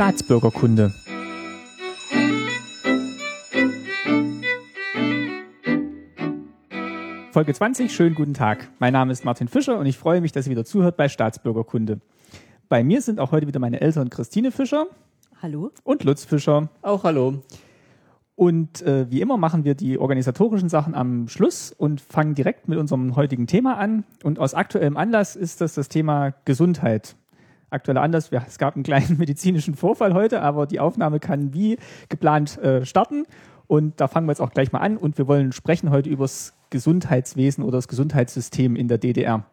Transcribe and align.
Staatsbürgerkunde. 0.00 0.94
Folge 7.32 7.52
20, 7.52 7.94
schönen 7.94 8.14
guten 8.14 8.32
Tag. 8.32 8.70
Mein 8.78 8.94
Name 8.94 9.12
ist 9.12 9.26
Martin 9.26 9.46
Fischer 9.46 9.78
und 9.78 9.84
ich 9.84 9.98
freue 9.98 10.22
mich, 10.22 10.32
dass 10.32 10.46
ihr 10.46 10.52
wieder 10.52 10.64
zuhört 10.64 10.96
bei 10.96 11.10
Staatsbürgerkunde. 11.10 12.00
Bei 12.70 12.82
mir 12.82 13.02
sind 13.02 13.20
auch 13.20 13.30
heute 13.30 13.46
wieder 13.46 13.60
meine 13.60 13.82
Eltern 13.82 14.08
Christine 14.08 14.52
Fischer. 14.52 14.86
Hallo. 15.42 15.70
Und 15.84 16.02
Lutz 16.04 16.24
Fischer. 16.24 16.70
Auch 16.80 17.04
hallo. 17.04 17.42
Und 18.36 18.80
äh, 18.80 19.10
wie 19.10 19.20
immer 19.20 19.36
machen 19.36 19.64
wir 19.64 19.74
die 19.74 19.98
organisatorischen 19.98 20.70
Sachen 20.70 20.94
am 20.94 21.28
Schluss 21.28 21.72
und 21.72 22.00
fangen 22.00 22.34
direkt 22.34 22.68
mit 22.68 22.78
unserem 22.78 23.16
heutigen 23.16 23.46
Thema 23.46 23.76
an. 23.76 24.04
Und 24.24 24.38
aus 24.38 24.54
aktuellem 24.54 24.96
Anlass 24.96 25.36
ist 25.36 25.60
das 25.60 25.74
das 25.74 25.90
Thema 25.90 26.32
Gesundheit. 26.46 27.16
Aktueller 27.70 28.02
Anlass, 28.02 28.30
es 28.30 28.58
gab 28.58 28.74
einen 28.74 28.82
kleinen 28.82 29.16
medizinischen 29.18 29.74
Vorfall 29.74 30.14
heute, 30.14 30.42
aber 30.42 30.66
die 30.66 30.80
Aufnahme 30.80 31.20
kann 31.20 31.54
wie 31.54 31.78
geplant 32.08 32.58
äh, 32.58 32.84
starten. 32.84 33.24
Und 33.66 34.00
da 34.00 34.08
fangen 34.08 34.26
wir 34.26 34.32
jetzt 34.32 34.40
auch 34.40 34.50
gleich 34.50 34.72
mal 34.72 34.80
an 34.80 34.96
und 34.96 35.16
wir 35.16 35.28
wollen 35.28 35.52
sprechen 35.52 35.90
heute 35.90 36.10
über 36.10 36.24
das 36.24 36.54
Gesundheitswesen 36.70 37.62
oder 37.62 37.78
das 37.78 37.86
Gesundheitssystem 37.86 38.74
in 38.74 38.88
der 38.88 38.98
DDR. 38.98 39.44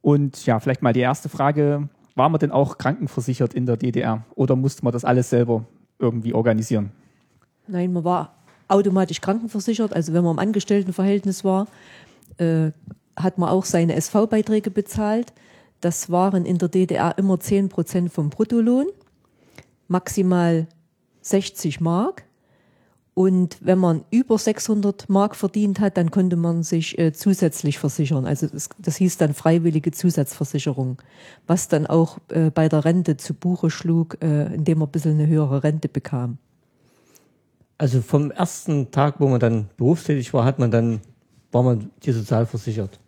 Und 0.00 0.46
ja, 0.46 0.60
vielleicht 0.60 0.82
mal 0.82 0.92
die 0.92 1.00
erste 1.00 1.28
Frage, 1.28 1.88
war 2.14 2.28
man 2.28 2.38
denn 2.38 2.52
auch 2.52 2.78
krankenversichert 2.78 3.52
in 3.54 3.66
der 3.66 3.76
DDR 3.76 4.24
oder 4.36 4.54
musste 4.54 4.84
man 4.84 4.92
das 4.92 5.04
alles 5.04 5.30
selber 5.30 5.64
irgendwie 5.98 6.32
organisieren? 6.32 6.92
Nein, 7.66 7.92
man 7.92 8.04
war 8.04 8.36
automatisch 8.68 9.20
krankenversichert. 9.20 9.92
Also 9.92 10.12
wenn 10.12 10.22
man 10.22 10.34
im 10.34 10.38
Angestelltenverhältnis 10.38 11.44
war, 11.44 11.66
äh, 12.38 12.70
hat 13.16 13.38
man 13.38 13.48
auch 13.48 13.64
seine 13.64 13.94
SV-Beiträge 13.94 14.70
bezahlt. 14.70 15.32
Das 15.86 16.10
waren 16.10 16.44
in 16.44 16.58
der 16.58 16.68
DDR 16.68 17.16
immer 17.16 17.38
10 17.38 17.68
Prozent 17.68 18.12
vom 18.12 18.28
Bruttolohn, 18.28 18.88
maximal 19.86 20.66
60 21.20 21.80
Mark. 21.80 22.24
Und 23.14 23.58
wenn 23.60 23.78
man 23.78 24.04
über 24.10 24.36
600 24.36 25.08
Mark 25.08 25.36
verdient 25.36 25.78
hat, 25.78 25.96
dann 25.96 26.10
konnte 26.10 26.34
man 26.34 26.64
sich 26.64 26.98
äh, 26.98 27.12
zusätzlich 27.12 27.78
versichern. 27.78 28.26
Also 28.26 28.48
das, 28.48 28.68
das, 28.80 28.96
hieß 28.96 29.16
dann 29.18 29.32
freiwillige 29.32 29.92
Zusatzversicherung, 29.92 31.00
was 31.46 31.68
dann 31.68 31.86
auch 31.86 32.18
äh, 32.30 32.50
bei 32.50 32.68
der 32.68 32.84
Rente 32.84 33.16
zu 33.16 33.32
Buche 33.32 33.70
schlug, 33.70 34.20
äh, 34.20 34.52
indem 34.52 34.78
man 34.78 34.88
ein 34.88 34.90
bisschen 34.90 35.12
eine 35.12 35.28
höhere 35.28 35.62
Rente 35.62 35.88
bekam. 35.88 36.38
Also 37.78 38.02
vom 38.02 38.32
ersten 38.32 38.90
Tag, 38.90 39.20
wo 39.20 39.28
man 39.28 39.38
dann 39.38 39.70
berufstätig 39.76 40.34
war, 40.34 40.44
hat 40.44 40.58
man 40.58 40.72
dann, 40.72 41.00
war 41.52 41.62
man 41.62 41.92
hier 42.02 42.12
sozial 42.12 42.44
versichert. 42.44 42.98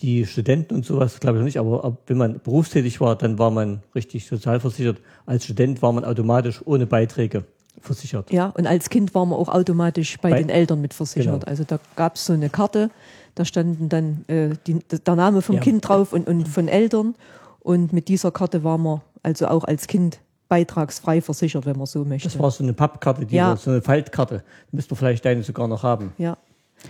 Die 0.00 0.26
Studenten 0.26 0.74
und 0.74 0.84
sowas 0.84 1.20
glaube 1.20 1.38
ich 1.38 1.40
noch 1.40 1.44
nicht, 1.44 1.58
aber 1.58 1.96
wenn 2.06 2.16
man 2.16 2.40
berufstätig 2.40 3.00
war, 3.00 3.16
dann 3.16 3.38
war 3.38 3.50
man 3.50 3.82
richtig 3.94 4.26
sozial 4.26 4.60
versichert. 4.60 4.98
Als 5.24 5.44
Student 5.44 5.82
war 5.82 5.92
man 5.92 6.04
automatisch 6.04 6.60
ohne 6.64 6.86
Beiträge 6.86 7.44
versichert. 7.80 8.32
Ja, 8.32 8.48
und 8.56 8.66
als 8.66 8.90
Kind 8.90 9.14
war 9.14 9.24
man 9.24 9.38
auch 9.38 9.48
automatisch 9.48 10.18
bei, 10.18 10.30
bei 10.30 10.38
den 10.38 10.48
Eltern 10.48 10.80
mit 10.80 10.94
versichert. 10.94 11.40
Genau. 11.40 11.46
Also 11.46 11.64
da 11.64 11.78
gab 11.96 12.16
es 12.16 12.26
so 12.26 12.32
eine 12.32 12.50
Karte, 12.50 12.90
da 13.34 13.44
standen 13.44 13.88
dann 13.88 14.24
äh, 14.28 14.50
die, 14.66 14.78
der 14.80 15.16
Name 15.16 15.42
vom 15.42 15.56
ja. 15.56 15.60
Kind 15.60 15.86
drauf 15.88 16.12
und, 16.12 16.26
und 16.26 16.48
von 16.48 16.68
Eltern. 16.68 17.14
Und 17.60 17.92
mit 17.92 18.08
dieser 18.08 18.30
Karte 18.30 18.64
war 18.64 18.78
man 18.78 19.00
also 19.22 19.46
auch 19.46 19.64
als 19.64 19.86
Kind 19.86 20.20
beitragsfrei 20.48 21.20
versichert, 21.20 21.66
wenn 21.66 21.76
man 21.76 21.86
so 21.86 22.04
möchte. 22.04 22.28
Das 22.28 22.38
war 22.38 22.50
so 22.50 22.62
eine 22.62 22.74
Pappkarte, 22.74 23.26
die 23.26 23.36
ja. 23.36 23.48
war, 23.48 23.56
so 23.56 23.70
eine 23.70 23.82
Faltkarte. 23.82 24.42
Müsste 24.70 24.94
man 24.94 24.98
vielleicht 24.98 25.24
deine 25.24 25.42
sogar 25.42 25.66
noch 25.66 25.82
haben. 25.82 26.12
Ja. 26.18 26.36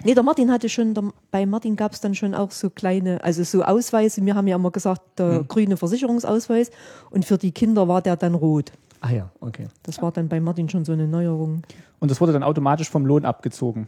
Nee, 0.03 0.15
der 0.15 0.23
Martin 0.23 0.51
hatte 0.51 0.69
schon, 0.69 0.95
der, 0.95 1.05
bei 1.31 1.47
Martin 1.47 1.77
gab 1.77 1.93
es 1.93 2.01
dann 2.01 2.15
schon 2.15 2.35
auch 2.35 2.51
so 2.51 2.71
kleine, 2.71 3.23
also 3.23 3.45
so 3.45 3.63
Ausweise. 3.63 4.25
Wir 4.25 4.35
haben 4.35 4.47
ja 4.47 4.57
immer 4.57 4.71
gesagt, 4.71 5.03
der 5.19 5.39
hm. 5.39 5.49
grüne 5.49 5.77
Versicherungsausweis 5.77 6.71
und 7.11 7.25
für 7.25 7.39
die 7.39 7.53
Kinder 7.53 7.87
war 7.87 8.03
der 8.03 8.17
dann 8.17 8.35
rot. 8.35 8.73
Ah 9.01 9.11
ja, 9.11 9.31
okay. 9.41 9.67
Das 9.83 10.01
war 10.01 10.13
dann 10.13 10.29
bei 10.29 10.41
Martin 10.41 10.69
schon 10.69 10.85
so 10.85 10.93
eine 10.93 11.07
Neuerung. 11.07 11.63
Und 12.01 12.11
das 12.11 12.21
wurde 12.21 12.33
dann 12.33 12.43
automatisch 12.43 12.89
vom 12.89 13.05
Lohn 13.05 13.25
abgezogen? 13.25 13.87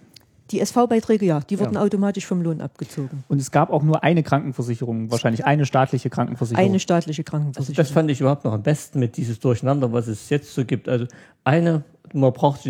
Die 0.50 0.60
SV-Beiträge, 0.60 1.26
ja, 1.26 1.40
die 1.40 1.58
wurden 1.58 1.74
ja. 1.74 1.80
automatisch 1.80 2.24
vom 2.24 2.40
Lohn 2.40 2.60
abgezogen. 2.60 3.24
Und 3.26 3.40
es 3.40 3.50
gab 3.50 3.70
auch 3.70 3.82
nur 3.82 4.04
eine 4.04 4.22
Krankenversicherung, 4.22 5.10
wahrscheinlich 5.10 5.44
eine 5.44 5.66
staatliche 5.66 6.08
Krankenversicherung. 6.08 6.64
Eine 6.64 6.78
staatliche 6.78 7.24
Krankenversicherung. 7.24 7.78
Also 7.78 7.82
das 7.82 7.90
fand 7.90 8.10
ich 8.10 8.20
überhaupt 8.20 8.44
noch 8.44 8.52
am 8.52 8.62
besten 8.62 9.00
mit 9.00 9.16
dieses 9.16 9.40
Durcheinander, 9.40 9.92
was 9.92 10.06
es 10.06 10.28
jetzt 10.28 10.54
so 10.54 10.64
gibt. 10.64 10.88
Also 10.88 11.06
eine, 11.42 11.82
man 12.12 12.32
braucht 12.32 12.64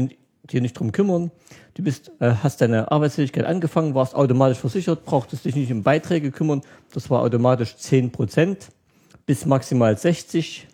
hier 0.51 0.61
nicht 0.61 0.79
drum 0.79 0.93
kümmern. 0.93 1.31
Du 1.75 1.83
bist, 1.83 2.11
äh, 2.21 2.33
hast 2.43 2.61
deine 2.61 2.91
Arbeitsfähigkeit 2.91 3.45
angefangen, 3.45 3.95
warst 3.95 4.15
automatisch 4.15 4.59
versichert, 4.59 5.05
brauchtest 5.05 5.45
dich 5.45 5.55
nicht 5.55 5.71
um 5.73 5.83
Beiträge 5.83 6.31
kümmern. 6.31 6.63
Das 6.93 7.11
war 7.11 7.23
automatisch 7.23 7.77
10 7.77 8.13
Prozent 8.13 8.69
bis 9.27 9.45
maximal 9.45 9.97
60 9.97 10.69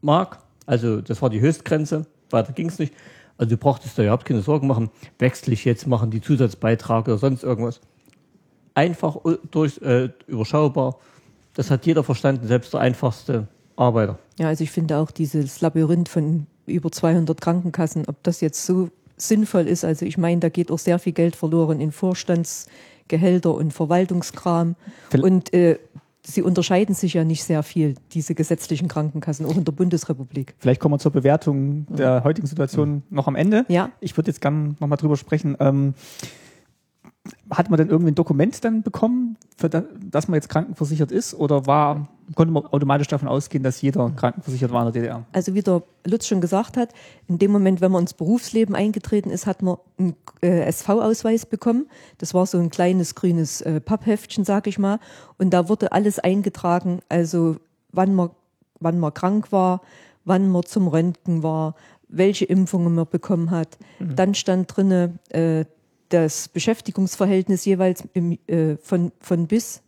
Mark. 0.00 0.38
Also 0.66 1.00
das 1.00 1.20
war 1.22 1.30
die 1.30 1.40
Höchstgrenze, 1.40 2.06
weiter 2.30 2.52
ging 2.52 2.68
es 2.68 2.78
nicht. 2.78 2.94
Also 3.36 3.50
du 3.50 3.56
brauchtest 3.56 3.98
da 3.98 4.02
überhaupt 4.02 4.24
keine 4.24 4.42
Sorgen 4.42 4.66
machen, 4.66 4.90
wechsle 5.18 5.52
ich 5.52 5.64
jetzt, 5.64 5.86
machen 5.86 6.10
die 6.10 6.20
Zusatzbeiträge 6.20 7.12
oder 7.12 7.18
sonst 7.18 7.42
irgendwas. 7.42 7.80
Einfach 8.74 9.16
durch, 9.50 9.80
äh, 9.82 10.10
überschaubar. 10.26 10.98
Das 11.54 11.70
hat 11.70 11.86
jeder 11.86 12.02
verstanden, 12.02 12.46
selbst 12.46 12.72
der 12.72 12.80
einfachste 12.80 13.48
Arbeiter. 13.76 14.18
Ja, 14.38 14.48
also 14.48 14.64
ich 14.64 14.70
finde 14.70 14.98
auch 14.98 15.10
dieses 15.10 15.60
Labyrinth 15.60 16.08
von 16.08 16.46
über 16.66 16.90
200 16.90 17.40
Krankenkassen, 17.40 18.04
ob 18.06 18.22
das 18.22 18.40
jetzt 18.40 18.64
so 18.64 18.90
sinnvoll 19.16 19.66
ist. 19.66 19.84
Also 19.84 20.06
ich 20.06 20.18
meine, 20.18 20.40
da 20.40 20.48
geht 20.48 20.70
auch 20.70 20.78
sehr 20.78 20.98
viel 20.98 21.12
Geld 21.12 21.36
verloren 21.36 21.80
in 21.80 21.92
Vorstandsgehälter 21.92 23.54
und 23.54 23.72
Verwaltungskram. 23.72 24.76
Und 25.20 25.52
äh, 25.54 25.78
sie 26.26 26.42
unterscheiden 26.42 26.94
sich 26.94 27.14
ja 27.14 27.24
nicht 27.24 27.44
sehr 27.44 27.62
viel, 27.62 27.94
diese 28.12 28.34
gesetzlichen 28.34 28.88
Krankenkassen, 28.88 29.46
auch 29.46 29.56
in 29.56 29.64
der 29.64 29.72
Bundesrepublik. 29.72 30.54
Vielleicht 30.58 30.80
kommen 30.80 30.94
wir 30.94 30.98
zur 30.98 31.12
Bewertung 31.12 31.86
der 31.88 32.24
heutigen 32.24 32.46
Situation 32.46 32.94
mhm. 32.94 33.02
noch 33.10 33.28
am 33.28 33.36
Ende. 33.36 33.64
Ja. 33.68 33.90
Ich 34.00 34.16
würde 34.16 34.30
jetzt 34.30 34.40
gerne 34.40 34.74
nochmal 34.80 34.98
drüber 34.98 35.16
sprechen. 35.16 35.56
Ähm, 35.60 35.94
hat 37.50 37.70
man 37.70 37.78
denn 37.78 37.88
irgendwie 37.88 38.12
ein 38.12 38.14
Dokument 38.14 38.64
dann 38.64 38.82
bekommen, 38.82 39.36
für 39.56 39.68
das, 39.68 39.84
dass 40.02 40.28
man 40.28 40.34
jetzt 40.36 40.48
krankenversichert 40.48 41.10
ist? 41.10 41.34
Oder 41.34 41.66
war, 41.66 42.08
konnte 42.34 42.52
man 42.52 42.66
automatisch 42.66 43.08
davon 43.08 43.28
ausgehen, 43.28 43.62
dass 43.62 43.80
jeder 43.82 44.10
krankenversichert 44.10 44.72
war 44.72 44.86
in 44.86 44.92
der 44.92 45.02
DDR? 45.02 45.24
Also 45.32 45.54
wie 45.54 45.62
der 45.62 45.82
Lutz 46.06 46.26
schon 46.26 46.40
gesagt 46.40 46.76
hat, 46.76 46.90
in 47.28 47.38
dem 47.38 47.50
Moment, 47.50 47.80
wenn 47.80 47.92
man 47.92 48.02
ins 48.02 48.14
Berufsleben 48.14 48.74
eingetreten 48.74 49.30
ist, 49.30 49.46
hat 49.46 49.62
man 49.62 49.76
einen 49.98 50.16
äh, 50.42 50.60
SV-Ausweis 50.66 51.46
bekommen. 51.46 51.86
Das 52.18 52.34
war 52.34 52.46
so 52.46 52.58
ein 52.58 52.70
kleines 52.70 53.14
grünes 53.14 53.60
äh, 53.60 53.80
Pappheftchen, 53.80 54.44
sag 54.44 54.66
ich 54.66 54.78
mal. 54.78 54.98
Und 55.38 55.50
da 55.50 55.68
wurde 55.68 55.92
alles 55.92 56.18
eingetragen, 56.18 57.00
also 57.08 57.56
wann 57.92 58.14
man, 58.14 58.30
wann 58.80 58.98
man 58.98 59.14
krank 59.14 59.52
war, 59.52 59.82
wann 60.24 60.48
man 60.48 60.64
zum 60.64 60.88
Röntgen 60.88 61.42
war, 61.42 61.74
welche 62.08 62.44
Impfungen 62.44 62.94
man 62.94 63.06
bekommen 63.08 63.50
hat. 63.50 63.78
Mhm. 63.98 64.16
Dann 64.16 64.34
stand 64.34 64.76
drinne 64.76 65.18
äh, 65.30 65.64
das 66.08 66.48
Beschäftigungsverhältnis 66.48 67.64
jeweils 67.64 68.04
im, 68.12 68.38
äh, 68.46 68.76
von, 68.76 69.12
von 69.20 69.46
bis. 69.46 69.82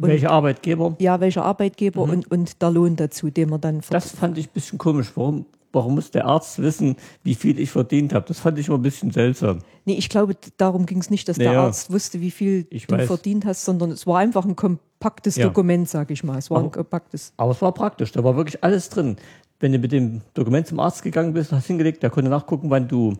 Und, 0.00 0.08
welcher 0.08 0.30
Arbeitgeber? 0.30 0.96
Ja, 1.00 1.20
welcher 1.20 1.44
Arbeitgeber 1.44 2.06
mhm. 2.06 2.12
und, 2.12 2.30
und 2.30 2.62
der 2.62 2.70
Lohn 2.70 2.96
dazu, 2.96 3.30
den 3.30 3.50
man 3.50 3.60
dann 3.60 3.80
Das 3.90 4.12
fand 4.12 4.38
ich 4.38 4.46
ein 4.46 4.52
bisschen 4.54 4.78
komisch. 4.78 5.12
Warum, 5.16 5.46
warum 5.72 5.96
muss 5.96 6.10
der 6.12 6.26
Arzt 6.26 6.62
wissen, 6.62 6.96
wie 7.24 7.34
viel 7.34 7.58
ich 7.58 7.70
verdient 7.70 8.14
habe? 8.14 8.24
Das 8.26 8.38
fand 8.38 8.58
ich 8.58 8.68
immer 8.68 8.78
ein 8.78 8.82
bisschen 8.82 9.10
seltsam. 9.10 9.58
Nee, 9.84 9.94
ich 9.94 10.08
glaube, 10.08 10.36
darum 10.56 10.86
ging 10.86 10.98
es 10.98 11.10
nicht, 11.10 11.28
dass 11.28 11.36
naja, 11.36 11.50
der 11.50 11.60
Arzt 11.62 11.92
wusste, 11.92 12.20
wie 12.20 12.30
viel 12.30 12.64
du 12.64 12.78
weiß. 12.88 13.06
verdient 13.08 13.44
hast, 13.44 13.64
sondern 13.64 13.90
es 13.90 14.06
war 14.06 14.18
einfach 14.18 14.44
ein 14.44 14.54
kompaktes 14.54 15.36
ja. 15.36 15.46
Dokument, 15.46 15.88
sag 15.88 16.10
ich 16.12 16.22
mal. 16.22 16.38
Es 16.38 16.48
war 16.48 16.58
aber, 16.58 16.68
ein 16.68 16.72
kompaktes. 16.72 17.32
Aber 17.36 17.50
es 17.50 17.60
war 17.60 17.72
praktisch, 17.72 18.12
da 18.12 18.22
war 18.22 18.36
wirklich 18.36 18.62
alles 18.62 18.90
drin. 18.90 19.16
Wenn 19.58 19.72
du 19.72 19.78
mit 19.78 19.90
dem 19.90 20.20
Dokument 20.34 20.68
zum 20.68 20.78
Arzt 20.78 21.02
gegangen 21.02 21.32
bist, 21.32 21.50
hast 21.50 21.66
hingelegt, 21.66 22.04
der 22.04 22.10
konnte 22.10 22.30
nachgucken, 22.30 22.70
wann 22.70 22.86
du 22.86 23.14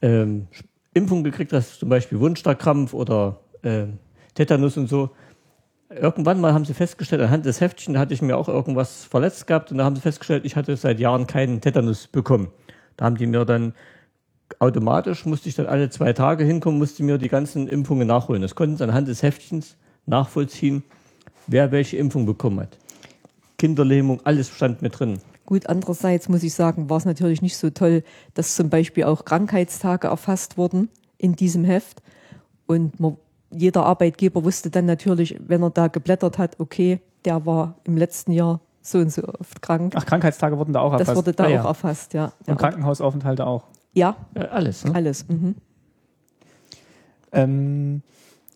ähm, 0.00 0.46
Impfung 0.94 1.24
gekriegt 1.24 1.52
hast, 1.52 1.80
zum 1.80 1.88
Beispiel 1.88 2.20
Wundstarkrampf 2.20 2.94
oder 2.94 3.40
äh, 3.62 3.86
Tetanus 4.34 4.76
und 4.76 4.88
so. 4.88 5.10
Irgendwann 6.00 6.40
mal 6.40 6.52
haben 6.52 6.64
sie 6.64 6.74
festgestellt, 6.74 7.22
anhand 7.22 7.44
des 7.44 7.60
Heftchen 7.60 7.98
hatte 7.98 8.14
ich 8.14 8.22
mir 8.22 8.36
auch 8.36 8.48
irgendwas 8.48 9.04
verletzt 9.04 9.46
gehabt 9.46 9.70
und 9.70 9.78
da 9.78 9.84
haben 9.84 9.96
sie 9.96 10.02
festgestellt, 10.02 10.44
ich 10.44 10.56
hatte 10.56 10.76
seit 10.76 11.00
Jahren 11.00 11.26
keinen 11.26 11.60
Tetanus 11.60 12.06
bekommen. 12.06 12.48
Da 12.96 13.04
haben 13.04 13.16
die 13.16 13.26
mir 13.26 13.44
dann 13.44 13.74
automatisch, 14.58 15.26
musste 15.26 15.48
ich 15.48 15.54
dann 15.54 15.66
alle 15.66 15.90
zwei 15.90 16.12
Tage 16.12 16.44
hinkommen, 16.44 16.78
musste 16.78 17.02
mir 17.02 17.18
die 17.18 17.28
ganzen 17.28 17.68
Impfungen 17.68 18.08
nachholen. 18.08 18.42
Das 18.42 18.54
konnten 18.54 18.76
sie 18.76 18.84
anhand 18.84 19.08
des 19.08 19.22
Heftchens 19.22 19.76
nachvollziehen, 20.06 20.82
wer 21.46 21.72
welche 21.72 21.96
Impfung 21.96 22.26
bekommen 22.26 22.60
hat. 22.60 22.78
Kinderlähmung, 23.58 24.20
alles 24.24 24.48
stand 24.48 24.82
mit 24.82 24.98
drin. 24.98 25.20
Gut, 25.46 25.66
andererseits 25.66 26.28
muss 26.28 26.42
ich 26.42 26.54
sagen, 26.54 26.88
war 26.88 26.98
es 26.98 27.04
natürlich 27.04 27.42
nicht 27.42 27.56
so 27.56 27.70
toll, 27.70 28.02
dass 28.34 28.54
zum 28.54 28.70
Beispiel 28.70 29.04
auch 29.04 29.24
Krankheitstage 29.24 30.08
erfasst 30.08 30.56
wurden 30.56 30.88
in 31.18 31.36
diesem 31.36 31.64
Heft. 31.64 32.02
Und 32.66 32.98
man, 33.00 33.16
jeder 33.52 33.84
Arbeitgeber 33.84 34.44
wusste 34.44 34.70
dann 34.70 34.86
natürlich, 34.86 35.38
wenn 35.46 35.62
er 35.62 35.70
da 35.70 35.88
geblättert 35.88 36.38
hat, 36.38 36.58
okay, 36.58 37.00
der 37.24 37.46
war 37.46 37.76
im 37.84 37.96
letzten 37.96 38.32
Jahr 38.32 38.60
so 38.82 38.98
und 38.98 39.12
so 39.12 39.22
oft 39.24 39.62
krank. 39.62 39.94
Ach, 39.96 40.04
Krankheitstage 40.04 40.58
wurden 40.58 40.72
da 40.72 40.80
auch 40.80 40.92
erfasst? 40.92 41.10
Das 41.10 41.16
wurde 41.16 41.32
da 41.32 41.44
ah, 41.44 41.46
auch 41.46 41.50
ja. 41.50 41.64
erfasst, 41.64 42.14
ja. 42.14 42.32
Und 42.40 42.48
ja. 42.48 42.54
Krankenhausaufenthalte 42.56 43.46
auch? 43.46 43.64
Ja. 43.92 44.16
ja 44.34 44.42
alles. 44.46 44.84
Ne? 44.84 44.94
Alles. 44.94 45.28
Mhm. 45.28 45.54
Ähm, 47.30 48.02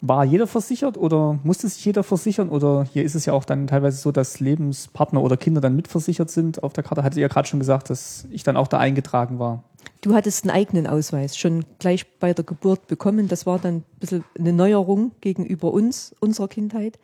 War 0.00 0.24
jeder 0.24 0.46
versichert 0.46 0.98
oder 0.98 1.38
musste 1.44 1.68
sich 1.68 1.84
jeder 1.84 2.02
versichern? 2.02 2.48
Oder 2.48 2.84
hier 2.92 3.04
ist 3.04 3.14
es 3.14 3.24
ja 3.26 3.32
auch 3.32 3.44
dann 3.44 3.66
teilweise 3.66 3.98
so, 3.98 4.12
dass 4.12 4.40
Lebenspartner 4.40 5.22
oder 5.22 5.36
Kinder 5.36 5.60
dann 5.60 5.76
mitversichert 5.76 6.30
sind 6.30 6.62
auf 6.62 6.72
der 6.72 6.84
Karte. 6.84 7.02
Hatte 7.02 7.20
ja 7.20 7.28
gerade 7.28 7.48
schon 7.48 7.60
gesagt, 7.60 7.88
dass 7.90 8.26
ich 8.30 8.42
dann 8.42 8.56
auch 8.56 8.68
da 8.68 8.78
eingetragen 8.78 9.38
war. 9.38 9.62
Du 10.00 10.14
hattest 10.14 10.44
einen 10.44 10.50
eigenen 10.56 10.86
Ausweis 10.86 11.36
schon 11.36 11.64
gleich 11.78 12.06
bei 12.18 12.32
der 12.32 12.44
Geburt 12.44 12.86
bekommen. 12.86 13.28
Das 13.28 13.46
war 13.46 13.58
dann 13.58 13.76
ein 13.76 13.84
bisschen 13.98 14.24
eine 14.38 14.52
Neuerung 14.52 15.12
gegenüber 15.20 15.72
uns, 15.72 16.14
unserer 16.20 16.48
Kindheit. 16.48 16.98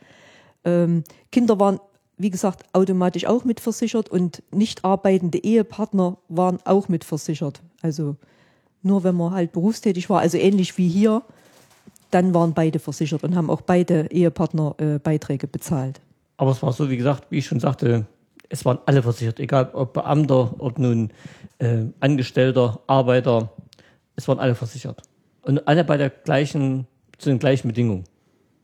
Ähm, 0.64 1.05
Kinder 1.31 1.58
waren, 1.58 1.81
wie 2.17 2.31
gesagt, 2.31 2.64
automatisch 2.73 3.26
auch 3.26 3.44
mitversichert 3.44 4.08
und 4.08 4.43
nicht 4.52 4.84
arbeitende 4.84 5.38
Ehepartner 5.38 6.19
waren 6.29 6.58
auch 6.64 6.88
mitversichert. 6.88 7.61
Also 7.81 8.17
nur 8.82 9.05
wenn 9.05 9.17
man 9.17 9.32
halt 9.32 9.52
berufstätig 9.52 10.11
war, 10.11 10.20
also 10.20 10.38
ähnlich 10.38 10.76
wie 10.78 10.88
hier, 10.88 11.23
dann 12.11 12.35
waren 12.35 12.52
beide 12.52 12.78
versichert 12.78 13.25
und 13.25 13.35
haben 13.35 13.50
auch 13.50 13.62
beide 13.62 14.06
Ehepartner 14.11 14.75
äh, 14.78 14.99
Beiträge 14.99 15.46
bezahlt. 15.46 16.00
Aber 16.37 16.50
es 16.50 16.62
war 16.62 16.73
so, 16.73 16.90
wie 16.90 16.96
gesagt, 16.96 17.31
wie 17.31 17.38
ich 17.38 17.46
schon 17.46 17.61
sagte, 17.61 18.06
es 18.52 18.66
waren 18.66 18.78
alle 18.84 19.02
versichert, 19.02 19.40
egal 19.40 19.70
ob 19.72 19.94
Beamter, 19.94 20.54
ob 20.58 20.78
nun 20.78 21.10
äh, 21.58 21.87
Angestellter, 22.00 22.81
Arbeiter, 22.87 23.50
es 24.14 24.28
waren 24.28 24.38
alle 24.38 24.54
versichert. 24.54 25.02
Und 25.40 25.66
alle 25.66 25.84
bei 25.84 25.96
der 25.96 26.10
gleichen, 26.10 26.87
zu 27.16 27.31
den 27.31 27.38
gleichen 27.38 27.69
Bedingungen. 27.69 28.04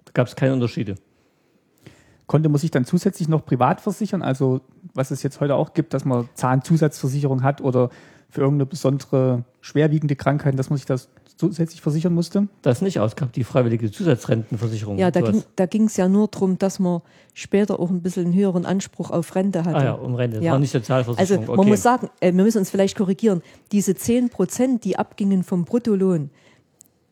Da 0.05 0.13
gab 0.13 0.27
es 0.27 0.37
keine 0.37 0.53
Unterschiede. 0.53 0.97
Konnte 2.27 2.51
man 2.51 2.59
sich 2.59 2.71
dann 2.71 2.85
zusätzlich 2.85 3.29
noch 3.29 3.47
privat 3.47 3.81
versichern? 3.81 4.21
Also, 4.21 4.61
was 4.93 5.11
es 5.11 5.23
jetzt 5.23 5.41
heute 5.41 5.55
auch 5.55 5.73
gibt, 5.73 5.95
dass 5.95 6.05
man 6.05 6.29
Zahnzusatzversicherung 6.35 7.43
hat 7.43 7.63
oder 7.63 7.89
für 8.29 8.43
irgendeine 8.43 8.67
besondere 8.67 9.45
schwerwiegende 9.63 10.17
Krankheit, 10.17 10.59
dass 10.59 10.69
man 10.69 10.77
sich 10.77 10.85
das 10.85 11.09
zusätzlich 11.39 11.81
versichern 11.81 12.13
musste? 12.13 12.49
Das 12.63 12.83
nicht 12.83 12.99
aus, 13.01 13.17
gab 13.17 13.33
die 13.33 13.45
freiwillige 13.45 13.91
Zusatzrentenversicherung. 13.91 14.99
Ja, 14.99 15.11
da 15.11 15.21
ging 15.23 15.43
da 15.57 15.67
ging's 15.67 15.97
ja 15.97 16.09
nur 16.09 16.29
darum, 16.29 16.59
dass 16.59 16.79
man 16.81 17.01
später 17.33 17.79
auch 17.81 17.91
ein 17.91 18.03
bisschen 18.03 18.27
einen 18.27 18.35
höheren 18.35 18.67
Anspruch 18.67 19.11
auf 19.11 19.35
Rente 19.35 19.65
hatte. 19.65 19.77
Ah 19.77 19.85
ja, 19.85 19.93
um 19.93 20.15
Rente. 20.17 20.37
Das 20.39 20.45
Ja. 20.45 20.53
war 20.53 20.59
nicht 20.59 20.75
Also 20.75 20.81
Sozialversicherung. 20.81 21.47
man 21.47 21.59
okay. 21.61 21.69
muss 21.71 21.83
sagen, 21.83 22.11
äh, 22.21 22.35
wir 22.35 22.45
müssen 22.45 22.59
uns 22.59 22.71
vielleicht 22.71 22.97
korrigieren, 22.97 23.41
diese 23.73 23.95
10 23.95 24.29
Prozent, 24.31 24.85
die 24.85 24.99
abgingen 24.99 25.45
vom 25.45 25.65
Bruttolohn, 25.65 26.31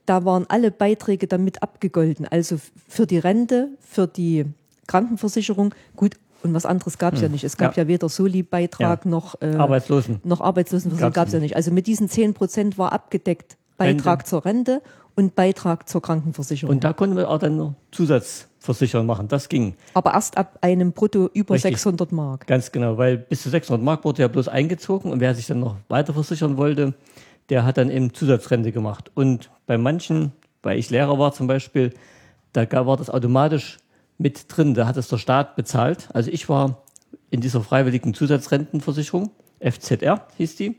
da 0.05 0.25
waren 0.25 0.45
alle 0.49 0.71
Beiträge 0.71 1.27
damit 1.27 1.63
abgegolten. 1.63 2.27
Also 2.27 2.57
für 2.89 3.07
die 3.07 3.19
Rente, 3.19 3.69
für 3.81 4.07
die 4.07 4.45
Krankenversicherung, 4.89 5.75
gut, 5.95 6.15
und 6.43 6.53
was 6.55 6.67
anderes 6.67 6.99
gab 6.99 7.15
es 7.15 7.23
ja 7.23 7.29
nicht. 7.29 7.43
Es 7.45 7.57
gab 7.57 7.73
Hm. 7.75 7.79
Ja. 7.79 7.83
ja, 7.85 7.89
weder 7.89 8.09
Soli-Beitrag 8.09 9.05
Ja. 9.05 9.11
noch, 9.11 9.41
äh, 9.41 9.55
Arbeitslosen. 9.57 10.21
noch 10.23 10.41
Arbeitslosenversicherung 10.41 11.13
Gab's 11.13 11.15
gab 11.15 11.27
es 11.29 11.35
ja 11.35 11.41
nicht. 11.41 11.57
Also 11.57 11.71
mit 11.73 11.87
diesen 11.87 12.09
10 12.09 12.35
Prozent 12.35 12.79
war 12.79 12.93
abgedeckt 12.93 13.57
Beitrag 13.77 14.21
Rente. 14.21 14.25
zur 14.27 14.45
Rente 14.45 14.83
und 15.15 15.35
Beitrag 15.35 15.89
zur 15.89 16.03
Krankenversicherung. 16.03 16.75
Und 16.75 16.85
da 16.85 16.93
konnte 16.93 17.17
man 17.17 17.25
auch 17.25 17.39
dann 17.39 17.57
noch 17.57 17.75
Zusatzversicherung 17.91 19.07
machen. 19.07 19.29
Das 19.29 19.49
ging. 19.49 19.75
Aber 19.95 20.15
erst 20.15 20.37
ab 20.37 20.59
einem 20.61 20.93
Brutto 20.93 21.31
über 21.33 21.55
Richtig. 21.55 21.73
600 21.73 22.13
Mark. 22.13 22.47
Ganz 22.47 22.71
genau, 22.71 22.99
weil 22.99 23.17
bis 23.17 23.43
zu 23.43 23.51
600 23.51 23.83
Mark 23.83 24.05
wurde 24.05 24.23
ja 24.23 24.29
bloß 24.29 24.49
eingezogen 24.49 25.11
und 25.11 25.21
wer 25.21 25.35
sich 25.35 25.47
dann 25.47 25.61
noch 25.61 25.77
weiter 25.89 26.13
versichern 26.13 26.57
wollte, 26.57 26.95
der 27.49 27.65
hat 27.65 27.79
dann 27.79 27.91
eben 27.91 28.13
Zusatzrente 28.13 28.73
gemacht. 28.73 29.11
Und 29.15 29.51
bei 29.67 29.79
manchen, 29.79 30.33
weil 30.63 30.79
ich 30.79 30.91
Lehrer 30.91 31.19
war 31.19 31.33
zum 31.33 31.47
Beispiel, 31.47 31.93
da 32.53 32.87
war 32.87 32.97
das 32.97 33.11
automatisch 33.11 33.79
mit 34.19 34.47
drin, 34.49 34.75
da 34.75 34.87
hat 34.87 34.97
es 34.97 35.09
der 35.09 35.19
Staat 35.19 35.57
bezahlt. 35.57 36.09
Also 36.13 36.31
ich 36.31 36.49
war 36.49 36.83
in 37.31 37.41
dieser 37.41 37.61
freiwilligen 37.61 38.15
Zusatzrentenversicherung, 38.15 39.31
FZR 39.61 40.27
hieß 40.37 40.57
die, 40.57 40.77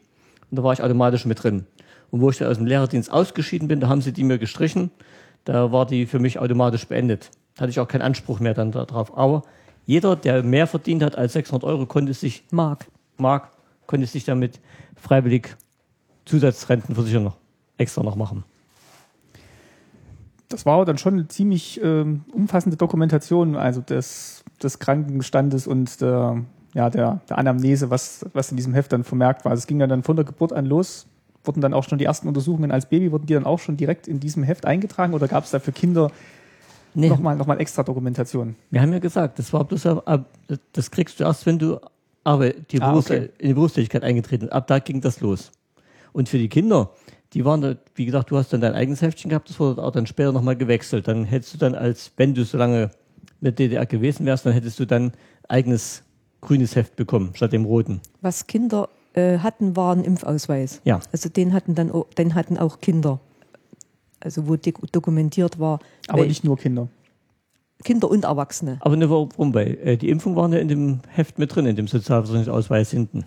und 0.49 0.57
da 0.57 0.63
war 0.63 0.73
ich 0.73 0.81
automatisch 0.81 1.25
mit 1.25 1.43
drin. 1.43 1.65
Und 2.11 2.21
wo 2.21 2.29
ich 2.29 2.37
dann 2.37 2.49
aus 2.49 2.57
dem 2.57 2.65
Lehrerdienst 2.65 3.11
ausgeschieden 3.11 3.67
bin, 3.67 3.79
da 3.79 3.89
haben 3.89 4.01
sie 4.01 4.13
die 4.13 4.23
mir 4.23 4.37
gestrichen, 4.37 4.91
da 5.45 5.71
war 5.71 5.85
die 5.85 6.05
für 6.05 6.19
mich 6.19 6.39
automatisch 6.39 6.87
beendet. 6.87 7.31
Da 7.55 7.61
hatte 7.61 7.71
ich 7.71 7.79
auch 7.79 7.87
keinen 7.87 8.01
Anspruch 8.01 8.39
mehr 8.39 8.53
dann 8.53 8.71
darauf. 8.71 9.17
Aber 9.17 9.43
jeder, 9.85 10.15
der 10.15 10.43
mehr 10.43 10.67
verdient 10.67 11.03
hat 11.03 11.17
als 11.17 11.33
600 11.33 11.63
Euro, 11.63 11.85
konnte 11.85 12.13
sich, 12.13 12.43
Mark. 12.51 12.87
Mark, 13.17 13.51
konnte 13.87 14.05
sich 14.05 14.25
damit 14.25 14.59
freiwillig 14.95 15.55
Zusatzrentenversicherung 16.25 17.25
noch 17.25 17.37
extra 17.77 18.03
noch 18.03 18.15
machen. 18.15 18.43
Das 20.49 20.65
war 20.65 20.83
dann 20.85 20.97
schon 20.97 21.13
eine 21.13 21.27
ziemlich 21.27 21.81
ähm, 21.83 22.23
umfassende 22.31 22.77
Dokumentation, 22.77 23.55
also 23.55 23.81
des, 23.81 24.43
des 24.61 24.79
Krankenstandes 24.79 25.67
und 25.67 25.99
der, 26.01 26.43
ja, 26.73 26.89
der, 26.89 27.21
der 27.29 27.37
Anamnese, 27.37 27.89
was, 27.89 28.25
was 28.33 28.51
in 28.51 28.57
diesem 28.57 28.73
Heft 28.73 28.93
dann 28.93 29.03
vermerkt 29.03 29.43
war. 29.45 29.51
Also 29.51 29.61
es 29.61 29.67
ging 29.67 29.79
ja 29.79 29.87
dann 29.87 30.03
von 30.03 30.15
der 30.15 30.25
Geburt 30.25 30.53
an 30.53 30.65
los. 30.65 31.07
Wurden 31.47 31.61
dann 31.61 31.73
auch 31.73 31.83
schon 31.85 31.97
die 31.97 32.05
ersten 32.05 32.27
Untersuchungen 32.27 32.71
als 32.71 32.87
Baby, 32.87 33.11
wurden 33.11 33.25
die 33.25 33.33
dann 33.33 33.45
auch 33.45 33.59
schon 33.59 33.77
direkt 33.77 34.07
in 34.07 34.19
diesem 34.19 34.43
Heft 34.43 34.65
eingetragen 34.65 35.13
oder 35.13 35.27
gab 35.27 35.45
es 35.45 35.51
da 35.51 35.59
für 35.59 35.71
Kinder 35.71 36.11
Nee, 36.93 37.09
nochmal 37.09 37.35
noch 37.35 37.45
mal 37.47 37.59
extra 37.61 37.83
Dokumentation? 37.83 38.55
wir 38.71 38.81
haben 38.81 38.91
ja 38.91 38.99
gesagt, 38.99 39.39
das 39.39 39.53
war 39.53 39.63
bloß, 39.63 39.87
das 40.73 40.91
kriegst 40.91 41.19
du 41.19 41.23
erst, 41.25 41.45
wenn 41.45 41.59
du 41.59 41.79
aber 42.23 42.49
die 42.49 42.81
Ah, 42.81 42.89
Berufs 42.91 43.09
okay. 43.11 43.29
in 43.37 43.47
die 43.49 43.53
Berufstätigkeit 43.53 44.03
eingetreten 44.03 44.41
bist. 44.45 44.53
Ab 44.53 44.67
da 44.67 44.79
ging 44.79 44.99
das 44.99 45.21
los. 45.21 45.51
Und 46.11 46.27
für 46.27 46.37
die 46.37 46.49
Kinder, 46.49 46.91
die 47.33 47.45
waren 47.45 47.61
da, 47.61 47.75
wie 47.95 48.05
gesagt, 48.05 48.31
du 48.31 48.37
hast 48.37 48.51
dann 48.51 48.61
dein 48.61 48.73
eigenes 48.73 49.01
Heftchen 49.01 49.29
gehabt, 49.29 49.49
das 49.49 49.59
wurde 49.59 49.81
auch 49.83 49.91
dann 49.91 50.07
später 50.07 50.31
nochmal 50.31 50.55
gewechselt. 50.57 51.07
Dann 51.07 51.23
hättest 51.23 51.53
du 51.53 51.57
dann 51.57 51.75
als, 51.75 52.11
wenn 52.17 52.33
du 52.33 52.43
so 52.43 52.57
lange 52.57 52.89
mit 53.39 53.59
DDR 53.59 53.85
gewesen 53.85 54.25
wärst, 54.25 54.45
dann 54.45 54.53
hättest 54.53 54.79
du 54.79 54.85
dann 54.85 55.11
eigenes 55.47 56.03
grünes 56.41 56.75
Heft 56.75 56.95
bekommen, 56.95 57.31
statt 57.35 57.53
dem 57.53 57.65
roten. 57.65 58.01
Was 58.21 58.47
Kinder 58.47 58.89
äh, 59.17 59.39
hatten, 59.39 59.75
war 59.75 59.95
ein 59.95 60.03
Impfausweis. 60.03 60.81
Ja. 60.83 60.99
Also 61.11 61.29
den 61.29 61.53
hatten 61.53 61.73
dann 61.75 61.91
auch, 61.91 62.07
den 62.17 62.35
hatten 62.35 62.57
auch 62.57 62.79
Kinder. 62.79 63.19
Also 64.19 64.47
wo 64.47 64.55
dokumentiert 64.55 65.59
war, 65.59 65.79
Aber 66.07 66.25
nicht 66.25 66.43
nur 66.43 66.57
Kinder. 66.57 66.87
Kinder 67.83 68.09
und 68.09 68.23
Erwachsene. 68.23 68.77
Aber 68.79 68.95
ne, 68.95 69.09
warum? 69.09 69.53
Weil 69.53 69.77
äh, 69.83 69.97
die 69.97 70.09
Impfung 70.09 70.35
waren 70.35 70.51
ja 70.53 70.59
in 70.59 70.67
dem 70.67 70.99
Heft 71.09 71.37
mit 71.37 71.55
drin, 71.55 71.65
in 71.67 71.75
dem 71.75 71.87
Sozialversicherungsausweis 71.87 72.89
hinten. 72.91 73.25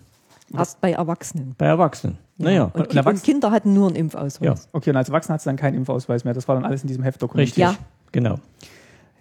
Erst 0.53 0.81
bei 0.81 0.91
Erwachsenen. 0.91 1.55
Bei 1.57 1.67
Erwachsenen. 1.67 2.17
Naja, 2.37 2.65
Und, 2.73 2.93
Erwachs- 2.93 3.19
und 3.19 3.23
Kinder 3.23 3.51
hatten 3.51 3.73
nur 3.73 3.87
einen 3.87 3.95
Impfausweis. 3.95 4.65
Ja. 4.65 4.69
Okay, 4.73 4.89
und 4.89 4.97
als 4.97 5.07
Erwachsener 5.07 5.35
hat 5.35 5.39
es 5.39 5.45
dann 5.45 5.55
keinen 5.55 5.75
Impfausweis 5.75 6.25
mehr. 6.25 6.33
Das 6.33 6.47
war 6.47 6.55
dann 6.55 6.65
alles 6.65 6.81
in 6.81 6.87
diesem 6.87 7.03
Heft 7.03 7.21
dokumentiert. 7.21 7.69
richtig. 7.69 7.79
Ja. 7.79 7.87
Genau. 8.11 8.39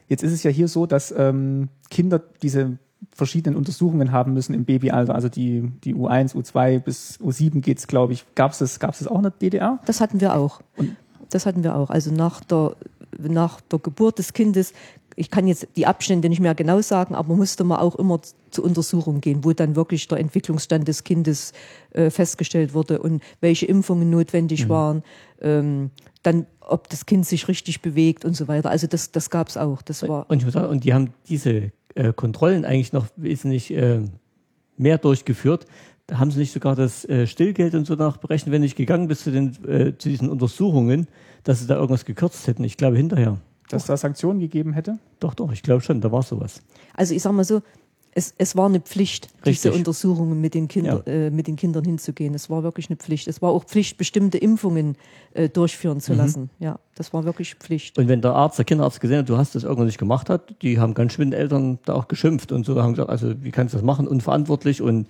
Jetzt 0.09 0.25
ist 0.25 0.33
es 0.33 0.43
ja 0.43 0.51
hier 0.51 0.67
so, 0.67 0.87
dass 0.87 1.15
ähm, 1.17 1.69
Kinder 1.91 2.21
diese 2.43 2.79
verschiedenen 3.15 3.57
Untersuchungen 3.57 4.13
haben 4.13 4.33
müssen 4.35 4.55
im 4.55 4.65
Babyalter. 4.65 5.15
Also 5.15 5.29
die, 5.29 5.71
die 5.85 5.95
U1, 5.95 6.35
U2 6.35 6.79
bis 6.81 7.19
U7 7.21 7.61
geht's, 7.61 7.87
glaube 7.87 8.13
ich. 8.13 8.25
Gab 8.35 8.53
es 8.53 8.59
das, 8.59 8.79
gab's 8.79 8.99
das 8.99 9.09
auch 9.09 9.17
in 9.17 9.23
der 9.23 9.33
DDR? 9.33 9.79
Das 9.87 10.01
hatten 10.01 10.21
wir 10.21 10.35
auch. 10.37 10.61
Und- 10.77 10.97
Das 11.31 11.47
hatten 11.47 11.63
wir 11.63 11.77
auch. 11.77 11.91
Also 11.91 12.13
nach 12.13 12.43
der, 12.45 12.77
nach 13.19 13.61
der 13.63 13.79
Geburt 13.79 14.19
des 14.19 14.33
Kindes, 14.33 14.73
ich 15.17 15.31
kann 15.31 15.47
jetzt 15.47 15.67
die 15.77 15.87
Abstände 15.87 16.29
nicht 16.29 16.41
mehr 16.41 16.55
genau 16.55 16.81
sagen, 16.81 17.15
aber 17.15 17.35
musste 17.37 17.65
man 17.65 17.79
auch 17.79 17.97
immer 17.97 18.21
zur 18.51 18.65
Untersuchung 18.65 19.21
gehen, 19.21 19.45
wo 19.45 19.53
dann 19.53 19.77
wirklich 19.77 20.07
der 20.09 20.19
Entwicklungsstand 20.19 20.87
des 20.89 21.05
Kindes 21.05 21.53
äh, 21.93 22.11
festgestellt 22.11 22.75
wurde 22.75 23.01
und 23.01 23.23
welche 23.41 23.67
Impfungen 23.67 24.09
notwendig 24.11 24.69
waren. 24.69 25.03
Ähm, 25.41 25.91
dann, 26.23 26.47
ob 26.61 26.89
das 26.91 27.07
Kind 27.07 27.27
sich 27.27 27.49
richtig 27.49 27.81
bewegt 27.83 28.25
und 28.25 28.35
so 28.37 28.47
weiter. 28.49 28.71
Also 28.71 28.87
das, 28.87 29.11
das 29.11 29.31
gab 29.31 29.49
es 29.49 29.57
auch. 29.57 29.83
Das 29.83 30.07
war 30.07 30.27
Und 30.31 30.45
und 30.57 30.85
die 30.85 30.93
haben 30.95 31.13
diese 31.29 31.73
äh, 31.95 32.13
Kontrollen 32.13 32.65
eigentlich 32.65 32.93
noch 32.93 33.07
wesentlich 33.17 33.73
äh, 33.73 34.01
mehr 34.77 34.99
durchgeführt. 34.99 35.67
Da 36.07 36.19
haben 36.19 36.31
sie 36.31 36.41
nicht 36.41 36.53
sogar 36.53 36.75
das 36.75 37.05
äh, 37.05 37.27
Stillgeld 37.27 37.75
und 37.75 37.87
so 37.87 37.95
nachberechnet, 37.95 38.53
wenn 38.53 38.63
ich 38.63 38.75
gegangen 38.75 39.09
bist 39.09 39.23
zu, 39.23 39.31
den, 39.31 39.57
äh, 39.65 39.97
zu 39.97 40.09
diesen 40.09 40.29
Untersuchungen, 40.29 41.07
dass 41.45 41.61
sie 41.61 41.67
da 41.67 41.77
irgendwas 41.77 42.05
gekürzt 42.05 42.47
hätten. 42.47 42.65
Ich 42.65 42.77
glaube 42.77 42.97
hinterher. 42.97 43.39
Dass 43.69 43.87
da 43.87 43.97
Sanktionen 43.97 44.41
gegeben 44.41 44.73
hätte? 44.73 44.99
Doch, 45.21 45.35
doch, 45.35 45.53
ich 45.53 45.63
glaube 45.63 45.83
schon, 45.83 46.01
da 46.01 46.11
war 46.11 46.23
sowas. 46.23 46.63
Also 46.95 47.15
ich 47.15 47.23
sag 47.23 47.33
mal 47.33 47.45
so, 47.45 47.63
es, 48.13 48.35
es 48.39 48.57
war 48.57 48.67
eine 48.67 48.81
Pflicht, 48.81 49.29
diese 49.45 49.69
Richtig. 49.69 49.75
Untersuchungen 49.75 50.41
mit 50.41 50.55
den, 50.55 50.67
Kinder, 50.69 51.07
äh, 51.07 51.31
mit 51.31 51.47
den 51.47 51.57
Kindern 51.57 51.85
hinzugehen. 51.85 52.35
Es 52.35 52.51
war 52.51 52.63
wirklich 52.63 52.89
eine 52.91 52.97
Pflicht. 52.97 53.29
Es 53.29 53.41
war 53.41 53.51
auch 53.51 53.65
Pflicht, 53.65 53.99
bestimmte 53.99 54.39
Impfungen 54.39 54.97
äh, 55.35 55.49
durchführen 55.49 55.99
Mhm. 55.99 56.01
zu 56.01 56.15
lassen. 56.15 56.51
Ja, 56.59 56.79
das 56.97 57.13
war 57.13 57.25
wirklich 57.25 57.55
Pflicht. 57.55 57.99
Und 57.99 58.09
wenn 58.09 58.21
der 58.21 58.33
Arzt, 58.35 58.59
der 58.59 58.65
Kinderarzt 58.65 59.01
gesehen 59.01 59.19
hat, 59.19 59.29
du 59.29 59.37
hast 59.37 59.55
das 59.55 59.63
irgendwann 59.63 59.87
nicht 59.87 59.99
gemacht 59.99 60.29
hat, 60.29 60.61
die 60.63 60.79
haben 60.79 60.95
ganz 60.95 61.13
schön 61.13 61.31
den 61.31 61.39
Eltern 61.41 61.79
da 61.85 61.95
auch 61.95 62.09
geschimpft 62.09 62.51
und 62.53 62.67
so 62.67 62.83
haben 62.83 62.95
gesagt, 62.95 63.11
also 63.11 63.33
wie 63.43 63.51
kannst 63.53 63.75
du 63.75 63.79
das 63.79 63.85
machen, 63.85 64.09
unverantwortlich 64.09 64.83
und 64.83 65.07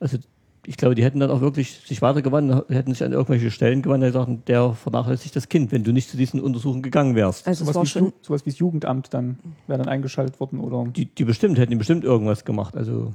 also 0.00 0.18
ich 0.66 0.76
glaube, 0.76 0.94
die 0.94 1.02
hätten 1.02 1.20
dann 1.20 1.30
auch 1.30 1.40
wirklich 1.40 1.80
sich 1.86 2.02
weitergewandt, 2.02 2.70
hätten 2.70 2.92
sich 2.92 3.02
an 3.02 3.12
irgendwelche 3.12 3.50
Stellen 3.50 3.80
gewandt 3.82 4.04
und 4.04 4.12
gesagt, 4.12 4.48
der 4.48 4.72
vernachlässigt 4.74 5.34
das 5.34 5.48
Kind, 5.48 5.72
wenn 5.72 5.84
du 5.84 5.92
nicht 5.92 6.10
zu 6.10 6.16
diesen 6.16 6.40
Untersuchungen 6.40 6.82
gegangen 6.82 7.14
wärst. 7.14 7.46
Also 7.48 7.64
Sowas 7.64 7.74
war 7.76 7.82
wie, 7.84 7.86
schon, 7.88 8.04
Ju- 8.08 8.12
sowas 8.22 8.44
wie 8.46 8.50
das 8.50 8.58
Jugendamt 8.58 9.12
dann 9.14 9.38
wäre 9.66 9.78
dann 9.78 9.88
eingeschaltet 9.88 10.38
worden 10.40 10.60
oder 10.60 10.84
Die, 10.90 11.06
die 11.06 11.24
bestimmt, 11.24 11.58
hätten 11.58 11.70
die 11.70 11.76
bestimmt 11.76 12.04
irgendwas 12.04 12.44
gemacht. 12.44 12.76
Also 12.76 13.12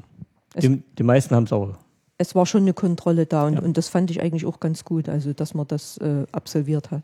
die, 0.60 0.82
die 0.98 1.04
meisten 1.04 1.36
haben 1.36 1.44
es 1.44 1.54
auch. 1.54 1.78
es 2.18 2.34
war 2.34 2.46
schon 2.46 2.62
eine 2.64 2.74
Kontrolle 2.74 3.26
da 3.26 3.46
und, 3.46 3.54
Ja. 3.56 3.60
und 3.62 3.78
das 3.78 3.90
fand 3.90 4.10
ich 4.10 4.22
eigentlich 4.22 4.46
auch 4.46 4.60
ganz 4.60 4.84
gut, 4.86 5.08
also 5.10 5.34
dass 5.34 5.54
man 5.54 5.68
das 5.68 5.98
äh, 5.98 6.26
absolviert 6.32 6.90
hat. 6.92 7.04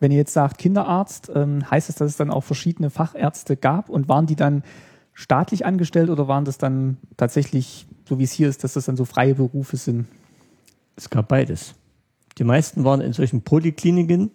Wenn 0.00 0.10
ihr 0.10 0.18
jetzt 0.18 0.32
sagt 0.32 0.58
Kinderarzt, 0.58 1.30
ähm, 1.34 1.70
heißt 1.70 1.88
es, 1.88 1.94
dass 1.94 2.10
es 2.10 2.16
dann 2.16 2.30
auch 2.30 2.42
verschiedene 2.42 2.90
Fachärzte 2.90 3.56
gab 3.56 3.88
und 3.88 4.08
waren 4.08 4.26
die 4.26 4.34
dann 4.36 4.64
staatlich 5.14 5.64
angestellt 5.64 6.10
oder 6.10 6.26
waren 6.26 6.44
das 6.44 6.58
dann 6.58 6.96
tatsächlich, 7.16 7.86
so 8.12 8.18
wie 8.18 8.24
es 8.24 8.32
hier 8.32 8.50
ist, 8.50 8.62
dass 8.62 8.74
das 8.74 8.84
dann 8.84 8.96
so 8.98 9.06
freie 9.06 9.34
Berufe 9.34 9.78
sind? 9.78 10.06
Es 10.96 11.08
gab 11.08 11.28
beides. 11.28 11.74
Die 12.36 12.44
meisten 12.44 12.84
waren 12.84 13.00
in 13.00 13.14
solchen 13.14 13.40
Polikliniken, 13.40 14.30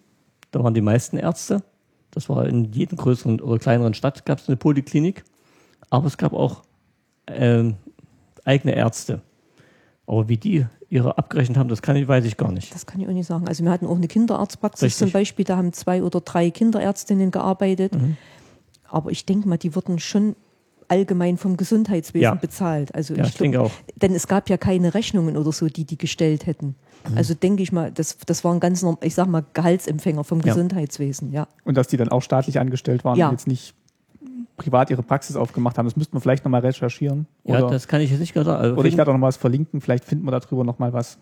da 0.50 0.64
waren 0.64 0.74
die 0.74 0.80
meisten 0.80 1.16
Ärzte. 1.16 1.62
Das 2.10 2.28
war 2.28 2.48
in 2.48 2.72
jedem 2.72 2.98
größeren 2.98 3.40
oder 3.40 3.60
kleineren 3.60 3.94
Stadt 3.94 4.26
gab 4.26 4.40
es 4.40 4.48
eine 4.48 4.56
Poliklinik. 4.56 5.22
Aber 5.90 6.08
es 6.08 6.18
gab 6.18 6.32
auch 6.32 6.62
ähm, 7.28 7.76
eigene 8.44 8.74
Ärzte. 8.74 9.22
Aber 10.08 10.28
wie 10.28 10.38
die 10.38 10.66
ihre 10.88 11.16
abgerechnet 11.16 11.56
haben, 11.56 11.68
das 11.68 11.80
kann 11.80 11.94
ich, 11.94 12.08
weiß 12.08 12.24
ich 12.24 12.36
gar 12.36 12.50
nicht. 12.50 12.74
Das 12.74 12.84
kann 12.84 13.00
ich 13.00 13.06
auch 13.06 13.12
nicht 13.12 13.26
sagen. 13.26 13.46
Also 13.46 13.62
wir 13.62 13.70
hatten 13.70 13.86
auch 13.86 13.96
eine 13.96 14.08
Kinderarztpraxis 14.08 14.82
Richtig. 14.82 14.98
zum 14.98 15.12
Beispiel, 15.12 15.44
da 15.44 15.56
haben 15.56 15.72
zwei 15.72 16.02
oder 16.02 16.20
drei 16.20 16.50
Kinderärztinnen 16.50 17.30
gearbeitet. 17.30 17.94
Mhm. 17.94 18.16
Aber 18.88 19.12
ich 19.12 19.24
denke 19.24 19.48
mal, 19.48 19.58
die 19.58 19.76
wurden 19.76 20.00
schon 20.00 20.34
allgemein 20.88 21.36
vom 21.36 21.56
Gesundheitswesen 21.56 22.22
Ja. 22.22 22.34
bezahlt. 22.34 22.94
Also 22.94 23.14
Ja, 23.14 23.24
ich 23.24 23.30
glaub- 23.30 23.38
denke 23.42 23.60
auch. 23.60 23.70
Denn 23.96 24.14
es 24.14 24.26
gab 24.26 24.48
ja 24.48 24.56
keine 24.56 24.94
Rechnungen 24.94 25.36
oder 25.36 25.52
so, 25.52 25.66
die 25.68 25.84
die 25.84 25.98
gestellt 25.98 26.46
hätten. 26.46 26.74
Mhm. 27.08 27.16
Also 27.18 27.34
denke 27.34 27.62
ich 27.62 27.72
mal, 27.72 27.92
das, 27.92 28.16
das 28.26 28.42
waren 28.44 28.58
ganz, 28.60 28.82
norm- 28.82 28.98
ich 29.02 29.14
sag 29.14 29.26
mal, 29.28 29.44
Gehaltsempfänger 29.54 30.24
vom 30.24 30.40
Ja. 30.40 30.46
Gesundheitswesen, 30.54 31.32
ja. 31.32 31.46
Und 31.64 31.76
dass 31.76 31.88
die 31.88 31.96
dann 31.96 32.08
auch 32.08 32.22
staatlich 32.22 32.58
angestellt 32.58 33.04
waren 33.04 33.16
Ja. 33.18 33.26
und 33.28 33.32
jetzt 33.34 33.46
nicht 33.46 33.74
privat 34.56 34.90
ihre 34.90 35.02
Praxis 35.04 35.36
aufgemacht 35.36 35.78
haben. 35.78 35.86
Das 35.86 35.94
müssten 35.96 36.16
wir 36.16 36.20
vielleicht 36.20 36.44
nochmal 36.44 36.62
recherchieren. 36.62 37.26
Ja, 37.44 37.58
Oder, 37.58 37.70
das 37.70 37.86
kann 37.86 38.00
ich 38.00 38.10
jetzt 38.10 38.18
nicht 38.18 38.34
genau 38.34 38.44
sagen. 38.46 38.60
Also, 38.62 38.76
oder 38.76 38.88
ich 38.88 38.96
werde 38.96 39.10
auch 39.10 39.14
noch 39.14 39.20
mal 39.20 39.28
was 39.28 39.36
verlinken. 39.36 39.80
Vielleicht 39.80 40.04
finden 40.04 40.24
wir 40.26 40.32
darüber 40.32 40.64
noch 40.64 40.78
mal 40.80 40.92
was. 40.92 41.16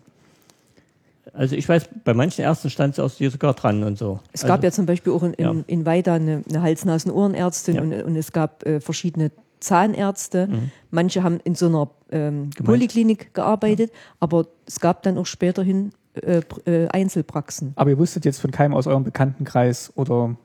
also 1.33 1.55
ich 1.55 1.67
weiß, 1.69 1.89
bei 2.03 2.13
manchen 2.15 2.41
Ärzten 2.41 2.69
stand 2.69 2.95
sie 2.95 3.03
auch 3.03 3.11
hier 3.11 3.29
sogar 3.29 3.53
dran 3.53 3.83
und 3.83 3.97
so. 3.97 4.21
Es 4.31 4.43
also, 4.43 4.53
gab 4.53 4.63
ja 4.63 4.71
zum 4.71 4.85
Beispiel 4.87 5.13
auch 5.13 5.21
in, 5.23 5.33
in, 5.33 5.45
Ja. 5.45 5.63
in 5.67 5.85
Weida 5.85 6.15
eine, 6.15 6.41
eine 6.49 6.61
Hals-Nasen-Ohrenärztin 6.61 7.75
Ja. 7.75 7.81
und, 7.81 7.93
und 7.93 8.15
es 8.15 8.31
gab 8.31 8.65
äh, 8.65 8.79
verschiedene 8.79 9.31
Zahnärzte. 9.59 10.47
Mhm. 10.47 10.71
Manche 10.91 11.23
haben 11.23 11.39
in 11.43 11.55
so 11.55 11.67
einer 11.67 11.89
ähm, 12.11 12.49
Gemeint. 12.51 12.65
Poliklinik 12.65 13.33
gearbeitet, 13.33 13.91
aber 14.19 14.47
es 14.65 14.79
gab 14.79 15.03
dann 15.03 15.17
auch 15.17 15.25
späterhin 15.25 15.91
äh, 16.13 16.41
äh, 16.65 16.87
Einzelpraxen. 16.89 17.73
Aber 17.75 17.89
ihr 17.89 17.97
wusstet 17.97 18.25
jetzt 18.25 18.39
von 18.39 18.51
keinem 18.51 18.73
aus 18.73 18.87
eurem 18.87 19.03
Bekanntenkreis 19.03 19.91
oder 19.95 20.35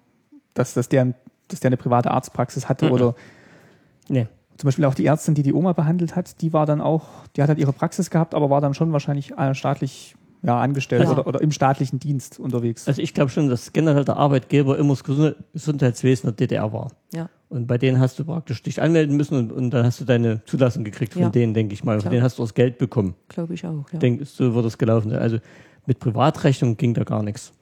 dass, 0.54 0.74
dass, 0.74 0.88
der, 0.88 1.14
dass 1.48 1.60
der 1.60 1.68
eine 1.68 1.76
private 1.76 2.10
Arztpraxis 2.10 2.68
hatte 2.68 2.86
Mhm. 2.86 2.92
oder 2.92 3.14
Nee. 4.08 4.26
zum 4.58 4.68
Beispiel 4.68 4.84
auch 4.84 4.94
die 4.94 5.06
Ärztin, 5.06 5.34
die 5.34 5.42
die 5.42 5.52
Oma 5.54 5.72
behandelt 5.72 6.14
hat, 6.16 6.40
die 6.42 6.52
war 6.52 6.66
dann 6.66 6.80
auch, 6.80 7.06
die 7.36 7.42
hat 7.42 7.48
halt 7.48 7.58
ihre 7.58 7.72
Praxis 7.72 8.10
gehabt, 8.10 8.34
aber 8.34 8.50
war 8.50 8.60
dann 8.60 8.74
schon 8.74 8.92
wahrscheinlich 8.92 9.32
äh, 9.38 9.54
staatlich 9.54 10.14
ja, 10.44 10.60
angestellt 10.60 11.04
Ja. 11.04 11.10
Oder, 11.12 11.26
oder 11.28 11.40
im 11.40 11.52
staatlichen 11.52 12.00
Dienst 12.00 12.40
unterwegs. 12.40 12.88
Also 12.88 13.00
ich 13.00 13.14
glaube 13.14 13.30
schon, 13.30 13.48
dass 13.48 13.72
generell 13.72 14.04
der 14.04 14.16
Arbeitgeber 14.16 14.76
immer 14.76 14.90
das 14.94 15.04
Gesund- 15.04 15.36
Gesundheitswesen 15.52 16.26
der 16.26 16.32
DDR 16.32 16.72
war. 16.72 16.90
Ja. 17.14 17.28
Und 17.52 17.66
bei 17.66 17.76
denen 17.76 18.00
hast 18.00 18.18
du 18.18 18.24
praktisch 18.24 18.62
dich 18.62 18.80
anmelden 18.80 19.14
müssen 19.18 19.36
und, 19.36 19.52
und 19.52 19.70
dann 19.72 19.84
hast 19.84 20.00
du 20.00 20.06
deine 20.06 20.42
Zulassung 20.46 20.84
gekriegt 20.84 21.12
von 21.12 21.22
Ja. 21.22 21.28
denen, 21.28 21.52
denke 21.52 21.74
ich 21.74 21.84
mal. 21.84 22.00
Von 22.00 22.10
denen 22.10 22.22
hast 22.22 22.38
du 22.38 22.42
das 22.42 22.54
Geld 22.54 22.78
bekommen. 22.78 23.14
Glaube 23.28 23.52
ich 23.52 23.66
auch. 23.66 23.84
Ja. 23.92 23.98
Denk, 23.98 24.26
so 24.26 24.54
wird 24.54 24.64
es 24.64 24.78
gelaufen. 24.78 25.12
Also 25.12 25.36
mit 25.84 25.98
Privatrechnung 25.98 26.78
ging 26.78 26.94
da 26.94 27.04
gar 27.04 27.22
nichts. 27.22 27.52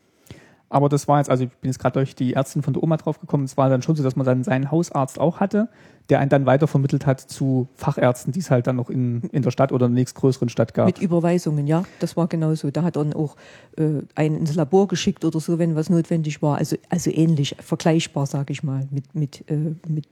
Aber 0.71 0.89
das 0.89 1.09
war 1.09 1.19
jetzt, 1.19 1.29
also 1.29 1.45
ich 1.45 1.51
bin 1.51 1.69
jetzt 1.69 1.81
gerade 1.81 1.95
durch 1.95 2.15
die 2.15 2.35
Ärztin 2.35 2.63
von 2.63 2.73
der 2.73 2.83
Oma 2.83 2.97
drauf 2.97 3.19
gekommen, 3.19 3.45
es 3.45 3.57
war 3.57 3.69
dann 3.69 3.83
schon 3.83 3.97
so, 3.97 4.05
dass 4.05 4.15
man 4.15 4.25
dann 4.25 4.45
seinen 4.45 4.71
Hausarzt 4.71 5.19
auch 5.19 5.41
hatte, 5.41 5.69
der 6.09 6.21
einen 6.21 6.31
dann 6.31 6.47
weitervermittelt 6.47 7.07
hat 7.07 7.21
zu 7.21 7.69
Fachärzten, 7.75 8.33
die 8.33 8.39
es 8.39 8.53
halt 8.53 8.69
dann 8.69 8.77
noch 8.77 8.89
in, 8.89 9.23
in 9.33 9.43
der 9.43 9.51
Stadt 9.51 9.73
oder 9.73 9.87
in 9.87 9.93
der 9.93 10.01
nächstgrößeren 10.01 10.49
Stadt 10.49 10.73
gab. 10.73 10.87
Mit 10.87 11.01
Überweisungen, 11.01 11.67
ja, 11.67 11.83
das 11.99 12.17
war 12.17 12.29
genauso. 12.29 12.71
Da 12.71 12.83
hat 12.83 12.97
er 12.97 13.05
dann 13.05 13.15
auch 13.15 13.37
äh, 13.77 14.03
einen 14.15 14.37
ins 14.37 14.55
Labor 14.55 14.87
geschickt 14.87 15.25
oder 15.25 15.41
so, 15.41 15.59
wenn 15.59 15.75
was 15.75 15.91
notwendig 15.91 16.41
war. 16.41 16.59
Also, 16.59 16.77
also 16.89 17.11
ähnlich, 17.11 17.57
vergleichbar, 17.59 18.27
sage 18.27 18.53
ich 18.53 18.63
mal, 18.63 18.87
mit, 18.93 19.13
mit, 19.13 19.45
äh, 19.51 19.75
mit, 19.89 20.07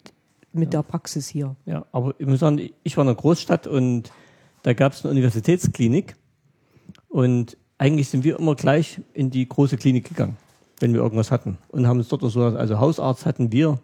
mit 0.53 0.73
der 0.73 0.83
Praxis 0.83 1.29
hier. 1.29 1.55
Ja, 1.67 1.87
aber 1.93 2.15
ich 2.19 2.27
muss 2.27 2.41
sagen, 2.41 2.61
ich 2.83 2.97
war 2.97 3.05
in 3.05 3.09
einer 3.09 3.17
Großstadt 3.17 3.69
und 3.69 4.11
da 4.65 4.73
gab 4.73 4.93
es 4.93 5.05
eine 5.05 5.12
Universitätsklinik 5.12 6.17
und 7.09 7.57
eigentlich 7.79 8.09
sind 8.09 8.25
wir 8.25 8.38
immer 8.38 8.57
gleich 8.57 9.00
in 9.15 9.31
die 9.31 9.49
große 9.49 9.77
Klinik 9.77 10.09
gegangen, 10.09 10.37
wenn 10.80 10.92
wir 10.92 11.00
irgendwas 11.00 11.30
hatten. 11.30 11.58
Und 11.68 11.87
haben 11.87 11.99
uns 11.99 12.08
dort 12.08 12.23
so, 12.30 12.42
also 12.42 12.78
Hausarzt 12.78 13.26
hatten 13.26 13.52
wir 13.52 13.78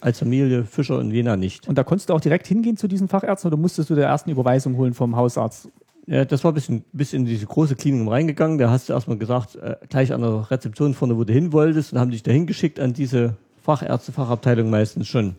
als 0.00 0.18
Familie 0.20 0.64
Fischer 0.64 0.98
und 0.98 1.10
Jena 1.10 1.36
nicht. 1.36 1.66
Und 1.68 1.76
da 1.76 1.84
konntest 1.84 2.08
du 2.08 2.14
auch 2.14 2.20
direkt 2.20 2.46
hingehen 2.46 2.76
zu 2.76 2.86
diesen 2.88 3.08
Fachärzten 3.08 3.48
oder 3.48 3.56
musstest 3.56 3.90
du 3.90 3.94
der 3.94 4.06
ersten 4.06 4.30
Überweisung 4.30 4.76
holen 4.76 4.94
vom 4.94 5.16
Hausarzt? 5.16 5.68
Ja, 6.06 6.24
das 6.24 6.42
war 6.44 6.52
ein 6.52 6.54
bisschen 6.54 6.84
bis 6.92 7.12
in 7.12 7.24
diese 7.26 7.46
große 7.46 7.74
Klinik 7.74 8.08
reingegangen. 8.10 8.58
Da 8.58 8.70
hast 8.70 8.88
du 8.88 8.92
erstmal 8.94 9.18
gesagt, 9.18 9.56
äh, 9.56 9.76
gleich 9.88 10.12
an 10.12 10.22
der 10.22 10.50
Rezeption 10.50 10.94
vorne, 10.94 11.16
wo 11.18 11.24
du 11.24 11.32
hin 11.32 11.52
wolltest, 11.52 11.92
und 11.92 11.98
haben 11.98 12.10
dich 12.10 12.22
dahin 12.22 12.46
geschickt 12.46 12.80
an 12.80 12.94
diese 12.94 13.36
Fachärzte, 13.62 14.12
Fachabteilung 14.12 14.70
meistens 14.70 15.06
schon. 15.08 15.34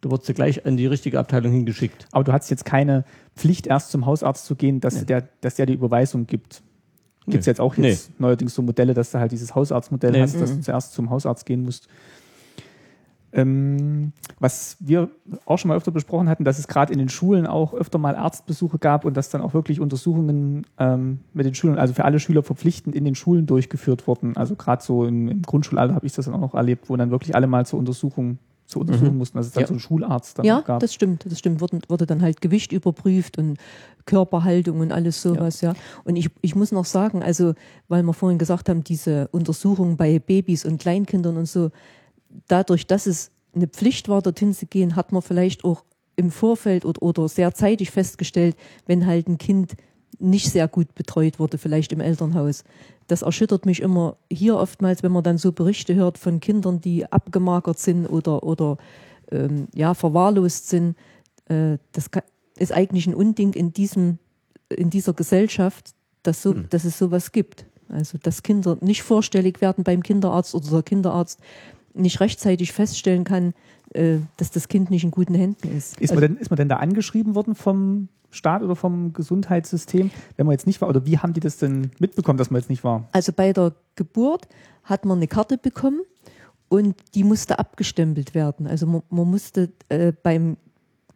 Du 0.00 0.10
wurdest 0.10 0.34
gleich 0.34 0.66
an 0.66 0.76
die 0.76 0.86
richtige 0.86 1.18
Abteilung 1.18 1.52
hingeschickt. 1.52 2.06
Aber 2.12 2.24
du 2.24 2.32
hattest 2.32 2.50
jetzt 2.50 2.64
keine 2.64 3.04
Pflicht, 3.36 3.66
erst 3.66 3.90
zum 3.90 4.06
Hausarzt 4.06 4.44
zu 4.46 4.56
gehen, 4.56 4.80
dass, 4.80 4.94
Nee. 4.94 5.04
der, 5.04 5.28
dass 5.40 5.54
der 5.54 5.66
die 5.66 5.74
Überweisung 5.74 6.26
gibt. 6.26 6.62
Gibt 7.26 7.40
es 7.40 7.46
Nee. 7.46 7.50
jetzt 7.50 7.60
auch 7.60 7.74
jetzt 7.76 8.20
neuerdings 8.20 8.54
so 8.54 8.62
Modelle, 8.62 8.94
dass 8.94 9.10
du 9.10 9.18
halt 9.18 9.32
dieses 9.32 9.54
Hausarztmodell 9.54 10.12
Nee. 10.12 10.20
hast, 10.22 10.40
dass 10.40 10.54
du 10.54 10.60
zuerst 10.60 10.92
zum 10.94 11.10
Hausarzt 11.10 11.44
gehen 11.46 11.62
musst. 11.64 11.88
Ähm, 13.32 14.12
was 14.38 14.76
wir 14.80 15.10
auch 15.44 15.58
schon 15.58 15.68
mal 15.68 15.76
öfter 15.76 15.90
besprochen 15.90 16.28
hatten, 16.28 16.44
dass 16.44 16.58
es 16.58 16.68
gerade 16.68 16.92
in 16.92 16.98
den 16.98 17.08
Schulen 17.10 17.46
auch 17.46 17.74
öfter 17.74 17.98
mal 17.98 18.14
Arztbesuche 18.16 18.78
gab 18.78 19.04
und 19.04 19.14
dass 19.16 19.28
dann 19.28 19.42
auch 19.42 19.52
wirklich 19.52 19.80
Untersuchungen 19.80 20.64
ähm, 20.78 21.18
mit 21.34 21.44
den 21.44 21.54
Schulen, 21.54 21.76
also 21.76 21.92
für 21.92 22.04
alle 22.04 22.18
Schüler 22.18 22.42
verpflichtend 22.42 22.94
in 22.94 23.04
den 23.04 23.14
Schulen 23.14 23.46
durchgeführt 23.46 24.06
wurden. 24.06 24.36
Also 24.36 24.54
gerade 24.54 24.82
so 24.82 25.04
im, 25.04 25.28
im 25.28 25.42
Grundschulalter 25.42 25.94
habe 25.94 26.06
ich 26.06 26.12
das 26.14 26.24
dann 26.26 26.34
auch 26.34 26.40
noch 26.40 26.54
erlebt, 26.54 26.88
wo 26.88 26.96
dann 26.96 27.10
wirklich 27.10 27.34
alle 27.34 27.46
mal 27.46 27.66
zur 27.66 27.78
Untersuchung 27.78 28.38
zur 28.68 28.80
Untersuchung 28.80 29.12
Mhm. 29.12 29.18
mussten, 29.18 29.38
dass 29.38 29.46
es 29.46 29.52
dann 29.52 29.60
Ja. 29.60 29.66
so 29.68 29.74
einen 29.74 29.80
Schularzt 29.80 30.38
dann 30.40 30.44
Ja, 30.44 30.60
gab. 30.60 30.80
das 30.80 30.92
stimmt, 30.92 31.24
das 31.30 31.38
stimmt. 31.38 31.60
Wurde, 31.60 31.78
wurde 31.88 32.04
dann 32.04 32.20
halt 32.20 32.40
Gewicht 32.40 32.72
überprüft 32.72 33.38
und 33.38 33.58
Körperhaltung 34.06 34.80
und 34.80 34.92
alles 34.92 35.20
sowas, 35.20 35.60
ja. 35.60 35.74
Und 36.04 36.16
ich, 36.16 36.30
ich 36.40 36.54
muss 36.54 36.72
noch 36.72 36.84
sagen, 36.86 37.22
also, 37.22 37.54
weil 37.88 38.02
wir 38.02 38.12
vorhin 38.14 38.38
gesagt 38.38 38.68
haben, 38.68 38.82
diese 38.84 39.28
Untersuchungen 39.32 39.96
bei 39.96 40.18
Babys 40.18 40.64
und 40.64 40.80
Kleinkindern 40.80 41.36
und 41.36 41.46
so, 41.46 41.70
dadurch, 42.48 42.86
dass 42.86 43.06
es 43.06 43.30
eine 43.54 43.66
Pflicht 43.66 44.08
war, 44.08 44.22
dorthin 44.22 44.54
zu 44.54 44.66
gehen, 44.66 44.96
hat 44.96 45.12
man 45.12 45.22
vielleicht 45.22 45.64
auch 45.64 45.84
im 46.16 46.30
Vorfeld 46.30 46.84
oder, 46.84 47.02
oder 47.02 47.28
sehr 47.28 47.52
zeitig 47.54 47.90
festgestellt, 47.90 48.56
wenn 48.86 49.06
halt 49.06 49.28
ein 49.28 49.38
Kind 49.38 49.74
nicht 50.18 50.50
sehr 50.50 50.66
gut 50.66 50.94
betreut 50.94 51.38
wurde, 51.38 51.58
vielleicht 51.58 51.92
im 51.92 52.00
Elternhaus. 52.00 52.64
Das 53.06 53.22
erschüttert 53.22 53.66
mich 53.66 53.80
immer 53.82 54.16
hier 54.32 54.56
oftmals, 54.56 55.02
wenn 55.02 55.12
man 55.12 55.22
dann 55.22 55.36
so 55.36 55.52
Berichte 55.52 55.94
hört 55.94 56.16
von 56.16 56.40
Kindern, 56.40 56.80
die 56.80 57.10
abgemagert 57.10 57.78
sind 57.78 58.06
oder, 58.06 58.42
oder 58.42 58.78
ähm, 59.30 59.68
ja, 59.74 59.92
verwahrlost 59.94 60.68
sind. 60.68 60.96
Äh, 61.48 61.76
das 61.92 62.10
ka- 62.10 62.22
ist 62.56 62.72
eigentlich 62.72 63.06
ein 63.06 63.14
Unding 63.14 63.52
in, 63.52 63.72
diesem, 63.72 64.18
in 64.68 64.90
dieser 64.90 65.12
Gesellschaft, 65.12 65.94
dass, 66.22 66.42
so, 66.42 66.52
dass 66.52 66.84
es 66.84 66.98
sowas 66.98 67.32
gibt. 67.32 67.66
Also, 67.88 68.18
dass 68.18 68.42
Kinder 68.42 68.76
nicht 68.80 69.02
vorstellig 69.02 69.60
werden 69.60 69.84
beim 69.84 70.02
Kinderarzt 70.02 70.54
oder 70.54 70.68
der 70.68 70.82
Kinderarzt 70.82 71.40
nicht 71.94 72.20
rechtzeitig 72.20 72.72
feststellen 72.72 73.24
kann, 73.24 73.54
äh, 73.94 74.18
dass 74.36 74.50
das 74.50 74.68
Kind 74.68 74.90
nicht 74.90 75.04
in 75.04 75.10
guten 75.10 75.34
Händen 75.34 75.76
ist. 75.76 76.00
Ist 76.00 76.12
man, 76.12 76.20
denn, 76.20 76.36
ist 76.36 76.50
man 76.50 76.56
denn 76.56 76.68
da 76.68 76.76
angeschrieben 76.76 77.34
worden 77.34 77.54
vom 77.54 78.08
Staat 78.30 78.62
oder 78.62 78.76
vom 78.76 79.12
Gesundheitssystem, 79.12 80.10
wenn 80.36 80.46
man 80.46 80.52
jetzt 80.52 80.66
nicht 80.66 80.80
war? 80.80 80.88
Oder 80.88 81.06
wie 81.06 81.18
haben 81.18 81.32
die 81.32 81.40
das 81.40 81.58
denn 81.58 81.90
mitbekommen, 81.98 82.38
dass 82.38 82.50
man 82.50 82.60
jetzt 82.60 82.68
nicht 82.68 82.84
war? 82.84 83.08
Also 83.12 83.32
bei 83.32 83.52
der 83.52 83.74
Geburt 83.94 84.48
hat 84.82 85.04
man 85.04 85.18
eine 85.18 85.28
Karte 85.28 85.56
bekommen 85.58 86.02
und 86.68 86.96
die 87.14 87.24
musste 87.24 87.58
abgestempelt 87.58 88.34
werden. 88.34 88.66
Also 88.66 88.86
man, 88.86 89.02
man 89.10 89.30
musste 89.30 89.70
äh, 89.88 90.12
beim 90.22 90.56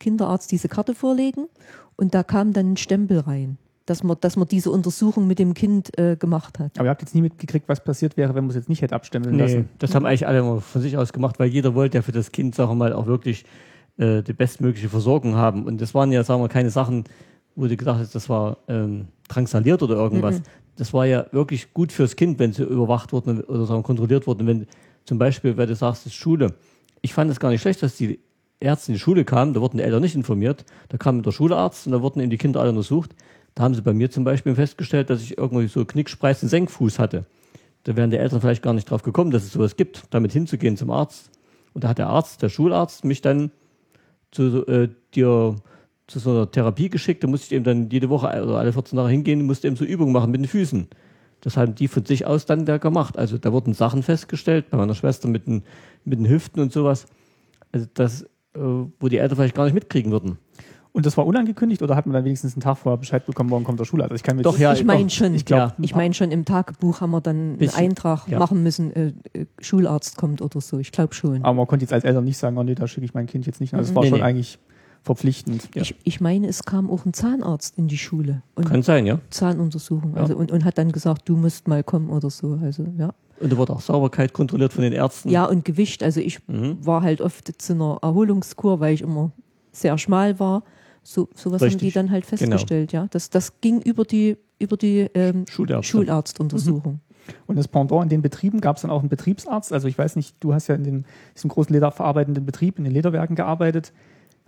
Kinderarzt 0.00 0.50
diese 0.50 0.68
Karte 0.68 0.96
vorlegen 0.96 1.46
und 1.94 2.14
da 2.14 2.24
kam 2.24 2.52
dann 2.52 2.72
ein 2.72 2.76
Stempel 2.76 3.20
rein, 3.20 3.58
dass 3.86 4.02
man, 4.02 4.16
dass 4.20 4.36
man 4.36 4.48
diese 4.48 4.72
Untersuchung 4.72 5.28
mit 5.28 5.38
dem 5.38 5.54
Kind 5.54 5.96
äh, 5.98 6.16
gemacht 6.16 6.58
hat. 6.58 6.72
Aber 6.78 6.86
ihr 6.88 6.90
habt 6.90 7.02
jetzt 7.02 7.14
nie 7.14 7.22
mitgekriegt, 7.22 7.68
was 7.68 7.84
passiert 7.84 8.16
wäre, 8.16 8.34
wenn 8.34 8.44
man 8.44 8.50
es 8.50 8.56
jetzt 8.56 8.68
nicht 8.68 8.82
hätte 8.82 8.94
abstempeln 8.96 9.36
Nee, 9.36 9.42
lassen. 9.42 9.68
das 9.78 9.94
haben 9.94 10.06
eigentlich 10.06 10.26
alle 10.26 10.40
immer 10.40 10.60
von 10.60 10.82
sich 10.82 10.96
aus 10.96 11.12
gemacht, 11.12 11.38
weil 11.38 11.48
jeder 11.48 11.74
wollte 11.76 11.98
ja 11.98 12.02
für 12.02 12.12
das 12.12 12.32
Kind, 12.32 12.56
sagen 12.56 12.70
wir 12.72 12.74
mal, 12.74 12.92
auch 12.92 13.06
wirklich 13.06 13.44
äh, 13.98 14.22
die 14.22 14.32
bestmögliche 14.32 14.88
Versorgung 14.88 15.36
haben. 15.36 15.64
Und 15.66 15.80
das 15.80 15.94
waren 15.94 16.10
ja, 16.10 16.24
sagen 16.24 16.42
wir, 16.42 16.48
keine 16.48 16.70
Sachen, 16.70 17.04
wo 17.54 17.66
du 17.66 17.76
gesagt 17.76 17.98
hast, 18.00 18.14
das 18.14 18.28
war 18.28 18.56
ähm, 18.68 19.08
drangsaliert 19.28 19.82
oder 19.82 19.96
irgendwas. 19.96 20.40
Das 20.76 20.94
war 20.94 21.04
ja 21.04 21.26
wirklich 21.32 21.74
gut 21.74 21.92
fürs 21.92 22.16
Kind, 22.16 22.38
wenn 22.38 22.52
sie 22.52 22.62
überwacht 22.62 23.12
wurden 23.12 23.42
oder 23.42 23.66
sagen, 23.66 23.82
kontrolliert 23.82 24.26
wurden. 24.26 24.46
Wenn 24.46 24.66
zum 25.04 25.18
Beispiel, 25.18 25.56
weil 25.56 25.66
du 25.66 25.74
sagst, 25.74 26.06
das 26.06 26.12
ist 26.12 26.18
Schule. 26.18 26.54
Ich 27.02 27.12
fand 27.12 27.30
es 27.30 27.40
gar 27.40 27.50
nicht 27.50 27.60
schlecht, 27.60 27.82
dass 27.82 27.96
die 27.96 28.20
Ärzte 28.60 28.92
in 28.92 28.94
die 28.94 29.00
Schule 29.00 29.24
kamen, 29.24 29.54
da 29.54 29.60
wurden 29.60 29.78
die 29.78 29.82
Eltern 29.82 30.02
nicht 30.02 30.14
informiert. 30.14 30.64
Da 30.88 30.98
kam 30.98 31.22
der 31.22 31.32
Schularzt 31.32 31.86
und 31.86 31.92
da 31.92 32.02
wurden 32.02 32.20
eben 32.20 32.30
die 32.30 32.38
Kinder 32.38 32.60
alle 32.60 32.70
untersucht. 32.70 33.14
Da 33.54 33.64
haben 33.64 33.74
sie 33.74 33.82
bei 33.82 33.92
mir 33.92 34.10
zum 34.10 34.24
Beispiel 34.24 34.54
festgestellt, 34.54 35.10
dass 35.10 35.22
ich 35.22 35.38
irgendwie 35.38 35.66
so 35.66 35.84
Knickspreißen 35.84 36.48
Senkfuß 36.48 36.98
hatte. 36.98 37.24
Da 37.84 37.96
wären 37.96 38.10
die 38.10 38.18
Eltern 38.18 38.40
vielleicht 38.40 38.62
gar 38.62 38.74
nicht 38.74 38.90
drauf 38.90 39.02
gekommen, 39.02 39.30
dass 39.30 39.44
es 39.44 39.52
sowas 39.52 39.76
gibt, 39.76 40.04
damit 40.10 40.32
hinzugehen 40.32 40.76
zum 40.76 40.90
Arzt. 40.90 41.30
Und 41.72 41.84
da 41.84 41.88
hat 41.88 41.98
der 41.98 42.08
Arzt, 42.08 42.42
der 42.42 42.48
Schularzt, 42.48 43.04
mich 43.04 43.22
dann 43.22 43.50
zu, 44.30 44.66
äh, 44.66 44.88
dir, 45.14 45.56
zu 46.06 46.18
so 46.18 46.30
einer 46.30 46.50
Therapie 46.50 46.90
geschickt. 46.90 47.24
Da 47.24 47.28
musste 47.28 47.46
ich 47.46 47.52
eben 47.52 47.64
dann 47.64 47.88
jede 47.90 48.10
Woche 48.10 48.26
oder 48.26 48.58
alle 48.58 48.72
14 48.72 48.96
Tage 48.96 49.10
hingehen 49.10 49.40
und 49.40 49.46
musste 49.46 49.66
eben 49.66 49.76
so 49.76 49.84
Übungen 49.84 50.12
machen 50.12 50.30
mit 50.30 50.40
den 50.40 50.48
Füßen. 50.48 50.88
Das 51.40 51.56
haben 51.56 51.74
die 51.74 51.88
von 51.88 52.04
sich 52.04 52.26
aus 52.26 52.44
dann 52.44 52.66
da 52.66 52.76
gemacht. 52.76 53.16
Also 53.16 53.38
da 53.38 53.52
wurden 53.52 53.72
Sachen 53.72 54.02
festgestellt, 54.02 54.68
bei 54.70 54.76
meiner 54.76 54.94
Schwester 54.94 55.28
mit 55.28 55.46
den, 55.46 55.62
mit 56.04 56.18
den 56.18 56.28
Hüften 56.28 56.60
und 56.60 56.72
sowas. 56.72 57.06
Also 57.72 57.86
das, 57.94 58.26
wo 58.54 59.08
die 59.08 59.18
Eltern 59.18 59.36
vielleicht 59.36 59.54
gar 59.54 59.64
nicht 59.64 59.74
mitkriegen 59.74 60.10
würden. 60.12 60.38
Und 60.92 61.06
das 61.06 61.16
war 61.16 61.24
unangekündigt 61.24 61.82
oder 61.82 61.94
hat 61.94 62.06
man 62.06 62.14
dann 62.14 62.24
wenigstens 62.24 62.54
einen 62.54 62.62
Tag 62.62 62.76
vorher 62.78 62.98
Bescheid 62.98 63.24
bekommen, 63.24 63.48
morgen 63.48 63.62
kommt 63.64 63.78
der 63.78 63.84
Schularzt? 63.84 64.10
Also 64.10 64.20
ich 64.20 64.24
kann 64.24 64.36
mir 64.36 64.42
Doch, 64.42 64.58
ja, 64.58 64.72
ich 64.72 64.84
meine 64.84 65.08
schon. 65.08 65.34
ich 65.34 65.44
glaub, 65.44 65.58
ja, 65.58 65.74
ich 65.80 65.94
meine 65.94 66.14
schon, 66.14 66.32
im 66.32 66.44
Tagebuch 66.44 67.00
haben 67.00 67.12
wir 67.12 67.20
dann 67.20 67.36
einen 67.36 67.58
Bisschen, 67.58 67.78
Eintrag 67.78 68.26
ja. 68.26 68.40
machen 68.40 68.64
müssen, 68.64 68.92
äh, 68.96 69.12
äh, 69.32 69.46
Schularzt 69.60 70.16
kommt 70.16 70.42
oder 70.42 70.60
so. 70.60 70.80
Ich 70.80 70.90
glaube 70.90 71.14
schon. 71.14 71.44
Aber 71.44 71.54
man 71.54 71.68
konnte 71.68 71.84
jetzt 71.84 71.92
als 71.92 72.02
Eltern 72.02 72.24
nicht 72.24 72.38
sagen, 72.38 72.58
oh 72.58 72.64
nee, 72.64 72.74
da 72.74 72.88
schicke 72.88 73.04
ich 73.04 73.14
mein 73.14 73.26
Kind 73.26 73.46
jetzt 73.46 73.60
nicht. 73.60 73.72
Also 73.72 73.90
es 73.90 73.94
war 73.94 74.02
Nee, 74.02 74.08
schon 74.08 74.18
nee. 74.18 74.24
eigentlich 74.24 74.58
verpflichtend. 75.02 75.68
Ja. 75.74 75.82
Ich, 75.82 75.94
ich 76.04 76.20
meine, 76.20 76.46
es 76.48 76.64
kam 76.64 76.90
auch 76.90 77.06
ein 77.06 77.12
Zahnarzt 77.14 77.78
in 77.78 77.88
die 77.88 77.98
Schule 77.98 78.42
und 78.54 78.66
Kann 78.68 78.82
sein, 78.82 79.06
ja. 79.06 79.18
Zahnuntersuchung. 79.30 80.14
Ja. 80.14 80.22
Also, 80.22 80.36
und, 80.36 80.52
und 80.52 80.64
hat 80.64 80.78
dann 80.78 80.92
gesagt, 80.92 81.28
du 81.28 81.36
musst 81.36 81.68
mal 81.68 81.82
kommen 81.82 82.10
oder 82.10 82.30
so. 82.30 82.58
Also, 82.62 82.86
ja. 82.98 83.14
Und 83.40 83.50
da 83.52 83.56
wurde 83.56 83.72
auch 83.72 83.80
Sauberkeit 83.80 84.32
kontrolliert 84.34 84.72
von 84.72 84.82
den 84.82 84.92
Ärzten. 84.92 85.30
ja, 85.30 85.46
und 85.46 85.64
Gewicht. 85.64 86.02
Also 86.02 86.20
ich 86.20 86.46
Mhm. 86.46 86.84
war 86.84 87.02
halt 87.02 87.20
oft 87.22 87.50
zu 87.60 87.72
einer 87.72 87.98
Erholungskur, 88.02 88.80
weil 88.80 88.92
ich 88.94 89.00
immer 89.00 89.32
sehr 89.72 89.96
schmal 89.96 90.38
war. 90.38 90.62
So, 91.02 91.28
sowas 91.34 91.62
haben 91.62 91.68
die 91.70 91.74
Richtig. 91.76 91.94
dann 91.94 92.10
halt 92.10 92.26
Genau. 92.28 92.38
festgestellt, 92.38 92.92
ja. 92.92 93.06
Das, 93.10 93.30
das 93.30 93.60
ging 93.62 93.80
über 93.80 94.04
die, 94.04 94.36
über 94.58 94.76
die 94.76 95.08
ähm, 95.14 95.46
Schulärzte. 95.48 95.90
Schularztuntersuchung. 95.90 97.00
Und 97.46 97.56
das 97.56 97.68
Pendant 97.68 98.02
in 98.04 98.08
den 98.10 98.22
Betrieben 98.22 98.60
gab 98.60 98.76
es 98.76 98.82
dann 98.82 98.90
auch 98.90 99.00
einen 99.00 99.08
Betriebsarzt. 99.08 99.72
Also 99.72 99.88
ich 99.88 99.96
weiß 99.96 100.16
nicht, 100.16 100.36
du 100.40 100.52
hast 100.52 100.66
ja 100.68 100.74
in 100.74 100.84
den, 100.84 101.04
diesem 101.34 101.48
großen 101.48 101.72
lederverarbeitenden 101.72 102.44
Betrieb, 102.44 102.76
in 102.78 102.84
den 102.84 102.92
Lederwerken 102.92 103.36
gearbeitet. 103.36 103.92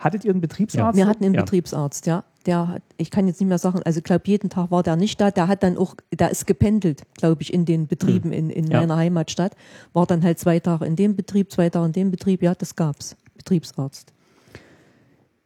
Hattet 0.02 0.25
ihr 0.25 0.30
einen 0.32 0.40
Betriebsarzt? 0.40 0.97
Wir 0.97 1.06
hatten 1.06 1.25
einen 1.25 1.35
Ja. 1.35 1.42
Betriebsarzt, 1.42 2.06
ja. 2.06 2.25
Der 2.47 2.66
hat, 2.66 2.82
ich 2.97 3.11
kann 3.12 3.28
jetzt 3.28 3.38
nicht 3.40 3.49
mehr 3.49 3.59
sagen, 3.59 3.80
also 3.85 3.99
ich 3.99 4.04
glaube, 4.04 4.23
jeden 4.26 4.50
Tag 4.50 4.71
war 4.73 4.82
der 4.82 4.97
nicht 4.97 5.21
da. 5.21 5.30
Der 5.30 5.47
hat 5.47 5.62
dann 5.62 5.76
auch, 5.78 5.94
der 6.12 6.30
ist 6.30 6.47
gependelt, 6.47 7.02
glaube 7.14 7.40
ich, 7.42 7.52
in 7.52 7.64
den 7.64 7.87
Betrieben 7.87 8.32
in, 8.32 8.50
in 8.50 8.66
Ja. 8.66 8.80
meiner 8.80 8.97
Heimatstadt. 8.97 9.54
War 9.92 10.06
dann 10.06 10.23
halt 10.25 10.38
zwei 10.40 10.59
Tage 10.59 10.85
in 10.85 10.97
dem 10.97 11.14
Betrieb, 11.14 11.52
zwei 11.52 11.71
Tage 11.71 11.87
in 11.87 11.92
dem 11.92 12.11
Betrieb. 12.11 12.42
Ja, 12.42 12.54
das 12.54 12.75
gab's. 12.75 13.16
Betriebsarzt. 13.37 14.12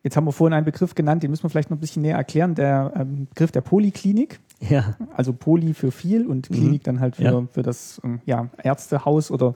Jetzt 0.03 0.17
haben 0.17 0.25
wir 0.25 0.33
vorhin 0.33 0.55
einen 0.55 0.65
Begriff 0.65 0.95
genannt, 0.95 1.23
den 1.23 1.31
müssen 1.31 1.43
wir 1.43 1.51
vielleicht 1.51 1.69
noch 1.71 1.77
ein 1.77 1.81
bisschen 1.81 2.03
näher 2.03 2.17
erklären. 2.17 2.55
Der 2.55 2.93
ähm, 2.97 3.27
Begriff 3.29 3.51
der 3.51 3.61
Poliklinik. 3.61 4.39
Ja. 4.61 4.97
Also 5.15 5.33
Poly 5.35 5.75
für 5.75 5.91
viel 5.91 6.27
und 6.27 6.49
Klinik 6.49 6.85
dann 6.85 7.01
halt 7.01 7.17
für, 7.17 7.25
Ja. 7.25 7.43
für 7.51 7.63
das 7.63 8.01
ähm, 8.05 8.21
ja, 8.25 8.49
Ärztehaus 8.63 9.31
oder 9.31 9.55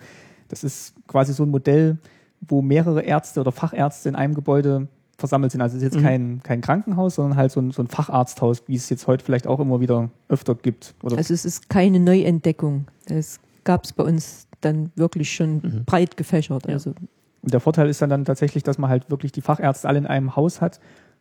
das 0.48 0.62
ist 0.64 0.94
quasi 1.06 1.32
so 1.32 1.44
ein 1.44 1.50
Modell, 1.50 1.98
wo 2.40 2.62
mehrere 2.62 3.02
Ärzte 3.02 3.40
oder 3.40 3.52
Fachärzte 3.52 4.08
in 4.08 4.14
einem 4.16 4.34
Gebäude 4.34 4.88
versammelt 5.18 5.52
sind. 5.52 5.60
Also 5.60 5.76
es 5.76 5.82
ist 5.82 5.92
jetzt 5.92 6.00
Mhm. 6.02 6.06
kein, 6.06 6.40
kein 6.42 6.60
Krankenhaus, 6.62 7.16
sondern 7.16 7.36
halt 7.36 7.52
so 7.52 7.60
ein, 7.60 7.70
so 7.72 7.82
ein 7.82 7.88
Facharzthaus, 7.88 8.62
wie 8.66 8.76
es 8.76 8.88
jetzt 8.88 9.06
heute 9.06 9.22
vielleicht 9.24 9.46
auch 9.46 9.60
immer 9.60 9.80
wieder 9.80 10.10
öfter 10.28 10.54
gibt. 10.54 10.94
Oder 11.02 11.18
Also 11.18 11.34
es 11.34 11.44
ist 11.44 11.68
keine 11.68 12.00
Neuentdeckung. 12.00 12.86
Es 13.06 13.38
gab's 13.64 13.92
bei 13.92 14.04
uns 14.04 14.46
dann 14.62 14.90
wirklich 14.96 15.30
schon 15.32 15.56
Mhm. 15.56 15.82
breit 15.84 16.16
gefächert. 16.16 16.66
Ja. 16.66 16.74
Also 16.74 16.94
Und 17.42 17.52
der 17.54 17.60
Vorteil 17.60 17.88
ist 17.88 18.00
dann, 18.02 18.10
dann 18.10 18.24
tatsächlich, 18.24 18.62
dass 18.62 18.76
man 18.78 18.88
halt 18.90 19.10
wirklich 19.10 19.32
die 19.32 19.40
Fachärzte 19.42 19.88
alle 19.88 19.98
in 19.98 20.06
einem 20.06 20.36
Haus 20.36 20.60
hat 20.60 20.80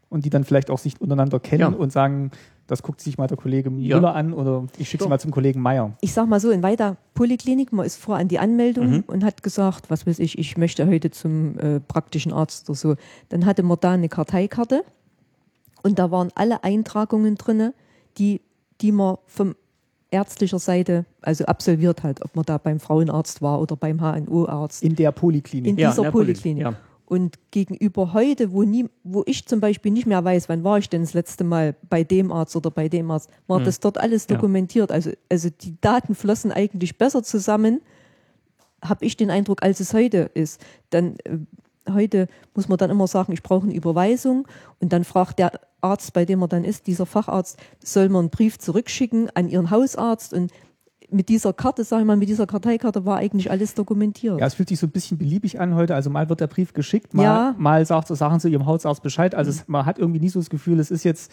und 0.09 0.25
die 0.25 0.29
dann 0.29 0.43
vielleicht 0.43 0.69
auch 0.71 0.79
sich 0.79 0.99
untereinander 0.99 1.39
kennen 1.39 1.61
Ja. 1.61 1.67
und 1.67 1.91
sagen, 1.91 2.31
das 2.67 2.83
guckt 2.83 3.01
sich 3.01 3.17
mal 3.17 3.27
der 3.27 3.37
Kollege 3.37 3.69
Ja. 3.77 3.95
Müller 3.97 4.13
an 4.15 4.33
oder 4.33 4.65
ich 4.77 4.89
schicke 4.89 5.03
sie 5.03 5.05
Doch. 5.05 5.09
mal 5.09 5.19
zum 5.19 5.31
Kollegen 5.31 5.59
Meier. 5.61 5.93
ich 6.01 6.13
sag 6.13 6.27
mal 6.27 6.39
so, 6.39 6.49
in 6.51 6.61
weiter 6.63 6.97
Poliklinik, 7.15 7.71
man 7.73 7.85
ist 7.85 7.97
vor 7.97 8.15
an 8.17 8.27
die 8.27 8.39
Anmeldung 8.39 8.89
Mhm. 8.89 9.03
und 9.07 9.23
hat 9.23 9.41
gesagt, 9.43 9.89
was 9.89 10.05
weiß 10.07 10.19
ich, 10.19 10.37
ich 10.37 10.57
möchte 10.57 10.85
heute 10.87 11.09
zum 11.11 11.57
äh, 11.59 11.79
praktischen 11.79 12.31
Arzt 12.33 12.69
oder 12.69 12.77
so. 12.77 12.95
Dann 13.29 13.45
hatte 13.45 13.63
man 13.63 13.77
da 13.81 13.91
eine 13.91 14.09
Karteikarte 14.09 14.83
und 15.83 15.97
da 15.99 16.11
waren 16.11 16.29
alle 16.35 16.63
Eintragungen 16.63 17.35
drinne, 17.35 17.73
die, 18.17 18.41
die 18.81 18.91
man 18.91 19.17
von 19.27 19.55
ärztlicher 20.11 20.59
Seite 20.59 21.05
also 21.21 21.45
absolviert 21.45 22.01
hat, 22.03 22.23
ob 22.23 22.35
man 22.35 22.43
da 22.45 22.57
beim 22.57 22.79
Frauenarzt 22.79 23.41
war 23.43 23.61
oder 23.61 23.75
beim 23.75 23.99
HNO-Arzt. 24.01 24.83
In 24.83 24.95
der 24.95 25.11
Poliklinik. 25.11 25.71
In 25.71 25.77
Ja, 25.77 25.89
dieser 25.89 25.99
in 26.01 26.03
der 26.05 26.11
Poly- 26.11 26.25
Poliklinik. 26.25 26.63
ja. 26.63 26.73
Und 27.09 27.39
gegenüber 27.49 28.13
heute, 28.13 28.51
wo, 28.51 28.61
nie, 28.61 28.87
wo 29.03 29.23
ich 29.25 29.47
zum 29.47 29.59
Beispiel 29.59 29.91
nicht 29.91 30.05
mehr 30.05 30.23
weiß, 30.23 30.47
wann 30.47 30.63
war 30.63 30.77
ich 30.77 30.89
denn 30.89 31.01
das 31.01 31.15
letzte 31.15 31.43
Mal 31.43 31.75
bei 31.89 32.03
dem 32.03 32.31
Arzt 32.31 32.55
oder 32.55 32.69
bei 32.69 32.87
dem 32.87 33.09
Arzt, 33.09 33.31
war 33.47 33.59
das 33.59 33.79
dort 33.79 33.97
alles 33.97 34.27
Ja. 34.29 34.35
dokumentiert. 34.35 34.91
Also, 34.91 35.09
also 35.27 35.49
die 35.49 35.75
Daten 35.81 36.13
flossen 36.13 36.51
eigentlich 36.51 36.99
besser 36.99 37.23
zusammen, 37.23 37.81
habe 38.83 39.03
ich 39.05 39.17
den 39.17 39.31
Eindruck, 39.31 39.63
als 39.63 39.79
es 39.79 39.91
heute 39.93 40.29
ist. 40.35 40.61
Dann 40.91 41.15
äh, 41.25 41.39
heute 41.91 42.27
muss 42.53 42.69
man 42.69 42.77
dann 42.77 42.91
immer 42.91 43.07
sagen, 43.07 43.33
ich 43.33 43.41
brauche 43.41 43.63
eine 43.65 43.73
Überweisung 43.73 44.47
und 44.79 44.93
dann 44.93 45.03
fragt 45.03 45.39
der 45.39 45.59
Arzt, 45.81 46.13
bei 46.13 46.25
dem 46.25 46.43
er 46.43 46.47
dann 46.47 46.63
ist, 46.63 46.85
dieser 46.85 47.07
Facharzt, 47.07 47.57
soll 47.83 48.09
man 48.09 48.19
einen 48.25 48.29
Brief 48.29 48.59
zurückschicken 48.59 49.29
an 49.33 49.49
ihren 49.49 49.71
Hausarzt 49.71 50.31
und 50.33 50.51
mit 51.11 51.29
dieser 51.29 51.53
Karte, 51.53 51.83
sag 51.83 51.99
ich 51.99 52.05
mal, 52.05 52.17
mit 52.17 52.29
dieser 52.29 52.45
Karteikarte 52.47 53.05
war 53.05 53.17
eigentlich 53.17 53.49
alles 53.51 53.73
dokumentiert. 53.73 54.39
Ja, 54.39 54.45
es 54.47 54.53
fühlt 54.53 54.69
sich 54.69 54.79
so 54.79 54.87
ein 54.87 54.91
bisschen 54.91 55.17
beliebig 55.17 55.59
an 55.59 55.75
heute. 55.75 55.95
Also 55.95 56.09
mal 56.09 56.29
wird 56.29 56.39
der 56.41 56.47
Brief 56.47 56.73
geschickt, 56.73 57.13
mal, 57.13 57.23
Ja. 57.23 57.55
mal 57.57 57.85
sagt, 57.85 58.07
sagen 58.09 58.39
sie 58.39 58.49
ihrem 58.49 58.65
Hausarzt 58.65 59.01
Bescheid. 59.03 59.33
Also 59.35 59.49
es, 59.51 59.67
man 59.67 59.85
hat 59.85 59.97
irgendwie 59.99 60.19
nie 60.19 60.29
so 60.29 60.39
das 60.39 60.49
Gefühl, 60.49 60.79
es 60.79 60.91
ist 60.91 61.03
jetzt, 61.03 61.31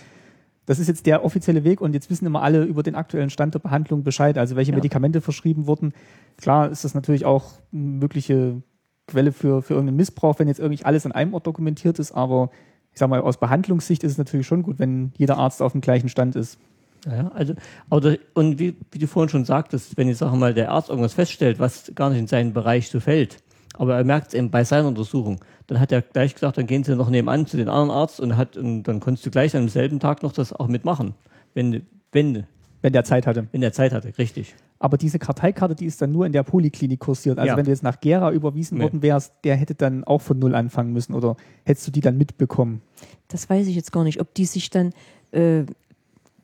das 0.67 0.79
ist 0.79 0.89
jetzt 0.89 1.07
der 1.07 1.25
offizielle 1.25 1.63
Weg 1.65 1.81
und 1.81 1.93
jetzt 1.95 2.11
wissen 2.11 2.27
immer 2.27 2.43
alle 2.43 2.65
über 2.65 2.83
den 2.83 2.95
aktuellen 2.95 3.31
Stand 3.31 3.55
der 3.55 3.59
Behandlung 3.61 4.03
Bescheid, 4.03 4.39
also 4.39 4.57
welche 4.57 4.73
Ja. 4.73 4.77
Medikamente 4.77 5.21
verschrieben 5.21 5.67
wurden. 5.67 5.93
Klar 6.39 6.71
ist 6.71 6.85
das 6.85 6.95
natürlich 6.95 7.25
auch 7.25 7.45
eine 7.73 7.83
mögliche 7.83 8.63
Quelle 9.07 9.31
für, 9.33 9.63
für 9.63 9.75
irgendeinen 9.75 9.97
Missbrauch, 9.99 10.39
wenn 10.39 10.49
jetzt 10.49 10.59
irgendwie 10.59 10.85
alles 10.85 11.07
an 11.07 11.13
einem 11.13 11.35
Ort 11.35 11.47
dokumentiert 11.47 11.99
ist, 11.99 12.13
aber 12.13 12.51
ich 12.93 12.99
sag 12.99 13.09
mal, 13.11 13.21
aus 13.21 13.37
Behandlungssicht 13.39 14.03
ist 14.05 14.13
es 14.13 14.19
natürlich 14.19 14.47
schon 14.47 14.63
gut, 14.63 14.79
wenn 14.79 15.13
jeder 15.17 15.37
Arzt 15.37 15.61
auf 15.63 15.73
dem 15.73 15.83
gleichen 15.83 16.09
Stand 16.09 16.35
ist. 16.35 16.59
Ja, 17.07 17.15
ja, 17.17 17.29
also, 17.35 17.55
aber, 17.89 18.17
und 18.35 18.59
wie, 18.59 18.75
wie 18.91 18.99
du 18.99 19.07
vorhin 19.07 19.29
schon 19.29 19.45
sagtest, 19.45 19.97
wenn 19.97 20.09
jetzt, 20.09 20.19
sag 20.19 20.35
mal, 20.35 20.53
der 20.55 20.71
Arzt 20.73 20.89
irgendwas 20.89 21.15
feststellt, 21.15 21.59
was 21.61 21.93
gar 21.95 22.11
nicht 22.11 22.19
in 22.19 22.27
seinen 22.27 22.53
Bereich 22.53 22.89
so 22.89 22.99
fällt, 23.01 23.39
aber 23.75 23.97
er 23.97 24.05
merkt 24.05 24.29
es 24.29 24.35
eben 24.35 24.51
bei 24.51 24.65
seiner 24.65 24.89
Untersuchung, 24.89 25.41
dann 25.69 25.79
hat 25.81 25.93
er 25.93 26.03
gleich 26.03 26.35
gesagt, 26.35 26.59
dann 26.59 26.67
gehen 26.67 26.83
Sie 26.85 26.97
noch 26.97 27.09
nebenan 27.11 27.47
zu 27.47 27.57
den 27.57 27.69
anderen 27.69 27.91
Arzt 27.91 28.19
und, 28.21 28.37
hat, 28.37 28.57
und 28.57 28.83
dann 28.85 29.01
konntest 29.01 29.25
du 29.27 29.31
gleich 29.31 29.57
am 29.57 29.69
selben 29.69 30.01
Tag 30.01 30.23
noch 30.23 30.33
das 30.33 30.53
auch 30.53 30.67
mitmachen, 30.69 31.15
wenn, 31.55 31.87
wenn, 32.13 32.45
Wenn 32.83 32.93
der 32.93 33.05
Zeit 33.05 33.27
hatte. 33.27 33.47
wenn 33.53 33.61
der 33.61 33.73
Zeit 33.73 33.93
hatte, 33.93 34.17
richtig. 34.19 34.55
Aber 34.79 34.99
diese 34.99 35.19
Karteikarte, 35.19 35.75
die 35.75 35.87
ist 35.87 36.03
dann 36.03 36.13
nur 36.13 36.27
in 36.27 36.33
der 36.33 36.43
Poliklinik 36.43 37.01
kursiert. 37.01 37.39
Also 37.39 37.49
Ja. 37.49 37.57
wenn 37.57 37.65
du 37.65 37.71
jetzt 37.71 37.83
nach 37.83 37.99
Gera 38.01 38.31
überwiesen 38.33 38.77
Nee. 38.79 38.85
worden 38.85 39.01
wärst, 39.01 39.33
der 39.45 39.57
hätte 39.57 39.75
dann 39.75 40.05
auch 40.05 40.21
von 40.21 40.39
Null 40.39 40.55
anfangen 40.55 40.93
müssen 40.93 41.15
oder 41.15 41.37
hättest 41.65 41.87
du 41.87 41.93
die 41.93 42.03
dann 42.03 42.19
mitbekommen? 42.19 42.83
Das 43.29 43.49
weiß 43.49 43.69
ich 43.69 43.75
jetzt 43.75 43.91
gar 43.91 44.05
nicht, 44.05 44.21
ob 44.21 44.35
die 44.35 44.45
sich 44.45 44.69
dann 44.69 44.93
äh, 45.33 45.65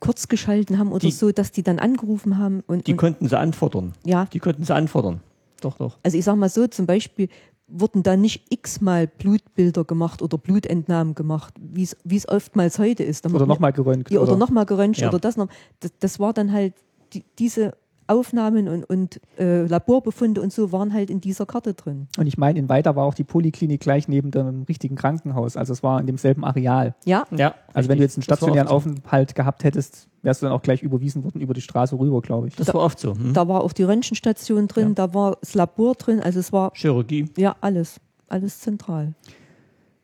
kurz 0.03 0.27
geschalten 0.27 0.77
haben 0.79 0.91
oder 0.91 0.99
Die- 0.99 1.11
so, 1.11 1.31
dass 1.31 1.51
die 1.51 1.63
dann 1.63 1.79
angerufen 1.79 2.37
haben 2.37 2.61
und, 2.67 2.87
Die 2.87 2.91
und 2.91 2.97
konnten 2.97 3.27
sie 3.27 3.37
anfordern. 3.39 3.93
ja, 4.05 4.25
Die 4.25 4.39
konnten 4.39 4.63
sie 4.65 4.75
anfordern. 4.75 5.21
Doch, 5.61 5.77
doch. 5.77 5.97
also 6.03 6.17
ich 6.17 6.25
sag 6.25 6.35
mal 6.35 6.49
so, 6.49 6.67
zum 6.67 6.85
Beispiel 6.85 7.29
wurden 7.67 8.03
da 8.03 8.17
nicht 8.17 8.51
x-mal 8.51 9.07
Blutbilder 9.07 9.85
gemacht 9.85 10.21
oder 10.21 10.37
Blutentnahmen 10.37 11.15
gemacht, 11.15 11.53
wie 11.73 11.83
es 11.83 12.27
oftmals 12.27 12.77
heute 12.79 13.03
ist. 13.03 13.23
Da 13.25 13.29
Oder 13.29 13.45
nochmal 13.45 13.71
geröntgt? 13.71 14.11
ja, 14.11 14.19
oder 14.19 14.35
nochmal 14.35 14.65
geröntgt 14.65 14.99
Ja. 14.99 15.07
oder 15.07 15.19
das 15.19 15.37
noch. 15.37 15.47
Das, 15.79 15.91
das 15.99 16.19
war 16.19 16.33
dann 16.33 16.51
halt 16.51 16.73
die, 17.13 17.23
diese 17.39 17.73
Aufnahmen 18.13 18.67
und, 18.67 18.83
und 18.85 19.19
äh, 19.39 19.65
Laborbefunde 19.65 20.41
und 20.41 20.53
so 20.53 20.71
waren 20.71 20.93
halt 20.93 21.09
in 21.09 21.19
dieser 21.21 21.45
Karte 21.45 21.73
drin. 21.73 22.07
Und 22.17 22.27
ich 22.27 22.37
meine, 22.37 22.59
in 22.59 22.69
Weiter 22.69 22.95
war 22.95 23.05
auch 23.05 23.13
die 23.13 23.23
Poliklinik 23.23 23.81
gleich 23.81 24.07
neben 24.07 24.31
dem 24.31 24.63
richtigen 24.63 24.95
Krankenhaus. 24.95 25.57
Also 25.57 25.73
es 25.73 25.83
war 25.83 25.99
in 25.99 26.07
demselben 26.07 26.43
Areal. 26.43 26.95
Ja, 27.05 27.25
Ja. 27.35 27.55
Also 27.73 27.89
wenn 27.89 27.97
du 27.97 28.03
jetzt 28.03 28.17
einen 28.17 28.23
stationären 28.23 28.67
oft 28.67 28.85
so. 28.85 28.91
Aufenthalt 28.91 29.35
gehabt 29.35 29.63
hättest, 29.63 30.07
wärst 30.21 30.41
du 30.41 30.45
dann 30.45 30.53
auch 30.53 30.61
gleich 30.61 30.83
überwiesen 30.83 31.23
worden 31.23 31.41
über 31.41 31.53
die 31.53 31.61
Straße 31.61 31.97
rüber, 31.99 32.21
glaube 32.21 32.47
ich. 32.47 32.55
Das 32.55 32.67
war 32.73 32.81
oft 32.81 32.99
so. 32.99 33.15
Hm? 33.15 33.33
da 33.33 33.47
war 33.47 33.61
auch 33.63 33.73
die 33.73 33.83
Röntgenstation 33.83 34.67
drin, 34.67 34.89
Ja. 34.89 34.93
da 35.07 35.13
war 35.13 35.37
das 35.41 35.55
Labor 35.55 35.95
drin, 35.95 36.19
also 36.21 36.39
es 36.39 36.53
war 36.53 36.71
Chirurgie. 36.75 37.29
ja 37.37 37.55
alles, 37.61 37.99
alles 38.29 38.59
zentral. 38.59 39.13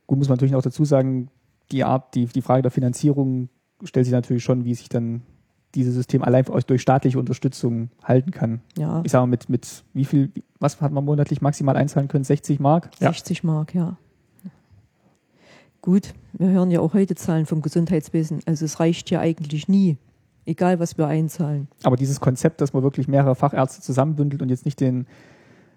Gut, 0.08 0.18
muss 0.18 0.28
man 0.28 0.36
natürlich 0.38 0.56
auch 0.56 0.62
dazu 0.64 0.84
sagen, 0.86 1.30
die 1.72 1.84
Art, 1.84 2.16
die, 2.16 2.26
die 2.26 2.42
Frage 2.42 2.64
der 2.64 2.72
Finanzierung 2.72 3.50
stellt 3.84 4.06
sich 4.08 4.12
natürlich 4.14 4.44
schon, 4.44 4.66
wie 4.66 4.74
sich 4.74 4.90
dann 4.90 5.22
dieses 5.76 5.94
System 5.94 6.24
allein 6.24 6.46
durch 6.68 6.82
staatliche 6.82 7.20
Unterstützung 7.20 7.90
halten 8.04 8.32
kann. 8.32 8.62
Ja, 8.78 9.02
Ich 9.06 9.12
sage 9.12 9.22
mal, 9.22 9.28
mit, 9.28 9.50
mit 9.50 9.84
wie 9.94 10.06
viel, 10.06 10.32
was 10.60 10.82
hat 10.82 10.92
man 10.92 11.06
monatlich 11.06 11.42
maximal 11.42 11.76
einzahlen 11.76 12.08
können? 12.08 12.24
60 12.24 12.60
Mark? 12.60 12.90
Ja. 13.00 13.12
60 13.12 13.44
Mark, 13.44 13.76
ja. 13.76 13.98
Gut, 15.82 16.14
wir 16.34 16.50
hören 16.50 16.72
ja 16.72 16.82
auch 16.82 16.94
heute 16.94 17.16
Zahlen 17.16 17.46
vom 17.46 17.62
Gesundheitswesen. 17.62 18.42
Also 18.46 18.66
es 18.66 18.80
reicht 18.80 19.10
ja 19.12 19.22
eigentlich 19.22 19.70
nie, 19.70 19.98
egal 20.46 20.80
was 20.80 20.98
wir 20.98 21.08
einzahlen. 21.08 21.70
Aber 21.84 21.96
dieses 21.96 22.20
Konzept, 22.20 22.60
dass 22.60 22.74
man 22.74 22.84
wirklich 22.84 23.08
mehrere 23.08 23.36
Fachärzte 23.36 23.82
zusammenbündelt 23.82 24.42
und 24.42 24.50
jetzt 24.50 24.66
nicht 24.66 24.82
den, 24.82 25.08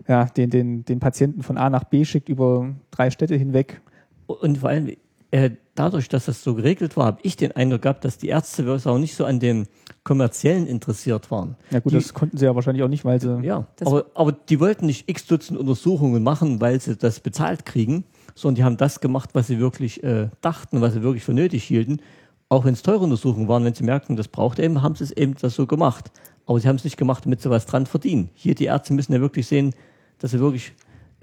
ja, 0.08 0.24
den, 0.24 0.50
den, 0.50 0.84
den 0.84 0.98
Patienten 0.98 1.42
von 1.42 1.56
A 1.56 1.70
nach 1.70 1.84
B 1.84 2.04
schickt 2.04 2.28
über 2.28 2.74
drei 2.90 3.10
Städte 3.10 3.36
hinweg. 3.36 3.80
Und 4.26 4.58
vor 4.58 4.70
allem, 4.70 4.90
äh, 5.32 5.50
dadurch, 5.74 6.08
dass 6.08 6.26
das 6.26 6.44
so 6.44 6.54
geregelt 6.54 6.96
war, 6.96 7.06
habe 7.06 7.18
ich 7.22 7.36
den 7.36 7.52
Eindruck 7.52 7.82
gehabt, 7.82 8.04
dass 8.04 8.18
die 8.18 8.28
Ärzte 8.28 8.64
auch 8.86 8.98
nicht 8.98 9.14
so 9.16 9.24
an 9.24 9.40
dem 9.40 9.66
Kommerziellen 10.04 10.66
interessiert 10.66 11.30
waren. 11.30 11.56
Ja 11.70 11.80
gut, 11.80 11.92
Die- 11.92 11.96
das 11.96 12.12
konnten 12.14 12.36
sie 12.36 12.44
ja 12.44 12.54
wahrscheinlich 12.54 12.82
auch 12.84 12.88
nicht, 12.88 13.04
weil 13.04 13.20
sie 13.20 13.40
Ja, 13.42 13.66
aber, 13.84 14.06
aber 14.14 14.32
die 14.32 14.60
wollten 14.60 14.86
nicht 14.86 15.08
x 15.08 15.26
Dutzend 15.26 15.58
Untersuchungen 15.58 16.22
machen, 16.22 16.60
weil 16.60 16.80
sie 16.80 16.96
das 16.96 17.20
bezahlt 17.20 17.64
kriegen, 17.64 18.04
sondern 18.34 18.54
die 18.56 18.64
haben 18.64 18.76
das 18.76 19.00
gemacht, 19.00 19.30
was 19.32 19.46
sie 19.46 19.58
wirklich 19.58 20.02
äh, 20.04 20.28
dachten, 20.40 20.80
was 20.80 20.92
sie 20.94 21.02
wirklich 21.02 21.24
für 21.24 21.34
nötig 21.34 21.64
hielten. 21.64 22.00
Auch 22.48 22.64
wenn 22.66 22.74
es 22.74 22.82
teure 22.82 23.04
Untersuchungen 23.04 23.48
waren, 23.48 23.64
wenn 23.64 23.74
sie 23.74 23.84
merkten, 23.84 24.16
das 24.16 24.28
braucht 24.28 24.58
eben, 24.58 24.82
haben 24.82 24.94
sie 24.94 25.04
es 25.04 25.10
eben 25.12 25.34
das 25.40 25.54
so 25.54 25.66
gemacht. 25.66 26.10
Aber 26.44 26.60
sie 26.60 26.68
haben 26.68 26.76
es 26.76 26.84
nicht 26.84 26.96
gemacht, 26.98 27.24
damit 27.24 27.40
sie 27.40 27.48
was 27.48 27.64
dran 27.66 27.86
verdienen. 27.86 28.28
Hier, 28.34 28.54
die 28.54 28.64
Ärzte 28.66 28.92
müssen 28.92 29.12
ja 29.14 29.20
wirklich 29.20 29.46
sehen, 29.46 29.74
dass 30.18 30.32
sie 30.32 30.40
wirklich 30.40 30.72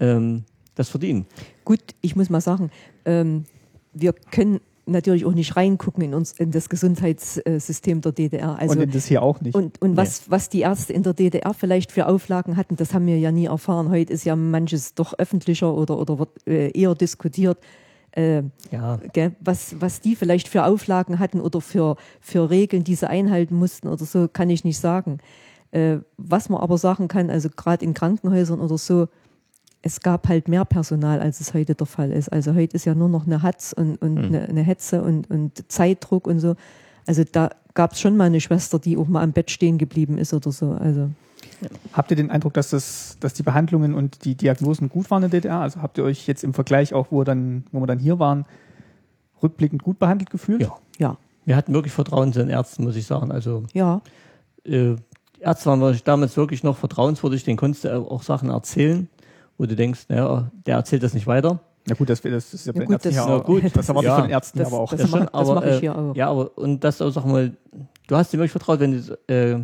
ähm, 0.00 0.44
das 0.74 0.88
verdienen. 0.88 1.26
Gut, 1.64 1.80
ich 2.00 2.16
muss 2.16 2.30
mal 2.30 2.40
sagen, 2.40 2.70
ähm, 3.04 3.44
wir 3.92 4.12
können 4.12 4.60
natürlich 4.86 5.24
auch 5.24 5.34
nicht 5.34 5.56
reingucken 5.56 6.02
in 6.02 6.14
uns 6.14 6.32
in 6.32 6.50
das 6.50 6.68
Gesundheitssystem 6.68 8.00
der 8.00 8.12
DDR. 8.12 8.58
Also 8.58 8.74
und 8.74 8.82
in 8.82 8.90
das 8.90 9.06
hier 9.06 9.22
auch 9.22 9.40
nicht. 9.40 9.54
und, 9.54 9.80
und 9.80 9.96
was, 9.96 10.30
was 10.30 10.48
die 10.48 10.60
Ärzte 10.60 10.92
in 10.92 11.02
der 11.02 11.14
DDR 11.14 11.54
vielleicht 11.54 11.92
für 11.92 12.06
Auflagen 12.06 12.56
hatten, 12.56 12.76
das 12.76 12.92
haben 12.92 13.06
wir 13.06 13.18
ja 13.18 13.30
nie 13.30 13.46
erfahren. 13.46 13.90
Heute 13.90 14.12
ist 14.12 14.24
ja 14.24 14.36
manches 14.36 14.94
doch 14.94 15.14
öffentlicher 15.18 15.72
oder, 15.72 15.98
oder 15.98 16.18
wird 16.18 16.30
äh, 16.46 16.70
eher 16.70 16.94
diskutiert. 16.94 17.58
Äh, 18.12 18.42
Ja. 18.72 18.98
gell, 19.12 19.36
was, 19.40 19.80
was 19.80 20.00
die 20.00 20.16
vielleicht 20.16 20.48
für 20.48 20.64
Auflagen 20.64 21.20
hatten 21.20 21.40
oder 21.40 21.60
für, 21.60 21.96
für 22.20 22.50
Regeln, 22.50 22.82
die 22.82 22.96
sie 22.96 23.08
einhalten 23.08 23.54
mussten 23.54 23.86
oder 23.86 24.04
so, 24.04 24.26
kann 24.26 24.50
ich 24.50 24.64
nicht 24.64 24.78
sagen. 24.78 25.18
Äh, 25.70 25.98
was 26.16 26.48
man 26.48 26.60
aber 26.60 26.78
sagen 26.78 27.06
kann, 27.06 27.30
also 27.30 27.48
gerade 27.48 27.84
in 27.84 27.94
Krankenhäusern 27.94 28.60
oder 28.60 28.76
so, 28.78 29.06
es 29.82 30.00
gab 30.00 30.28
halt 30.28 30.48
mehr 30.48 30.64
Personal, 30.64 31.20
als 31.20 31.40
es 31.40 31.54
heute 31.54 31.74
der 31.74 31.86
Fall 31.86 32.10
ist. 32.12 32.30
Also 32.30 32.54
heute 32.54 32.76
ist 32.76 32.84
ja 32.84 32.94
nur 32.94 33.08
noch 33.08 33.26
eine 33.26 33.42
Hatz 33.42 33.72
und, 33.72 33.96
und 33.96 34.18
eine, 34.18 34.48
eine 34.48 34.62
Hetze 34.62 35.02
und, 35.02 35.30
und 35.30 35.70
Zeitdruck 35.70 36.26
und 36.26 36.40
so. 36.40 36.54
Also 37.06 37.24
da 37.24 37.50
gab 37.74 37.92
es 37.92 38.00
schon 38.00 38.16
mal 38.16 38.24
eine 38.24 38.40
Schwester, 38.40 38.78
die 38.78 38.96
auch 38.96 39.08
mal 39.08 39.22
am 39.22 39.32
Bett 39.32 39.50
stehen 39.50 39.78
geblieben 39.78 40.18
ist 40.18 40.34
oder 40.34 40.52
so. 40.52 40.72
Also 40.72 41.10
Habt 41.92 42.10
ihr 42.10 42.16
den 42.16 42.30
Eindruck, 42.30 42.54
dass, 42.54 42.70
das, 42.70 43.16
dass 43.20 43.34
die 43.34 43.42
Behandlungen 43.42 43.94
und 43.94 44.24
die 44.24 44.34
Diagnosen 44.34 44.88
gut 44.88 45.10
waren 45.10 45.22
in 45.22 45.30
der 45.30 45.40
DDR? 45.40 45.60
Also 45.60 45.82
habt 45.82 45.98
ihr 45.98 46.04
euch 46.04 46.26
jetzt 46.26 46.44
im 46.44 46.54
Vergleich 46.54 46.94
auch, 46.94 47.08
wo, 47.10 47.24
dann, 47.24 47.64
wo 47.72 47.80
wir 47.80 47.86
dann 47.86 47.98
hier 47.98 48.18
waren, 48.18 48.46
rückblickend 49.42 49.82
gut 49.82 49.98
behandelt 49.98 50.30
gefühlt? 50.30 50.62
Ja. 50.62 50.76
ja, 50.98 51.16
Wir 51.44 51.56
hatten 51.56 51.72
wirklich 51.72 51.92
Vertrauen 51.92 52.32
zu 52.32 52.40
den 52.40 52.48
Ärzten, 52.48 52.84
muss 52.84 52.96
ich 52.96 53.06
sagen. 53.06 53.30
Also 53.30 53.64
ja, 53.72 54.00
äh, 54.64 54.96
Ärzte 55.38 55.66
waren 55.66 55.80
wir 55.80 55.92
damals 56.04 56.36
wirklich 56.36 56.62
noch 56.62 56.76
vertrauenswürdig, 56.76 57.44
den 57.44 57.56
konntest 57.56 57.84
du 57.84 57.94
auch 57.94 58.22
Sachen 58.22 58.50
erzählen, 58.50 59.08
wo 59.60 59.66
du 59.66 59.76
denkst, 59.76 60.06
naja, 60.08 60.50
der 60.64 60.76
erzählt 60.76 61.02
das 61.02 61.12
nicht 61.12 61.26
weiter. 61.26 61.60
Ja 61.86 61.94
gut, 61.94 62.08
das, 62.08 62.22
das 62.22 62.54
ist 62.54 62.66
ja 62.66 62.72
bei 62.72 62.78
Ja 62.80 62.84
den 62.84 62.86
gut, 62.86 62.94
Ärzten 62.94 63.08
das- 63.08 63.16
ja 63.16 63.28
Ja, 63.28 63.36
auch 63.36 63.44
gut. 63.44 63.62
Das 63.76 63.88
erwarte 63.88 64.06
ich 64.06 64.10
Ja. 64.10 64.14
von 64.16 64.24
den 64.24 64.30
Ärzten 64.32 64.58
Das- 64.58 64.68
aber 64.68 64.80
auch. 64.80 64.90
das 64.90 65.00
Ja, 65.12 65.18
das 65.20 65.28
aber, 65.34 65.54
mach 65.54 65.62
ich 65.64 65.70
äh, 65.72 65.80
hier 65.80 65.98
auch. 65.98 66.16
Ja, 66.16 66.30
aber 66.30 66.58
und 66.58 66.82
das 66.84 67.02
auch, 67.02 67.10
sag 67.10 67.26
mal, 67.26 67.52
du 68.08 68.16
hast 68.16 68.32
ihm 68.32 68.38
wirklich 68.40 68.52
vertraut, 68.52 68.80
wenn 68.80 68.92
du, 68.92 69.18
äh, 69.28 69.60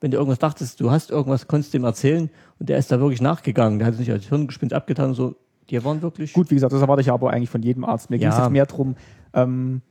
wenn 0.00 0.10
du 0.12 0.16
irgendwas 0.16 0.38
dachtest, 0.38 0.80
du 0.80 0.90
hast 0.92 1.10
irgendwas, 1.10 1.48
konntest 1.48 1.74
dem 1.74 1.82
erzählen 1.84 2.30
und 2.60 2.68
der 2.68 2.78
ist 2.78 2.90
da 2.92 3.00
wirklich 3.00 3.20
nachgegangen. 3.20 3.78
Der 3.80 3.86
hat 3.88 3.94
es 3.94 4.00
nicht 4.00 4.12
als 4.12 4.26
Hirngespinst 4.28 4.72
abgetan 4.74 5.08
und 5.10 5.14
so. 5.14 5.34
Die 5.70 5.84
waren 5.84 6.02
wirklich. 6.02 6.32
Gut, 6.32 6.50
wie 6.50 6.54
gesagt, 6.54 6.72
das 6.72 6.80
erwarte 6.80 7.02
ich 7.02 7.10
aber 7.10 7.30
eigentlich 7.30 7.50
von 7.50 7.62
jedem 7.62 7.84
Arzt. 7.84 8.10
Mir 8.10 8.18
ging 8.18 8.28
es 8.28 8.36
Ja. 8.36 8.44
jetzt 8.44 8.52
mehr 8.52 8.66
darum, 8.66 8.94
ähm, 9.34 9.82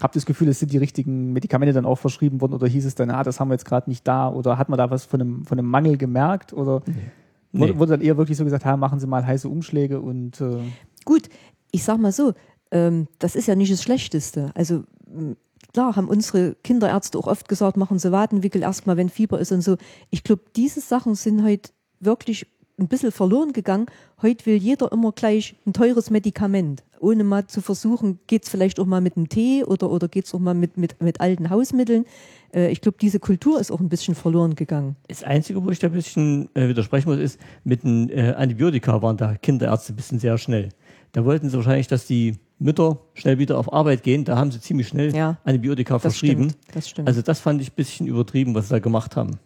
habt 0.00 0.16
ihr 0.16 0.20
das 0.20 0.26
Gefühl, 0.26 0.48
es 0.48 0.58
sind 0.58 0.72
die 0.72 0.78
richtigen 0.78 1.32
Medikamente 1.34 1.72
dann 1.74 1.84
auch 1.86 1.96
verschrieben 1.98 2.40
worden 2.40 2.54
oder 2.54 2.66
hieß 2.66 2.84
es 2.86 2.94
dann, 2.94 3.10
ah, 3.10 3.22
das 3.22 3.40
haben 3.40 3.48
wir 3.48 3.54
jetzt 3.54 3.64
gerade 3.66 3.88
nicht 3.90 4.06
da 4.08 4.28
oder 4.28 4.58
hat 4.58 4.68
man 4.68 4.76
da 4.78 4.90
was 4.90 5.04
von 5.04 5.20
einem, 5.20 5.44
von 5.44 5.58
einem 5.58 5.68
Mangel 5.68 5.96
gemerkt 5.98 6.52
oder 6.52 6.82
wurde, 6.86 6.92
Nee. 7.54 7.78
wurde 7.78 7.92
dann 7.92 8.00
eher 8.00 8.16
wirklich 8.16 8.36
so 8.36 8.44
gesagt, 8.44 8.64
ha, 8.64 8.76
machen 8.76 8.98
Sie 8.98 9.06
mal 9.06 9.26
heiße 9.26 9.48
Umschläge 9.48 10.00
und 10.00 10.40
äh, 10.40 10.58
Gut, 11.04 11.28
ich 11.70 11.84
sag 11.84 11.98
mal 11.98 12.12
so, 12.12 12.32
ähm, 12.70 13.06
das 13.18 13.36
ist 13.36 13.46
ja 13.46 13.54
nicht 13.54 13.72
das 13.72 13.82
Schlechteste. 13.82 14.50
Also 14.54 14.84
klar 15.72 15.96
haben 15.96 16.08
unsere 16.08 16.54
Kinderärzte 16.62 17.18
auch 17.18 17.26
oft 17.26 17.48
gesagt, 17.48 17.76
machen 17.76 17.98
Sie 17.98 18.12
Wadenwickel 18.12 18.62
erstmal, 18.62 18.96
wenn 18.96 19.08
Fieber 19.08 19.38
ist 19.38 19.52
und 19.52 19.60
so. 19.60 19.76
Ich 20.10 20.24
glaube, 20.24 20.42
diese 20.56 20.80
Sachen 20.80 21.14
sind 21.14 21.44
heute 21.44 21.70
wirklich 22.00 22.46
ein 22.78 22.88
bisschen 22.88 23.12
verloren 23.12 23.52
gegangen. 23.52 23.86
Heute 24.22 24.46
will 24.46 24.56
jeder 24.56 24.90
immer 24.90 25.12
gleich 25.12 25.56
ein 25.66 25.72
teures 25.72 26.10
Medikament, 26.10 26.82
ohne 26.98 27.22
mal 27.22 27.46
zu 27.46 27.60
versuchen, 27.60 28.18
geht's 28.26 28.48
vielleicht 28.48 28.80
auch 28.80 28.86
mal 28.86 29.00
mit 29.00 29.16
einem 29.16 29.28
Tee 29.28 29.64
oder, 29.64 29.90
oder 29.90 30.08
geht's 30.08 30.34
auch 30.34 30.40
mal 30.40 30.54
mit, 30.54 30.76
mit, 30.76 31.00
mit 31.00 31.20
alten 31.20 31.50
Hausmitteln. 31.50 32.04
Äh, 32.54 32.70
ich 32.70 32.80
glaube, 32.80 32.96
diese 33.00 33.18
Kultur 33.20 33.60
ist 33.60 33.70
auch 33.70 33.80
ein 33.80 33.88
bisschen 33.88 34.14
verloren 34.14 34.54
gegangen. 34.54 34.96
Das 35.08 35.22
Einzige, 35.24 35.62
wo 35.64 35.70
ich 35.70 35.78
da 35.78 35.88
ein 35.88 35.92
bisschen 35.92 36.48
äh, 36.54 36.68
widersprechen 36.68 37.08
muss, 37.10 37.18
ist, 37.18 37.40
mit 37.64 37.82
den 37.82 38.08
äh, 38.10 38.34
Antibiotika 38.36 39.02
waren 39.02 39.16
da 39.16 39.34
Kinderärzte 39.34 39.92
ein 39.92 39.96
bisschen 39.96 40.18
sehr 40.18 40.38
schnell. 40.38 40.68
Da 41.12 41.24
wollten 41.24 41.48
sie 41.50 41.56
wahrscheinlich, 41.56 41.86
dass 41.86 42.06
die 42.06 42.36
Mütter 42.58 42.98
schnell 43.14 43.38
wieder 43.38 43.58
auf 43.58 43.72
Arbeit 43.72 44.02
gehen. 44.02 44.24
Da 44.24 44.36
haben 44.36 44.50
sie 44.50 44.60
ziemlich 44.60 44.88
schnell 44.88 45.14
Ja, 45.14 45.38
Antibiotika 45.44 45.98
verschrieben. 45.98 46.50
stimmt. 46.50 46.74
Das 46.74 46.88
stimmt. 46.88 47.08
Also 47.08 47.22
das 47.22 47.40
fand 47.40 47.60
ich 47.60 47.70
ein 47.70 47.74
bisschen 47.76 48.06
übertrieben, 48.06 48.54
was 48.54 48.68
sie 48.68 48.74
da 48.74 48.78
gemacht 48.78 49.16
haben. 49.16 49.38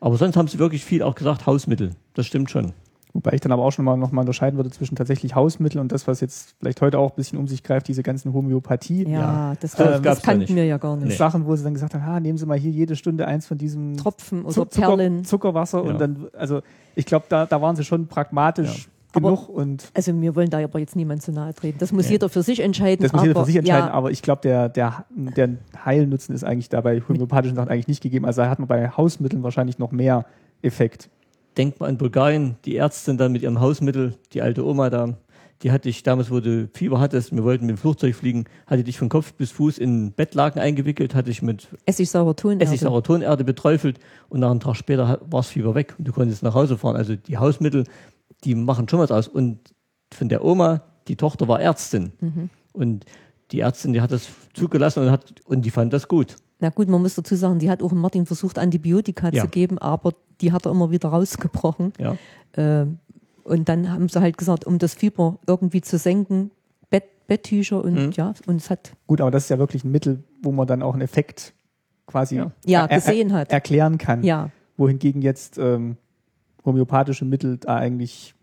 Aber 0.00 0.16
sonst 0.16 0.36
haben 0.36 0.48
sie 0.48 0.58
wirklich 0.58 0.84
viel 0.84 1.02
auch 1.02 1.14
gesagt, 1.14 1.46
Hausmittel. 1.46 1.90
Das 2.14 2.26
stimmt 2.26 2.50
schon. 2.50 2.72
Wobei 3.12 3.32
ich 3.32 3.40
dann 3.40 3.52
aber 3.52 3.62
auch 3.64 3.70
schon 3.70 3.84
mal 3.84 3.96
noch 3.96 4.12
mal 4.12 4.20
unterscheiden 4.20 4.56
würde 4.56 4.70
zwischen 4.70 4.96
tatsächlich 4.96 5.34
Hausmittel 5.34 5.80
und 5.80 5.90
das, 5.92 6.06
was 6.06 6.20
jetzt 6.20 6.54
vielleicht 6.60 6.80
heute 6.82 6.98
auch 6.98 7.10
ein 7.10 7.16
bisschen 7.16 7.38
um 7.38 7.46
sich 7.48 7.62
greift, 7.62 7.88
diese 7.88 8.02
ganzen 8.02 8.32
Homöopathie. 8.32 9.04
ja, 9.04 9.10
ja. 9.10 9.54
das, 9.60 9.72
Das 9.72 10.02
das, 10.02 10.22
kannten 10.22 10.54
wir 10.54 10.64
ja 10.66 10.76
gar 10.78 10.96
nicht. 10.96 11.08
Nee. 11.08 11.14
Sachen, 11.14 11.46
wo 11.46 11.56
sie 11.56 11.64
dann 11.64 11.74
gesagt 11.74 11.94
haben, 11.94 12.04
ha, 12.06 12.20
nehmen 12.20 12.38
Sie 12.38 12.46
mal 12.46 12.58
hier 12.58 12.70
jede 12.70 12.96
Stunde 12.96 13.26
eins 13.26 13.46
von 13.46 13.58
diesem 13.58 13.96
Tropfen 13.96 14.42
oder 14.42 14.52
Zu- 14.54 14.64
Zucker, 14.66 14.86
Perlen. 14.88 15.24
Zuckerwasser 15.24 15.84
Ja. 15.84 15.90
und 15.92 16.00
dann, 16.00 16.26
also 16.36 16.60
ich 16.94 17.06
glaube, 17.06 17.26
da, 17.28 17.46
da 17.46 17.60
waren 17.62 17.76
sie 17.76 17.84
schon 17.84 18.06
pragmatisch 18.08 18.88
Aber- 19.14 19.30
genug 19.30 19.48
und 19.48 19.90
Also 19.94 20.20
wir 20.20 20.36
wollen 20.36 20.50
da 20.50 20.62
aber 20.62 20.78
jetzt 20.78 20.94
niemand 20.94 21.22
zu 21.22 21.32
nahe 21.32 21.54
treten. 21.54 21.78
Das 21.78 21.92
muss 21.92 22.06
Nee. 22.06 22.12
jeder 22.12 22.28
für 22.28 22.42
sich 22.42 22.60
entscheiden. 22.60 23.02
das 23.02 23.12
muss 23.12 23.22
jeder 23.22 23.36
aber, 23.36 23.40
für 23.44 23.46
sich 23.46 23.56
entscheiden, 23.56 23.86
Ja, 23.88 23.92
aber 23.92 24.10
ich 24.10 24.20
glaube, 24.22 24.42
der, 24.42 24.68
der, 24.68 25.04
der 25.10 25.50
Heilnutzen 25.84 26.34
ist 26.34 26.44
eigentlich 26.44 26.68
da 26.68 26.80
bei 26.82 27.00
homöopathischen 27.00 27.56
Sachen 27.56 27.68
eigentlich 27.70 27.88
nicht 27.88 28.02
gegeben. 28.02 28.26
Also 28.26 28.42
da 28.42 28.50
hat 28.50 28.58
man 28.58 28.68
bei 28.68 28.90
Hausmitteln 28.90 29.42
wahrscheinlich 29.42 29.78
noch 29.78 29.92
mehr 29.92 30.24
Effekt. 30.62 31.08
Denk 31.56 31.80
mal 31.80 31.88
an 31.88 31.98
Bulgarien, 31.98 32.56
die 32.64 32.76
Ärztin 32.76 33.18
dann 33.18 33.32
mit 33.32 33.42
ihrem 33.42 33.60
Hausmittel, 33.60 34.14
die 34.32 34.42
alte 34.42 34.64
Oma 34.64 34.90
da, 34.90 35.16
die 35.62 35.72
hatte 35.72 35.88
ich 35.88 36.02
damals, 36.02 36.30
wo 36.30 36.40
du 36.40 36.68
Fieber 36.72 37.00
hattest, 37.00 37.34
wir 37.34 37.42
wollten 37.42 37.66
mit 37.66 37.76
dem 37.76 37.78
Flugzeug 37.78 38.14
fliegen, 38.14 38.44
hatte 38.66 38.84
dich 38.84 38.98
von 38.98 39.08
Kopf 39.08 39.32
bis 39.34 39.50
Fuß 39.50 39.78
in 39.78 40.12
Bettlaken 40.12 40.60
eingewickelt, 40.60 41.14
hatte 41.14 41.30
ich 41.30 41.42
mit. 41.42 41.68
Essig-Sauertonerde 42.60 43.44
beträufelt 43.44 43.98
und 44.28 44.40
nach 44.40 44.50
einem 44.50 44.60
Tag 44.60 44.76
später 44.76 45.20
war 45.20 45.40
das 45.40 45.48
Fieber 45.48 45.74
weg 45.74 45.94
und 45.98 46.06
du 46.06 46.12
konntest 46.12 46.42
nach 46.42 46.54
Hause 46.54 46.78
fahren. 46.78 46.96
Also 46.96 47.16
die 47.16 47.38
Hausmittel, 47.38 47.84
die 48.44 48.54
machen 48.54 48.88
schon 48.88 49.00
was 49.00 49.10
aus. 49.10 49.26
Und 49.26 49.58
von 50.12 50.28
der 50.28 50.44
Oma, 50.44 50.82
die 51.08 51.16
Tochter 51.16 51.48
war 51.48 51.60
Ärztin. 51.60 52.12
Mhm. 52.20 52.50
Und 52.72 53.04
die 53.50 53.60
Ärztin, 53.60 53.92
die 53.92 54.00
hat 54.00 54.12
das 54.12 54.28
zugelassen 54.54 55.02
und, 55.02 55.10
hat, 55.10 55.34
und 55.44 55.62
die 55.62 55.70
fand 55.70 55.92
das 55.92 56.06
gut. 56.06 56.36
Na 56.60 56.70
gut, 56.70 56.88
man 56.88 57.00
muss 57.02 57.14
dazu 57.14 57.36
sagen, 57.36 57.58
die 57.58 57.70
hat 57.70 57.82
auch 57.82 57.92
Martin 57.92 58.26
versucht, 58.26 58.58
Antibiotika 58.58 59.30
Ja. 59.32 59.42
zu 59.44 59.48
geben, 59.48 59.78
aber 59.78 60.12
die 60.40 60.52
hat 60.52 60.66
er 60.66 60.72
immer 60.72 60.90
wieder 60.90 61.08
rausgebrochen. 61.10 61.92
Ja. 61.98 62.16
Ähm, 62.56 62.98
und 63.44 63.68
dann 63.68 63.90
haben 63.92 64.08
sie 64.08 64.20
halt 64.20 64.36
gesagt, 64.36 64.64
um 64.66 64.78
das 64.78 64.94
Fieber 64.94 65.38
irgendwie 65.46 65.80
zu 65.80 65.98
senken, 65.98 66.50
Bett, 66.90 67.04
Betttücher 67.26 67.82
und 67.84 67.94
Mhm. 67.94 68.10
ja, 68.12 68.34
und 68.46 68.56
es 68.56 68.70
hat 68.70 68.92
Gut, 69.06 69.20
aber 69.20 69.30
das 69.30 69.44
ist 69.44 69.50
ja 69.50 69.58
wirklich 69.58 69.84
ein 69.84 69.90
Mittel, 69.92 70.22
wo 70.42 70.50
man 70.52 70.66
dann 70.66 70.82
auch 70.82 70.92
einen 70.94 71.02
Effekt 71.02 71.54
quasi 72.06 72.36
Ja. 72.36 72.50
ja 72.66 72.86
er- 72.86 72.96
gesehen 72.98 73.32
hat. 73.32 73.52
erklären 73.52 73.98
kann. 73.98 74.22
Ja, 74.24 74.50
Wohingegen 74.76 75.22
jetzt 75.22 75.58
ähm, 75.58 75.96
homöopathische 76.64 77.24
Mittel 77.24 77.56
da 77.58 77.76
eigentlich 77.76 78.34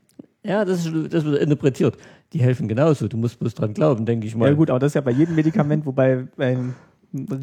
Ja, 0.44 0.64
das, 0.64 0.86
ist, 0.86 1.14
das 1.14 1.26
wird 1.26 1.42
interpretiert. 1.42 1.98
Die 2.34 2.40
helfen 2.40 2.68
genauso. 2.68 3.08
Du 3.08 3.18
musst 3.18 3.40
bloß 3.40 3.56
dran 3.56 3.74
glauben, 3.74 4.06
denke 4.06 4.28
ich 4.28 4.36
mal. 4.36 4.50
Ja 4.50 4.54
gut, 4.54 4.70
aber 4.70 4.78
das 4.80 4.92
ist 4.92 4.94
ja 4.96 5.02
bei 5.02 5.12
jedem 5.12 5.34
Medikament, 5.36 5.86
wobei 5.88 6.28
bei 6.36 6.56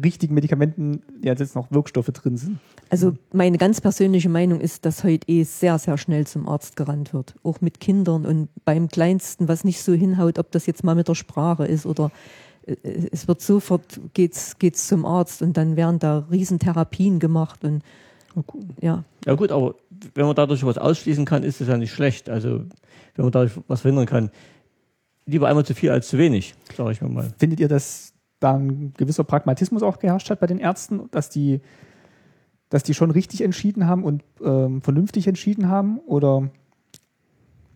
richtigen 0.03 0.33
Medikamenten 0.33 1.01
ja 1.21 1.33
jetzt 1.33 1.55
noch 1.55 1.71
Wirkstoffe 1.71 2.07
drin 2.07 2.37
sind. 2.37 2.59
also 2.89 3.13
meine 3.31 3.57
ganz 3.57 3.81
persönliche 3.81 4.29
Meinung 4.29 4.59
ist, 4.59 4.85
dass 4.85 5.03
heute 5.03 5.27
eh 5.27 5.43
sehr, 5.43 5.77
sehr 5.79 5.97
schnell 5.97 6.27
zum 6.27 6.47
Arzt 6.47 6.75
gerannt 6.75 7.13
wird. 7.13 7.35
Auch 7.43 7.61
mit 7.61 7.79
Kindern 7.79 8.25
und 8.25 8.49
beim 8.65 8.87
Kleinsten, 8.87 9.47
was 9.47 9.63
nicht 9.63 9.81
so 9.81 9.93
hinhaut, 9.93 10.39
ob 10.39 10.51
das 10.51 10.65
jetzt 10.65 10.83
mal 10.83 10.95
mit 10.95 11.07
der 11.07 11.15
Sprache 11.15 11.65
ist 11.65 11.85
oder 11.85 12.11
äh, 12.65 12.75
es 13.11 13.27
wird 13.27 13.41
sofort 13.41 13.99
geht's, 14.13 14.57
geht's 14.59 14.87
zum 14.87 15.05
Arzt 15.05 15.41
und 15.41 15.57
dann 15.57 15.75
werden 15.75 15.99
da 15.99 16.25
Riesentherapien 16.31 17.19
gemacht 17.19 17.63
und 17.63 17.83
ja, 18.81 19.03
Ja 19.25 19.35
gut, 19.35 19.51
aber 19.51 19.75
wenn 20.15 20.25
man 20.25 20.35
dadurch 20.35 20.65
was 20.65 20.77
ausschließen 20.77 21.25
kann, 21.25 21.43
ist 21.43 21.61
es 21.61 21.67
ja 21.67 21.77
nicht 21.77 21.91
schlecht. 21.91 22.29
Also 22.29 22.63
wenn 23.15 23.25
man 23.25 23.31
dadurch 23.31 23.53
was 23.67 23.81
verhindern 23.81 24.07
kann, 24.07 24.31
lieber 25.25 25.47
einmal 25.47 25.65
zu 25.65 25.73
viel 25.73 25.91
als 25.91 26.07
zu 26.07 26.17
wenig, 26.17 26.55
sage 26.75 26.91
ich 26.91 27.01
mir 27.01 27.09
mal. 27.09 27.33
Findet 27.37 27.59
ihr, 27.59 27.67
dass 27.67 28.12
da 28.43 28.55
ein 28.55 28.93
gewisser 28.97 29.23
Pragmatismus 29.23 29.83
auch 29.83 29.99
geherrscht 29.99 30.29
hat 30.29 30.39
bei 30.39 30.47
den 30.47 30.59
Ärzten, 30.59 31.09
dass 31.11 31.29
die, 31.29 31.61
dass 32.69 32.83
die 32.83 32.93
schon 32.93 33.11
richtig 33.11 33.41
entschieden 33.41 33.87
haben 33.87 34.03
und 34.03 34.23
ähm, 34.43 34.81
vernünftig 34.81 35.27
entschieden 35.27 35.69
haben? 35.69 35.99
Oder, 35.99 36.49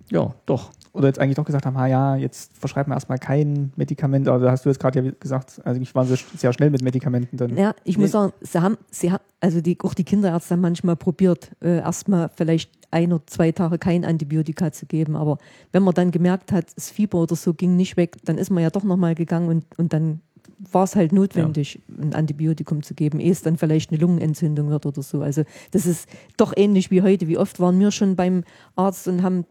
Ja, 0.09 0.33
doch. 0.45 0.71
oder 0.93 1.07
jetzt 1.07 1.19
eigentlich 1.19 1.35
doch 1.35 1.45
gesagt 1.45 1.65
haben, 1.65 1.77
ha 1.77 1.85
ja, 1.85 2.15
jetzt 2.15 2.57
verschreiben 2.57 2.89
wir 2.91 2.95
erstmal 2.95 3.19
kein 3.19 3.71
Medikament, 3.75 4.27
aber 4.27 4.39
da 4.45 4.51
hast 4.51 4.65
du 4.65 4.69
jetzt 4.69 4.79
gerade 4.79 5.01
ja 5.03 5.11
gesagt, 5.19 5.61
also 5.65 5.79
ich 5.81 5.93
waren 5.93 6.07
sie 6.07 6.15
sehr 6.37 6.53
schnell 6.53 6.69
mit 6.71 6.81
Medikamenten 6.81 7.37
dann. 7.37 7.55
Ja, 7.57 7.75
ich 7.83 7.97
Nee. 7.97 8.03
muss 8.03 8.11
sagen, 8.11 8.33
sie 8.41 8.59
haben, 8.59 8.77
sie 8.89 9.11
haben, 9.11 9.23
also 9.39 9.61
die, 9.61 9.77
auch 9.83 9.93
die 9.93 10.03
Kinderärzte 10.05 10.53
haben 10.55 10.61
manchmal 10.61 10.95
probiert, 10.95 11.51
äh, 11.61 11.79
erstmal 11.79 12.29
vielleicht 12.35 12.71
ein 12.89 13.11
oder 13.11 13.27
zwei 13.27 13.51
Tage 13.51 13.77
kein 13.77 14.05
Antibiotika 14.05 14.71
zu 14.71 14.85
geben. 14.85 15.15
Aber 15.17 15.37
wenn 15.73 15.83
man 15.83 15.93
dann 15.93 16.09
gemerkt 16.09 16.51
hat, 16.53 16.67
das 16.75 16.89
Fieber 16.89 17.19
oder 17.19 17.35
so 17.35 17.53
ging 17.53 17.75
nicht 17.75 17.97
weg, 17.97 18.15
dann 18.23 18.37
ist 18.37 18.49
man 18.49 18.63
ja 18.63 18.69
doch 18.69 18.83
nochmal 18.85 19.13
gegangen 19.13 19.49
und, 19.49 19.65
und 19.77 19.91
dann 19.91 20.21
war 20.59 20.83
es 20.83 20.95
halt 20.95 21.11
notwendig, 21.11 21.81
ein 21.87 22.13
Antibiotikum 22.13 22.81
zu 22.81 22.93
geben, 22.93 23.19
ehe 23.19 23.31
es 23.31 23.41
dann 23.41 23.57
vielleicht 23.57 23.91
eine 23.91 23.99
Lungenentzündung 23.99 24.69
wird 24.69 24.85
oder 24.85 25.01
so. 25.01 25.21
Also 25.21 25.43
das 25.71 25.85
ist 25.85 26.09
doch 26.35 26.53
ähnlich 26.55 26.89
wie 26.91 27.01
heute. 27.01 27.27
Wie 27.27 27.37
oft 27.37 27.59
waren 27.59 27.79
wir 27.79 27.91
schon 27.91 28.15
beim 28.15 28.43
Arzt 28.75 29.07
und 29.07 29.21
haben 29.21 29.45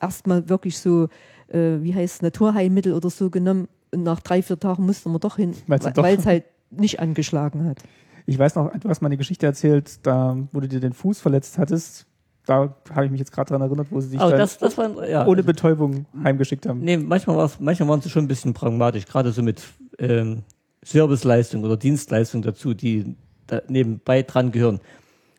erstmal 0.00 0.48
wirklich 0.48 0.78
so, 0.78 1.08
äh, 1.48 1.78
wie 1.80 1.94
heißt 1.94 2.22
Naturheilmittel 2.22 2.94
oder 2.94 3.10
so 3.10 3.30
genommen 3.30 3.68
und 3.92 4.02
nach 4.02 4.20
drei, 4.20 4.42
vier 4.42 4.58
Tagen 4.58 4.86
mussten 4.86 5.12
wir 5.12 5.18
doch 5.18 5.36
hin, 5.36 5.54
weil 5.66 5.78
es 6.18 6.26
halt 6.26 6.44
nicht 6.70 7.00
angeschlagen 7.00 7.64
hat. 7.66 7.82
Ich 8.26 8.38
weiß 8.38 8.56
noch, 8.56 8.76
du 8.76 8.88
hast 8.88 9.02
mal 9.02 9.08
eine 9.08 9.16
Geschichte 9.16 9.46
erzählt, 9.46 10.04
da, 10.04 10.36
wo 10.52 10.60
du 10.60 10.68
dir 10.68 10.80
den 10.80 10.92
Fuß 10.92 11.20
verletzt 11.20 11.58
hattest. 11.58 12.06
Da 12.46 12.74
habe 12.94 13.04
ich 13.04 13.10
mich 13.10 13.18
jetzt 13.18 13.32
gerade 13.32 13.50
dran 13.50 13.60
erinnert, 13.60 13.88
wo 13.90 14.00
sie 14.00 14.08
sich 14.10 14.18
das, 14.18 14.58
das 14.58 14.78
war, 14.78 15.06
ja, 15.08 15.26
ohne 15.26 15.42
Betäubung 15.42 16.06
heimgeschickt 16.22 16.66
haben. 16.66 16.80
Nee, 16.80 16.96
manchmal, 16.96 17.50
manchmal 17.58 17.88
waren 17.88 18.00
sie 18.00 18.08
schon 18.08 18.24
ein 18.24 18.28
bisschen 18.28 18.54
pragmatisch, 18.54 19.06
gerade 19.06 19.32
so 19.32 19.42
mit 19.42 19.62
ähm, 19.98 20.44
Serviceleistung 20.82 21.64
oder 21.64 21.76
Dienstleistung 21.76 22.42
dazu, 22.42 22.72
die 22.72 23.16
da 23.48 23.60
nebenbei 23.68 24.22
dran 24.22 24.52
gehören. 24.52 24.80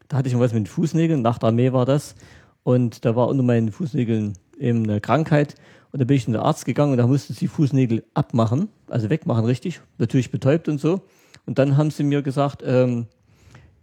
Da 0.09 0.17
hatte 0.17 0.27
ich 0.27 0.35
mal 0.35 0.41
was 0.41 0.53
mit 0.53 0.65
den 0.65 0.67
Fußnägeln, 0.67 1.21
nach 1.21 1.37
der 1.37 1.47
Armee 1.47 1.71
war 1.73 1.85
das. 1.85 2.15
Und 2.63 3.05
da 3.05 3.15
war 3.15 3.29
unter 3.29 3.43
meinen 3.43 3.71
Fußnägeln 3.71 4.33
eben 4.59 4.83
eine 4.83 4.99
Krankheit. 4.99 5.55
Und 5.91 6.01
da 6.01 6.05
bin 6.05 6.17
ich 6.17 6.25
zum 6.25 6.35
Arzt 6.35 6.65
gegangen 6.65 6.91
und 6.91 6.97
da 6.97 7.07
mussten 7.07 7.33
sie 7.33 7.39
die 7.39 7.47
Fußnägel 7.47 8.03
abmachen, 8.13 8.67
also 8.89 9.09
wegmachen, 9.09 9.45
richtig, 9.45 9.79
natürlich 9.97 10.31
betäubt 10.31 10.67
und 10.67 10.79
so. 10.79 11.01
Und 11.45 11.59
dann 11.59 11.77
haben 11.77 11.91
sie 11.91 12.03
mir 12.03 12.21
gesagt, 12.21 12.61
ähm, 12.65 13.07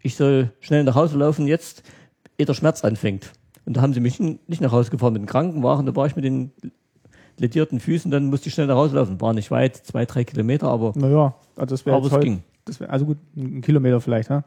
ich 0.02 0.16
soll 0.16 0.52
schnell 0.60 0.84
nach 0.84 0.94
Hause 0.94 1.16
laufen 1.16 1.46
jetzt, 1.46 1.82
ehe 2.38 2.46
der 2.46 2.54
Schmerz 2.54 2.84
anfängt. 2.84 3.32
Und 3.66 3.76
da 3.76 3.82
haben 3.82 3.94
sie 3.94 4.00
mich 4.00 4.20
nicht 4.20 4.60
nach 4.60 4.72
Hause 4.72 4.90
gefahren 4.90 5.14
mit 5.14 5.22
dem 5.22 5.26
Krankenwagen, 5.26 5.86
da 5.86 5.96
war 5.96 6.06
ich 6.06 6.16
mit 6.16 6.24
den 6.24 6.52
ledierten 7.38 7.80
Füßen, 7.80 8.10
dann 8.10 8.26
musste 8.26 8.48
ich 8.48 8.54
schnell 8.54 8.66
nach 8.66 8.76
Hause 8.76 8.96
laufen. 8.96 9.20
War 9.20 9.32
nicht 9.32 9.50
weit, 9.50 9.76
zwei, 9.76 10.04
drei 10.04 10.24
Kilometer, 10.24 10.68
aber, 10.68 10.92
Naja, 10.94 11.34
also 11.56 11.74
das 11.74 11.86
wäre 11.86 11.96
aber 11.96 12.06
es 12.06 12.12
heute, 12.12 12.26
ging. 12.26 12.42
das 12.64 12.80
wär, 12.80 12.90
also 12.90 13.06
gut, 13.06 13.18
ein 13.36 13.60
Kilometer 13.62 14.00
vielleicht, 14.00 14.30
ne? 14.30 14.44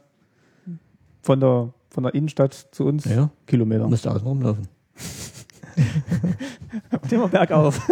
Von 1.22 1.40
der, 1.40 1.74
von 1.90 2.04
der 2.04 2.14
Innenstadt 2.14 2.54
zu 2.72 2.86
uns, 2.86 3.06
Ja. 3.06 3.30
Kilometer. 3.46 3.88
Musste 3.88 4.12
außen 4.12 4.26
rumlaufen. 4.26 4.68
Und 7.02 7.12
immer 7.12 7.28
bergauf. 7.28 7.82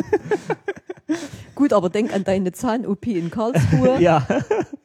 Gut, 1.55 1.73
aber 1.73 1.89
denk 1.89 2.13
an 2.13 2.23
deine 2.23 2.51
Zahn-OP 2.51 3.07
in 3.07 3.31
Karlsruhe. 3.31 3.97
Ja, 3.99 4.27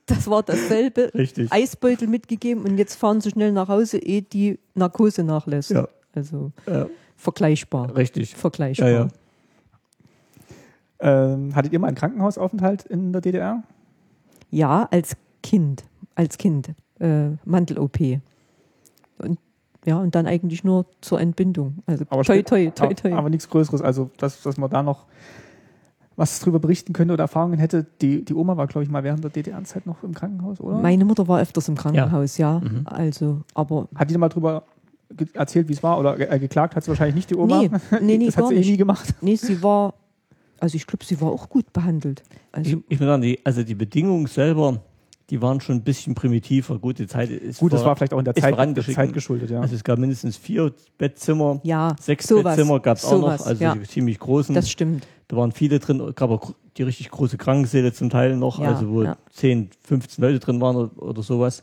Das 0.06 0.28
war 0.28 0.42
dasselbe. 0.42 1.10
richtig. 1.14 1.52
Eisbeutel 1.52 2.08
mitgegeben 2.08 2.64
und 2.64 2.78
jetzt 2.78 2.94
fahren 2.94 3.20
sie 3.20 3.30
schnell 3.30 3.52
nach 3.52 3.68
Hause, 3.68 3.98
ehe 3.98 4.22
die 4.22 4.58
Narkose 4.74 5.22
nachlässt. 5.24 5.70
Ja. 5.70 5.88
Also 6.14 6.52
Ja, 6.66 6.86
vergleichbar. 7.16 7.94
richtig. 7.96 8.34
Vergleichbar. 8.34 8.88
Ja, 8.88 8.98
ja. 9.00 9.08
Ähm, 11.02 11.54
hattet 11.54 11.72
ihr 11.72 11.78
mal 11.78 11.86
einen 11.88 11.96
Krankenhausaufenthalt 11.96 12.84
in 12.84 13.12
der 13.12 13.20
DDR? 13.22 13.62
Ja, 14.50 14.86
als 14.90 15.16
Kind. 15.42 15.84
Als 16.14 16.36
Kind. 16.38 16.70
Äh, 16.98 17.30
Mandel-OP. 17.44 17.98
Und 19.18 19.38
ja, 19.86 19.98
und 19.98 20.14
dann 20.14 20.26
eigentlich 20.26 20.62
nur 20.62 20.84
zur 21.00 21.20
Entbindung. 21.20 21.78
Also 21.86 22.04
Aber 22.10 22.22
toi, 22.22 22.42
toi, 22.42 22.70
toi, 22.70 22.92
toi. 22.92 23.10
Aber, 23.12 23.18
aber 23.20 23.30
nichts 23.30 23.48
Größeres. 23.48 23.80
Also, 23.80 24.10
dass, 24.18 24.42
dass 24.42 24.58
man 24.58 24.68
da 24.68 24.82
noch 24.82 25.06
was 26.20 26.38
drüber 26.38 26.58
berichten 26.58 26.92
könnte 26.92 27.14
oder 27.14 27.24
Erfahrungen 27.24 27.58
hätte. 27.58 27.86
Die, 28.02 28.22
die 28.24 28.34
Oma 28.34 28.56
war, 28.58 28.66
glaube 28.66 28.84
ich, 28.84 28.90
mal 28.90 29.02
während 29.02 29.24
der 29.24 29.30
DDR-Zeit 29.30 29.86
noch 29.86 30.02
im 30.02 30.14
Krankenhaus, 30.14 30.60
oder? 30.60 30.78
Meine 30.78 31.06
Mutter 31.06 31.26
war 31.26 31.40
öfters 31.40 31.66
im 31.68 31.76
Krankenhaus, 31.76 32.36
ja. 32.36 32.60
Mhm. 32.60 32.82
Also, 32.84 33.40
aber 33.54 33.88
hat 33.94 34.10
die 34.10 34.18
mal 34.18 34.28
drüber 34.28 34.64
erzählt, 35.32 35.68
wie 35.68 35.72
es 35.72 35.82
war? 35.82 35.98
Oder 35.98 36.20
äh, 36.30 36.38
geklagt 36.38 36.76
hat 36.76 36.84
sie 36.84 36.88
wahrscheinlich 36.90 37.14
nicht, 37.16 37.30
die 37.30 37.36
Oma? 37.36 37.62
nee, 37.62 37.70
nee, 38.02 38.18
nee, 38.18 38.26
das 38.26 38.36
hat 38.36 38.42
gar 38.44 38.48
sie 38.50 38.54
eh 38.56 38.58
nicht. 38.58 38.70
nie 38.70 38.76
gemacht. 38.76 39.14
Nee, 39.22 39.36
sie 39.36 39.62
war, 39.62 39.94
also 40.60 40.76
ich 40.76 40.86
glaube, 40.86 41.06
sie 41.06 41.18
war 41.22 41.30
auch 41.32 41.48
gut 41.48 41.72
behandelt. 41.72 42.22
Ich, 42.30 42.36
Also, 42.52 42.82
ich 42.86 43.00
muss 43.00 43.06
sagen, 43.08 43.22
die, 43.22 43.40
also 43.42 43.62
die 43.62 43.74
Bedingungen 43.74 44.26
selber, 44.26 44.82
die 45.30 45.40
waren 45.40 45.60
schon 45.60 45.76
ein 45.76 45.82
bisschen 45.84 46.14
primitiver. 46.14 46.78
Gut, 46.78 46.98
die 46.98 47.06
Zeit 47.06 47.30
ist 47.30 47.60
Gut, 47.60 47.72
das 47.72 47.80
vor- 47.80 47.90
war 47.90 47.96
vielleicht 47.96 48.12
auch 48.12 48.18
in 48.18 48.24
der 48.24 48.34
Zeit, 48.34 48.58
der. 48.76 48.84
Zeit 48.84 49.12
geschuldet, 49.12 49.50
ja. 49.50 49.60
Also 49.60 49.74
es 49.76 49.84
gab 49.84 49.98
mindestens 49.98 50.36
vier 50.36 50.72
Bettzimmer, 50.98 51.60
ja, 51.62 51.94
sechs 52.00 52.26
sowas, 52.26 52.56
Bettzimmer 52.56 52.80
gab 52.80 52.96
es 52.98 53.04
auch 53.04 53.20
noch, 53.20 53.46
also 53.46 53.62
ja, 53.64 53.74
die 53.74 53.82
ziemlich 53.86 54.18
großen. 54.18 54.54
das 54.54 54.68
stimmt. 54.70 55.06
da 55.28 55.36
waren 55.36 55.52
viele 55.52 55.78
drin, 55.78 56.12
gab 56.16 56.30
auch 56.30 56.52
die 56.76 56.82
richtig 56.82 57.10
große 57.10 57.36
Krankensäle 57.38 57.92
zum 57.92 58.10
Teil 58.10 58.36
noch, 58.36 58.58
Ja, 58.60 58.68
also 58.74 58.90
wo 58.90 59.02
ja. 59.04 59.16
10, 59.30 59.70
15 59.82 60.22
Leute 60.24 60.38
drin 60.40 60.60
waren 60.60 60.76
oder, 60.76 61.02
oder 61.02 61.22
sowas. 61.22 61.62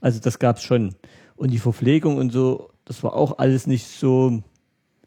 Also 0.00 0.20
das 0.20 0.38
gab 0.38 0.56
es 0.56 0.62
schon. 0.62 0.94
Und 1.36 1.50
die 1.52 1.58
Verpflegung 1.58 2.16
und 2.18 2.32
so, 2.32 2.70
das 2.84 3.02
war 3.02 3.14
auch 3.14 3.38
alles 3.38 3.66
nicht 3.66 3.86
so. 3.86 4.42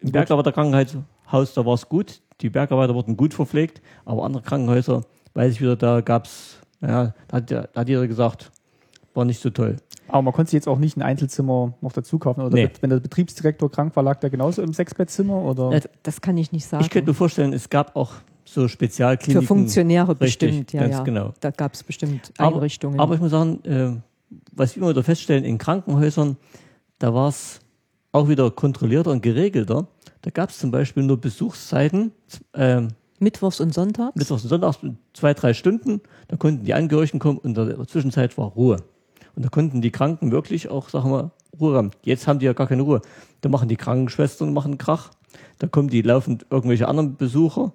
Im 0.02 0.12
Bergarbeiter 0.12 0.52
Krankenhaus, 0.54 1.54
da 1.54 1.66
war 1.66 1.74
es 1.74 1.90
gut. 1.90 2.22
Die 2.42 2.50
Bergarbeiter 2.50 2.96
wurden 2.96 3.18
gut 3.18 3.34
verpflegt, 3.34 3.82
aber 4.06 4.24
andere 4.24 4.44
Krankenhäuser, 4.44 5.04
weiß 5.34 5.54
ich 5.54 5.62
wieder, 5.62 5.76
da 5.76 6.00
gab 6.02 6.26
es, 6.26 6.59
ja, 6.82 7.13
da 7.28 7.38
hat, 7.38 7.52
da 7.52 7.68
hat 7.76 7.89
jeder 7.89 8.08
gesagt, 8.08 8.52
war 9.13 9.26
nicht 9.26 9.42
so 9.42 9.50
toll. 9.50 9.78
Aber 10.08 10.22
man 10.24 10.34
konnte 10.34 10.50
sich 10.52 10.58
jetzt 10.58 10.68
auch 10.68 10.80
nicht 10.80 10.98
ein 10.98 11.02
Einzelzimmer 11.02 11.74
noch 11.82 11.92
dazu 11.92 12.18
kaufen. 12.20 12.42
Oder 12.42 12.56
Nee. 12.56 12.70
wenn 12.82 12.89
der 12.89 13.00
Betriebsdirektor 13.00 13.70
krank 13.72 13.96
war, 13.96 14.04
lag 14.04 14.20
der 14.20 14.30
genauso 14.30 14.62
im 14.62 14.74
Sechsbettzimmer? 14.74 15.36
Oder? 15.44 15.82
Das 16.04 16.22
kann 16.22 16.38
ich 16.38 16.52
nicht 16.52 16.65
sagen. 16.65 16.84
Ich 16.84 16.89
könnte 16.89 17.12
mir 17.12 17.15
vorstellen, 17.15 17.54
es 17.54 17.70
gab 17.70 17.96
auch 17.96 18.13
so 18.46 18.68
Spezialkliniken. 18.68 19.42
Für 19.44 19.48
Funktionäre 19.48 20.20
Richtig, 20.20 20.50
bestimmt, 20.52 20.74
ja, 20.74 20.82
ganz 20.82 20.96
ja. 20.96 21.04
genau. 21.04 21.34
Da 21.39 21.52
gab 21.52 21.74
es 21.74 21.84
bestimmt 21.84 22.32
Aber- 22.38 22.56
Einrichtungen. 22.56 23.00
Aber 23.00 23.13
ich 23.13 23.22
muss 23.22 23.30
sagen, 23.32 23.63
äh, 23.65 23.92
was 24.52 24.76
wir 24.76 24.82
immer 24.82 24.92
wieder 24.92 25.04
feststellen, 25.04 25.44
in 25.44 25.58
Krankenhäusern, 25.60 26.38
da 26.98 27.13
war 27.13 27.30
es 27.30 27.60
auch 28.12 28.28
wieder 28.28 28.50
kontrollierter 28.50 29.12
und 29.12 29.22
geregelter. 29.22 29.88
Da 30.24 30.32
gab 30.32 30.50
es 30.50 30.58
zum 30.58 30.72
Beispiel 30.72 31.04
nur 31.04 31.18
Besuchszeiten, 31.22 32.12
ähm, 32.56 32.89
Mittwochs 33.19 33.60
und 33.60 33.73
Sonntags. 33.73 34.15
Mittwochs 34.15 34.43
und 34.43 34.49
Sonntags, 34.49 34.79
zwei, 35.13 35.34
drei 35.34 35.53
Stunden. 35.53 36.01
Da 36.27 36.38
konnten 36.38 36.63
die 36.65 36.73
Angehörigen 36.73 37.19
kommen 37.19 37.38
und 37.38 37.58
in 37.58 37.67
der 37.77 37.88
Zwischenzeit 37.88 38.38
war 38.38 38.47
Ruhe. 38.47 38.77
Und 39.36 39.45
da 39.45 39.49
konnten 39.49 39.82
die 39.82 39.91
Kranken 39.91 40.32
wirklich 40.32 40.69
auch, 40.69 40.89
sagen 40.89 41.12
wir, 41.12 41.32
Ruhe 41.60 41.75
haben. 41.75 41.91
Jetzt 42.03 42.27
haben 42.27 42.39
die 42.39 42.45
ja 42.45 42.53
gar 42.53 42.67
keine 42.67 42.82
Ruhe. 42.82 43.01
Da 43.41 43.49
machen 43.49 43.69
die 43.69 43.75
Krankenschwestern 43.75 44.53
machen 44.53 44.77
Krach. 44.77 45.12
Da 45.60 45.67
kommen 45.67 45.89
die 45.89 46.01
laufend 46.01 46.45
irgendwelche 46.49 46.88
anderen 46.88 47.15
Besucher. 47.15 47.73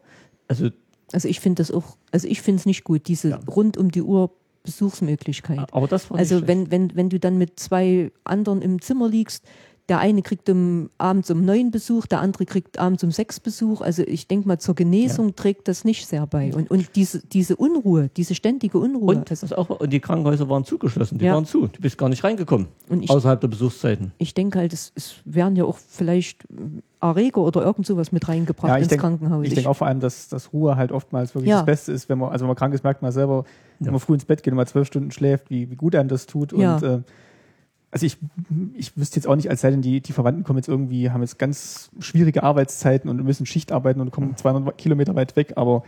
Also 0.48 0.70
Also 1.12 1.28
ich 1.28 1.40
finde 1.40 1.60
das 1.62 1.70
auch, 1.70 1.96
also 2.12 2.26
ich 2.28 2.42
finde 2.42 2.60
es 2.60 2.66
nicht 2.66 2.84
gut, 2.84 3.06
diese 3.08 3.30
Ja. 3.30 3.40
rund 3.48 3.76
um 3.76 3.90
die 3.90 4.02
Uhr 4.02 4.30
Besuchsmöglichkeit. 4.64 5.72
Aber 5.72 5.86
das 5.86 6.10
war 6.10 6.18
Also 6.18 6.46
wenn, 6.46 6.70
wenn, 6.70 6.94
wenn 6.96 7.10
du 7.10 7.20
dann 7.20 7.36
mit 7.38 7.60
zwei 7.60 8.10
anderen 8.24 8.62
im 8.62 8.80
Zimmer 8.80 9.08
liegst, 9.08 9.44
der 9.90 9.98
eine 9.98 10.22
kriegt 10.22 10.48
um, 10.48 10.88
abends 10.96 11.30
um 11.30 11.44
neun 11.44 11.70
Besuch, 11.70 12.06
der 12.06 12.20
andere 12.20 12.46
kriegt 12.46 12.78
abends 12.78 13.04
um 13.04 13.10
sechs 13.10 13.38
Besuch. 13.38 13.82
Also 13.82 14.02
ich 14.02 14.26
denke 14.28 14.48
mal, 14.48 14.58
zur 14.58 14.74
Genesung 14.74 15.36
trägt 15.36 15.68
das 15.68 15.84
nicht 15.84 16.06
sehr 16.06 16.26
bei. 16.26 16.54
Und, 16.54 16.70
und 16.70 16.96
diese, 16.96 17.20
diese 17.26 17.56
Unruhe, 17.56 18.08
diese 18.16 18.34
ständige 18.34 18.78
Unruhe. 18.78 19.16
und, 19.16 19.30
also, 19.30 19.54
auch, 19.56 19.68
und 19.68 19.92
die 19.92 20.00
Krankenhäuser 20.00 20.48
waren 20.48 20.64
zugeschlossen, 20.64 21.18
die 21.18 21.26
Ja. 21.26 21.34
waren 21.34 21.44
zu. 21.44 21.66
Du 21.66 21.82
bist 21.82 21.98
gar 21.98 22.08
nicht 22.08 22.24
reingekommen, 22.24 22.68
und 22.88 23.02
ich, 23.02 23.10
außerhalb 23.10 23.40
der 23.42 23.48
Besuchszeiten. 23.48 24.12
ich 24.16 24.32
denke 24.32 24.58
halt, 24.58 24.72
es, 24.72 24.90
es 24.94 25.16
werden 25.26 25.54
ja 25.56 25.64
auch 25.64 25.76
vielleicht 25.76 26.46
Erreger 27.02 27.42
oder 27.42 27.62
irgend 27.62 27.86
sowas 27.86 28.10
mit 28.10 28.26
reingebracht 28.26 28.68
Ja, 28.70 28.76
ins 28.78 28.88
denk- 28.88 29.02
Krankenhaus. 29.02 29.46
Ich 29.46 29.52
denke 29.52 29.68
auch 29.68 29.76
vor 29.76 29.86
allem, 29.86 30.00
dass, 30.00 30.28
dass 30.30 30.54
Ruhe 30.54 30.76
halt 30.76 30.92
oftmals 30.92 31.34
wirklich 31.34 31.50
Ja. 31.50 31.56
das 31.58 31.66
Beste 31.66 31.92
ist, 31.92 32.08
wenn 32.08 32.16
man, 32.18 32.30
also 32.32 32.44
wenn 32.44 32.48
man 32.48 32.56
krank 32.56 32.72
ist, 32.72 32.82
merkt 32.84 33.02
man 33.02 33.12
selber, 33.12 33.44
wenn 33.80 33.86
Ja. 33.86 33.90
man 33.90 34.00
früh 34.00 34.14
ins 34.14 34.24
Bett 34.24 34.42
geht 34.42 34.52
und 34.52 34.56
mal 34.56 34.66
zwölf 34.66 34.86
Stunden 34.86 35.10
schläft, 35.10 35.50
wie, 35.50 35.70
wie 35.70 35.76
gut 35.76 35.94
einem 35.94 36.08
das 36.08 36.24
tut. 36.24 36.52
Ja. 36.56 36.76
Und 36.76 36.82
äh, 36.82 37.02
also 37.94 38.06
ich, 38.06 38.16
ich 38.74 38.96
wüsste 38.96 39.16
jetzt 39.20 39.28
auch 39.28 39.36
nicht, 39.36 39.48
als 39.48 39.60
sei 39.60 39.70
denn, 39.70 39.80
die, 39.80 40.00
die 40.00 40.12
Verwandten 40.12 40.42
kommen 40.42 40.58
jetzt 40.58 40.66
irgendwie, 40.68 41.10
haben 41.10 41.20
jetzt 41.20 41.38
ganz 41.38 41.92
schwierige 42.00 42.42
Arbeitszeiten 42.42 43.08
und 43.08 43.22
müssen 43.22 43.46
Schicht 43.46 43.70
arbeiten 43.70 44.00
und 44.00 44.10
kommen 44.10 44.36
200 44.36 44.76
Kilometer 44.76 45.14
weit 45.14 45.36
weg, 45.36 45.52
aber 45.54 45.84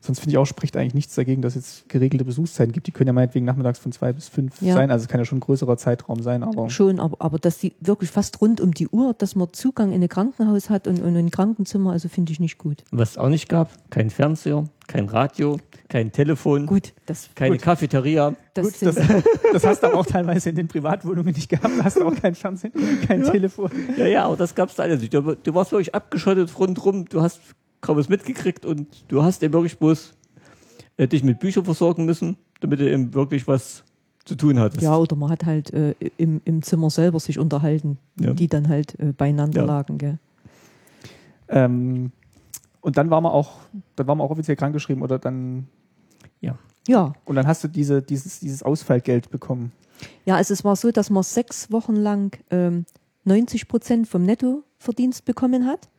sonst 0.00 0.20
finde 0.20 0.32
ich 0.32 0.38
auch, 0.38 0.46
spricht 0.46 0.76
eigentlich 0.76 0.94
nichts 0.94 1.14
dagegen, 1.14 1.42
dass 1.42 1.56
es 1.56 1.78
jetzt 1.80 1.88
geregelte 1.88 2.24
Besuchszeiten 2.24 2.72
gibt. 2.72 2.86
Die 2.86 2.92
können 2.92 3.08
ja 3.08 3.12
meinetwegen 3.12 3.44
nachmittags 3.44 3.78
von 3.78 3.92
zwei 3.92 4.12
bis 4.12 4.28
fünf 4.28 4.60
Ja. 4.62 4.74
sein, 4.74 4.90
also 4.90 5.02
es 5.04 5.08
kann 5.08 5.20
ja 5.20 5.24
schon 5.24 5.38
ein 5.38 5.40
größerer 5.42 5.76
Zeitraum 5.76 6.22
sein, 6.22 6.42
aber 6.42 6.70
Schon, 6.70 7.00
aber, 7.00 7.16
aber 7.20 7.38
dass 7.38 7.58
die 7.58 7.74
wirklich 7.80 8.10
fast 8.10 8.40
rund 8.40 8.60
um 8.60 8.72
die 8.72 8.88
Uhr, 8.88 9.14
dass 9.14 9.34
man 9.34 9.52
Zugang 9.52 9.92
in 9.92 10.02
ein 10.02 10.08
Krankenhaus 10.08 10.70
hat 10.70 10.86
und, 10.86 11.02
und 11.02 11.16
ein 11.16 11.30
Krankenzimmer, 11.30 11.92
also 11.92 12.08
finde 12.08 12.32
ich 12.32 12.40
nicht 12.40 12.58
gut. 12.58 12.84
Was 12.90 13.10
es 13.12 13.18
auch 13.18 13.28
nicht 13.28 13.48
gab, 13.48 13.70
kein 13.90 14.10
Fernseher, 14.10 14.64
kein 14.86 15.06
Radio, 15.06 15.58
kein 15.88 16.12
Telefon, 16.12 16.66
Gut, 16.66 16.94
das, 17.06 17.28
keine 17.34 17.56
Gut. 17.56 17.62
Cafeteria. 17.64 18.34
das, 18.54 18.64
Gut, 18.66 18.74
das, 18.82 18.96
das 19.52 19.64
hast 19.66 19.82
du 19.82 19.88
aber 19.88 19.98
auch 19.98 20.06
teilweise 20.06 20.50
in 20.50 20.56
den 20.56 20.68
Privatwohnungen 20.68 21.34
nicht 21.34 21.48
gehabt. 21.48 21.78
Da 21.78 21.84
hast 21.84 21.96
du 21.98 22.06
auch 22.06 22.14
kein 22.14 22.34
Fernsehen, 22.34 22.72
kein 23.06 23.22
Telefon. 23.22 23.70
Ja, 23.96 24.06
ja, 24.06 24.24
aber 24.24 24.36
das 24.36 24.54
gab 24.54 24.68
es 24.70 24.76
da 24.76 24.84
alles 24.84 25.00
nicht. 25.00 25.12
Du, 25.12 25.20
du 25.34 25.54
warst 25.54 25.72
wirklich 25.72 25.94
abgeschottet 25.94 26.58
rundherum, 26.58 27.04
du 27.06 27.20
hast 27.20 27.40
kaum 27.80 27.96
was 27.96 28.08
mitgekriegt 28.08 28.64
und 28.66 28.86
du 29.08 29.22
hast 29.22 29.42
eben 29.42 29.52
wirklich 29.54 29.78
bloß 29.78 30.14
äh, 30.96 31.06
dich 31.08 31.22
mit 31.22 31.38
Büchern 31.38 31.64
versorgen 31.64 32.04
müssen, 32.04 32.36
damit 32.60 32.80
du 32.80 32.90
eben 32.90 33.14
wirklich 33.14 33.46
was 33.46 33.84
zu 34.24 34.34
tun 34.34 34.58
hattest. 34.58 34.82
ja, 34.82 34.96
oder 34.96 35.16
man 35.16 35.30
hat 35.30 35.46
halt 35.46 35.72
äh, 35.72 35.94
im, 36.18 36.40
im 36.44 36.62
Zimmer 36.62 36.90
selber 36.90 37.18
sich 37.20 37.38
unterhalten, 37.38 37.98
Ja. 38.20 38.34
die 38.34 38.46
dann 38.48 38.68
halt 38.68 38.98
äh, 39.00 39.12
beieinander 39.12 39.60
Ja. 39.60 39.66
lagen. 39.66 39.96
Gell? 39.98 40.18
Ähm, 41.48 42.12
und 42.80 42.96
dann 42.98 43.10
war 43.10 43.20
man 43.20 43.32
auch, 43.32 43.52
dann 43.96 44.06
war 44.06 44.14
man 44.14 44.26
auch 44.26 44.30
offiziell 44.30 44.56
krankgeschrieben 44.56 45.02
oder 45.02 45.18
dann 45.18 45.66
Ja, 46.90 47.12
und 47.26 47.36
dann 47.36 47.46
hast 47.46 47.62
du 47.64 47.68
diese, 47.68 48.00
dieses, 48.00 48.40
dieses 48.40 48.62
Ausfallgeld 48.62 49.30
bekommen. 49.30 49.72
ja, 50.24 50.36
also 50.36 50.54
es 50.54 50.64
war 50.64 50.74
so, 50.74 50.90
dass 50.90 51.10
man 51.10 51.22
sechs 51.22 51.70
Wochen 51.70 51.94
lang 51.96 52.34
ähm, 52.50 52.86
90 53.24 53.68
Prozent 53.68 54.08
vom 54.08 54.22
Nettoverdienst 54.22 55.26
bekommen 55.26 55.66
hat 55.66 55.90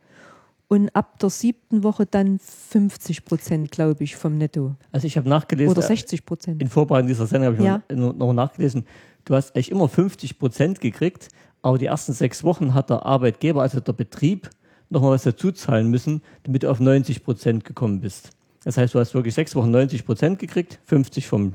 und 0.70 0.88
ab 0.94 1.18
der 1.18 1.30
siebten 1.30 1.82
Woche 1.82 2.06
dann 2.06 2.38
50 2.38 3.24
Prozent, 3.24 3.72
glaube 3.72 4.04
ich, 4.04 4.14
vom 4.14 4.38
Netto. 4.38 4.76
Also 4.92 5.08
ich 5.08 5.16
habe 5.16 5.28
nachgelesen, 5.28 5.72
Oder 5.72 5.82
äh, 5.82 5.86
60 5.88 6.24
Prozent. 6.24 6.62
in 6.62 6.68
Vorbereitung 6.68 7.08
dieser 7.08 7.26
Sendung 7.26 7.48
habe 7.48 7.56
ich 7.56 7.64
Ja. 7.64 7.82
noch, 7.96 8.14
noch 8.14 8.32
nachgelesen, 8.32 8.86
du 9.24 9.34
hast 9.34 9.56
eigentlich 9.56 9.72
immer 9.72 9.88
50 9.88 10.38
Prozent 10.38 10.80
gekriegt, 10.80 11.26
aber 11.60 11.76
die 11.76 11.86
ersten 11.86 12.12
sechs 12.12 12.44
Wochen 12.44 12.72
hat 12.72 12.88
der 12.88 13.04
Arbeitgeber, 13.04 13.62
also 13.62 13.80
der 13.80 13.94
Betrieb, 13.94 14.48
nochmal 14.90 15.10
was 15.10 15.24
dazu 15.24 15.50
zahlen 15.50 15.90
müssen, 15.90 16.22
damit 16.44 16.62
du 16.62 16.70
auf 16.70 16.78
90 16.78 17.24
Prozent 17.24 17.64
gekommen 17.64 18.00
bist. 18.00 18.30
Das 18.62 18.76
heißt, 18.76 18.94
du 18.94 19.00
hast 19.00 19.12
wirklich 19.12 19.34
sechs 19.34 19.56
Wochen 19.56 19.72
90 19.72 20.06
Prozent 20.06 20.38
gekriegt, 20.38 20.78
50 20.84 21.26
vom, 21.26 21.54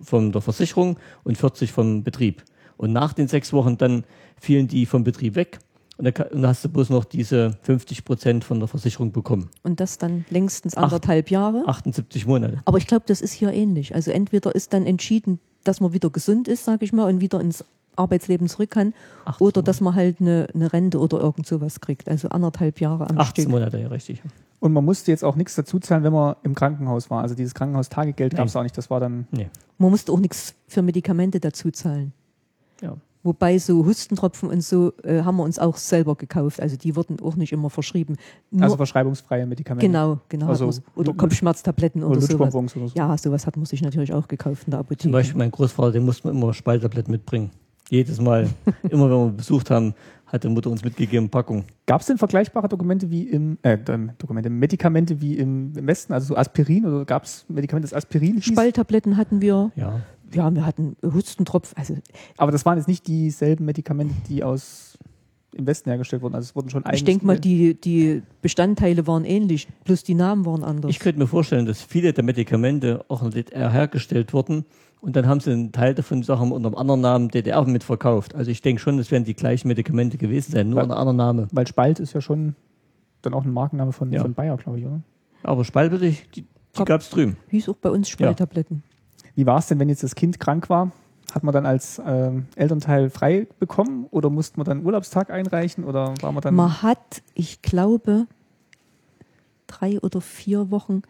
von 0.00 0.32
der 0.32 0.40
Versicherung 0.40 0.96
und 1.24 1.36
40 1.36 1.72
vom 1.72 2.02
Betrieb. 2.04 2.42
Und 2.78 2.94
nach 2.94 3.12
den 3.12 3.28
sechs 3.28 3.52
Wochen 3.52 3.76
dann 3.76 4.04
fielen 4.40 4.66
die 4.66 4.86
vom 4.86 5.04
Betrieb 5.04 5.34
weg 5.34 5.58
Und 5.98 6.18
dann, 6.18 6.46
hast 6.46 6.64
du 6.64 6.68
bloß 6.68 6.90
noch 6.90 7.04
diese 7.04 7.56
50 7.62 8.04
Prozent 8.04 8.44
von 8.44 8.58
der 8.58 8.68
Versicherung 8.68 9.12
bekommen. 9.12 9.48
Und 9.62 9.80
das 9.80 9.96
dann 9.96 10.26
längstens 10.28 10.76
Acht. 10.76 10.84
anderthalb 10.84 11.30
Jahre. 11.30 11.64
78 11.66 12.26
Monate. 12.26 12.60
Aber 12.66 12.78
ich 12.78 12.86
glaube, 12.86 13.04
das 13.06 13.22
ist 13.22 13.32
hier 13.32 13.52
ähnlich. 13.52 13.94
Also 13.94 14.10
entweder 14.10 14.54
ist 14.54 14.74
dann 14.74 14.84
entschieden, 14.86 15.40
dass 15.64 15.80
man 15.80 15.92
wieder 15.92 16.10
gesund 16.10 16.48
ist, 16.48 16.64
sage 16.64 16.84
ich 16.84 16.92
mal, 16.92 17.08
und 17.08 17.20
wieder 17.20 17.40
ins 17.40 17.64
Arbeitsleben 17.96 18.46
zurück 18.48 18.70
kann, 18.70 18.92
18 19.24 19.46
oder 19.46 19.62
dass 19.62 19.80
man 19.80 19.94
halt 19.94 20.20
eine, 20.20 20.48
eine 20.54 20.72
Rente 20.72 20.98
oder 20.98 21.18
irgend 21.18 21.46
sowas 21.46 21.80
kriegt. 21.80 22.08
Also 22.08 22.28
anderthalb 22.28 22.80
Jahre 22.80 23.08
am 23.08 23.18
18 23.18 23.44
Stück. 23.44 23.52
Monate, 23.52 23.78
ja, 23.78 23.88
richtig. 23.88 24.22
Und 24.60 24.72
man 24.72 24.84
musste 24.84 25.10
jetzt 25.10 25.24
auch 25.24 25.36
nichts 25.36 25.54
dazu 25.54 25.78
zahlen, 25.78 26.02
wenn 26.02 26.12
man 26.12 26.36
im 26.42 26.54
Krankenhaus 26.54 27.10
war. 27.10 27.22
Also 27.22 27.34
dieses 27.34 27.54
Krankenhaustagegeld 27.54 28.34
gab 28.36 28.46
es 28.46 28.56
auch 28.56 28.62
nicht. 28.62 28.76
Das 28.76 28.90
war 28.90 29.00
dann. 29.00 29.26
Nee. 29.30 29.48
Man 29.78 29.90
musste 29.90 30.12
auch 30.12 30.18
nichts 30.18 30.54
für 30.66 30.82
Medikamente 30.82 31.40
dazu 31.40 31.70
zahlen. 31.70 32.12
Ja. 32.80 32.96
Wobei 33.26 33.58
so 33.58 33.84
Hustentropfen 33.84 34.48
und 34.48 34.62
so 34.62 34.92
äh, 35.02 35.22
haben 35.22 35.36
wir 35.36 35.42
uns 35.42 35.58
auch 35.58 35.76
selber 35.76 36.14
gekauft. 36.14 36.60
Also 36.60 36.76
die 36.76 36.94
wurden 36.94 37.18
auch 37.20 37.34
nicht 37.34 37.52
immer 37.52 37.70
verschrieben. 37.70 38.16
Nur, 38.52 38.62
Also 38.62 38.76
verschreibungsfreie 38.76 39.44
Medikamente. 39.46 39.84
genau, 39.84 40.20
genau. 40.28 40.46
Also 40.46 40.70
oder 40.94 41.12
Kopfschmerztabletten 41.12 42.04
Oder 42.04 42.18
oder 42.18 42.20
sowas. 42.20 42.54
Oder 42.54 42.86
so. 42.86 42.94
Ja, 42.94 43.18
sowas 43.18 43.44
hat 43.44 43.56
man 43.56 43.66
sich 43.66 43.82
natürlich 43.82 44.12
auch 44.12 44.28
gekauft 44.28 44.62
in 44.66 44.70
der 44.70 44.78
Apotheke. 44.78 45.02
Zum 45.02 45.12
Beispiel 45.12 45.38
mein 45.38 45.50
Großvater, 45.50 45.90
den 45.90 46.04
mussten 46.04 46.28
wir 46.28 46.30
immer 46.30 46.54
Spaltabletten 46.54 47.10
mitbringen. 47.10 47.50
Jedes 47.90 48.20
Mal, 48.20 48.48
immer 48.90 49.10
wenn 49.10 49.26
wir 49.26 49.32
besucht 49.32 49.70
haben, 49.72 49.92
hat 50.26 50.44
die 50.44 50.48
Mutter 50.48 50.70
uns 50.70 50.84
mitgegeben, 50.84 51.28
Packung. 51.28 51.64
Gab 51.86 52.00
es 52.02 52.06
denn 52.06 52.18
vergleichbare 52.18 52.68
Dokumente 52.68 53.10
wie 53.10 53.24
im, 53.24 53.58
äh, 53.62 53.78
ähm, 53.88 54.10
Dokumente, 54.18 54.50
Medikamente 54.50 55.20
wie 55.20 55.36
im, 55.36 55.72
im 55.76 55.86
Westen, 55.86 56.12
also 56.12 56.28
so 56.28 56.36
Aspirin 56.36 56.84
oder 56.86 57.04
gab 57.04 57.24
es 57.24 57.44
Medikamente, 57.48 57.88
das 57.88 57.94
Aspirin 57.94 58.34
hieß? 58.34 58.44
Spaltabletten 58.44 59.16
hatten 59.16 59.40
wir. 59.40 59.72
Ja. 59.76 60.00
Ja, 60.34 60.52
wir 60.54 60.66
hatten 60.66 60.96
Hustentropf. 61.02 61.72
Also 61.76 61.94
Aber 62.36 62.52
das 62.52 62.64
waren 62.66 62.78
jetzt 62.78 62.88
nicht 62.88 63.06
dieselben 63.06 63.64
Medikamente, 63.64 64.14
die 64.28 64.42
aus 64.44 64.98
im 65.54 65.66
Westen 65.66 65.88
hergestellt 65.88 66.20
wurden. 66.20 66.34
Also 66.34 66.46
es 66.50 66.56
wurden 66.56 66.68
schon 66.68 66.84
ich 66.92 67.04
denke 67.04 67.24
mal, 67.24 67.38
die, 67.40 67.80
die 67.80 68.22
Bestandteile 68.42 69.06
waren 69.06 69.24
ähnlich, 69.24 69.68
bloß 69.84 70.02
die 70.04 70.14
Namen 70.14 70.44
waren 70.44 70.62
anders. 70.62 70.90
Ich 70.90 70.98
könnte 70.98 71.18
mir 71.18 71.26
vorstellen, 71.26 71.64
dass 71.64 71.80
viele 71.80 72.12
der 72.12 72.24
Medikamente 72.24 73.04
auch 73.08 73.22
in 73.22 73.30
der 73.30 73.44
DDR 73.44 73.70
hergestellt 73.70 74.34
wurden 74.34 74.66
und 75.00 75.16
dann 75.16 75.26
haben 75.26 75.40
sie 75.40 75.52
einen 75.52 75.72
Teil 75.72 75.94
davon 75.94 76.22
Sachen 76.22 76.52
unter 76.52 76.68
einem 76.68 76.76
anderen 76.76 77.00
Namen 77.00 77.28
DDR 77.30 77.64
mitverkauft. 77.64 78.34
Also 78.34 78.50
ich 78.50 78.60
denke 78.60 78.82
schon, 78.82 78.98
es 78.98 79.10
werden 79.10 79.24
die 79.24 79.32
gleichen 79.34 79.68
Medikamente 79.68 80.18
gewesen 80.18 80.52
sein, 80.52 80.68
nur 80.68 80.76
Weil- 80.80 80.86
ein 80.86 80.90
anderer 80.90 81.14
Name. 81.14 81.48
Weil 81.52 81.66
Spalt 81.66 82.00
ist 82.00 82.12
ja 82.12 82.20
schon 82.20 82.54
dann 83.22 83.32
auch 83.32 83.44
ein 83.44 83.52
Markenname 83.52 83.92
von, 83.92 84.12
Ja. 84.12 84.20
von 84.20 84.34
Bayer, 84.34 84.58
glaube 84.58 84.78
ich, 84.78 84.84
oder? 84.84 85.00
Aber 85.42 85.64
Spaltbitte, 85.64 86.10
die, 86.10 86.18
die 86.34 86.44
Gab- 86.74 86.86
gab 86.86 87.00
es 87.00 87.08
drüben. 87.08 87.36
Hieß 87.48 87.70
auch 87.70 87.76
bei 87.76 87.88
uns 87.88 88.10
Spaltabletten. 88.10 88.82
Wie 89.36 89.46
war 89.46 89.58
es 89.58 89.68
denn, 89.68 89.78
wenn 89.78 89.88
jetzt 89.88 90.02
das 90.02 90.14
Kind 90.14 90.40
krank 90.40 90.68
war? 90.68 90.90
Hat 91.32 91.44
man 91.44 91.52
dann 91.52 91.66
als 91.66 92.00
ähm, 92.04 92.46
Elternteil 92.56 93.10
frei 93.10 93.46
bekommen 93.58 94.06
oder 94.10 94.30
musste 94.30 94.58
man 94.58 94.64
dann 94.64 94.84
Urlaubstag 94.84 95.30
einreichen 95.30 95.84
oder 95.84 96.14
war 96.22 96.32
man 96.32 96.40
dann 96.40 96.54
Man 96.54 96.82
hat, 96.82 97.22
ich 97.34 97.60
glaube, 97.62 98.26
drei 99.66 100.00
oder 100.00 100.20
vier 100.20 100.70
Wochen, 100.70 101.02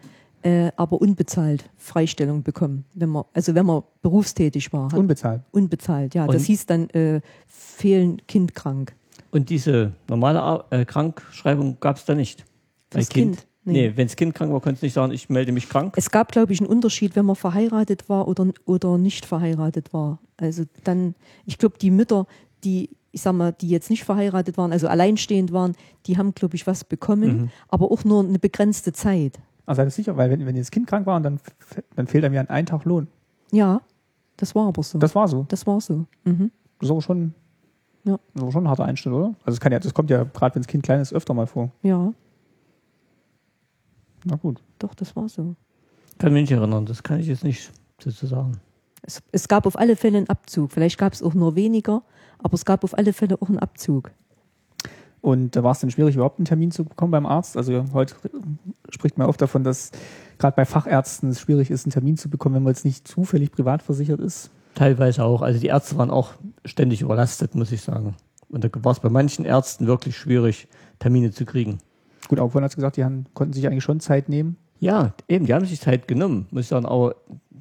äh, 0.43 0.73
aber 0.77 1.01
unbezahlt 1.01 1.71
Freistellung 1.77 2.43
bekommen, 2.43 2.85
wenn 2.95 3.11
man, 3.11 3.25
also 3.33 3.55
wenn 3.55 3.67
man 3.67 3.83
berufstätig 4.03 4.73
war, 4.73 4.87
hat, 4.91 4.99
unbezahlt? 4.99 5.43
unbezahlt. 5.53 6.15
Ja, 6.15 6.27
das 6.27 6.37
Und- 6.37 6.43
hieß 6.47 6.67
dann 6.67 6.91
äh, 6.91 7.21
fehlen 7.47 8.21
Kind 8.27 8.55
krank. 8.55 8.95
Und 9.31 9.51
diese 9.51 9.93
normale 10.09 10.65
äh, 10.71 10.85
Krankschreibung 10.85 11.77
gab 11.81 11.97
es 11.97 12.05
da 12.05 12.15
nicht. 12.15 12.45
Bei 12.91 12.99
Fürs 13.01 13.09
Kind? 13.11 13.47
Nee, 13.73 13.93
wenn 13.97 14.07
das 14.07 14.17
Kind 14.17 14.35
krank 14.35 14.53
war, 14.53 14.61
konntest 14.61 14.83
du 14.83 14.87
nicht 14.87 14.93
sagen, 14.95 15.13
ich 15.13 15.29
melde 15.29 15.51
mich 15.53 15.69
krank. 15.69 15.95
Es 15.97 16.11
gab, 16.11 16.31
glaube 16.33 16.53
ich, 16.53 16.61
einen 16.61 16.69
Unterschied, 16.71 17.17
wenn 17.17 17.27
man 17.27 17.37
verheiratet 17.37 18.09
war 18.09 18.29
oder, 18.29 18.47
oder 18.65 18.97
nicht 18.97 19.27
verheiratet 19.27 19.93
war. 19.93 20.19
Also 20.37 20.65
dann, 20.85 21.15
ich 21.47 21.59
glaube, 21.59 21.77
die 21.79 21.91
Mütter, 21.91 22.27
die, 22.65 22.91
ich 23.13 23.23
sag 23.23 23.33
mal, 23.35 23.53
die 23.53 23.69
jetzt 23.69 23.91
nicht 23.91 24.05
verheiratet 24.05 24.57
waren, 24.57 24.71
also 24.73 24.87
alleinstehend 24.89 25.53
waren, 25.53 25.75
die 26.07 26.17
haben, 26.17 26.33
glaube 26.35 26.55
ich, 26.55 26.67
was 26.67 26.85
bekommen, 26.85 27.37
Mhm. 27.43 27.51
aber 27.69 27.91
auch 27.91 28.05
nur 28.05 28.23
eine 28.25 28.39
begrenzte 28.39 28.93
Zeit. 28.93 29.39
Also 29.67 29.79
seid 29.81 29.89
ihr 29.89 29.91
sicher, 29.91 30.17
weil 30.17 30.31
wenn, 30.31 30.47
wenn 30.47 30.55
das 30.55 30.71
Kind 30.71 30.87
krank 30.87 31.07
war 31.07 31.17
und 31.17 31.25
dann, 31.25 31.41
dann 31.97 32.07
fehlt 32.07 32.25
einem 32.25 32.35
ja 32.35 32.43
ein 32.43 32.67
Tag 32.67 32.85
Lohn. 32.85 33.09
Ja, 33.51 33.81
das 34.37 34.55
war 34.55 34.69
aber 34.69 34.83
so. 34.85 34.99
Das 34.99 35.15
war 35.17 35.27
so. 35.27 35.45
Das 35.49 35.67
war 35.67 35.81
so. 35.81 36.05
Mhm. 36.25 36.53
Das 36.79 36.87
ist 36.89 36.91
aber 36.93 37.03
schon, 37.03 37.35
Ja. 38.05 38.13
das 38.13 38.35
ist 38.37 38.43
aber 38.43 38.53
schon 38.53 38.65
ein 38.65 38.69
harter 38.69 38.85
Einschnitt, 38.85 39.13
oder? 39.13 39.35
Also 39.45 39.57
es 39.57 39.61
kann 39.61 39.73
ja, 39.73 39.81
das 39.81 39.93
kommt 39.93 40.09
ja 40.11 40.23
gerade, 40.23 40.55
wenn 40.55 40.63
das 40.63 40.69
Kind 40.69 40.85
klein 40.85 41.01
ist, 41.01 41.13
öfter 41.13 41.35
mal 41.35 41.47
vor. 41.49 41.71
Ja, 41.83 42.13
Na 44.29 44.37
gut. 44.37 44.61
doch, 44.79 44.95
das 44.95 45.15
war 45.15 45.29
so. 45.29 45.55
Kann 46.19 46.33
mich 46.33 46.43
nicht 46.43 46.59
erinnern, 46.59 46.85
das 46.85 47.03
kann 47.03 47.21
ich 47.21 47.27
jetzt 47.27 47.45
nicht 47.45 47.71
dazu 47.99 48.27
sagen. 48.27 48.61
Es, 49.03 49.23
es 49.31 49.47
gab 49.47 49.67
auf 49.67 49.79
alle 49.79 49.95
Fälle 49.95 50.19
einen 50.19 50.29
Abzug. 50.29 50.73
Vielleicht 50.73 50.99
gab 50.99 51.12
es 51.12 51.23
auch 51.23 51.35
nur 51.35 51.55
weniger, 51.55 52.03
aber 52.39 52.55
es 52.55 52.65
gab 52.65 52.83
auf 52.83 52.99
alle 52.99 53.12
Fälle 53.12 53.41
auch 53.41 53.49
einen 53.49 53.61
Abzug. 53.61 54.11
Und 55.21 55.57
da 55.57 55.62
war 55.62 55.73
es 55.73 55.81
dann 55.81 55.91
schwierig, 55.91 56.15
überhaupt 56.15 56.39
einen 56.39 56.45
Termin 56.45 56.71
zu 56.71 56.85
bekommen 56.85 57.12
beim 57.12 57.27
Arzt. 57.27 57.57
Also 57.57 57.85
heute 57.93 58.15
spricht 58.91 59.19
man 59.19 59.29
oft 59.29 59.41
davon, 59.41 59.65
dass 59.65 59.91
gerade 60.39 60.57
bei 60.57 60.65
Fachärzten 60.65 61.31
es 61.31 61.41
schwierig 61.41 61.71
ist, 61.71 61.85
einen 61.85 61.93
Termin 61.93 62.17
zu 62.17 62.29
bekommen, 62.29 62.57
wenn 62.57 62.62
man 62.62 62.73
jetzt 62.73 62.85
nicht 62.85 63.07
zufällig 63.07 63.53
privat 63.53 63.83
versichert 63.83 64.21
ist. 64.21 64.51
Teilweise 64.75 65.25
auch. 65.25 65.43
Also 65.43 65.61
die 65.61 65.67
Ärzte 65.67 65.97
waren 65.99 66.11
auch 66.11 66.35
ständig 66.65 67.01
überlastet, 67.01 67.55
muss 67.55 67.73
ich 67.73 67.83
sagen. 67.83 68.15
Und 68.49 68.65
da 68.65 68.69
war 68.83 68.93
es 68.93 69.01
bei 69.01 69.09
manchen 69.09 69.45
Ärzten 69.45 69.87
wirklich 69.87 70.17
schwierig, 70.17 70.69
Termine 70.99 71.33
zu 71.33 71.45
kriegen. 71.45 71.79
Gut, 72.29 72.41
auch 72.41 72.51
vorhin 72.51 72.65
hat 72.65 72.75
gesagt, 72.75 72.97
die 72.97 73.05
haben, 73.05 73.27
konnten 73.35 73.53
sich 73.53 73.67
eigentlich 73.67 73.85
schon 73.85 74.01
Zeit 74.01 74.29
nehmen, 74.29 74.57
Ja, 74.81 75.15
eben, 75.29 75.47
die 75.47 75.55
haben 75.55 75.65
sich 75.65 75.81
Zeit 75.81 76.07
genommen, 76.09 76.47
muss 76.51 76.62
ich 76.65 76.69
sagen, 76.69 76.85
aber 76.87 77.15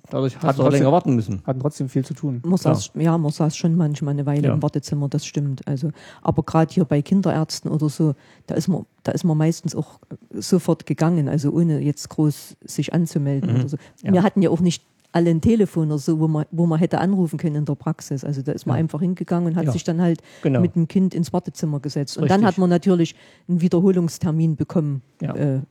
dadurch 0.10 0.36
hast 0.36 0.44
Hatten 0.44 0.58
du 0.58 0.62
auch 0.64 0.66
trotzdem- 0.68 0.80
länger 0.82 0.92
warten 0.92 1.16
müssen. 1.16 1.42
hatten 1.48 1.60
trotzdem 1.62 1.90
viel 1.90 2.04
zu 2.06 2.14
tun. 2.14 2.42
Man 2.46 2.58
saß, 2.58 2.92
ja, 2.96 3.18
man 3.18 3.32
saß 3.32 3.56
schon 3.56 3.76
manchmal 3.76 4.14
eine 4.14 4.26
Weile 4.26 4.50
Ja. 4.50 4.54
im 4.54 4.62
Wartezimmer, 4.62 5.08
das 5.10 5.26
stimmt. 5.26 5.68
Also, 5.68 5.92
aber 6.22 6.44
gerade 6.44 6.74
hier 6.74 6.86
bei 6.86 7.02
Kinderärzten 7.02 7.72
oder 7.72 7.90
so, 7.90 8.14
da 8.48 8.56
ist 8.56 8.68
man, 8.68 8.86
da 9.04 9.14
ist 9.14 9.24
man 9.24 9.38
meistens 9.38 9.76
auch 9.76 10.00
sofort 10.32 10.86
gegangen, 10.86 11.28
also 11.30 11.52
ohne 11.52 11.80
jetzt 11.80 12.10
groß 12.10 12.58
sich 12.66 12.94
anzumelden 12.94 13.52
Mhm. 13.54 13.60
oder 13.62 13.70
so. 13.70 13.78
Ja. 14.04 14.14
Wir 14.14 14.22
hatten 14.24 14.42
ja 14.42 14.50
auch 14.50 14.60
nicht 14.60 14.84
alle 15.16 15.30
ein 15.32 15.40
Telefon 15.40 15.88
oder 15.88 15.98
so, 15.98 16.20
wo 16.20 16.28
man, 16.28 16.46
wo 16.52 16.66
man 16.66 16.78
hätte 16.78 17.00
anrufen 17.00 17.40
können 17.40 17.56
in 17.56 17.66
der 17.66 17.76
Praxis. 17.76 18.26
Also 18.26 18.42
da 18.42 18.52
ist 18.52 18.66
man 18.66 18.76
Ja. 18.76 18.80
einfach 18.82 19.00
hingegangen 19.00 19.48
und 19.54 19.56
hat 19.56 19.64
Ja. 19.66 19.72
sich 19.72 19.86
dann 19.86 20.02
halt 20.02 20.22
Genau. 20.44 20.60
mit 20.60 20.76
dem 20.76 20.90
Kind 20.90 21.16
ins 21.16 21.32
Wartezimmer 21.32 21.80
gesetzt. 21.80 22.18
Und 22.18 22.24
dann 22.30 22.42
Richtig. 22.42 22.48
hat 22.48 22.58
man 22.60 22.70
natürlich 22.70 23.16
einen 23.48 23.62
Wiederholungstermin 23.62 24.58
bekommen, 24.58 25.02
Ja. 25.22 25.34
äh, 25.36 25.62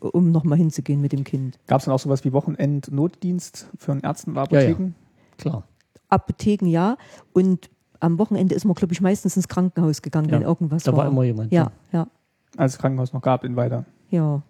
um 0.00 0.32
nochmal 0.32 0.58
hinzugehen 0.58 1.00
mit 1.00 1.12
dem 1.12 1.22
Kind. 1.22 1.60
Gab 1.68 1.78
es 1.78 1.84
dann 1.84 1.94
auch 1.94 2.00
sowas 2.00 2.24
wie 2.24 2.32
Wochenend-Notdienst 2.32 3.68
für 3.78 3.92
einen 3.92 4.00
Ärzten 4.00 4.30
und 4.30 4.38
Apotheken? 4.38 4.94
Klar. 5.38 5.62
Apotheken 6.08 6.66
ja. 6.66 6.96
Und 7.32 7.70
am 8.00 8.18
Wochenende 8.18 8.54
ist 8.56 8.64
man, 8.64 8.74
glaube 8.74 8.92
ich, 8.92 9.00
meistens 9.00 9.36
ins 9.36 9.46
Krankenhaus 9.46 10.02
gegangen, 10.02 10.28
Ja. 10.28 10.34
wenn 10.36 10.42
irgendwas 10.42 10.82
Da 10.82 10.90
war. 10.92 10.98
war 10.98 11.06
immer 11.06 11.22
jemand. 11.22 11.52
ja, 11.52 11.70
ja, 11.92 12.08
Als 12.56 12.72
es 12.72 12.78
Krankenhaus 12.78 13.12
noch 13.12 13.22
gab 13.22 13.44
in 13.44 13.54
Weida. 13.54 13.84
ja, 14.10 14.42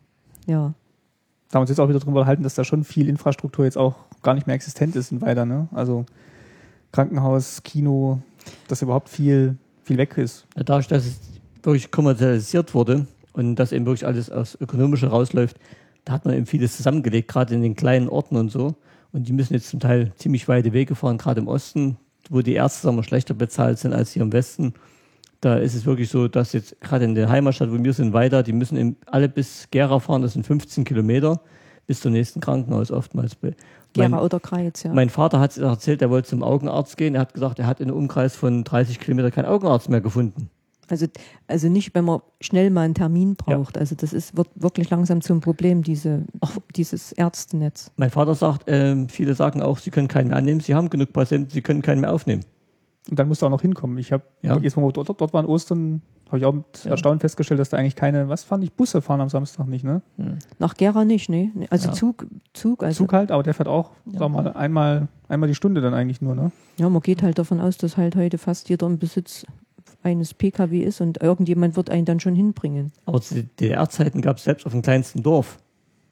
ja. 0.47 0.73
Da 1.51 1.59
haben 1.59 1.61
wir 1.61 1.61
uns 1.61 1.69
jetzt 1.71 1.81
auch 1.81 1.89
wieder 1.91 1.99
drüber 1.99 2.21
unterhalten, 2.21 2.43
dass 2.45 2.55
da 2.55 2.65
schon 2.65 2.83
viel 2.83 3.11
Infrastruktur 3.11 3.67
jetzt 3.67 3.77
auch 3.77 3.95
gar 4.23 4.35
nicht 4.35 4.47
mehr 4.47 4.57
existent 4.57 4.97
ist 4.97 5.13
in 5.13 5.21
Weida. 5.21 5.45
Ne? 5.45 5.69
Also 5.73 6.07
Krankenhaus, 6.93 7.63
Kino, 7.63 8.21
dass 8.69 8.83
überhaupt 8.83 9.09
viel, 9.09 9.57
viel 9.85 9.99
weg 9.99 10.17
ist. 10.19 10.47
Dadurch, 10.55 10.89
dass 10.89 11.07
es 11.07 11.21
wirklich 11.63 11.91
kommerzialisiert 11.91 12.75
wurde 12.75 13.07
und 13.33 13.57
dass 13.57 13.73
eben 13.73 13.87
wirklich 13.87 14.07
alles 14.07 14.31
aus 14.31 14.57
ökonomischer 14.61 15.09
rausläuft, 15.09 15.57
da 16.05 16.13
hat 16.15 16.25
man 16.25 16.35
eben 16.35 16.47
vieles 16.47 16.77
zusammengelegt, 16.77 17.29
gerade 17.29 17.55
in 17.55 17.63
den 17.63 17.77
kleinen 17.77 18.09
Orten 18.09 18.37
und 18.37 18.51
so. 18.51 18.75
Und 19.13 19.29
die 19.29 19.33
müssen 19.33 19.55
jetzt 19.55 19.69
zum 19.69 19.81
Teil 19.81 20.13
ziemlich 20.17 20.49
weite 20.49 20.73
Wege 20.73 20.95
fahren, 20.95 21.19
gerade 21.19 21.41
im 21.41 21.49
Osten, 21.49 21.97
wo 22.31 22.41
die 22.41 22.55
Ärzte 22.55 22.83
sagen 22.83 23.03
schlechter 23.03 23.35
bezahlt 23.35 23.79
sind 23.79 23.93
als 23.93 24.13
hier 24.13 24.23
im 24.23 24.33
Westen. 24.33 24.75
Da 25.41 25.57
ist 25.57 25.75
es 25.75 25.87
wirklich 25.87 26.09
so, 26.09 26.29
dass 26.29 26.53
jetzt 26.53 26.81
gerade 26.81 27.05
in 27.05 27.15
der 27.15 27.29
Heimatstadt, 27.29 27.71
wo 27.71 27.83
wir 27.83 27.93
sind, 27.93 28.13
weiter, 28.13 28.43
die 28.43 28.53
müssen 28.53 28.77
eben 28.77 28.97
alle 29.07 29.29
bis 29.29 29.69
Gera 29.71 29.99
fahren, 29.99 30.23
das 30.23 30.35
sind 30.35 30.47
15 30.47 30.85
Kilometer, 30.85 31.41
bis 31.87 32.01
zum 32.01 32.13
nächsten 32.13 32.41
Krankenhaus 32.41 32.91
oftmals. 32.91 33.37
Mein- 33.43 33.55
Gera 33.95 34.23
oder 34.23 34.41
Kreiz, 34.41 34.85
ja. 34.85 34.93
mein 34.95 35.11
Vater 35.11 35.39
hat 35.39 35.57
erzählt, 35.59 36.01
er 36.01 36.09
wollte 36.09 36.29
zum 36.29 36.43
Augenarzt 36.43 36.97
gehen. 36.97 37.15
Er 37.15 37.21
hat 37.21 37.35
gesagt, 37.35 37.59
er 37.59 37.67
hat 37.67 37.79
in 37.81 37.89
einem 37.89 37.99
Umkreis 37.99 38.35
von 38.35 38.65
30 38.65 38.99
Kilometern 38.99 39.31
keinen 39.33 39.45
Augenarzt 39.45 39.91
mehr 39.91 40.01
gefunden. 40.01 40.49
Also, 40.89 41.07
also 41.47 41.69
nicht, 41.69 41.95
wenn 41.95 42.05
man 42.07 42.21
schnell 42.41 42.71
mal 42.71 42.83
einen 42.83 42.95
Termin 42.95 43.37
braucht. 43.37 43.77
Also 43.79 43.95
das 43.95 44.13
ist, 44.15 44.35
wird 44.37 44.49
wirklich 44.55 44.89
langsam 44.91 45.21
zum 45.21 45.41
Problem, 45.41 45.83
diese, 45.83 46.25
dieses 46.75 47.13
Ärztenetz. 47.13 47.91
Mein 47.97 48.11
Vater 48.11 48.35
sagt, 48.35 48.65
ähm, 48.67 49.09
viele 49.11 49.35
sagen 49.35 49.61
auch, 49.63 49.79
sie 49.79 49.91
können 49.91 50.09
keinen 50.09 50.29
mehr 50.29 50.37
annehmen. 50.39 50.61
Sie 50.61 50.75
haben 50.75 50.89
genug 50.91 51.13
Patienten, 51.13 51.51
sie 51.51 51.61
können 51.63 51.83
keinen 51.83 52.01
mehr 52.01 52.13
aufnehmen. 52.13 52.45
Und 53.11 53.19
dann 53.19 53.29
musst 53.29 53.43
du 53.43 53.47
auch 53.47 53.51
noch 53.51 53.63
hinkommen. 53.63 53.99
Ich 53.99 54.11
habe 54.13 54.25
Ja. 54.43 54.57
jetzt 54.59 54.77
mal, 54.77 54.91
dort, 54.93 55.09
dort 55.09 55.33
waren 55.35 55.47
Ostern, 55.47 56.01
habe 56.33 56.39
ich 56.39 56.45
auch 56.47 56.53
mit 56.55 56.85
Ja. 56.85 56.93
Erstaunen 56.93 57.21
festgestellt, 57.21 57.61
dass 57.61 57.69
da 57.69 57.77
eigentlich 57.77 57.95
keine, 57.95 58.29
was 58.29 58.43
fand 58.43 58.65
ich, 58.65 58.73
Busse 58.73 59.03
fahren 59.03 59.21
am 59.21 59.29
Samstag 59.29 59.67
nicht, 59.69 59.85
ne? 59.85 60.03
Nach 60.59 60.75
Gera 60.75 61.05
nicht, 61.05 61.29
ne? 61.29 61.51
Nee, 61.55 61.67
Also 61.71 61.89
Ja. 61.89 61.95
Zug, 61.95 62.27
Zug, 62.55 62.83
also 62.83 63.05
Zug 63.05 63.13
halt, 63.13 63.31
aber 63.31 63.43
der 63.43 63.55
fährt 63.55 63.69
auch, 63.69 63.91
Ja. 64.07 64.19
sag 64.21 64.31
mal, 64.31 64.49
einmal, 64.55 65.09
einmal 65.29 65.49
die 65.49 65.55
Stunde 65.55 65.81
dann 65.81 65.95
eigentlich 65.95 66.21
nur, 66.21 66.35
ne? 66.35 66.51
ja, 66.79 66.89
man 66.89 67.03
geht 67.03 67.23
halt 67.23 67.39
davon 67.39 67.61
aus, 67.61 67.77
dass 67.77 67.97
halt 67.97 68.17
heute 68.17 68.39
fast 68.39 68.69
jeder 68.71 68.87
im 68.87 68.99
Besitz 68.99 69.45
eines 70.03 70.35
PKW 70.35 70.81
ist 70.83 71.01
und 71.01 71.23
irgendjemand 71.23 71.77
wird 71.77 71.91
einen 71.91 72.05
dann 72.07 72.19
schon 72.19 72.35
hinbringen. 72.35 72.93
Aber 73.05 73.21
zu 73.21 73.35
DDR-Zeiten 73.45 74.21
gab 74.21 74.39
es 74.39 74.45
selbst 74.45 74.67
auf 74.67 74.73
dem 74.73 74.83
kleinsten 74.83 75.23
Dorf 75.23 75.59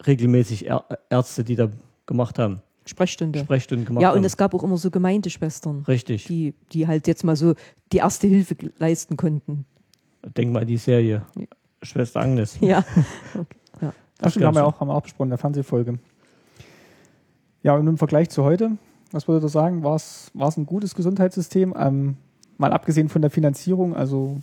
regelmäßig 0.07 0.69
Är 0.69 0.85
Ärzte, 1.09 1.45
die 1.45 1.57
da 1.57 1.69
gemacht 2.07 2.39
haben, 2.39 2.61
Sprechstunde. 2.87 3.41
Sprechstunden 3.41 3.87
gemacht 3.87 4.03
Ja, 4.03 4.11
haben. 4.11 4.19
und 4.19 4.25
es 4.25 4.37
gab 4.37 4.55
auch 4.55 4.63
immer 4.63 4.77
so 4.77 4.91
Gemeindeschwestern, 4.91 5.85
Richtig. 5.87 6.25
die, 6.27 6.55
die 6.73 6.87
halt 6.87 7.07
jetzt 7.07 7.25
mal 7.25 7.37
so 7.37 7.55
die 7.93 7.99
erste 7.99 8.27
Hilfe 8.27 8.57
leisten 8.79 9.17
konnten. 9.17 9.65
Denk 10.37 10.53
mal 10.53 10.63
an 10.63 10.67
die 10.69 10.77
Serie 10.77 11.23
Schwester 11.83 12.21
Agnes. 12.21 12.59
Ja. 12.61 12.85
Das 14.23 14.33
stimmt, 14.33 14.45
haben 14.45 14.55
wir, 14.55 14.67
auch, 14.67 14.79
haben 14.79 14.89
wir 14.89 14.95
auch 14.95 15.01
besprochen 15.01 15.29
in 15.29 15.31
der 15.31 15.39
Fernsehfolge. 15.39 15.99
Ja, 17.63 17.75
und 17.77 17.87
im 17.87 17.97
Vergleich 17.97 18.29
zu 18.29 18.45
heute, 18.45 18.73
was 19.13 19.27
würdet 19.27 19.45
ihr 19.45 19.49
sagen, 19.49 19.83
war 19.83 19.97
es 19.97 20.31
ein 20.35 20.67
gutes 20.67 20.95
Gesundheitssystem? 20.95 21.75
Ähm, 21.75 22.19
mal 22.59 22.71
abgesehen 22.75 23.09
von 23.09 23.23
der 23.23 23.31
Finanzierung, 23.31 23.97
also 23.97 24.43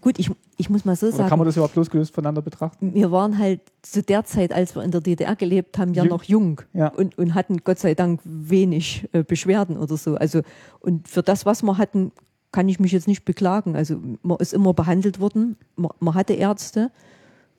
Gut, 0.00 0.18
ich, 0.18 0.30
ich 0.56 0.68
muss 0.68 0.84
mal 0.84 0.96
so 0.96 1.06
oder 1.06 1.16
sagen. 1.16 1.28
kann 1.28 1.38
man 1.38 1.46
das 1.46 1.56
überhaupt 1.56 1.76
losgelöst 1.76 2.12
voneinander 2.12 2.42
betrachten? 2.42 2.92
wir 2.92 3.12
waren 3.12 3.38
halt 3.38 3.60
zu 3.82 4.02
der 4.02 4.24
Zeit, 4.24 4.52
als 4.52 4.74
wir 4.74 4.82
in 4.82 4.90
der 4.90 5.00
DDR 5.00 5.36
gelebt 5.36 5.78
haben, 5.78 5.94
ja 5.94 6.02
Jung. 6.02 6.10
noch 6.10 6.24
jung 6.24 6.60
Ja. 6.72 6.88
und, 6.88 7.16
und 7.16 7.34
hatten 7.34 7.58
Gott 7.62 7.78
sei 7.78 7.94
Dank 7.94 8.20
wenig 8.24 9.08
äh, 9.12 9.22
Beschwerden 9.22 9.78
oder 9.78 9.96
so. 9.96 10.16
Also, 10.16 10.42
und 10.80 11.06
für 11.08 11.22
das, 11.22 11.46
was 11.46 11.62
wir 11.62 11.78
hatten, 11.78 12.10
kann 12.54 12.68
ich 12.68 12.78
mich 12.78 12.92
jetzt 12.92 13.08
nicht 13.08 13.24
beklagen. 13.24 13.74
Also, 13.74 14.00
man 14.22 14.38
ist 14.38 14.54
immer 14.54 14.72
behandelt 14.72 15.18
worden, 15.18 15.56
man, 15.74 15.90
man 15.98 16.14
hatte 16.14 16.34
Ärzte 16.34 16.92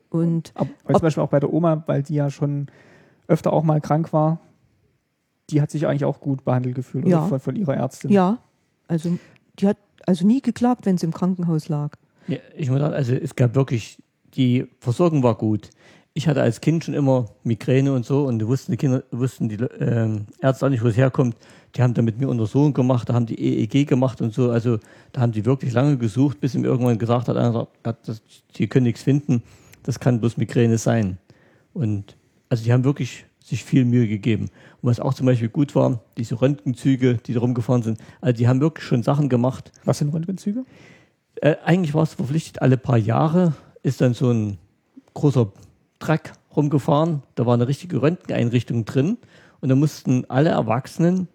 und 0.09 0.53
Aber 0.55 0.69
zum 0.93 1.01
Beispiel 1.01 1.21
auch 1.21 1.29
bei 1.29 1.41
der 1.41 1.51
Oma, 1.51 1.83
weil 1.85 2.01
die 2.01 2.15
ja 2.15 2.29
schon 2.29 2.67
öfter 3.27 3.51
auch 3.51 3.63
mal 3.63 3.81
krank 3.81 4.13
war, 4.13 4.39
die 5.49 5.61
hat 5.61 5.69
sich 5.69 5.85
eigentlich 5.85 6.05
auch 6.05 6.21
gut 6.21 6.45
behandelt 6.45 6.75
gefühlt 6.75 7.05
Ja. 7.07 7.19
oder 7.19 7.27
von, 7.27 7.39
von 7.41 7.55
ihrer 7.57 7.75
Ärztin. 7.75 8.09
ja, 8.11 8.37
also, 8.87 9.17
die 9.59 9.67
hat 9.67 9.77
also 10.07 10.25
nie 10.25 10.41
geklagt, 10.41 10.85
wenn 10.85 10.97
sie 10.97 11.05
im 11.05 11.13
Krankenhaus 11.13 11.67
lag. 11.67 11.97
Ja, 12.27 12.37
ich 12.55 12.69
muss 12.69 12.79
sagen, 12.79 12.93
also 12.93 13.13
es 13.13 13.35
gab 13.35 13.53
wirklich, 13.55 14.01
die 14.35 14.67
Versorgung 14.79 15.23
war 15.23 15.35
gut. 15.35 15.69
Ich 16.13 16.27
hatte 16.29 16.41
als 16.41 16.61
Kind 16.61 16.85
schon 16.85 16.93
immer 16.93 17.25
Migräne 17.43 17.91
und 17.91 18.05
so 18.05 18.25
und 18.25 18.47
wussten 18.47 18.71
die 18.71 18.77
Kinder, 18.77 19.03
wussten 19.11 19.49
die 19.49 19.55
ähm, 19.79 20.27
Ärzte 20.41 20.65
auch 20.65 20.69
nicht, 20.69 20.81
wo 20.83 20.87
es 20.87 20.95
herkommt. 20.95 21.35
Die 21.75 21.81
haben 21.81 21.93
da 21.93 22.01
mit 22.01 22.19
mir 22.19 22.29
Untersuchungen 22.29 22.73
gemacht, 22.73 23.09
da 23.09 23.13
haben 23.13 23.25
die 23.25 23.39
EEG 23.39 23.87
gemacht 23.87 24.21
und 24.21 24.33
so. 24.33 24.49
Also 24.49 24.79
da 25.11 25.21
haben 25.21 25.31
die 25.31 25.45
wirklich 25.45 25.73
lange 25.73 25.97
gesucht, 25.97 26.39
bis 26.39 26.53
mir 26.53 26.67
irgendwann 26.67 26.97
gesagt 26.97 27.27
hat, 27.27 27.35
einer 27.35 27.67
die 28.55 28.67
können 28.67 28.85
nichts 28.85 29.03
finden. 29.03 29.43
Das 29.83 29.99
kann 29.99 30.19
bloß 30.19 30.37
Migräne 30.37 30.77
sein. 30.77 31.17
Und 31.73 32.15
also 32.49 32.63
die 32.63 32.71
haben 32.71 32.83
wirklich 32.83 33.25
sich 33.43 33.63
viel 33.63 33.85
Mühe 33.85 34.07
gegeben. 34.07 34.49
Und 34.81 34.89
was 34.89 34.99
auch 34.99 35.13
zum 35.13 35.25
Beispiel 35.25 35.49
gut 35.49 35.75
war, 35.75 35.99
diese 36.17 36.41
Röntgenzüge, 36.41 37.19
die 37.25 37.33
da 37.33 37.41
rumgefahren 37.41 37.83
sind, 37.83 37.99
also 38.21 38.37
die 38.37 38.47
haben 38.47 38.61
wirklich 38.61 38.87
schon 38.87 39.03
Sachen 39.03 39.29
gemacht, 39.29 39.71
Was 39.83 39.99
sind 39.99 40.13
Röntgenzüge? 40.13 40.65
äh, 41.41 41.55
eigentlich 41.63 41.93
war 41.93 42.03
es 42.03 42.13
verpflichtet, 42.13 42.61
alle 42.61 42.77
paar 42.77 42.97
Jahre 42.97 43.53
ist 43.83 44.01
dann 44.01 44.13
so 44.13 44.31
ein 44.31 44.57
großer 45.13 45.51
Truck 45.99 46.33
rumgefahren. 46.55 47.23
Da 47.35 47.45
war 47.45 47.53
eine 47.53 47.67
richtige 47.67 48.01
Röntgeneinrichtung 48.01 48.85
drin. 48.85 49.17
Und 49.61 49.69
da 49.69 49.75
mussten 49.75 50.25
alle 50.29 50.49
Erwachsenen, 50.49 51.27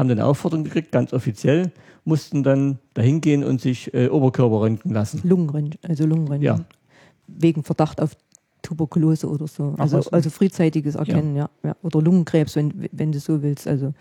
haben 0.00 0.08
dann 0.08 0.18
eine 0.18 0.26
Aufforderung 0.26 0.64
gekriegt, 0.64 0.90
ganz 0.90 1.12
offiziell, 1.12 1.70
mussten 2.04 2.42
dann 2.42 2.78
dahin 2.94 3.20
gehen 3.20 3.44
und 3.44 3.60
sich 3.60 3.92
äh, 3.94 4.08
Oberkörper 4.08 4.62
röntgen 4.62 4.92
lassen. 4.92 5.20
Lungenröntgen, 5.22 5.78
also 5.88 6.06
Lungenröntgen. 6.06 6.42
Ja. 6.42 6.64
Wegen 7.28 7.62
Verdacht 7.62 8.00
auf 8.00 8.16
Tuberkulose 8.62 9.28
oder 9.28 9.46
so. 9.46 9.74
Ach, 9.76 9.80
Also, 9.82 10.10
also 10.10 10.30
frühzeitiges 10.30 10.94
Erkennen, 10.96 11.36
ja. 11.36 11.48
ja. 11.62 11.76
Oder 11.82 12.02
Lungenkrebs, 12.02 12.56
wenn, 12.56 12.88
wenn 12.92 13.12
du 13.12 13.20
so 13.20 13.42
willst. 13.42 13.68
Also, 13.68 13.94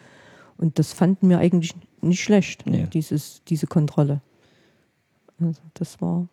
und 0.58 0.80
das 0.80 0.94
fanden 0.94 1.30
wir 1.30 1.38
eigentlich 1.40 1.74
nicht 2.02 2.22
schlecht, 2.24 2.66
Nee. 2.66 2.88
dieses, 2.92 3.42
diese 3.48 3.68
Kontrolle. 3.68 4.22
Also 5.40 5.62
das 5.76 6.02
war. 6.02 6.28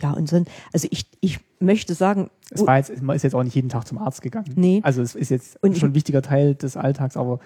Ja, 0.00 0.12
und 0.12 0.28
sonst, 0.28 0.50
also 0.72 0.86
ich, 0.90 1.06
ich 1.20 1.40
möchte 1.58 1.94
sagen, 1.94 2.30
Es 2.50 2.66
war 2.66 2.76
jetzt, 2.76 3.02
man 3.02 3.16
ist 3.16 3.22
jetzt 3.22 3.34
auch 3.34 3.42
nicht 3.42 3.54
jeden 3.54 3.68
Tag 3.68 3.86
zum 3.86 3.98
Arzt 3.98 4.22
gegangen. 4.22 4.52
Nee. 4.54 4.80
Also 4.84 5.02
es 5.02 5.14
ist 5.14 5.30
jetzt 5.30 5.62
Und 5.62 5.76
schon 5.76 5.90
ein 5.90 5.94
wichtiger 5.94 6.22
Teil 6.22 6.54
des 6.54 6.76
Alltags, 6.76 7.16
aber 7.16 7.40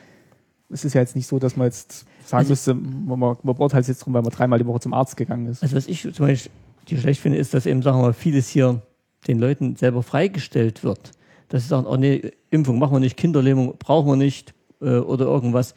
es 0.73 0.85
ist 0.85 0.95
ja 0.95 1.01
jetzt 1.01 1.15
nicht 1.17 1.27
so, 1.27 1.39
dass 1.39 1.57
man 1.57 1.67
jetzt 1.67 2.07
sagen 2.25 2.39
Also- 2.41 2.51
müsste, 2.51 2.75
man, 2.75 3.19
man 3.19 3.37
beurteilt 3.43 3.83
es 3.83 3.89
jetzt 3.89 4.01
drum, 4.01 4.15
weil 4.15 4.23
man 4.23 4.31
dreimal 4.33 4.59
die 4.59 4.67
Woche 4.67 4.81
zum 4.81 4.95
Arzt 4.95 5.17
gegangen 5.17 5.47
ist. 5.47 5.63
Also 5.63 5.77
was 5.77 5.87
ich 5.87 6.03
zum 6.15 6.27
Beispiel 6.27 6.51
die 6.89 6.99
schlecht 6.99 7.21
finde, 7.21 7.39
ist, 7.39 7.55
dass 7.55 7.67
eben, 7.67 7.83
sagen 7.83 7.99
wir 7.99 8.03
mal, 8.03 8.13
vieles 8.13 8.49
hier 8.49 8.83
den 9.29 9.39
Leuten 9.39 9.77
selber 9.77 10.03
freigestellt 10.03 10.83
wird. 10.83 11.13
Dass 11.49 11.63
sie 11.63 11.69
sagen, 11.69 11.87
oh 11.87 11.97
nee, 11.97 12.33
Impfung 12.51 12.79
machen 12.79 12.95
wir 12.95 13.01
nicht, 13.01 13.17
Kinderlähmung 13.17 13.75
brauchen 13.79 14.09
wir 14.09 14.17
nicht 14.17 14.53
äh, 14.81 14.97
oder 14.99 15.27
irgendwas. 15.27 15.75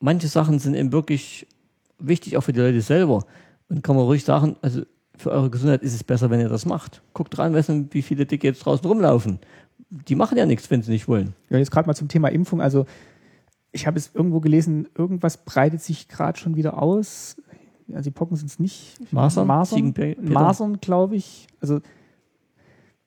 Manche 0.00 0.28
Sachen 0.28 0.58
sind 0.58 0.74
eben 0.74 0.92
wirklich 0.92 1.46
wichtig, 1.98 2.36
auch 2.36 2.42
für 2.42 2.52
die 2.52 2.60
Leute 2.60 2.80
selber. 2.80 3.24
Und 3.68 3.82
kann 3.82 3.96
man 3.96 4.04
ruhig 4.04 4.24
sagen, 4.24 4.56
also 4.62 4.82
für 5.16 5.30
eure 5.30 5.50
Gesundheit 5.50 5.82
ist 5.82 5.94
es 5.94 6.04
besser, 6.04 6.30
wenn 6.30 6.40
ihr 6.40 6.48
das 6.48 6.66
macht. 6.66 7.02
Guckt 7.14 7.36
rein, 7.38 7.52
wissen, 7.54 7.88
wie 7.92 8.02
viele 8.02 8.26
Dicke 8.26 8.46
jetzt 8.46 8.60
draußen 8.60 8.86
rumlaufen. 8.86 9.38
Die 9.90 10.14
machen 10.14 10.36
ja 10.38 10.46
nichts, 10.46 10.70
wenn 10.70 10.82
sie 10.82 10.92
nicht 10.92 11.08
wollen. 11.08 11.34
Ja, 11.50 11.58
jetzt 11.58 11.70
gerade 11.70 11.86
mal 11.86 11.94
zum 11.94 12.08
Thema 12.08 12.28
Impfung. 12.28 12.60
Also 12.60 12.86
ich 13.76 13.86
habe 13.86 13.98
es 13.98 14.10
irgendwo 14.12 14.40
gelesen, 14.40 14.88
irgendwas 14.96 15.44
breitet 15.44 15.80
sich 15.80 16.08
gerade 16.08 16.38
schon 16.38 16.56
wieder 16.56 16.82
aus. 16.82 17.36
Also 17.92 18.10
die 18.10 18.14
Pocken 18.14 18.36
sind 18.36 18.50
es 18.50 18.58
nicht. 18.58 18.98
Masern? 19.12 19.46
Masern? 19.46 19.94
Masern 20.20 20.80
glaube 20.80 21.14
ich. 21.16 21.46
Also 21.60 21.80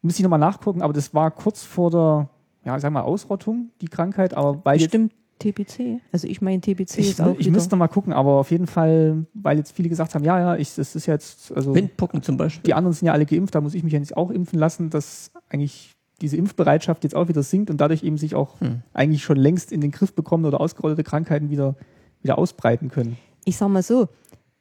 muss 0.01 0.15
ich 0.15 0.24
nochmal 0.24 0.39
nachgucken, 0.39 0.82
aber 0.82 0.93
das 0.93 1.13
war 1.13 1.32
kurz 1.32 1.63
vor 1.63 1.91
der, 1.91 2.30
ja, 2.63 2.80
sag 2.80 2.93
mal, 2.93 3.01
Ausrottung, 3.01 3.72
die 3.82 3.88
Krankheit. 3.88 4.34
Aber 4.34 4.63
weil 4.63 4.80
jetzt, 4.80 4.91
bestimmt 4.91 5.13
TBC. 5.39 6.01
Also 6.11 6.28
ich 6.28 6.41
meine, 6.41 6.61
TBC 6.61 6.99
ich, 6.99 7.09
ist 7.09 7.22
auch 7.22 7.34
ich 7.34 7.39
wieder, 7.39 7.51
müsste 7.51 7.72
noch 7.72 7.80
mal 7.80 7.88
gucken, 7.88 8.13
aber 8.13 8.34
auf 8.34 8.51
jeden 8.51 8.67
Fall, 8.67 9.26
weil 9.34 9.57
jetzt 9.57 9.72
viele 9.72 9.89
gesagt 9.89 10.15
haben, 10.15 10.24
ja, 10.24 10.39
ja, 10.39 10.55
ich, 10.55 10.76
das 10.76 10.95
ist 10.95 11.05
jetzt, 11.05 11.51
also 11.51 11.74
Windpocken 11.74 12.22
zum 12.22 12.38
Beispiel. 12.38 12.63
die 12.63 12.74
anderen 12.74 12.93
sind 12.93 13.07
ja 13.07 13.13
alle 13.13 13.26
geimpft, 13.26 13.55
da 13.55 13.61
muss 13.61 13.74
ich 13.74 13.84
mich 13.84 13.93
ja 13.93 13.99
nicht 13.99 14.15
auch 14.15 14.30
impfen 14.30 14.59
lassen, 14.59 14.89
dass 14.89 15.32
eigentlich 15.49 15.95
diese 16.22 16.38
Impfbereitschaft 16.38 17.03
jetzt 17.03 17.15
auch 17.15 17.28
wieder 17.28 17.43
sinkt 17.43 17.70
und 17.70 17.80
dadurch 17.82 18.03
eben 18.03 18.17
sich 18.17 18.36
auch 18.36 18.59
Hm. 18.61 18.82
eigentlich 18.93 19.24
schon 19.24 19.38
längst 19.38 19.72
in 19.72 19.82
den 19.82 19.91
Griff 19.91 20.13
bekommene 20.13 20.47
oder 20.49 20.61
ausgerottete 20.61 21.03
Krankheiten 21.03 21.49
wieder, 21.49 21.76
wieder 22.22 22.38
ausbreiten 22.38 22.89
können. 22.89 23.17
ich 23.45 23.57
sag 23.57 23.70
mal 23.70 23.84
so, 23.84 24.07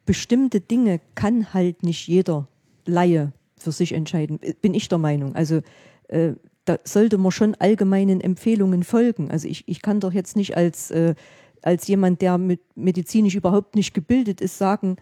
bestimmte 0.05 0.59
Dinge 0.61 0.99
kann 1.15 1.53
halt 1.53 1.83
nicht 1.83 2.07
jeder 2.07 2.47
Laie 2.85 3.31
für 3.57 3.71
sich 3.71 3.91
entscheiden, 3.91 4.39
bin 4.61 4.73
ich 4.73 4.87
der 4.87 4.97
Meinung. 4.97 5.35
Also 5.35 5.61
äh, 6.07 6.33
da 6.65 6.77
sollte 6.83 7.17
man 7.17 7.31
schon 7.31 7.55
allgemeinen 7.55 8.21
Empfehlungen 8.21 8.83
folgen. 8.83 9.29
Also 9.31 9.47
ich, 9.47 9.67
ich 9.67 9.81
kann 9.81 9.99
doch 9.99 10.13
jetzt 10.13 10.35
nicht 10.35 10.55
als, 10.57 10.91
äh, 10.91 11.13
als 11.61 11.87
jemand, 11.87 12.21
der 12.21 12.37
mit 12.37 12.61
medizinisch 12.75 13.35
überhaupt 13.35 13.75
nicht 13.75 13.93
gebildet 13.93 14.41
ist, 14.41 14.57
sagen, 14.57 14.95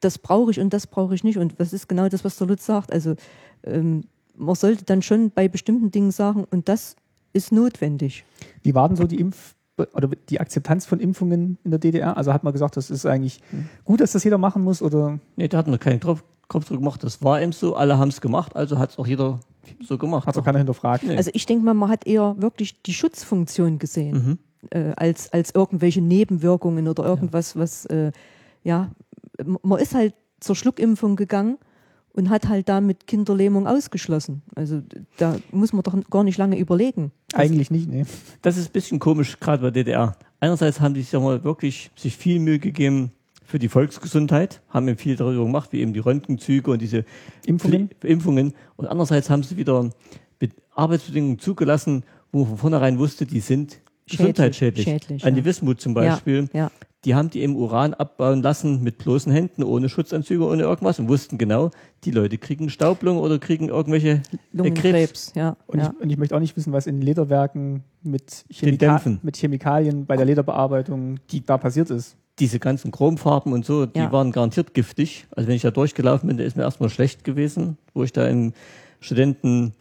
das 0.00 0.18
brauche 0.18 0.50
ich 0.50 0.60
und 0.60 0.72
das 0.72 0.86
brauche 0.86 1.14
ich 1.14 1.24
nicht. 1.24 1.38
Und 1.38 1.54
das 1.58 1.72
ist 1.72 1.88
genau 1.88 2.08
das, 2.08 2.24
was 2.24 2.36
der 2.36 2.46
Lutz 2.46 2.64
sagt. 2.64 2.92
Also 2.92 3.16
ähm, 3.64 4.04
man 4.36 4.54
sollte 4.54 4.84
dann 4.84 5.02
schon 5.02 5.30
bei 5.30 5.48
bestimmten 5.48 5.90
Dingen 5.90 6.10
sagen, 6.10 6.44
und 6.50 6.68
das 6.68 6.96
ist 7.32 7.52
notwendig. 7.52 8.24
Wie 8.62 8.74
war 8.74 8.88
denn 8.88 8.96
so 8.96 9.04
die 9.04 9.22
Impf- 9.22 9.54
oder 9.92 10.08
die 10.28 10.40
Akzeptanz 10.40 10.86
von 10.86 11.00
Impfungen 11.00 11.58
in 11.64 11.70
der 11.70 11.80
DDR? 11.80 12.16
Also 12.16 12.32
hat 12.32 12.44
man 12.44 12.52
gesagt, 12.52 12.76
das 12.76 12.90
ist 12.90 13.06
eigentlich 13.06 13.40
gut, 13.84 14.00
dass 14.00 14.12
das 14.12 14.24
jeder 14.24 14.38
machen 14.38 14.62
muss 14.62 14.82
oder 14.82 15.18
Nee, 15.36 15.48
da 15.48 15.58
hat 15.58 15.66
man 15.66 15.78
keinen 15.78 16.00
Kopf, 16.00 16.22
drüber 16.48 16.78
gemacht. 16.78 17.02
Das 17.02 17.22
war 17.22 17.40
eben 17.42 17.52
so, 17.52 17.74
alle 17.74 17.98
haben 17.98 18.10
es 18.10 18.20
gemacht, 18.20 18.54
also 18.54 18.78
hat 18.78 18.90
es 18.90 18.98
auch 18.98 19.06
jeder 19.06 19.40
so 19.80 19.98
gemacht. 19.98 20.26
hat 20.26 20.36
auch 20.36 20.44
keiner 20.44 20.58
hinterfragt? 20.58 21.04
Nee. 21.04 21.16
Also 21.16 21.30
ich 21.34 21.46
denke 21.46 21.64
mal, 21.64 21.74
man 21.74 21.88
hat 21.90 22.06
eher 22.06 22.36
wirklich 22.38 22.82
die 22.82 22.92
Schutzfunktion 22.92 23.78
gesehen, 23.78 24.38
äh, 24.70 24.92
als, 24.96 25.32
als 25.32 25.54
irgendwelche 25.54 26.00
Nebenwirkungen 26.00 26.86
oder 26.86 27.04
irgendwas, 27.04 27.56
was, 27.56 27.86
äh, 27.86 28.12
ja, 28.62 28.90
man 29.62 29.80
ist 29.80 29.94
halt 29.94 30.14
zur 30.38 30.54
Schluckimpfung 30.54 31.16
gegangen 31.16 31.58
und 32.14 32.30
hat 32.30 32.48
halt 32.48 32.68
damit 32.68 33.06
Kinderlähmung 33.06 33.66
ausgeschlossen. 33.66 34.42
Also 34.54 34.82
da 35.18 35.36
muss 35.50 35.72
man 35.72 35.82
doch 35.82 35.94
gar 36.10 36.24
nicht 36.24 36.38
lange 36.38 36.58
überlegen. 36.58 37.12
Eigentlich 37.34 37.70
nicht, 37.70 37.88
nee. 37.88 38.04
Das 38.42 38.56
ist 38.56 38.68
ein 38.68 38.72
bisschen 38.72 38.98
komisch, 38.98 39.38
gerade 39.40 39.62
bei 39.62 39.70
DDR. 39.70 40.16
Einerseits 40.40 40.80
haben 40.80 40.94
die 40.94 41.02
sich 41.02 41.12
ja 41.12 41.20
mal 41.20 41.42
wirklich 41.44 41.90
sich 41.96 42.16
viel 42.16 42.38
Mühe 42.38 42.58
gegeben 42.58 43.12
für 43.44 43.58
die 43.58 43.68
Volksgesundheit, 43.68 44.62
haben 44.68 44.88
eben 44.88 44.98
viel 44.98 45.16
darüber 45.16 45.44
gemacht, 45.44 45.72
wie 45.72 45.80
eben 45.80 45.92
die 45.92 46.00
Röntgenzüge 46.00 46.70
und 46.70 46.80
diese 46.80 47.04
Impfungen? 47.46 47.90
Impfungen. 48.02 48.54
Und 48.76 48.86
andererseits 48.86 49.28
haben 49.28 49.42
sie 49.42 49.56
wieder 49.56 49.90
mit 50.40 50.52
Arbeitsbedingungen 50.74 51.38
zugelassen, 51.38 52.04
wo 52.32 52.40
man 52.40 52.48
von 52.48 52.58
vornherein 52.58 52.98
wusste, 52.98 53.26
die 53.26 53.40
sind 53.40 53.80
Schädlich, 54.06 54.18
gesundheitsschädlich. 54.18 54.84
schädlich, 54.84 55.24
An 55.24 55.34
ja. 55.34 55.40
die 55.40 55.44
Wismut 55.44 55.80
zum 55.80 55.94
Beispiel. 55.94 56.48
Ja, 56.52 56.60
ja. 56.60 56.70
Die 57.04 57.14
haben 57.14 57.28
die 57.28 57.42
im 57.42 57.54
Uran 57.56 57.92
abbauen 57.92 58.42
lassen 58.42 58.82
mit 58.82 58.98
bloßen 58.98 59.30
Händen, 59.30 59.62
ohne 59.62 59.88
Schutzanzüge, 59.88 60.44
ohne 60.46 60.62
irgendwas 60.62 60.98
und 60.98 61.08
wussten 61.08 61.36
genau, 61.36 61.70
die 62.04 62.10
Leute 62.10 62.38
kriegen 62.38 62.70
Staublung 62.70 63.18
oder 63.18 63.38
kriegen 63.38 63.68
irgendwelche 63.68 64.22
äh, 64.56 64.70
Krebs. 64.70 65.32
Ja. 65.34 65.56
Und, 65.66 65.80
ja. 65.80 65.92
ich, 65.94 66.02
und 66.02 66.10
ich 66.10 66.16
möchte 66.16 66.34
auch 66.34 66.40
nicht 66.40 66.56
wissen, 66.56 66.72
was 66.72 66.86
in 66.86 67.02
Lederwerken 67.02 67.84
mit, 68.02 68.44
Chemika 68.50 69.00
mit 69.22 69.36
Chemikalien 69.36 70.06
bei 70.06 70.16
der 70.16 70.26
Lederbearbeitung 70.26 71.18
die 71.30 71.44
da 71.44 71.58
passiert 71.58 71.90
ist. 71.90 72.16
Diese 72.38 72.58
ganzen 72.58 72.90
Chromfarben 72.90 73.52
und 73.52 73.64
so, 73.64 73.86
die 73.86 73.98
Ja. 73.98 74.10
waren 74.10 74.32
garantiert 74.32 74.74
giftig. 74.74 75.26
Also 75.36 75.48
wenn 75.48 75.56
ich 75.56 75.62
da 75.62 75.70
durchgelaufen 75.70 76.26
bin, 76.26 76.36
da 76.36 76.44
ist 76.44 76.56
mir 76.56 76.62
erstmal 76.62 76.88
schlecht 76.88 77.22
gewesen, 77.22 77.76
wo 77.92 78.02
ich 78.02 78.12
da 78.12 78.26
im 78.26 78.54
Studenten, 79.00 79.74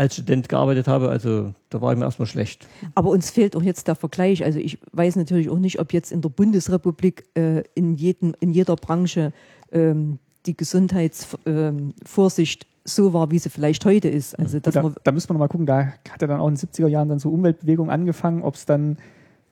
als 0.00 0.14
Student 0.14 0.48
gearbeitet 0.48 0.88
habe. 0.88 1.10
Also 1.10 1.52
da 1.68 1.82
war 1.82 1.94
mir 1.94 2.06
erstmal 2.06 2.26
schlecht. 2.26 2.66
Aber 2.94 3.10
uns 3.10 3.30
fehlt 3.30 3.54
auch 3.54 3.62
jetzt 3.62 3.86
der 3.86 3.94
Vergleich. 3.94 4.42
Also 4.42 4.58
ich 4.58 4.78
weiß 4.92 5.16
natürlich 5.16 5.50
auch 5.50 5.58
nicht, 5.58 5.78
ob 5.78 5.92
jetzt 5.92 6.10
in 6.10 6.22
der 6.22 6.30
Bundesrepublik 6.30 7.26
äh, 7.34 7.64
in, 7.74 7.94
jedem, 7.94 8.34
in 8.40 8.50
jeder 8.50 8.76
Branche 8.76 9.34
ähm, 9.72 10.18
die 10.46 10.56
Gesundheitsvorsicht 10.56 12.64
ähm, 12.64 12.70
so 12.84 13.12
war, 13.12 13.30
wie 13.30 13.38
sie 13.38 13.50
vielleicht 13.50 13.84
heute 13.84 14.08
ist. 14.08 14.38
Also 14.38 14.58
dass 14.58 14.72
da, 14.72 14.82
man, 14.82 14.94
da 15.04 15.12
müssen 15.12 15.28
wir 15.28 15.34
noch 15.34 15.40
mal 15.40 15.48
gucken, 15.48 15.66
da 15.66 15.92
hat 16.10 16.22
ja 16.22 16.26
dann 16.26 16.40
auch 16.40 16.48
in 16.48 16.54
den 16.54 16.66
70er 16.66 16.88
Jahren 16.88 17.10
dann 17.10 17.18
so 17.18 17.28
Umweltbewegungen 17.28 17.92
angefangen, 17.92 18.42
ob 18.42 18.54
es 18.54 18.64
dann, 18.64 18.96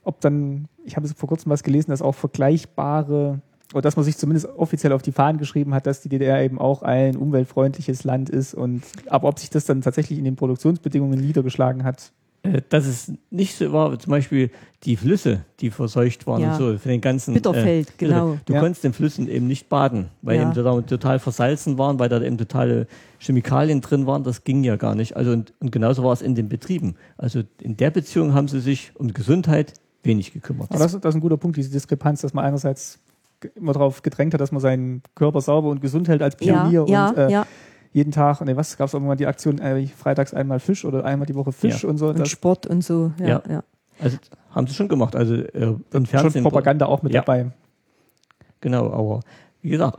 ob 0.03 0.23
dann, 0.23 0.69
ich 0.87 0.97
habe 0.97 1.07
vor 1.09 1.29
kurzem 1.29 1.51
was 1.51 1.63
gelesen, 1.63 1.91
dass 1.91 2.01
auch 2.01 2.15
vergleichbare 2.15 3.43
oder 3.75 3.83
dass 3.83 3.97
man 3.97 4.05
sich 4.05 4.17
zumindest 4.17 4.49
offiziell 4.57 4.93
auf 4.93 5.03
die 5.03 5.13
Fahnen 5.13 5.39
geschrieben 5.39 5.75
hat, 5.75 5.87
dass 5.87 6.01
die 6.01 6.09
DDR 6.09 6.43
eben 6.43 6.59
auch 6.59 6.83
ein 6.83 7.17
umweltfreundliches 7.17 8.05
Land 8.05 8.31
ist. 8.31 8.55
Und 8.55 8.83
aber 9.09 9.29
ob 9.29 9.39
sich 9.39 9.51
das 9.51 9.65
dann 9.67 9.83
tatsächlich 9.83 10.19
in 10.19 10.25
den 10.25 10.37
Produktionsbedingungen 10.37 11.21
niedergeschlagen 11.21 11.85
hat, 11.85 12.13
Äh, 12.45 12.63
dass 12.69 12.87
es 12.87 13.13
nicht 13.31 13.57
so 13.57 13.73
war, 13.73 13.99
zum 13.99 14.13
Beispiel 14.13 14.51
die 14.85 14.97
Flüsse, 14.97 15.41
die 15.59 15.71
verseucht 15.71 16.27
waren 16.29 16.41
Ja. 16.41 16.53
und 16.53 16.59
so, 16.59 16.79
für 16.79 16.89
den 16.89 17.01
ganzen. 17.01 17.35
Bitterfeld, 17.35 17.89
äh, 17.89 17.93
genau. 17.99 18.39
Du 18.47 18.53
Ja. 18.55 18.61
konntest 18.61 18.85
in 18.85 18.93
Flüssen 18.93 19.29
eben 19.29 19.49
nicht 19.49 19.69
baden, 19.69 20.09
weil 20.23 20.37
Ja. 20.37 20.43
eben 20.43 20.55
da 20.55 20.81
total 20.83 21.19
versalzen 21.19 21.79
waren, 21.79 21.99
weil 21.99 22.09
da 22.09 22.23
eben 22.23 22.39
totale 22.39 22.87
Chemikalien 23.19 23.81
drin 23.81 24.07
waren. 24.07 24.23
Das 24.23 24.45
ging 24.45 24.63
ja 24.65 24.77
gar 24.77 24.95
nicht. 24.95 25.17
Also 25.17 25.33
und, 25.33 25.53
und 25.59 25.73
genauso 25.73 26.05
war 26.05 26.13
es 26.13 26.23
in 26.23 26.37
den 26.37 26.49
Betrieben. 26.49 26.95
Also 27.17 27.43
in 27.61 27.77
der 27.77 27.91
Beziehung 27.91 28.33
haben 28.35 28.47
sie 28.49 28.61
sich 28.61 28.93
um 28.95 29.13
Gesundheit 29.13 29.73
wenig 30.05 30.33
gekümmert. 30.33 30.71
Aber 30.71 30.79
das, 30.79 30.93
das 30.93 31.11
ist 31.11 31.15
ein 31.17 31.21
guter 31.21 31.37
Punkt, 31.39 31.57
diese 31.57 31.71
Diskrepanz, 31.71 32.21
dass 32.21 32.33
man 32.33 32.45
einerseits 32.45 33.01
immer 33.55 33.73
darauf 33.73 34.03
gedrängt 34.03 34.35
hat, 34.35 34.41
dass 34.41 34.53
man 34.53 34.61
seinen 34.61 35.03
Körper 35.15 35.41
sauber 35.41 35.69
und 35.69 35.81
gesund 35.81 36.09
hält 36.09 36.23
als 36.23 36.37
Pionier 36.37 36.85
ja, 36.89 37.09
und 37.09 37.17
äh, 37.19 37.31
ja. 37.31 37.47
jeden 37.93 38.13
Tag, 38.13 38.41
nee, 38.43 38.57
was 38.57 38.77
gab 38.77 38.89
es 38.89 38.95
irgendwann 38.95 39.19
die 39.19 39.27
Aktion, 39.27 39.59
äh, 39.59 39.87
freitags 39.87 40.35
einmal 40.35 40.61
Fisch 40.61 40.85
oder 40.85 41.05
einmal 41.05 41.27
die 41.27 41.35
Woche 41.35 41.53
Fisch 41.53 41.85
und 41.85 41.99
so. 41.99 42.09
Und 42.09 42.19
Das, 42.19 42.29
Sport 42.29 42.67
und 42.67 42.83
so. 42.83 43.13
Ja, 43.19 43.27
Ja. 43.27 43.43
ja. 43.49 43.65
Also 44.01 44.17
haben 44.51 44.67
sie 44.67 44.75
schon 44.75 44.89
gemacht. 44.89 45.17
Also 45.17 45.35
äh, 45.35 45.47
im 45.55 45.85
schon 45.93 46.07
Fernsehen. 46.07 46.43
Propaganda 46.43 46.87
auch 46.87 47.03
mit 47.03 47.13
Ja. 47.13 47.21
dabei. 47.23 47.51
Genau, 48.61 48.91
aber 48.93 49.21
wie 49.63 49.71
gesagt, 49.71 49.99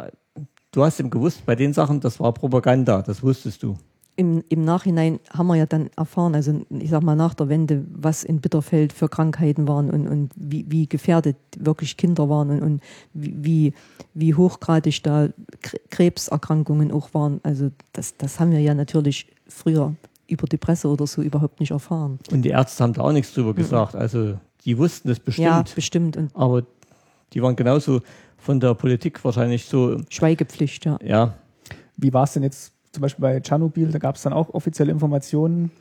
du 0.71 0.83
hast 0.83 0.99
eben 0.99 1.09
gewusst, 1.09 1.45
bei 1.45 1.55
den 1.55 1.73
Sachen, 1.73 1.99
das 1.99 2.19
war 2.19 2.33
Propaganda, 2.33 3.01
das 3.01 3.23
wusstest 3.23 3.63
du. 3.63 3.77
Im, 4.19 4.43
Im 4.49 4.65
Nachhinein 4.65 5.21
haben 5.31 5.47
wir 5.47 5.55
ja 5.55 5.65
dann 5.65 5.89
erfahren, 5.95 6.35
also 6.35 6.61
ich 6.69 6.89
sag 6.89 7.03
mal 7.03 7.15
nach 7.15 7.33
der 7.33 7.47
Wende, 7.47 7.85
was 7.93 8.25
in 8.25 8.41
Bitterfeld 8.41 8.91
für 8.91 9.07
Krankheiten 9.07 9.65
waren 9.65 9.89
und, 9.89 10.09
und 10.09 10.31
wie, 10.35 10.65
wie 10.67 10.87
gefährdet 10.87 11.37
wirklich 11.57 11.95
Kinder 11.95 12.27
waren 12.27 12.49
und, 12.49 12.61
und 12.61 12.81
wie, 13.13 13.73
wie 14.13 14.33
hochgradig 14.35 15.01
da 15.03 15.29
Kre- 15.63 15.79
Krebserkrankungen 15.89 16.91
auch 16.91 17.13
waren. 17.13 17.39
Also 17.43 17.71
das, 17.93 18.17
das 18.17 18.41
haben 18.41 18.51
wir 18.51 18.59
ja 18.59 18.73
natürlich 18.73 19.27
früher 19.47 19.95
über 20.27 20.47
die 20.47 20.57
Presse 20.57 20.89
oder 20.89 21.07
so 21.07 21.21
überhaupt 21.21 21.61
nicht 21.61 21.71
erfahren. 21.71 22.19
Und 22.29 22.41
die 22.41 22.49
Ärzte 22.49 22.83
haben 22.83 22.91
da 22.93 23.01
auch 23.03 23.13
nichts 23.13 23.33
drüber 23.33 23.53
gesagt. 23.53 23.95
Also 23.95 24.37
die 24.65 24.77
wussten 24.77 25.09
es 25.09 25.19
bestimmt, 25.21 25.47
Ja, 25.47 25.63
bestimmt. 25.73 26.17
Und 26.17 26.35
aber 26.35 26.63
die 27.31 27.41
waren 27.41 27.55
genauso 27.55 28.01
von 28.37 28.59
der 28.59 28.73
Politik 28.73 29.23
wahrscheinlich 29.23 29.65
so, 29.65 30.01
Schweigepflicht, 30.09 30.83
ja. 30.83 30.99
ja, 31.01 31.35
Wie 31.95 32.11
war 32.11 32.25
es 32.25 32.33
denn 32.33 32.43
jetzt 32.43 32.73
zum 32.91 33.01
Beispiel 33.01 33.21
bei 33.21 33.39
Tschernobyl? 33.39 33.91
Da 33.91 33.99
gab 33.99 34.15
es 34.15 34.21
dann 34.23 34.33
auch 34.33 34.49
offizielle 34.53 34.91
Informationen, 34.91 35.71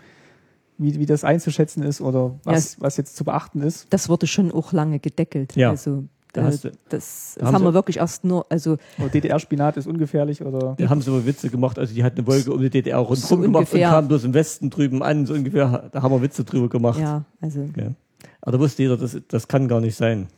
wie, 0.78 0.98
wie 0.98 1.06
das 1.06 1.24
einzuschätzen 1.24 1.82
ist 1.82 2.00
oder 2.00 2.38
was, 2.44 2.80
was 2.80 2.96
jetzt 2.96 3.16
zu 3.16 3.24
beachten 3.24 3.62
ist. 3.62 3.86
Das 3.90 4.08
wurde 4.08 4.26
schon 4.26 4.52
auch 4.52 4.72
lange 4.72 4.98
gedeckelt. 5.00 5.56
Ja, 5.56 5.70
Also 5.70 6.04
da 6.32 6.44
hast 6.44 6.64
du- 6.64 6.68
Da 6.70 6.74
das, 6.90 7.36
das 7.40 7.52
haben 7.52 7.64
wir 7.64 7.74
wirklich 7.74 7.96
erst 7.96 8.22
nur, 8.24 8.46
also 8.50 8.76
Oder 8.98 9.08
DDR-Spinat 9.08 9.76
ist 9.78 9.86
ungefährlich 9.86 10.42
oder. 10.44 10.76
da 10.78 10.88
haben 10.88 11.00
sie 11.02 11.10
aber 11.10 11.24
Witze 11.26 11.48
gemacht. 11.50 11.78
Also 11.78 11.94
die 11.94 12.04
hatten 12.04 12.18
eine 12.18 12.26
Wolke 12.28 12.52
um 12.52 12.60
die 12.60 12.70
DDR 12.70 12.98
rundherum 12.98 13.16
So 13.28 13.36
gemacht 13.38 13.60
ungefähr. 13.62 13.88
und 13.88 13.94
kamen 13.94 14.08
bloß 14.08 14.24
im 14.24 14.34
Westen 14.34 14.70
drüben 14.70 15.02
an, 15.02 15.26
so 15.26 15.34
ungefähr, 15.34 15.88
da 15.90 16.02
haben 16.02 16.12
wir 16.12 16.22
Witze 16.22 16.44
drüber 16.44 16.68
gemacht. 16.68 17.00
ja, 17.00 17.24
also 17.40 17.62
Ja. 17.76 17.92
Aber 18.40 18.52
da 18.52 18.60
wusste 18.60 18.82
jeder, 18.82 18.96
das, 18.96 19.16
das 19.26 19.48
kann 19.48 19.66
gar 19.68 19.80
nicht 19.80 19.96
sein. 19.96 20.28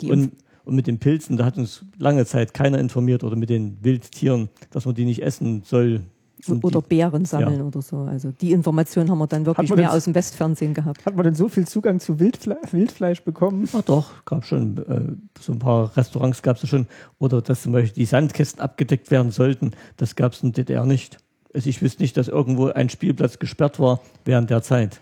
die 0.00 0.10
Und, 0.10 0.32
und 0.64 0.74
mit 0.74 0.86
den 0.86 0.98
Pilzen, 0.98 1.36
da 1.36 1.44
hat 1.44 1.56
uns 1.58 1.84
lange 1.98 2.24
Zeit 2.26 2.54
keiner 2.54 2.78
informiert 2.78 3.22
oder 3.24 3.36
mit 3.36 3.50
den 3.50 3.76
Wildtieren, 3.82 4.48
dass 4.70 4.86
man 4.86 4.94
die 4.94 5.04
nicht 5.04 5.22
essen 5.22 5.62
soll. 5.64 6.02
Und 6.46 6.62
oder 6.62 6.82
die, 6.82 6.88
Beeren 6.88 7.24
sammeln 7.24 7.62
oder 7.62 7.80
so. 7.80 7.98
Also 8.00 8.30
die 8.32 8.52
Information 8.52 9.08
haben 9.10 9.18
wir 9.18 9.26
dann 9.26 9.46
wirklich 9.46 9.70
mehr 9.70 9.86
das- 9.86 9.94
aus 9.96 10.04
dem 10.04 10.14
Westfernsehen 10.14 10.74
gehabt. 10.74 11.06
Hat 11.06 11.14
man 11.16 11.24
denn 11.24 11.34
so 11.34 11.48
viel 11.48 11.66
Zugang 11.66 12.00
zu 12.00 12.18
Wildfle 12.20 12.58
Wildfleisch 12.70 13.22
bekommen? 13.22 13.66
Ach 13.72 13.82
doch, 13.82 14.24
gab 14.26 14.44
schon 14.44 14.76
äh, 14.78 15.40
so 15.40 15.52
ein 15.52 15.58
paar 15.58 15.96
Restaurants 15.96 16.42
gab 16.42 16.62
es 16.62 16.68
schon. 16.68 16.86
Oder 17.18 17.40
dass 17.40 17.62
zum 17.62 17.72
Beispiel 17.72 17.94
die 17.94 18.04
Sandkästen 18.04 18.60
abgedeckt 18.60 19.10
werden 19.10 19.30
sollten, 19.32 19.70
das 19.96 20.16
gab 20.16 20.32
es 20.32 20.42
in 20.42 20.52
der 20.52 20.64
DDR 20.64 20.84
nicht. 20.84 21.16
Also 21.54 21.70
ich 21.70 21.80
wüsste 21.80 22.02
nicht, 22.02 22.16
dass 22.16 22.28
irgendwo 22.28 22.66
ein 22.66 22.88
Spielplatz 22.90 23.38
gesperrt 23.38 23.78
war 23.80 24.00
während 24.24 24.50
der 24.50 24.60
Zeit. 24.62 25.00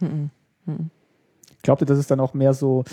Ich 0.66 1.62
glaubte, 1.62 1.86
das 1.86 1.98
ist 1.98 2.10
dann 2.10 2.20
auch 2.20 2.34
mehr 2.34 2.52
so, 2.54 2.84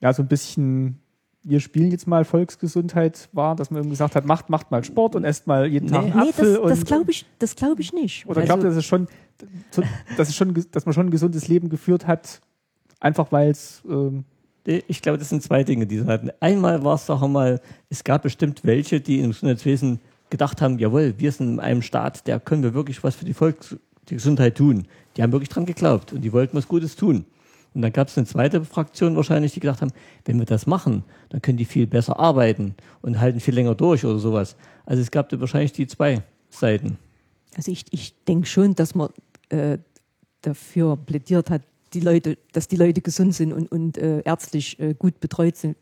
ja, 0.00 0.12
so 0.12 0.22
ein 0.22 0.28
bisschen, 0.28 0.98
wir 1.44 1.60
spielen 1.60 1.90
jetzt 1.90 2.06
mal 2.06 2.24
Volksgesundheit 2.24 3.28
war, 3.32 3.56
dass 3.56 3.70
man 3.70 3.88
gesagt 3.88 4.14
hat, 4.16 4.26
macht, 4.26 4.50
macht 4.50 4.70
mal 4.70 4.84
Sport 4.84 5.16
und 5.16 5.24
esst 5.24 5.46
mal 5.46 5.66
jeden 5.66 5.88
Tag 5.88 6.04
einen 6.04 6.14
Nee, 6.14 6.28
Apfel. 6.30 6.60
das, 6.62 6.80
das 6.80 6.84
glaube 6.84 7.10
ich, 7.10 7.26
das 7.38 7.56
glaube 7.56 7.80
ich 7.80 7.92
nicht. 7.92 8.26
Oder 8.26 8.40
also, 8.40 8.46
glaubt 8.46 8.62
ihr, 8.64 8.68
dass 8.68 8.76
es 8.78 8.84
schon, 8.84 9.06
dass 10.16 10.28
es 10.28 10.36
schon, 10.36 10.54
dass 10.72 10.84
man 10.84 10.92
schon 10.92 11.06
ein 11.06 11.10
gesundes 11.10 11.48
Leben 11.48 11.68
geführt 11.68 12.06
hat, 12.06 12.40
einfach 13.00 13.30
weil 13.32 13.50
es, 13.50 13.82
ähm, 13.88 14.24
Ich 14.64 15.00
glaube, 15.00 15.18
das 15.18 15.28
sind 15.30 15.42
zwei 15.42 15.64
Dinge, 15.64 15.86
die 15.86 15.98
sie 15.98 16.06
hatten. 16.06 16.30
Einmal 16.40 16.84
war 16.84 16.96
es 16.96 17.06
doch 17.06 17.22
einmal, 17.22 17.60
es 17.88 18.04
gab 18.04 18.22
bestimmt 18.22 18.60
welche, 18.64 19.00
die 19.00 19.20
im 19.20 19.30
Gesundheitswesen 19.30 20.00
gedacht 20.30 20.60
haben, 20.60 20.78
jawohl, 20.78 21.14
wir 21.16 21.32
sind 21.32 21.54
in 21.54 21.60
einem 21.60 21.80
Staat, 21.82 22.26
der 22.26 22.38
können 22.40 22.62
wir 22.62 22.74
wirklich 22.74 23.02
was 23.02 23.14
für 23.14 23.24
die 23.24 23.32
Volks 23.32 23.76
die 24.10 24.14
Gesundheit 24.14 24.56
tun. 24.56 24.86
Die 25.16 25.22
haben 25.22 25.32
wirklich 25.32 25.48
dran 25.48 25.64
geglaubt 25.66 26.12
und 26.12 26.20
die 26.22 26.32
wollten 26.32 26.56
was 26.56 26.68
Gutes 26.68 26.96
tun. 26.96 27.24
Und 27.78 27.82
dann 27.82 27.92
gab 27.92 28.08
es 28.08 28.18
eine 28.18 28.26
zweite 28.26 28.64
Fraktion 28.64 29.14
wahrscheinlich, 29.14 29.52
die 29.52 29.60
gedacht 29.60 29.82
haben, 29.82 29.92
wenn 30.24 30.36
wir 30.40 30.46
das 30.46 30.66
machen, 30.66 31.04
dann 31.28 31.40
können 31.40 31.58
die 31.58 31.64
viel 31.64 31.86
besser 31.86 32.18
arbeiten 32.18 32.74
und 33.02 33.20
halten 33.20 33.38
viel 33.38 33.54
länger 33.54 33.76
durch 33.76 34.04
oder 34.04 34.18
sowas. 34.18 34.56
Also 34.84 35.00
es 35.00 35.12
gab 35.12 35.30
wahrscheinlich 35.38 35.74
die 35.74 35.86
zwei 35.86 36.24
Seiten. 36.50 36.98
also 37.54 37.70
ich, 37.70 37.84
ich 37.92 38.16
denke 38.24 38.48
schon, 38.48 38.74
dass 38.74 38.96
man 38.96 39.10
äh, 39.50 39.78
dafür 40.42 40.96
plädiert 40.96 41.50
hat, 41.50 41.62
die 41.92 42.00
Leute, 42.00 42.36
dass 42.50 42.66
die 42.66 42.74
Leute 42.74 43.00
gesund 43.00 43.36
sind 43.36 43.52
und, 43.52 43.70
und 43.70 43.96
äh, 43.96 44.22
ärztlich 44.22 44.80
äh, 44.80 44.94
gut 44.98 45.20
betreut 45.20 45.54
sind. 45.54 45.76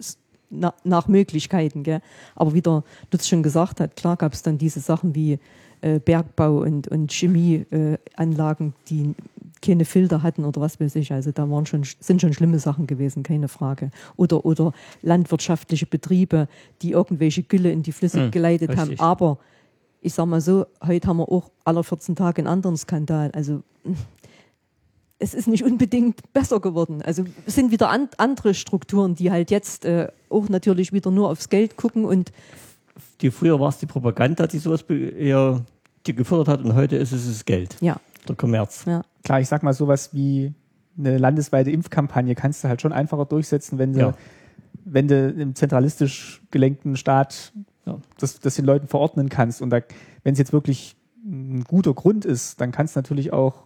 Na, 0.51 0.75
nach 0.85 1.09
Möglichkeiten, 1.09 1.83
gell? 1.83 2.03
Aber 2.35 2.53
wie 2.53 2.61
der 2.61 2.85
Lutz 3.11 3.27
schon 3.27 3.43
gesagt 3.43 3.81
hat, 3.81 3.97
klar 3.97 4.19
gab 4.19 4.35
es 4.35 4.43
dann 4.43 4.59
diese 4.59 4.81
Sachen 4.81 5.15
wie 5.15 5.39
äh, 5.81 5.99
Bergbau 5.99 6.59
und, 6.59 6.89
und 6.89 7.11
Chemieanlagen, 7.11 7.99
Anlagen, 8.17 8.75
die 8.91 9.15
keine 9.67 9.85
Filter 9.85 10.23
hatten 10.23 10.45
oder 10.45 10.61
was 10.61 10.79
weiß 10.81 10.95
ich. 10.97 11.13
Also 11.13 11.33
da 11.33 11.49
waren 11.51 11.67
schon, 11.67 11.83
sind 12.01 12.21
schon 12.21 12.33
schlimme 12.33 12.59
Sachen 12.59 12.87
gewesen, 12.87 13.23
keine 13.23 13.49
Frage. 13.49 13.91
Oder, 14.17 14.45
oder 14.45 14.73
landwirtschaftliche 15.03 15.87
Betriebe, 15.87 16.49
die 16.83 16.93
irgendwelche 16.93 17.43
Gülle 17.43 17.73
in 17.73 17.83
die 17.83 17.93
Flüsse 17.93 18.25
Hm, 18.25 18.31
geleitet 18.31 18.71
richtig. 18.71 18.99
haben. 18.99 19.01
Aber 19.01 19.39
ich 20.01 20.15
sag 20.15 20.27
mal 20.27 20.41
so, 20.41 20.67
heute 20.87 21.09
haben 21.09 21.19
wir 21.19 21.29
auch 21.31 21.51
alle 21.65 21.83
14 21.83 22.15
Tage 22.17 22.39
einen 22.41 22.47
anderen 22.49 22.77
Skandal. 22.77 23.31
Also 23.33 23.63
es 25.19 25.35
ist 25.35 25.49
nicht 25.49 25.65
unbedingt 25.65 26.33
besser 26.33 26.61
geworden. 26.61 27.01
Also 27.03 27.25
es 27.47 27.55
sind 27.55 27.71
wieder 27.71 27.89
an, 27.91 28.09
andere 28.19 28.55
Strukturen, 28.55 29.15
die 29.15 29.31
halt 29.31 29.51
jetzt 29.51 29.85
äh, 29.85 30.09
auch 30.29 30.49
natürlich 30.49 30.93
wieder 30.93 31.11
nur 31.11 31.31
aufs 31.31 31.49
Geld 31.49 31.77
gucken 31.77 32.05
und 32.05 32.33
Die 33.23 33.31
früher 33.31 33.59
war 33.59 33.71
es 33.71 33.79
die 33.79 33.87
Propaganda, 33.87 34.47
die 34.47 34.59
sowas 34.59 34.83
eher 34.83 35.65
die 36.07 36.15
gefördert 36.15 36.49
hat 36.49 36.65
und 36.65 36.75
heute 36.75 36.97
ist 36.97 37.13
es 37.13 37.27
das 37.27 37.45
Geld, 37.45 37.77
ja, 37.81 37.97
der 38.29 38.37
Kommerz. 38.37 38.85
ja. 38.87 39.03
klar, 39.25 39.41
ich 39.41 39.49
sag 39.49 39.63
mal 39.63 39.73
sowas 39.73 40.13
wie 40.15 40.53
eine 40.99 41.19
landesweite 41.19 41.71
Impfkampagne 41.71 42.35
kannst 42.35 42.65
du 42.65 42.69
halt 42.69 42.81
schon 42.81 42.93
einfacher 42.93 43.25
durchsetzen, 43.27 43.79
wenn 43.79 43.93
du, 43.93 44.01
Ja. 44.01 44.15
wenn 44.85 45.09
du 45.09 45.29
im 45.31 45.55
zentralistisch 45.55 46.43
gelenkten 46.51 46.97
Staat 46.97 47.53
Ja. 47.85 47.99
das, 48.19 48.41
das 48.41 48.55
den 48.57 48.65
Leuten 48.65 48.89
verordnen 48.89 49.29
kannst. 49.29 49.61
Und 49.63 49.71
da, 49.71 49.81
wenn 50.25 50.33
es 50.33 50.39
jetzt 50.39 50.53
wirklich 50.53 50.97
ein 51.25 51.65
guter 51.65 51.93
Grund 51.93 52.25
ist, 52.25 52.61
dann 52.61 52.73
kannst 52.73 52.97
du 52.97 52.99
natürlich 53.01 53.33
auch 53.33 53.65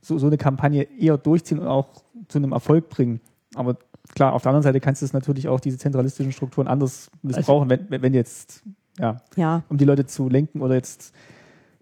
so, 0.00 0.18
so 0.18 0.26
eine 0.26 0.38
Kampagne 0.38 0.84
eher 0.98 1.18
durchziehen 1.18 1.58
und 1.58 1.66
auch 1.66 1.88
zu 2.28 2.38
einem 2.38 2.52
Erfolg 2.52 2.88
bringen. 2.88 3.20
Aber 3.54 3.76
klar, 4.14 4.32
auf 4.32 4.42
der 4.42 4.50
anderen 4.50 4.62
Seite 4.62 4.80
kannst 4.80 5.02
du 5.02 5.06
es 5.06 5.12
natürlich 5.12 5.48
auch 5.48 5.60
diese 5.60 5.76
zentralistischen 5.76 6.32
Strukturen 6.32 6.66
anders 6.68 7.10
missbrauchen, 7.22 7.68
wenn, 7.68 7.90
wenn 7.90 8.00
wenn 8.02 8.14
jetzt, 8.14 8.62
ja, 8.98 9.20
ja. 9.36 9.64
um 9.68 9.76
die 9.76 9.84
Leute 9.84 10.06
zu 10.06 10.28
lenken 10.28 10.62
oder 10.62 10.74
jetzt 10.76 11.12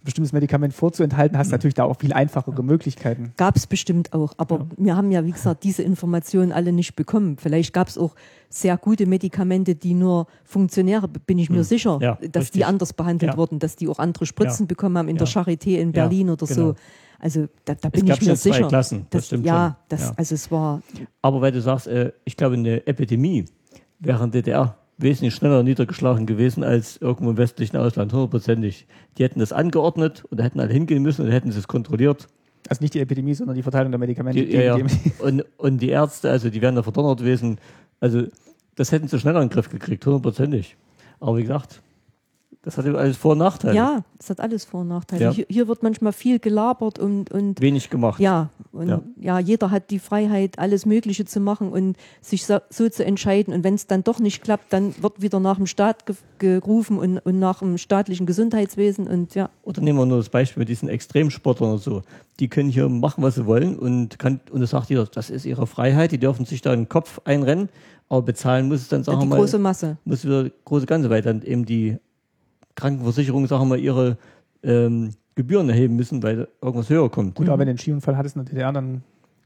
bestimmtes 0.04 0.32
Medikament 0.32 0.72
vorzuenthalten, 0.74 1.36
hast 1.36 1.48
du 1.48 1.52
natürlich 1.54 1.74
da 1.74 1.84
auch 1.84 1.98
viel 1.98 2.12
einfachere 2.12 2.62
Möglichkeiten. 2.62 3.32
Gab 3.36 3.56
es 3.56 3.66
bestimmt 3.66 4.12
auch. 4.12 4.32
Aber 4.36 4.66
wir 4.76 4.96
haben 4.96 5.10
ja, 5.10 5.24
wie 5.24 5.32
gesagt, 5.32 5.64
diese 5.64 5.82
Informationen 5.82 6.52
alle 6.52 6.72
nicht 6.72 6.94
bekommen. 6.96 7.36
Vielleicht 7.36 7.72
gab 7.72 7.88
es 7.88 7.98
auch 7.98 8.14
sehr 8.48 8.76
gute 8.78 9.06
Medikamente, 9.06 9.74
die 9.74 9.94
nur 9.94 10.26
Funktionäre, 10.44 11.08
bin 11.08 11.38
ich 11.38 11.50
mir 11.50 11.64
sicher, 11.64 11.96
Hm. 11.96 12.02
Ja, 12.02 12.14
dass 12.30 12.44
richtig. 12.44 12.50
die 12.60 12.64
anders 12.64 12.92
behandelt 12.92 13.32
Ja. 13.32 13.36
wurden, 13.36 13.58
dass 13.58 13.76
die 13.76 13.88
auch 13.88 13.98
andere 13.98 14.24
Spritzen 14.24 14.64
Ja. 14.64 14.68
bekommen 14.68 14.96
haben 14.96 15.08
in 15.08 15.16
der 15.16 15.26
Ja. 15.26 15.42
Charité 15.42 15.76
in 15.78 15.88
Ja, 15.92 16.02
Berlin 16.02 16.30
oder 16.30 16.46
genau. 16.46 16.68
so. 16.70 16.74
Also 17.20 17.48
da, 17.64 17.74
da 17.74 17.88
bin 17.88 18.02
ich 18.06 18.08
mir 18.08 18.14
schon 18.28 18.36
zwei 18.36 18.52
sicher. 18.52 18.68
Klassen, 18.68 19.06
das 19.10 19.22
das, 19.22 19.26
stimmt 19.26 19.44
ja, 19.44 19.66
schon. 19.66 19.76
das, 19.88 20.00
Ja. 20.02 20.12
also 20.16 20.34
es 20.36 20.50
war 20.52 20.80
Aber 21.20 21.40
weil 21.40 21.50
du 21.52 21.60
sagst, 21.60 21.88
äh, 21.88 22.12
ich 22.24 22.36
glaube, 22.36 22.54
eine 22.54 22.86
Epidemie 22.86 23.44
wäre 23.98 24.22
in 24.22 24.30
DDR 24.30 24.77
wesentlich 24.98 25.34
schneller 25.34 25.62
niedergeschlagen 25.62 26.26
gewesen 26.26 26.64
als 26.64 26.96
irgendwo 26.98 27.30
im 27.30 27.36
westlichen 27.36 27.76
Ausland, 27.76 28.12
hundertprozentig. 28.12 28.86
Die 29.16 29.24
hätten 29.24 29.38
das 29.38 29.52
angeordnet 29.52 30.24
und 30.28 30.38
da 30.38 30.44
hätten 30.44 30.60
alle 30.60 30.72
hingehen 30.72 31.02
müssen 31.02 31.24
und 31.24 31.30
hätten 31.30 31.52
sie 31.52 31.58
es 31.58 31.68
kontrolliert. 31.68 32.26
Also 32.68 32.82
nicht 32.82 32.94
die 32.94 33.00
Epidemie, 33.00 33.34
sondern 33.34 33.56
die 33.56 33.62
Verteilung 33.62 33.92
der 33.92 33.98
Medikamente. 33.98 34.44
Die, 34.44 34.52
ja, 34.52 34.76
ja. 34.76 34.86
Und, 35.20 35.44
und 35.56 35.78
die 35.80 35.88
Ärzte, 35.88 36.30
also 36.30 36.50
die 36.50 36.60
wären 36.60 36.74
da 36.74 36.82
verdonnert 36.82 37.20
gewesen. 37.20 37.58
Also 38.00 38.24
das 38.74 38.92
hätten 38.92 39.08
sie 39.08 39.18
schneller 39.18 39.40
in 39.40 39.48
den 39.48 39.54
Griff 39.54 39.70
gekriegt, 39.70 40.04
hundertprozentig. 40.04 40.76
Aber 41.20 41.36
wie 41.38 41.42
gesagt, 41.42 41.80
das 42.62 42.76
hat 42.76 42.86
alles 42.86 43.16
Vor- 43.16 43.32
und 43.32 43.38
Nachteile. 43.38 43.74
Ja, 43.76 44.04
es 44.18 44.28
hat 44.30 44.40
alles 44.40 44.64
Vor- 44.64 44.80
und 44.80 44.88
Nachteile. 44.88 45.24
Ja. 45.24 45.30
Hier, 45.30 45.46
hier 45.48 45.68
wird 45.68 45.82
manchmal 45.82 46.12
viel 46.12 46.38
gelabert 46.38 46.98
und, 46.98 47.30
und 47.30 47.60
Wenig 47.60 47.88
gemacht. 47.88 48.20
ja, 48.20 48.50
und 48.72 48.88
Ja. 48.88 49.00
ja. 49.20 49.38
jeder 49.38 49.70
hat 49.70 49.90
die 49.90 49.98
Freiheit, 49.98 50.58
alles 50.58 50.84
Mögliche 50.84 51.24
zu 51.24 51.40
machen 51.40 51.70
und 51.70 51.96
sich 52.20 52.44
so, 52.44 52.58
so 52.68 52.88
zu 52.88 53.04
entscheiden. 53.04 53.54
Und 53.54 53.64
wenn 53.64 53.74
es 53.74 53.86
dann 53.86 54.02
doch 54.04 54.18
nicht 54.18 54.42
klappt, 54.42 54.72
dann 54.72 54.94
wird 55.02 55.22
wieder 55.22 55.40
nach 55.40 55.56
dem 55.56 55.66
Staat 55.66 56.04
ge 56.06 56.16
gerufen 56.38 56.98
und, 56.98 57.18
und 57.18 57.38
nach 57.40 57.60
dem 57.60 57.78
staatlichen 57.78 58.24
Gesundheitswesen 58.26 59.08
und 59.08 59.34
ja. 59.34 59.50
Oder 59.62 59.80
nehmen 59.82 59.98
wir 59.98 60.06
nur 60.06 60.18
das 60.18 60.28
Beispiel 60.28 60.60
mit 60.60 60.68
diesen 60.68 60.88
Extremsportlern 60.88 61.70
oder 61.70 61.78
so. 61.78 62.02
Die 62.38 62.48
können 62.48 62.70
hier 62.70 62.88
machen, 62.88 63.22
was 63.24 63.34
sie 63.34 63.46
wollen 63.46 63.76
und 63.78 64.18
kann, 64.20 64.40
und 64.52 64.60
das 64.60 64.70
sagt 64.70 64.88
jeder, 64.90 65.06
das 65.06 65.30
ist 65.30 65.44
ihre 65.46 65.66
Freiheit, 65.66 66.12
die 66.12 66.18
dürfen 66.18 66.44
sich 66.44 66.60
da 66.62 66.74
den 66.76 66.88
Kopf 66.88 67.20
einrennen, 67.24 67.68
aber 68.08 68.22
bezahlen 68.22 68.68
muss 68.68 68.82
es 68.82 68.88
dann, 68.88 69.02
sagen 69.02 69.18
wir 69.18 69.22
die 69.22 69.28
mal, 69.30 69.36
große 69.38 69.58
Masse. 69.58 69.96
muss 70.04 70.24
wieder 70.24 70.48
große 70.64 70.86
Ganze, 70.86 71.10
weil 71.10 71.22
dann 71.22 71.42
eben 71.42 71.64
die 71.66 71.96
Krankenversicherung, 72.78 73.46
sagen 73.46 73.62
wir 73.64 73.66
mal, 73.70 73.78
ihre 73.80 74.16
ähm, 74.62 75.10
Gebühren 75.34 75.68
erheben 75.68 75.96
müssen, 75.96 76.22
weil 76.22 76.48
irgendwas 76.62 76.88
höher 76.90 77.10
kommt. 77.10 77.34
Gut, 77.34 77.48
aber 77.48 77.58
wenn 77.58 77.66
du 77.66 77.70
einen 77.70 77.78
Skiunfall 77.78 78.16
hattest 78.16 78.36
in 78.36 78.44
der 78.44 78.50
DDR, 78.54 78.72
dann 78.72 79.02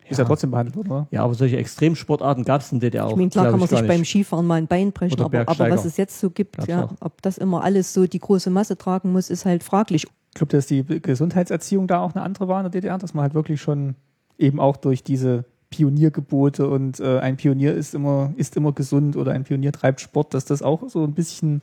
ist 0.08 0.18
Ja. 0.18 0.24
er 0.24 0.28
trotzdem 0.28 0.50
behandelt 0.50 0.76
worden, 0.76 0.90
oder? 0.90 1.06
Ja, 1.10 1.24
aber 1.24 1.34
solche 1.34 1.56
Extremsportarten 1.56 2.44
gab 2.44 2.60
es 2.60 2.72
in 2.72 2.80
der 2.80 2.90
DDR 2.90 3.06
auch. 3.06 3.10
Ich 3.10 3.16
meine, 3.16 3.30
klar 3.30 3.50
kann 3.50 3.58
man 3.60 3.68
sich 3.68 3.86
beim. 3.86 4.04
Skifahren 4.04 4.46
mal 4.46 4.56
ein 4.56 4.66
Bein 4.66 4.92
brechen, 4.92 5.20
aber, 5.20 5.48
aber 5.48 5.70
was 5.70 5.84
es 5.84 5.96
jetzt 5.96 6.18
so 6.20 6.30
gibt, 6.30 6.56
Gab's 6.56 6.68
ja, 6.68 6.84
auch. 6.84 6.92
ob 7.00 7.20
das 7.22 7.38
immer 7.38 7.62
alles 7.64 7.92
so 7.92 8.06
die 8.06 8.18
große 8.18 8.50
Masse 8.50 8.76
tragen 8.76 9.12
muss, 9.12 9.30
ist 9.30 9.44
halt 9.44 9.62
fraglich. 9.62 10.04
Ich 10.04 10.34
glaube, 10.34 10.52
dass 10.52 10.66
die 10.66 10.82
Gesundheitserziehung 10.84 11.86
da 11.86 12.00
auch 12.00 12.14
eine 12.14 12.24
andere 12.24 12.48
war 12.48 12.58
in 12.60 12.64
der 12.64 12.80
DDR, 12.80 12.98
dass 12.98 13.12
man 13.14 13.22
halt 13.22 13.34
wirklich 13.34 13.60
schon 13.60 13.94
eben 14.38 14.60
auch 14.60 14.76
durch 14.76 15.02
diese 15.04 15.44
Pioniergebote 15.70 16.68
und 16.68 17.00
äh, 17.00 17.18
ein 17.18 17.36
Pionier 17.36 17.74
ist 17.74 17.94
immer, 17.94 18.32
ist 18.36 18.56
immer 18.56 18.72
gesund 18.72 19.16
oder 19.16 19.32
ein 19.32 19.44
Pionier 19.44 19.72
treibt 19.72 20.00
Sport, 20.00 20.34
dass 20.34 20.44
das 20.44 20.62
auch 20.62 20.88
so 20.88 21.04
ein 21.04 21.12
bisschen, 21.14 21.62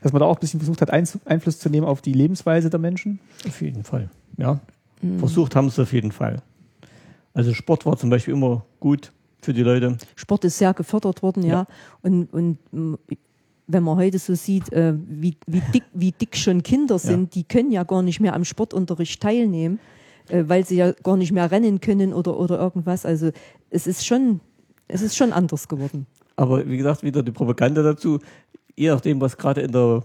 dass 0.00 0.12
man 0.12 0.20
da 0.20 0.26
auch 0.26 0.36
ein 0.36 0.40
bisschen 0.40 0.60
versucht 0.60 0.80
hat, 0.80 0.90
Einz 0.90 1.18
Einfluss 1.24 1.58
zu 1.58 1.68
nehmen 1.70 1.86
auf 1.86 2.02
die 2.02 2.12
Lebensweise 2.12 2.70
der 2.70 2.80
Menschen. 2.80 3.20
Auf 3.46 3.60
jeden 3.60 3.84
Fall. 3.84 4.10
Ja. 4.36 4.60
Versucht 5.18 5.54
haben 5.54 5.70
sie 5.70 5.82
auf 5.82 5.92
jeden 5.92 6.12
Fall. 6.12 6.42
Also 7.34 7.54
Sport 7.54 7.86
war 7.86 7.96
zum 7.96 8.10
Beispiel 8.10 8.34
immer 8.34 8.64
gut 8.80 9.12
für 9.40 9.52
die 9.54 9.62
Leute. 9.62 9.96
Sport 10.16 10.44
ist 10.44 10.58
sehr 10.58 10.74
gefördert 10.74 11.22
worden, 11.22 11.44
ja. 11.44 11.52
Ja. 11.52 11.66
Und, 12.02 12.32
und 12.32 12.58
mm, 12.72 12.94
wenn 13.68 13.82
man 13.82 13.96
heute 13.96 14.18
so 14.18 14.34
sieht, 14.34 14.72
äh, 14.72 14.94
wie, 14.96 15.36
wie, 15.46 15.62
dick, 15.72 15.84
wie 15.92 16.10
dick 16.12 16.36
schon 16.36 16.62
Kinder 16.62 16.98
sind, 16.98 17.34
die 17.34 17.44
können 17.44 17.70
ja 17.70 17.84
gar 17.84 18.02
nicht 18.02 18.18
mehr 18.18 18.34
am 18.34 18.44
Sportunterricht 18.44 19.22
teilnehmen, 19.22 19.78
äh, 20.28 20.44
weil 20.46 20.64
sie 20.64 20.76
ja 20.76 20.92
gar 20.92 21.16
nicht 21.16 21.32
mehr 21.32 21.50
rennen 21.50 21.80
können 21.80 22.12
oder, 22.12 22.38
oder 22.38 22.58
irgendwas. 22.58 23.04
Also 23.04 23.30
es 23.70 23.86
ist 23.86 24.06
schon, 24.06 24.40
es 24.88 25.02
ist 25.02 25.16
schon 25.16 25.32
anders 25.32 25.68
geworden. 25.68 26.06
Aber 26.34 26.66
wie 26.66 26.76
gesagt, 26.76 27.02
wieder 27.02 27.22
die 27.22 27.32
Propaganda 27.32 27.82
dazu, 27.82 28.20
je 28.78 28.88
nachdem, 28.88 29.20
was 29.20 29.36
gerade 29.36 29.60
in 29.60 29.72
der 29.72 30.04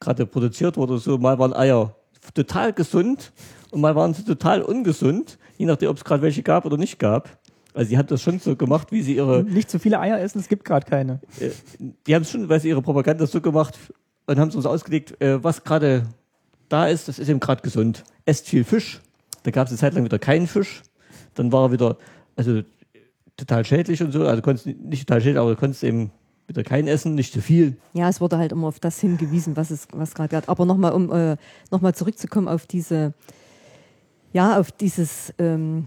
gerade 0.00 0.24
produziert 0.24 0.76
wurde, 0.76 0.98
so 0.98 1.18
mal 1.18 1.38
waren 1.38 1.52
Eier 1.52 1.94
total 2.34 2.72
gesund 2.72 3.32
und 3.70 3.80
mal 3.80 3.94
waren 3.94 4.14
sie 4.14 4.24
total 4.24 4.62
ungesund, 4.62 5.38
je 5.58 5.66
nachdem, 5.66 5.90
ob 5.90 5.98
es 5.98 6.04
gerade 6.04 6.22
welche 6.22 6.42
gab 6.42 6.64
oder 6.64 6.78
nicht 6.78 6.98
gab. 6.98 7.38
Also 7.74 7.90
die 7.90 7.98
haben 7.98 8.08
das 8.08 8.22
schon 8.22 8.38
so 8.38 8.56
gemacht, 8.56 8.90
wie 8.90 9.02
sie 9.02 9.16
ihre, 9.16 9.44
Nicht 9.44 9.70
zu 9.70 9.78
viele 9.78 10.00
Eier 10.00 10.18
essen, 10.18 10.40
es 10.40 10.48
gibt 10.48 10.64
gerade 10.64 10.86
keine. 10.86 11.20
äh, 11.38 11.50
die 12.06 12.14
haben 12.14 12.22
es 12.22 12.30
schon, 12.30 12.48
weil 12.48 12.60
sie 12.60 12.68
ihre 12.68 12.82
Propaganda 12.82 13.26
so 13.26 13.40
gemacht 13.40 13.78
und 14.26 14.38
haben 14.38 14.48
es 14.48 14.56
uns 14.56 14.66
ausgelegt, 14.66 15.20
äh, 15.20 15.42
was 15.44 15.62
gerade 15.62 16.04
da 16.68 16.88
ist, 16.88 17.08
das 17.08 17.18
ist 17.18 17.28
eben 17.28 17.40
gerade 17.40 17.62
gesund. 17.62 18.04
Esst 18.24 18.48
viel 18.48 18.64
Fisch. 18.64 19.00
Da 19.42 19.50
gab 19.50 19.66
es 19.66 19.72
eine 19.72 19.78
Zeit 19.78 19.94
lang 19.94 20.04
wieder 20.04 20.18
keinen 20.18 20.46
Fisch. 20.46 20.82
Dann 21.34 21.52
war 21.52 21.66
er 21.66 21.72
wieder, 21.72 21.96
also 22.36 22.62
total 23.36 23.64
schädlich 23.64 24.02
und 24.02 24.12
so. 24.12 24.26
Also 24.26 24.42
konntest 24.42 24.66
nicht 24.66 25.06
total 25.06 25.20
schädlich, 25.20 25.38
aber 25.38 25.50
du 25.50 25.56
konntest 25.56 25.84
eben 25.84 26.10
wieder 26.50 26.64
kein 26.64 26.86
essen, 26.86 27.14
nicht 27.14 27.32
zu 27.32 27.40
viel. 27.40 27.76
Ja, 27.94 28.08
es 28.08 28.20
wurde 28.20 28.36
halt 28.36 28.52
immer 28.52 28.66
auf 28.66 28.80
das 28.80 29.00
hingewiesen, 29.00 29.56
was 29.56 29.70
es 29.70 29.88
was 29.92 30.14
gerade 30.14 30.28
gab. 30.28 30.48
Aber 30.48 30.66
nochmal, 30.66 30.92
um 30.92 31.10
äh, 31.10 31.36
nochmal 31.70 31.94
zurückzukommen 31.94 32.48
auf 32.48 32.66
diese, 32.66 33.14
ja, 34.32 34.58
auf 34.58 34.72
dieses 34.72 35.32
ähm, 35.38 35.86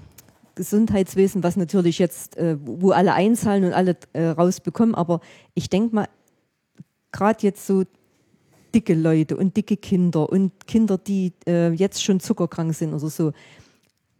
Gesundheitswesen, 0.55 1.43
was 1.43 1.57
natürlich 1.57 1.99
jetzt, 1.99 2.37
äh, 2.37 2.57
wo 2.63 2.91
alle 2.91 3.13
einzahlen 3.13 3.65
und 3.65 3.73
alle 3.73 3.97
äh, 4.13 4.27
rausbekommen. 4.27 4.95
Aber 4.95 5.19
ich 5.53 5.69
denke 5.69 5.93
mal, 5.93 6.07
gerade 7.11 7.43
jetzt 7.43 7.67
so 7.67 7.83
dicke 8.73 8.95
Leute 8.95 9.37
und 9.37 9.55
dicke 9.55 9.77
Kinder 9.77 10.29
und 10.29 10.65
Kinder, 10.65 10.97
die 10.97 11.33
äh, 11.45 11.71
jetzt 11.73 12.03
schon 12.03 12.19
zuckerkrank 12.19 12.73
sind 12.73 12.93
oder 12.93 13.09
so, 13.09 13.33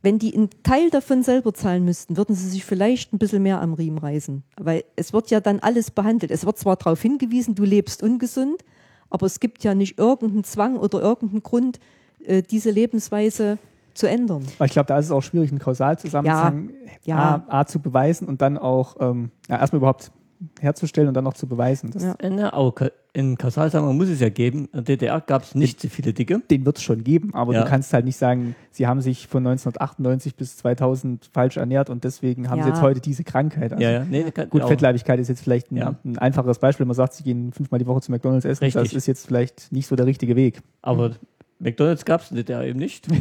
wenn 0.04 0.20
die 0.20 0.36
einen 0.36 0.50
Teil 0.64 0.90
davon 0.90 1.24
selber 1.24 1.54
zahlen 1.54 1.86
müssten, 1.86 2.18
würden 2.18 2.36
sie 2.36 2.50
sich 2.50 2.66
vielleicht 2.66 3.14
ein 3.14 3.18
bisschen 3.18 3.42
mehr 3.42 3.62
am 3.62 3.74
Riemen 3.74 3.98
reißen. 3.98 4.44
Weil 4.58 4.84
es 4.98 5.14
wird 5.14 5.32
ja 5.32 5.40
dann 5.40 5.60
alles 5.60 5.92
behandelt. 5.92 6.30
Es 6.30 6.46
wird 6.46 6.60
zwar 6.60 6.76
darauf 6.76 7.02
hingewiesen, 7.02 7.56
du 7.56 7.64
lebst 7.64 8.04
ungesund, 8.04 8.64
aber 9.10 9.26
es 9.26 9.40
gibt 9.40 9.64
ja 9.64 9.74
nicht 9.74 9.98
irgendeinen 9.98 10.44
Zwang 10.44 10.76
oder 10.76 11.02
irgendeinen 11.02 11.42
Grund, 11.42 11.80
äh, 12.26 12.44
diese 12.44 12.70
Lebensweise 12.70 13.58
zu 13.94 14.10
ändern. 14.10 14.44
Ich 14.66 14.72
glaube, 14.72 14.88
da 14.88 15.00
ist 15.00 15.06
es 15.06 15.12
auch 15.12 15.22
schwierig, 15.22 15.52
einen 15.52 15.60
Kausalzusammenhang 15.60 16.72
Ja. 17.06 17.44
A, 17.48 17.60
A 17.62 17.66
zu 17.66 17.80
beweisen 17.80 18.28
und 18.28 18.42
dann 18.42 18.58
auch 18.58 18.98
ähm, 19.00 19.32
ja, 19.48 19.60
erstmal 19.60 19.78
überhaupt 19.78 20.12
herzustellen 20.60 21.08
und 21.08 21.14
dann 21.14 21.24
noch 21.24 21.34
zu 21.34 21.48
beweisen. 21.48 21.92
Das, 21.92 22.04
Ja. 22.04 22.16
Aber 22.54 22.72
Ka- 22.74 22.92
in 23.14 23.38
Kausalzusammenhang 23.38 23.96
muss 23.98 24.10
es 24.10 24.20
ja 24.20 24.30
geben. 24.30 24.66
In 24.74 24.84
der 24.86 24.98
DDR 24.98 25.22
gab 25.22 25.44
es 25.44 25.54
nicht 25.56 25.80
so 25.80 25.88
viele 25.90 26.14
Dicke. 26.14 26.42
Den 26.50 26.66
wird 26.66 26.78
es 26.78 26.84
schon 26.84 27.04
geben, 27.04 27.34
aber 27.34 27.54
Ja. 27.54 27.64
du 27.64 27.70
kannst 27.70 27.94
halt 27.94 28.06
nicht 28.06 28.18
sagen, 28.18 28.56
sie 28.72 28.88
haben 28.88 29.02
sich 29.02 29.28
von 29.28 29.44
1998 29.44 30.36
bis 30.36 30.58
2000 30.58 31.30
falsch 31.32 31.58
ernährt 31.58 31.90
und 31.90 32.04
deswegen 32.04 32.50
haben 32.50 32.62
sie 32.64 32.70
Ja. 32.70 32.74
jetzt 32.74 32.82
heute 32.82 33.02
diese 33.02 33.24
Krankheit. 33.24 33.72
Also 33.74 33.84
Ja, 33.84 33.92
ja. 33.92 34.04
Nee, 34.04 34.32
kann, 34.32 34.50
Gut, 34.50 34.64
Fettleibigkeit 34.66 35.20
ist 35.20 35.28
jetzt 35.28 35.42
vielleicht 35.44 35.72
ein, 35.72 35.78
Ja. 35.78 35.96
ein 36.04 36.18
einfacheres 36.18 36.60
Beispiel. 36.60 36.86
Man 36.86 36.96
sagt, 36.96 37.14
sie 37.14 37.24
gehen 37.24 37.52
fünfmal 37.54 37.80
die 37.80 37.86
Woche 37.88 38.02
zu 38.02 38.12
McDonalds 38.12 38.46
essen. 38.46 38.64
Das 38.66 38.76
Richtig. 38.76 38.98
ist 38.98 39.06
jetzt 39.08 39.28
vielleicht 39.28 39.72
nicht 39.72 39.88
so 39.88 39.96
der 39.96 40.06
richtige 40.08 40.36
Weg. 40.36 40.62
Aber 40.82 41.12
McDonalds 41.60 42.04
gab 42.06 42.22
es 42.22 42.32
in 42.32 42.36
der 42.38 42.44
DDR 42.46 42.66
eben 42.66 42.80
nicht. 42.80 43.08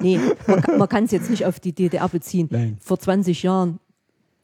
Nee, 0.00 0.20
man, 0.46 0.62
kann- 0.62 0.78
man 0.78 0.88
kann 0.88 1.04
es 1.04 1.10
jetzt 1.10 1.28
nicht 1.30 1.44
auf 1.44 1.60
die 1.60 1.72
DDR 1.72 2.08
beziehen. 2.08 2.48
Nein. 2.50 2.76
Vor 2.80 2.98
20 2.98 3.42
Jahren 3.42 3.80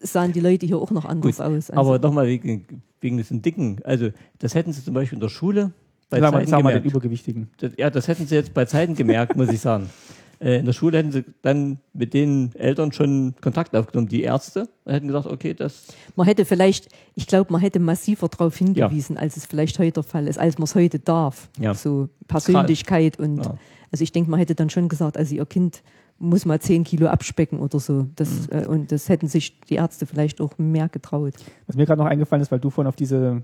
sahen 0.01 0.33
die 0.33 0.41
Leute 0.41 0.67
hier 0.67 0.79
auch 0.79 0.91
noch 0.91 1.05
anders 1.05 1.37
Gut, 1.37 1.45
aus. 1.45 1.71
Also, 1.71 1.73
Aber 1.75 1.99
nochmal 1.99 2.27
wegen, 2.27 2.83
wegen 3.01 3.17
diesen 3.17 3.43
Dicken. 3.43 3.79
Also, 3.85 4.11
das 4.39 4.55
hätten 4.55 4.73
sie 4.73 4.83
zum 4.85 4.95
Beispiel 4.95 5.17
in 5.17 5.21
der 5.21 5.29
Schule 5.29 5.73
bei 6.11 6.21
Sagen 6.21 6.35
wir, 6.35 6.39
Zeiten 6.41 6.51
sagen 6.51 6.65
wir 6.65 6.71
den 6.71 6.83
gemerkt. 6.83 6.87
Übergewichtigen. 6.87 7.51
Das, 7.59 7.73
ja, 7.79 7.91
das 7.91 8.09
hätten 8.09 8.27
sie 8.27 8.35
jetzt 8.35 8.55
bei 8.55 8.65
Zeiten 8.67 8.95
gemerkt, 8.95 9.37
muss 9.37 9.49
ich 9.51 9.61
sagen. 9.61 9.91
Äh, 10.41 10.59
in 10.59 10.67
der 10.67 10.73
Schule 10.73 10.99
hätten 10.99 11.13
sie 11.13 11.25
dann 11.43 11.79
mit 11.93 12.13
den 12.13 12.51
Eltern 12.57 12.91
schon 12.91 13.35
Kontakt 13.41 13.75
aufgenommen, 13.75 14.09
die 14.09 14.23
Ärzte, 14.25 14.69
und 14.85 14.93
hätten 14.93 15.07
gesagt, 15.07 15.27
okay, 15.27 15.55
das 15.55 15.87
man 16.17 16.27
hätte 16.27 16.45
vielleicht, 16.45 16.89
ich 17.15 17.29
glaube, 17.29 17.53
man 17.53 17.61
hätte 17.61 17.79
massiver 17.79 18.27
darauf 18.29 18.57
hingewiesen, 18.57 19.17
als 19.17 19.37
es 19.37 19.47
vielleicht 19.47 19.79
heute 19.79 19.93
der 19.93 20.03
Fall 20.03 20.27
ist, 20.27 20.37
als 20.39 20.59
man 20.59 20.65
es 20.65 20.75
heute 20.75 20.99
darf. 20.99 21.49
Ja. 21.61 21.73
So 21.73 22.09
Persönlichkeit 22.27 23.19
und 23.21 23.45
Ja. 23.47 23.57
also 23.93 24.03
ich 24.03 24.11
denke, 24.11 24.29
man 24.29 24.41
hätte 24.41 24.57
dann 24.57 24.71
schon 24.71 24.89
gesagt, 24.89 25.17
also 25.17 25.37
ihr 25.37 25.47
Kind 25.47 25.85
muss 26.19 26.45
mal 26.47 26.61
10 26.61 26.85
Kilo 26.85 27.09
abspecken 27.09 27.59
oder 27.61 27.79
so. 27.81 28.07
Das, 28.17 28.49
Mhm. 28.49 28.59
äh, 28.59 28.67
und 28.67 28.93
das 28.93 29.09
hätten 29.09 29.27
sich 29.29 29.61
die 29.61 29.75
Ärzte 29.75 30.07
vielleicht 30.07 30.41
auch 30.41 30.57
mehr 30.59 30.89
getraut. 30.89 31.35
Was 31.67 31.77
mir 31.77 31.87
gerade 31.87 32.01
noch 32.01 32.09
eingefallen 32.09 32.41
ist, 32.43 32.51
weil 32.53 32.61
du 32.61 32.71
vorhin 32.71 32.89
auf 32.89 32.97
diese 32.97 33.43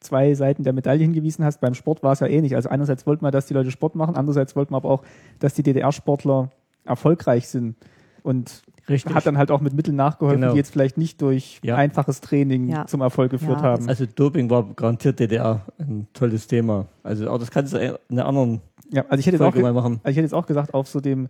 zwei 0.00 0.34
Seiten 0.34 0.62
der 0.62 0.72
Medaille 0.72 1.02
hingewiesen 1.02 1.44
hast, 1.44 1.60
beim 1.60 1.74
Sport 1.74 2.02
war 2.02 2.12
es 2.12 2.20
ja 2.20 2.26
ähnlich. 2.26 2.54
Also 2.54 2.68
einerseits 2.68 3.06
wollten 3.06 3.24
wir, 3.24 3.30
dass 3.30 3.46
die 3.46 3.54
Leute 3.54 3.70
Sport 3.70 3.94
machen, 3.96 4.16
andererseits 4.16 4.54
wollten 4.56 4.72
wir 4.72 4.76
aber 4.78 4.90
auch, 4.90 5.02
dass 5.38 5.54
die 5.54 5.62
DDR-Sportler 5.62 6.50
erfolgreich 6.84 7.48
sind. 7.48 7.76
Und 8.22 8.62
richtig. 8.88 9.14
hat 9.14 9.26
dann 9.26 9.38
halt 9.38 9.50
auch 9.50 9.60
mit 9.60 9.72
Mitteln 9.74 9.96
nachgeholfen, 9.96 10.40
Genau. 10.40 10.52
die 10.52 10.58
jetzt 10.58 10.70
vielleicht 10.72 10.98
nicht 10.98 11.20
durch 11.22 11.60
Ja. 11.62 11.76
einfaches 11.76 12.20
Training 12.20 12.68
Ja. 12.68 12.86
zum 12.86 13.00
Erfolg 13.00 13.30
geführt 13.30 13.58
Ja, 13.60 13.62
haben. 13.62 13.88
also 13.88 14.04
Doping 14.06 14.50
war 14.50 14.64
garantiert 14.74 15.18
DDR 15.20 15.64
ein 15.78 16.06
tolles 16.12 16.46
Thema. 16.46 16.86
Also 17.02 17.28
auch 17.30 17.38
das 17.38 17.50
kannst 17.50 17.72
du 17.72 17.78
in 17.78 17.94
einer 18.10 18.26
anderen 18.26 18.60
Ja, 18.92 19.04
also 19.08 19.18
ich 19.20 19.26
hätte 19.26 19.36
jetzt 19.36 19.40
auch, 19.42 19.46
Folge 19.52 19.58
ge- 19.58 19.62
mal 19.62 19.72
machen. 19.72 19.94
also 20.02 20.10
ich 20.10 20.16
hätte 20.16 20.24
jetzt 20.26 20.34
auch 20.34 20.46
gesagt, 20.46 20.74
auf 20.74 20.86
so 20.88 21.00
dem, 21.00 21.28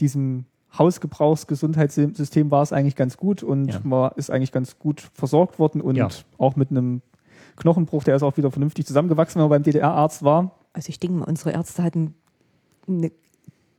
diesem 0.00 0.44
Hausgebrauchsgesundheitssystem 0.76 2.50
war 2.50 2.62
es 2.62 2.72
eigentlich 2.72 2.96
ganz 2.96 3.16
gut 3.16 3.42
und 3.42 3.68
Ja. 3.72 3.80
man 3.84 4.10
ist 4.16 4.30
eigentlich 4.30 4.52
ganz 4.52 4.78
gut 4.78 5.10
versorgt 5.14 5.58
worden 5.58 5.80
und 5.80 5.96
Ja. 5.96 6.08
auch 6.38 6.56
mit 6.56 6.70
einem 6.70 7.02
Knochenbruch, 7.56 8.04
der 8.04 8.16
ist 8.16 8.22
auch 8.22 8.36
wieder 8.36 8.50
vernünftig 8.50 8.86
zusammengewachsen, 8.86 9.36
wenn 9.36 9.42
man 9.48 9.50
beim 9.50 9.62
DDR-Arzt 9.62 10.22
war. 10.22 10.52
Also 10.72 10.88
ich 10.88 10.98
denke 11.00 11.16
mal, 11.18 11.24
unsere 11.28 11.52
Ärzte 11.52 11.82
hatten 11.82 12.14
eine 12.88 13.10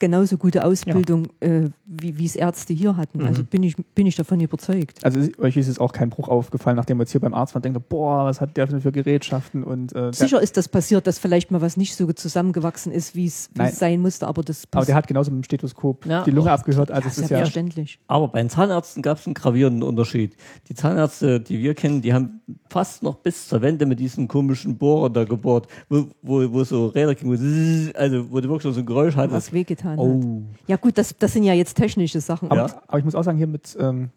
genauso 0.01 0.37
gute 0.37 0.65
Ausbildung, 0.65 1.27
äh, 1.39 1.69
wie 1.85 2.25
es 2.25 2.35
Ärzte 2.35 2.73
hier 2.73 2.97
hatten. 2.97 3.19
Mhm. 3.19 3.25
Also 3.27 3.43
bin 3.45 3.63
ich, 3.63 3.75
bin 3.95 4.05
ich 4.07 4.15
davon 4.17 4.41
überzeugt. 4.41 4.99
Also 5.05 5.19
es- 5.21 5.39
euch 5.39 5.55
ist 5.55 5.69
es 5.69 5.79
auch 5.79 5.93
kein 5.93 6.09
Bruch 6.09 6.27
aufgefallen, 6.27 6.75
nachdem 6.75 6.97
man 6.97 7.05
jetzt 7.05 7.11
hier 7.11 7.21
beim 7.21 7.33
Arzt 7.33 7.53
war 7.53 7.59
und 7.59 7.65
denkt, 7.65 7.87
boah, 7.87 8.25
was 8.25 8.41
hat 8.41 8.57
der 8.57 8.67
denn 8.67 8.81
für 8.81 8.91
Gerätschaften 8.91 9.63
und 9.63 9.91
äh, 9.93 10.01
der, 10.11 10.13
Sicher 10.13 10.41
ist 10.41 10.57
das 10.57 10.67
passiert, 10.67 11.07
dass 11.07 11.19
vielleicht 11.19 11.51
mal 11.51 11.61
was 11.61 11.77
nicht 11.77 11.95
so 11.95 12.11
zusammengewachsen 12.11 12.91
ist, 12.91 13.15
wie 13.15 13.27
es 13.27 13.49
sein 13.71 14.01
musste, 14.01 14.27
aber 14.27 14.41
das 14.43 14.63
aber 14.71 14.85
der 14.85 14.95
hat 14.95 15.07
genauso 15.07 15.31
mit 15.31 15.41
dem 15.41 15.43
Stethoskop 15.45 16.05
Ja, 16.05 16.23
die 16.23 16.31
Lunge 16.31 16.51
abgehört, 16.51 16.91
also 16.91 17.05
ja, 17.05 17.11
es 17.11 17.17
ist 17.17 17.21
ja 17.21 17.27
selbstverständlich. 17.27 17.99
Aber 18.07 18.27
bei 18.27 18.39
den 18.41 18.49
Zahnärzten 18.49 19.01
gab 19.03 19.19
es 19.19 19.25
einen 19.27 19.35
gravierenden 19.35 19.83
Unterschied. 19.83 20.35
Die 20.67 20.73
Zahnärzte, 20.73 21.39
die 21.39 21.59
wir 21.59 21.75
kennen, 21.75 22.01
die 22.01 22.13
haben 22.13 22.41
fast 22.69 23.03
noch 23.03 23.15
bis 23.15 23.47
zur 23.47 23.61
Wende 23.61 23.85
mit 23.85 23.99
diesem 23.99 24.27
komischen 24.27 24.77
Bohrer 24.77 25.09
da 25.09 25.23
gebohrt, 25.23 25.67
wo, 25.89 26.07
wo, 26.21 26.51
wo 26.51 26.63
so 26.63 26.87
Räder 26.87 27.13
gingen, 27.15 27.91
also 27.95 28.31
wo 28.31 28.39
du 28.39 28.49
wirklich 28.49 28.73
so 28.73 28.79
ein 28.79 28.85
Geräusch 28.85 29.15
hattest. 29.15 29.35
Was 29.35 29.53
wehgetan 29.53 29.90
hat. 29.97 30.05
Oh. 30.25 30.41
Ja 30.67 30.77
gut, 30.77 30.97
das, 30.97 31.15
das 31.17 31.33
sind 31.33 31.43
ja 31.43 31.53
jetzt 31.53 31.75
technische 31.75 32.19
Sachen. 32.21 32.49
Aber, 32.51 32.67
Ja. 32.67 32.81
aber 32.87 32.99
ich 32.99 33.05
muss 33.05 33.15
auch 33.15 33.23
sagen, 33.23 33.37
hier 33.37 33.47
mit, 33.47 33.75
ähm, 33.79 34.09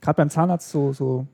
gerade 0.00 0.16
beim 0.16 0.30
Zahnarzt 0.30 0.70
so, 0.70 0.92
so 0.92 1.26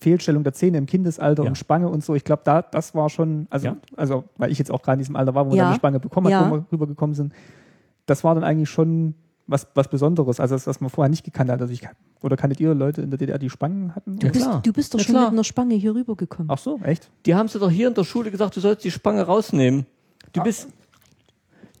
Fehlstellung 0.00 0.42
der 0.42 0.52
Zähne 0.52 0.78
im 0.78 0.86
Kindesalter 0.86 1.44
Ja. 1.44 1.48
und 1.50 1.56
Spange 1.56 1.88
und 1.88 2.02
so. 2.04 2.14
Ich 2.14 2.24
glaube, 2.24 2.42
da, 2.44 2.62
das 2.62 2.94
war 2.94 3.08
schon, 3.08 3.46
also, 3.50 3.66
Ja. 3.68 3.76
also, 3.96 4.24
weil 4.36 4.50
ich 4.50 4.58
jetzt 4.58 4.70
auch 4.70 4.82
gerade 4.82 4.94
in 4.94 4.98
diesem 5.00 5.16
Alter 5.16 5.34
war, 5.34 5.44
wo 5.46 5.50
man 5.50 5.56
Ja. 5.58 5.64
dann 5.64 5.70
eine 5.72 5.76
Spange 5.78 6.00
bekommen 6.00 6.26
hat, 6.26 6.32
Ja. 6.32 6.50
wo 6.50 6.56
wir 6.56 6.64
rübergekommen 6.72 7.14
sind. 7.14 7.32
Das 8.06 8.24
war 8.24 8.34
dann 8.34 8.42
eigentlich 8.44 8.68
schon 8.68 9.14
was, 9.46 9.66
was 9.74 9.88
Besonderes, 9.88 10.40
also 10.40 10.54
das, 10.54 10.66
was 10.66 10.80
man 10.80 10.88
vorher 10.90 11.08
nicht 11.08 11.24
gekannt 11.24 11.50
hat. 11.50 11.60
Also 11.60 11.72
ich, 11.72 11.86
oder 12.22 12.36
kanntet 12.36 12.58
ihr 12.60 12.74
Leute 12.74 13.02
in 13.02 13.10
der 13.10 13.18
DDR, 13.18 13.38
die 13.38 13.50
Spangen 13.50 13.94
hatten? 13.94 14.18
Du 14.18 14.28
bist, 14.30 14.48
du 14.62 14.72
bist 14.72 14.94
doch 14.94 14.98
Ja, 15.00 15.04
schon 15.04 15.14
klar. 15.14 15.24
mit 15.26 15.32
einer 15.34 15.44
Spange 15.44 15.74
hier 15.74 15.94
rübergekommen. 15.94 16.50
Ach 16.50 16.58
so, 16.58 16.80
echt? 16.82 17.10
Die 17.26 17.34
haben 17.34 17.48
sie 17.48 17.58
doch 17.58 17.70
hier 17.70 17.88
in 17.88 17.94
der 17.94 18.04
Schule 18.04 18.30
gesagt, 18.30 18.56
du 18.56 18.60
sollst 18.60 18.84
die 18.84 18.90
Spange 18.90 19.22
rausnehmen. 19.22 19.86
Du 20.32 20.40
Ah. 20.40 20.44
bist, 20.44 20.68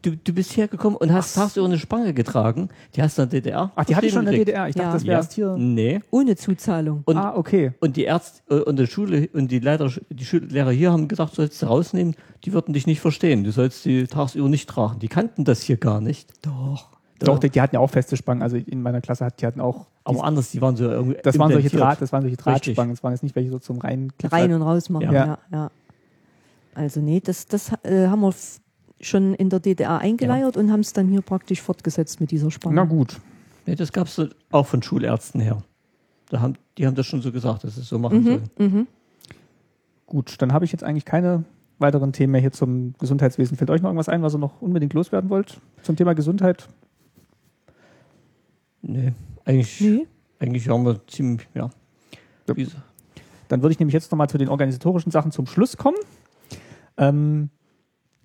du, 0.02 0.16
du 0.16 0.32
bist 0.32 0.56
hergekommen 0.56 0.96
und 0.96 1.12
hast 1.12 1.34
tagsüber 1.34 1.66
eine 1.66 1.78
Spange 1.78 2.12
getragen. 2.14 2.68
Die 2.94 3.02
hast 3.02 3.18
du 3.18 3.22
in 3.22 3.28
der 3.30 3.40
DDR. 3.40 3.72
Ach, 3.74 3.84
die 3.84 3.96
hatte 3.96 4.06
ich 4.06 4.12
schon 4.12 4.26
in 4.26 4.30
der 4.32 4.38
DDR. 4.44 4.68
Ich 4.68 4.74
dachte, 4.74 4.88
Ja. 4.88 4.92
das 4.92 5.02
wäre 5.04 5.12
Ja. 5.12 5.18
erst 5.18 5.32
hier. 5.32 5.56
Nee. 5.56 6.00
Ohne 6.10 6.36
Zuzahlung. 6.36 7.02
Und, 7.06 7.16
ah, 7.16 7.34
okay. 7.36 7.72
und 7.80 7.96
die 7.96 8.04
Ärzte 8.04 8.42
äh, 8.50 8.60
und 8.62 8.78
die 8.78 8.86
Schule 8.86 9.28
und 9.32 9.50
die 9.50 9.58
Lehrer, 9.60 9.90
die 10.10 10.24
Schullehrer 10.24 10.70
hier 10.72 10.92
haben 10.92 11.08
gesagt, 11.08 11.32
du 11.32 11.36
sollst 11.36 11.58
sie 11.58 11.66
rausnehmen. 11.66 12.14
Die 12.44 12.52
würden 12.52 12.74
dich 12.74 12.86
nicht 12.86 13.00
verstehen. 13.00 13.44
Du 13.44 13.52
sollst 13.52 13.84
die 13.84 14.06
tagsüber 14.06 14.48
nicht 14.48 14.68
tragen. 14.68 14.98
Die 14.98 15.08
kannten 15.08 15.44
das 15.44 15.62
hier 15.62 15.76
gar 15.76 16.00
nicht. 16.00 16.30
Doch. 16.44 16.88
Doch, 17.20 17.38
die, 17.38 17.50
die 17.50 17.60
hatten 17.60 17.76
ja 17.76 17.80
auch 17.80 17.90
feste 17.90 18.16
Spangen. 18.16 18.42
Also 18.42 18.56
in 18.56 18.82
meiner 18.82 19.00
Klasse 19.00 19.24
hat 19.24 19.40
die 19.40 19.46
hatten 19.46 19.60
auch. 19.60 19.86
Aber 20.02 20.24
anders, 20.24 20.50
die 20.50 20.60
waren 20.60 20.74
so 20.74 20.90
irgendwie. 20.90 21.16
das 21.22 21.38
waren 21.38 21.52
solche. 21.52 21.68
Draht, 21.70 22.02
das 22.02 22.12
waren 22.12 22.22
solche 22.22 22.36
Richtig. 22.36 22.44
Drahtspangen. 22.74 22.94
Das 22.94 23.04
waren 23.04 23.12
jetzt 23.12 23.22
nicht 23.22 23.36
welche 23.36 23.50
so 23.52 23.60
zum 23.60 23.78
rein. 23.78 24.12
Rein 24.24 24.52
und 24.52 24.62
raus 24.62 24.90
machen. 24.90 25.04
Ja. 25.12 25.12
Ja. 25.26 25.38
Ja, 25.52 25.70
Also 26.74 27.00
nee, 27.00 27.20
das, 27.20 27.46
das 27.46 27.70
äh, 27.84 28.08
haben 28.08 28.20
wir 28.22 28.30
f- 28.30 28.58
schon 29.02 29.34
in 29.34 29.50
der 29.50 29.60
DDR 29.60 29.98
eingeleiert 29.98 30.56
und 30.56 30.70
haben 30.70 30.80
es 30.80 30.92
dann 30.92 31.08
hier 31.08 31.22
praktisch 31.22 31.60
fortgesetzt 31.60 32.20
mit 32.20 32.30
dieser 32.30 32.50
Spange. 32.50 32.76
Na 32.76 32.84
gut. 32.84 33.20
Nee, 33.66 33.74
das 33.74 33.92
gab 33.92 34.06
es 34.06 34.20
auch 34.50 34.66
von 34.66 34.82
Schulärzten 34.82 35.40
her. 35.40 35.62
Da 36.30 36.40
haben, 36.40 36.54
die 36.78 36.86
haben 36.86 36.94
das 36.94 37.06
schon 37.06 37.20
so 37.22 37.30
gesagt, 37.32 37.64
dass 37.64 37.74
sie 37.74 37.82
es 37.82 37.88
so 37.88 37.98
machen 37.98 38.24
sollen. 38.24 38.42
Mhm. 38.58 38.86
Gut, 40.06 40.36
dann 40.40 40.52
habe 40.52 40.64
ich 40.64 40.72
jetzt 40.72 40.84
eigentlich 40.84 41.04
keine 41.04 41.44
weiteren 41.78 42.12
Themen 42.12 42.32
mehr 42.32 42.40
hier 42.40 42.52
zum 42.52 42.94
Gesundheitswesen. 42.98 43.56
Fällt 43.56 43.70
euch 43.70 43.82
noch 43.82 43.88
irgendwas 43.90 44.08
ein, 44.08 44.22
was 44.22 44.34
ihr 44.34 44.38
noch 44.38 44.60
unbedingt 44.62 44.94
loswerden 44.94 45.30
wollt 45.30 45.60
zum 45.82 45.96
Thema 45.96 46.14
Gesundheit? 46.14 46.68
Nee, 48.82 49.12
eigentlich, 49.44 49.80
Nee. 49.80 50.06
eigentlich 50.38 50.68
haben 50.68 50.84
wir 50.84 51.00
ziemlich, 51.06 51.48
ja. 51.54 51.70
Ja. 52.48 52.56
Wie, 52.56 52.68
Dann 53.48 53.62
würde 53.62 53.72
ich 53.72 53.78
nämlich 53.78 53.94
jetzt 53.94 54.10
nochmal 54.10 54.28
zu 54.28 54.38
den 54.38 54.48
organisatorischen 54.48 55.12
Sachen 55.12 55.30
zum 55.30 55.46
Schluss 55.46 55.76
kommen. 55.76 55.96
Ähm, 56.96 57.50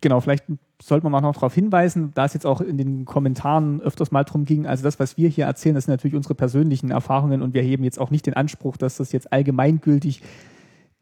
genau, 0.02 0.20
vielleicht 0.20 0.46
sollte 0.82 1.04
man 1.06 1.12
mal 1.12 1.22
noch 1.22 1.34
darauf 1.34 1.54
hinweisen, 1.54 2.12
da 2.14 2.26
es 2.26 2.34
jetzt 2.34 2.46
auch 2.46 2.62
in 2.62 2.78
den 2.78 3.06
Kommentaren 3.06 3.82
öfters 3.82 4.12
mal 4.12 4.24
drum 4.24 4.46
ging, 4.46 4.68
also 4.68 4.84
das, 4.84 5.00
was 5.00 5.18
wir 5.18 5.28
hier 5.30 5.46
erzählen, 5.46 5.76
das 5.76 5.86
sind 5.86 5.94
natürlich 5.94 6.16
unsere 6.16 6.36
persönlichen 6.36 6.92
Erfahrungen 6.92 7.42
und 7.42 7.54
wir 7.54 7.64
heben 7.64 7.84
jetzt 7.84 8.00
auch 8.00 8.12
nicht 8.12 8.26
den 8.28 8.36
Anspruch, 8.36 8.78
dass 8.78 8.98
das 8.98 9.12
jetzt 9.12 9.34
allgemeingültig 9.34 10.22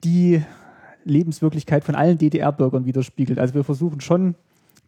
die 0.03 0.41
Lebenswirklichkeit 1.03 1.83
von 1.83 1.95
allen 1.95 2.17
DDR-Bürgern 2.17 2.85
widerspiegelt. 2.85 3.37
Also 3.39 3.53
wir 3.53 3.63
versuchen 3.63 4.01
schon, 4.01 4.35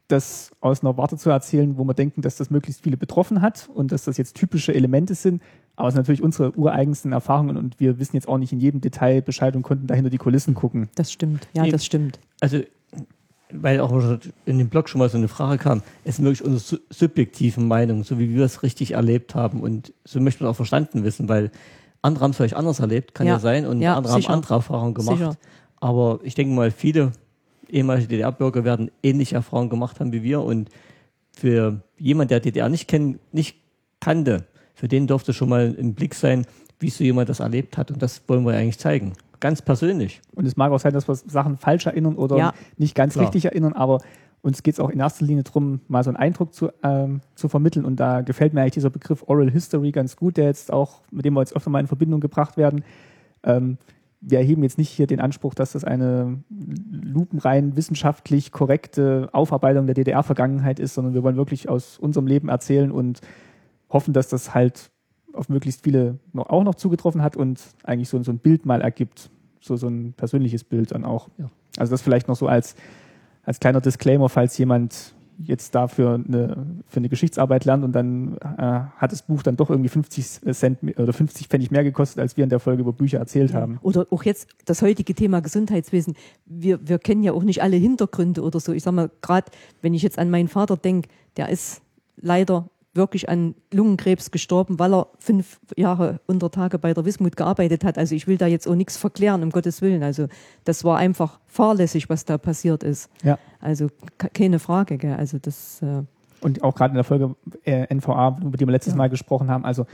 das 0.07 0.51
aus 0.61 0.81
einer 0.83 0.95
Warte 0.97 1.17
zu 1.17 1.29
erzählen, 1.29 1.77
wo 1.77 1.83
wir 1.83 1.93
denken, 1.93 2.21
dass 2.21 2.37
das 2.37 2.49
möglichst 2.49 2.81
viele 2.81 2.95
betroffen 2.95 3.41
hat 3.41 3.69
und 3.73 3.91
dass 3.91 4.05
das 4.05 4.17
jetzt 4.17 4.37
typische 4.37 4.73
Elemente 4.73 5.15
sind. 5.15 5.41
Aber 5.75 5.89
es 5.89 5.93
sind 5.93 5.99
natürlich 6.01 6.23
unsere 6.23 6.57
ureigensten 6.57 7.11
Erfahrungen 7.11 7.57
und 7.57 7.79
wir 7.81 7.99
wissen 7.99 8.15
jetzt 8.15 8.27
auch 8.27 8.37
nicht 8.37 8.53
in 8.53 8.59
jedem 8.59 8.79
Detail 8.79 9.21
Bescheid 9.21 9.55
und 9.55 9.63
konnten 9.63 9.85
dahinter 9.85 10.09
die 10.09 10.17
Kulissen 10.17 10.53
gucken. 10.53 10.87
Das 10.95 11.11
stimmt. 11.11 11.47
Ja, 11.53 11.63
Nee. 11.63 11.71
das 11.71 11.85
stimmt. 11.85 12.19
also, 12.39 12.61
weil 13.51 13.79
auch 13.79 14.19
in 14.45 14.57
dem 14.57 14.69
Blog 14.69 14.89
schon 14.89 14.99
mal 14.99 15.09
so 15.09 15.17
eine 15.17 15.27
Frage 15.27 15.57
kam, 15.63 15.81
es 16.03 16.17
sind 16.17 16.25
wirklich 16.25 16.43
unsere 16.43 16.59
su- 16.59 16.77
subjektiven 16.89 17.67
Meinungen, 17.67 18.03
so 18.03 18.19
wie 18.19 18.33
wir 18.35 18.43
es 18.45 18.63
richtig 18.63 18.91
erlebt 18.91 19.35
haben. 19.35 19.61
Und 19.61 19.93
so 20.03 20.19
möchten 20.19 20.41
wir 20.41 20.47
es 20.47 20.51
auch 20.53 20.57
verstanden 20.57 21.03
wissen, 21.03 21.29
weil 21.29 21.51
andere 22.01 22.23
haben 22.23 22.31
es 22.31 22.37
vielleicht 22.37 22.55
anders 22.55 22.79
erlebt, 22.79 23.15
kann 23.15 23.25
ja, 23.27 23.33
Ja. 23.33 23.39
sein, 23.39 23.65
und 23.65 23.81
Ja, 23.81 23.95
andere 23.95 24.13
sicher. 24.15 24.27
haben 24.29 24.35
andere 24.35 24.53
Erfahrungen 24.55 24.93
gemacht. 24.93 25.17
Sicher. 25.17 25.35
Aber 25.79 26.19
ich 26.23 26.35
denke 26.35 26.53
mal, 26.53 26.71
viele 26.71 27.11
ehemalige 27.69 28.07
DDR-Bürger 28.07 28.63
werden 28.63 28.91
ähnliche 29.03 29.35
Erfahrungen 29.35 29.69
gemacht 29.69 29.99
haben 29.99 30.11
wie 30.11 30.23
wir. 30.23 30.41
Und 30.41 30.69
für 31.31 31.81
jemand, 31.97 32.31
der 32.31 32.39
DDR 32.39 32.69
nicht, 32.69 32.87
kenn, 32.87 33.19
nicht 33.31 33.57
kannte, 33.99 34.45
für 34.73 34.87
den 34.87 35.07
dürfte 35.07 35.33
schon 35.33 35.49
mal 35.49 35.73
im 35.77 35.93
Blick 35.93 36.15
sein, 36.15 36.45
wie 36.79 36.89
so 36.89 37.03
jemand 37.03 37.29
das 37.29 37.39
erlebt 37.39 37.77
hat. 37.77 37.91
Und 37.91 38.01
das 38.01 38.21
wollen 38.27 38.45
wir 38.45 38.53
eigentlich 38.53 38.77
zeigen. 38.79 39.13
Ganz 39.39 39.61
persönlich. 39.61 40.21
Und 40.35 40.45
es 40.45 40.55
mag 40.57 40.71
auch 40.71 40.79
sein, 40.79 40.93
dass 40.93 41.07
wir 41.07 41.15
Sachen 41.15 41.57
falsch 41.57 41.85
erinnern 41.85 42.15
oder 42.15 42.37
Ja. 42.37 42.53
nicht 42.77 42.95
ganz 42.95 43.13
Klar. 43.13 43.25
richtig 43.25 43.45
erinnern, 43.45 43.73
aber 43.73 43.99
uns 44.41 44.63
geht 44.63 44.75
es 44.75 44.79
auch 44.79 44.89
in 44.89 44.99
erster 44.99 45.25
Linie 45.25 45.43
darum, 45.43 45.81
mal 45.87 46.03
so 46.03 46.09
einen 46.09 46.17
Eindruck 46.17 46.53
zu, 46.53 46.69
ähm, 46.83 47.21
zu 47.35 47.49
vermitteln. 47.49 47.85
Und 47.85 47.99
da 47.99 48.21
gefällt 48.21 48.53
mir 48.53 48.61
eigentlich 48.61 48.73
dieser 48.75 48.89
Begriff 48.89 49.23
Oral 49.27 49.49
History 49.51 49.91
ganz 49.91 50.15
gut, 50.15 50.37
der 50.37 50.45
jetzt 50.45 50.71
auch, 50.71 51.01
mit 51.11 51.25
dem 51.25 51.33
wir 51.33 51.41
jetzt 51.41 51.55
öfter 51.55 51.69
mal 51.69 51.79
in 51.79 51.87
Verbindung 51.87 52.19
gebracht 52.19 52.55
werden. 52.57 52.83
Ähm, 53.43 53.77
wir 54.21 54.39
erheben 54.39 54.63
jetzt 54.63 54.77
nicht 54.77 54.89
hier 54.89 55.05
den 55.05 55.19
Anspruch, 55.19 55.53
dass 55.53 55.73
das 55.73 55.83
eine 55.83 56.39
lupenrein 56.91 57.75
wissenschaftlich 57.75 58.51
korrekte 58.51 59.29
Aufarbeitung 59.31 59.85
der 59.85 59.95
DDR-Vergangenheit 59.95 60.79
ist, 60.79 60.95
sondern 60.95 61.13
wir 61.13 61.23
wollen 61.23 61.35
wirklich 61.37 61.69
aus 61.69 61.97
unserem 61.99 62.27
Leben 62.27 62.49
erzählen 62.49 62.91
und 62.91 63.21
hoffen, 63.89 64.13
dass 64.13 64.27
das 64.27 64.53
halt 64.53 64.89
auf 65.37 65.49
möglichst 65.49 65.83
viele 65.83 66.19
noch, 66.33 66.49
auch 66.49 66.63
noch 66.63 66.75
zugetroffen 66.75 67.21
hat 67.21 67.35
und 67.35 67.61
eigentlich 67.83 68.09
so, 68.09 68.21
so 68.23 68.31
ein 68.31 68.39
Bild 68.39 68.65
mal 68.65 68.81
ergibt. 68.81 69.29
So, 69.59 69.75
so 69.75 69.87
ein 69.87 70.13
persönliches 70.13 70.63
Bild 70.63 70.91
dann 70.91 71.03
auch. 71.03 71.29
Ja. 71.37 71.49
Also 71.77 71.91
das 71.91 72.01
vielleicht 72.01 72.27
noch 72.27 72.35
so 72.35 72.47
als, 72.47 72.75
als 73.43 73.59
kleiner 73.59 73.81
Disclaimer, 73.81 74.29
falls 74.29 74.57
jemand 74.57 75.13
jetzt 75.39 75.75
dafür 75.75 76.15
eine, 76.15 76.65
für 76.87 76.97
eine 76.97 77.09
Geschichtsarbeit 77.09 77.65
lernt 77.65 77.83
und 77.83 77.91
dann 77.93 78.37
äh, 78.37 78.61
hat 78.97 79.11
das 79.11 79.21
Buch 79.21 79.43
dann 79.43 79.55
doch 79.55 79.69
irgendwie 79.69 79.89
50 79.89 80.41
Cent 80.53 80.79
oder 80.97 81.13
50 81.13 81.47
Pfennig 81.47 81.69
mehr 81.69 81.83
gekostet, 81.83 82.19
als 82.19 82.37
wir 82.37 82.43
in 82.43 82.49
der 82.49 82.59
Folge 82.59 82.81
über 82.81 82.93
Bücher 82.93 83.19
erzählt 83.19 83.53
haben. 83.53 83.77
Oder 83.81 84.07
auch 84.09 84.23
jetzt 84.23 84.47
das 84.65 84.81
heutige 84.81 85.13
Thema 85.13 85.41
Gesundheitswesen. 85.41 86.15
Wir, 86.45 86.79
wir 86.87 86.97
kennen 86.97 87.23
ja 87.23 87.33
auch 87.33 87.43
nicht 87.43 87.61
alle 87.61 87.77
Hintergründe 87.77 88.41
oder 88.41 88.59
so. 88.59 88.73
Ich 88.73 88.83
sag 88.83 88.93
mal, 88.93 89.11
gerade 89.21 89.51
wenn 89.81 89.93
ich 89.93 90.01
jetzt 90.01 90.17
an 90.17 90.29
meinen 90.29 90.47
Vater 90.47 90.75
denke, 90.75 91.09
der 91.37 91.49
ist 91.49 91.81
leider 92.15 92.69
wirklich 92.97 93.29
an 93.29 93.55
Lungenkrebs 93.71 94.31
gestorben, 94.31 94.77
weil 94.79 94.93
er 94.93 95.07
fünf 95.19 95.59
Jahre 95.77 96.19
unter 96.25 96.51
Tage 96.51 96.77
bei 96.79 96.93
der 96.93 97.05
Wismut 97.05 97.37
gearbeitet 97.37 97.85
hat. 97.85 97.97
Also 97.97 98.13
ich 98.15 98.27
will 98.27 98.37
da 98.37 98.47
jetzt 98.47 98.67
auch 98.67 98.75
nichts 98.75 98.97
verklären, 98.97 99.41
um 99.43 99.51
Gottes 99.51 99.81
Willen. 99.81 100.03
Also 100.03 100.27
das 100.65 100.83
war 100.83 100.97
einfach 100.97 101.39
fahrlässig, 101.45 102.09
was 102.09 102.25
da 102.25 102.37
passiert 102.37 102.83
ist. 102.83 103.09
Ja. 103.23 103.39
Also 103.61 103.87
ke- 104.17 104.29
keine 104.33 104.59
Frage. 104.59 104.97
Gell? 104.97 105.13
Also 105.15 105.37
das 105.39 105.81
äh, 105.81 106.03
Und 106.41 106.63
auch 106.63 106.75
gerade 106.75 106.91
in 106.91 106.95
der 106.95 107.03
Folge 107.05 107.35
äh, 107.63 107.93
NVA, 107.95 108.37
über 108.43 108.57
die 108.57 108.65
wir 108.67 108.71
letztes 108.73 108.93
Ja. 108.93 108.97
Mal 108.97 109.09
gesprochen 109.09 109.49
haben, 109.49 109.63
also 109.63 109.85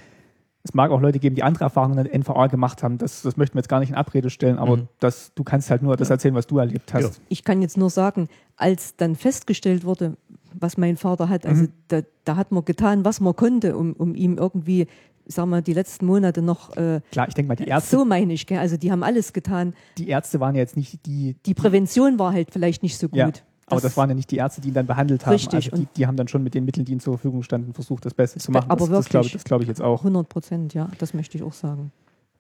es 0.66 0.74
mag 0.74 0.92
auch 0.92 1.02
Leute 1.02 1.20
geben, 1.20 1.36
die 1.36 1.44
andere 1.44 1.66
Erfahrungen 1.66 1.98
in 1.98 2.06
der 2.06 2.18
NVA 2.18 2.48
gemacht 2.48 2.84
haben. 2.84 2.98
Das, 2.98 3.22
das 3.22 3.36
möchten 3.36 3.56
wir 3.56 3.60
jetzt 3.60 3.68
gar 3.68 3.82
nicht 3.82 3.90
in 3.90 3.96
Abrede 3.96 4.30
stellen, 4.30 4.58
aber 4.58 4.78
Mhm. 4.78 4.88
das, 5.02 5.34
du 5.36 5.44
kannst 5.44 5.70
halt 5.70 5.82
nur 5.82 5.98
das 5.98 6.10
erzählen, 6.10 6.36
was 6.36 6.48
du 6.48 6.58
erlebt 6.58 6.94
hast. 6.94 7.04
Ja. 7.04 7.10
ich 7.28 7.44
kann 7.44 7.62
jetzt 7.62 7.76
nur 7.78 7.90
sagen, 7.90 8.30
als 8.56 8.96
dann 8.96 9.16
festgestellt 9.16 9.84
wurde, 9.84 10.16
was 10.60 10.78
mein 10.78 10.98
Vater 10.98 11.30
hat, 11.30 11.46
also 11.46 11.64
Mhm. 11.64 11.70
da, 11.88 12.02
da 12.26 12.36
hat 12.36 12.52
man 12.52 12.66
getan, 12.66 13.06
was 13.06 13.20
man 13.22 13.36
konnte, 13.36 13.76
um, 13.78 13.94
um 13.94 14.16
ihm 14.16 14.38
irgendwie, 14.38 14.88
sagen 15.26 15.50
wir, 15.52 15.62
die 15.62 15.74
letzten 15.74 16.06
Monate 16.06 16.42
noch 16.42 16.76
äh, 16.78 17.02
Klar, 17.12 17.28
ich 17.28 17.34
denke 17.34 17.48
mal, 17.48 17.56
die 17.56 17.66
Ärzte, 17.68 17.98
so 17.98 18.06
meine 18.06 18.34
ich, 18.34 18.46
gell? 18.46 18.60
also 18.60 18.78
die 18.78 18.92
haben 18.92 19.04
alles 19.04 19.34
getan. 19.34 19.74
die 19.98 20.10
Ärzte 20.10 20.40
waren 20.40 20.56
ja 20.56 20.62
jetzt 20.62 20.76
nicht 20.78 21.06
die, 21.06 21.36
Die 21.46 21.54
Prävention 21.54 22.20
war 22.20 22.34
halt 22.34 22.52
vielleicht 22.52 22.84
nicht 22.84 22.98
so 22.98 23.08
gut. 23.10 23.18
Ja, 23.18 23.32
aber 23.68 23.80
das, 23.82 23.96
waren 23.96 24.10
ja 24.10 24.16
nicht 24.16 24.30
die 24.32 24.36
Ärzte, 24.38 24.60
die 24.62 24.68
ihn 24.68 24.74
dann 24.74 24.86
behandelt 24.86 25.26
haben. 25.26 25.34
Richtig, 25.34 25.72
Also 25.72 25.84
die, 25.84 25.88
die 25.96 26.06
haben 26.06 26.18
dann 26.18 26.28
schon 26.28 26.44
mit 26.44 26.54
den 26.54 26.66
Mitteln, 26.66 26.86
die 26.86 26.92
ihnen 26.92 27.00
zur 27.02 27.14
Verfügung 27.14 27.44
standen, 27.44 27.74
versucht, 27.74 28.06
das 28.06 28.14
Beste 28.14 28.40
zu 28.40 28.52
machen. 28.52 28.70
aber 28.70 28.82
das, 28.88 28.90
das 28.90 29.10
glaube 29.10 29.26
ich, 29.26 29.32
wirklich. 29.32 29.42
das 29.42 29.44
glaube 29.46 29.64
ich 29.64 29.70
jetzt 29.70 29.82
auch. 29.82 30.00
100 30.02 30.28
Prozent, 30.28 30.74
ja, 30.74 30.90
das 31.00 31.14
möchte 31.14 31.38
ich 31.38 31.44
auch 31.44 31.54
sagen. 31.54 31.92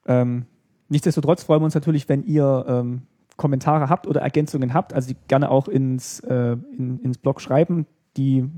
Ähm, 0.06 0.46
nichtsdestotrotz 0.90 1.44
freuen 1.44 1.62
wir 1.62 1.66
uns 1.66 1.76
natürlich, 1.76 2.10
wenn 2.10 2.24
ihr 2.24 2.66
ähm, 2.68 3.04
Kommentare 3.38 3.90
habt 3.90 4.06
oder 4.06 4.22
Ergänzungen 4.22 4.74
habt, 4.74 4.94
also 4.94 5.14
gerne 5.28 5.50
auch 5.50 5.68
ins, 5.70 6.20
äh, 6.20 6.58
in, 6.78 7.00
ins 7.00 7.18
Blog 7.18 7.40
schreiben. 7.42 7.88
Die 8.18 8.50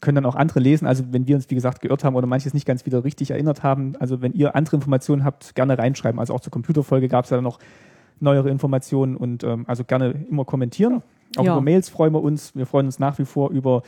können 0.00 0.16
dann 0.16 0.26
auch 0.26 0.34
andere 0.34 0.60
lesen. 0.60 0.86
Also 0.86 1.04
wenn 1.10 1.26
wir 1.26 1.36
uns, 1.36 1.48
wie 1.50 1.54
gesagt, 1.54 1.80
geirrt 1.80 2.04
haben 2.04 2.16
oder 2.16 2.26
manches 2.26 2.54
nicht 2.54 2.66
ganz 2.66 2.84
wieder 2.86 3.04
richtig 3.04 3.30
erinnert 3.30 3.62
haben, 3.62 3.94
also 3.98 4.20
wenn 4.20 4.32
ihr 4.32 4.54
andere 4.56 4.76
Informationen 4.76 5.24
habt, 5.24 5.54
gerne 5.54 5.78
reinschreiben. 5.78 6.18
Also 6.20 6.34
auch 6.34 6.40
zur 6.40 6.50
Computerfolge 6.50 7.08
gab 7.08 7.24
es 7.24 7.30
ja 7.30 7.40
noch 7.40 7.58
neuere 8.20 8.50
Informationen 8.50 9.16
und 9.16 9.44
ähm, 9.44 9.64
also 9.68 9.84
gerne 9.84 10.14
immer 10.30 10.44
kommentieren. 10.44 11.02
Auch 11.36 11.44
Ja. 11.44 11.52
über 11.52 11.60
Mails 11.60 11.88
freuen 11.88 12.12
wir 12.12 12.22
uns. 12.22 12.54
Wir 12.54 12.66
freuen 12.66 12.86
uns 12.86 12.98
nach 12.98 13.18
wie 13.18 13.24
vor 13.24 13.50
über 13.50 13.82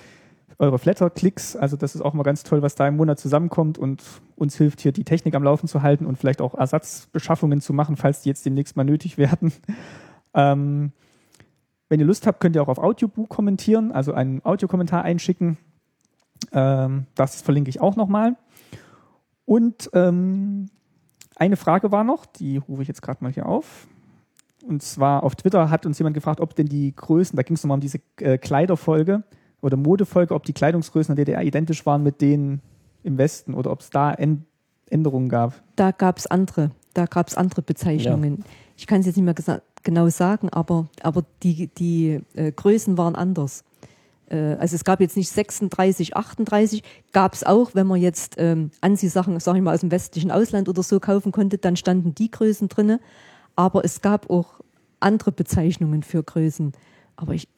eure 0.59 0.79
Flatter-Klicks. 0.79 1.57
Also 1.57 1.77
das 1.77 1.95
ist 1.95 2.01
auch 2.01 2.15
mal 2.15 2.23
ganz 2.25 2.43
toll, 2.43 2.63
was 2.63 2.75
da 2.75 2.87
im 2.89 2.97
Monat 2.97 3.19
zusammenkommt 3.19 3.79
und 3.79 4.03
uns 4.37 4.57
hilft 4.57 4.81
hier 4.81 4.93
die 4.93 5.05
Technik 5.05 5.35
am 5.35 5.43
Laufen 5.43 5.69
zu 5.69 5.83
halten 5.83 6.05
und 6.07 6.19
vielleicht 6.19 6.41
auch 6.41 6.55
Ersatzbeschaffungen 6.55 7.61
zu 7.61 7.73
machen, 7.73 7.97
falls 7.97 8.23
die 8.23 8.29
jetzt 8.29 8.45
demnächst 8.45 8.77
mal 8.77 8.85
nötig 8.85 9.19
werden. 9.19 9.53
Ähm, 10.35 10.93
wenn 11.89 12.01
ihr 12.01 12.07
Lust 12.07 12.27
habt, 12.27 12.41
könnt 12.41 12.57
ihr 12.57 12.63
auch 12.63 12.69
auf 12.69 12.79
Audiobook 12.79 13.29
kommentieren, 13.29 13.93
also 13.93 14.13
einen 14.13 14.45
Audiokommentar 14.45 15.03
einschicken. 15.03 15.59
Ähm, 16.53 17.07
das 17.15 17.43
verlinke 17.43 17.71
ich 17.71 17.81
auch 17.81 17.97
nochmal. 17.97 18.37
Und 19.45 19.91
ähm, 19.95 20.67
eine 21.37 21.57
Frage 21.57 21.91
war 21.91 22.05
noch, 22.05 22.27
die 22.27 22.59
rufe 22.59 22.83
ich 22.83 22.89
jetzt 22.89 23.03
gerade 23.03 23.23
mal 23.23 23.33
hier 23.33 23.47
auf. 23.47 23.87
Und 24.67 24.83
zwar 24.83 25.23
auf 25.23 25.37
Twitter 25.37 25.71
hat 25.71 25.87
uns 25.87 25.99
jemand 25.99 26.15
gefragt, 26.15 26.41
ob 26.41 26.55
denn 26.55 26.67
die 26.67 26.95
Größen, 26.95 27.37
da 27.37 27.43
ging 27.43 27.57
es 27.57 27.63
nochmal 27.63 27.77
um 27.77 27.81
diese 27.81 28.01
äh, 28.21 28.37
Kleiderfolge 28.37 29.23
oder 29.63 29.77
Modefolge, 29.77 30.35
ob 30.35 30.45
die 30.45 30.53
Kleidungsgrößen 30.53 31.17
der 31.17 31.25
DDR 31.25 31.43
identisch 31.43 31.87
waren 31.87 32.03
mit 32.03 32.21
denen 32.21 32.61
im 33.03 33.17
Westen 33.17 33.55
oder 33.55 33.71
ob 33.71 33.81
es 33.81 33.91
da 33.91 34.13
Änd 34.13 34.45
Änderungen 34.91 35.29
gab. 35.29 35.63
Da 35.77 35.91
gab 35.91 36.17
es 36.19 36.27
andere. 36.27 36.71
Da 36.99 37.07
gab 37.07 37.29
es 37.29 37.37
andere 37.37 37.63
Bezeichnungen. 37.63 38.45
Ich 38.77 38.89
kann 38.89 39.01
es 39.01 39.07
jetzt 39.07 39.17
nicht 39.17 39.25
mehr 39.25 39.63
genau 39.85 40.09
sagen, 40.09 40.49
aber, 40.51 40.89
aber 41.03 41.25
die, 41.45 41.69
die 41.69 42.21
äh, 42.35 42.51
Größen 42.51 42.99
waren 42.99 43.15
anders. 43.15 43.63
Äh, 44.29 44.57
also 44.59 44.75
es 44.75 44.85
gab 44.85 45.01
jetzt 45.01 45.17
nicht 45.17 45.31
36, 45.31 46.17
38, 46.17 46.83
gab 47.13 47.35
es 47.35 47.45
auch, 47.45 47.75
wenn 47.75 47.87
man 47.87 48.01
jetzt 48.01 48.35
ähm, 48.39 48.73
Anziehsachen, 48.81 49.39
sag 49.39 49.55
ich 49.55 49.63
mal, 49.63 49.75
aus 49.75 49.81
dem 49.81 49.93
westlichen 49.93 50.33
Ausland 50.33 50.69
oder 50.69 50.83
so 50.83 50.99
kaufen 50.99 51.31
konnte, 51.31 51.57
dann 51.59 51.77
standen 51.77 52.17
die 52.17 52.33
Größen 52.33 52.69
drinne. 52.69 52.99
Aber 53.55 53.85
es 53.85 54.01
gab 54.01 54.29
auch 54.29 54.61
andere 54.99 55.31
Bezeichnungen 55.31 56.03
für 56.03 56.25
Größen. 56.25 56.73
Aber 57.15 57.35
ich, 57.35 57.49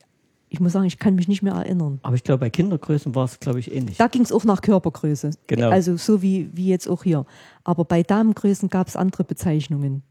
ich 0.53 0.59
muss 0.59 0.73
sagen, 0.73 0.85
ich 0.85 0.99
kann 0.99 1.15
mich 1.15 1.29
nicht 1.29 1.43
mehr 1.43 1.55
erinnern. 1.55 2.01
Aber 2.03 2.17
ich 2.17 2.25
glaube, 2.25 2.41
bei 2.41 2.51
Kindergrößen 2.51 3.15
war 3.15 3.25
es, 3.25 3.39
glaube 3.39 3.61
ich, 3.61 3.73
ähnlich. 3.73 3.99
Da 3.99 4.09
ging 4.09 4.23
es 4.23 4.33
auch 4.33 4.45
nach 4.45 4.61
Körpergröße. 4.63 5.31
Genau. 5.47 5.71
Also 5.71 5.97
so 5.97 6.23
wie, 6.23 6.51
wie 6.53 6.67
jetzt 6.67 6.89
auch 6.89 7.05
hier. 7.05 7.25
Aber 7.63 7.85
bei 7.85 8.03
Damengrößen 8.03 8.69
gab 8.69 8.89
es 8.89 8.97
andere 8.97 9.23
Bezeichnungen. 9.23 10.03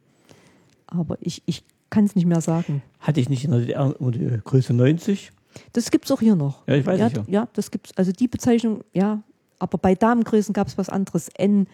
Aber 0.87 1.17
ich, 1.19 1.43
ich 1.45 1.65
kann 1.89 2.05
es 2.05 2.15
nicht 2.15 2.25
mehr 2.25 2.39
sagen. 2.39 2.81
Hatte 3.01 3.19
ich 3.19 3.27
nicht 3.27 3.43
in 3.43 3.51
der 3.51 3.59
DDR 3.59 3.93
die 3.99 4.41
Größe 4.43 4.73
90? 4.73 5.33
Das 5.73 5.91
gibt 5.91 6.05
es 6.05 6.11
auch 6.11 6.21
hier 6.21 6.37
noch. 6.37 6.65
Ja, 6.67 6.75
ich 6.75 6.85
weiß 6.85 6.99
ja, 6.99 7.05
nicht. 7.05 7.17
Ja. 7.17 7.23
ja, 7.27 7.47
das 7.51 7.69
gibt's. 7.69 7.91
Also 7.97 8.13
die 8.13 8.29
Bezeichnung, 8.29 8.85
ja. 8.93 9.21
Aber 9.59 9.77
bei 9.77 9.93
Damengrößen 9.93 10.53
gab 10.53 10.67
es 10.67 10.77
was 10.77 10.87
anderes. 10.87 11.27
N, 11.35 11.67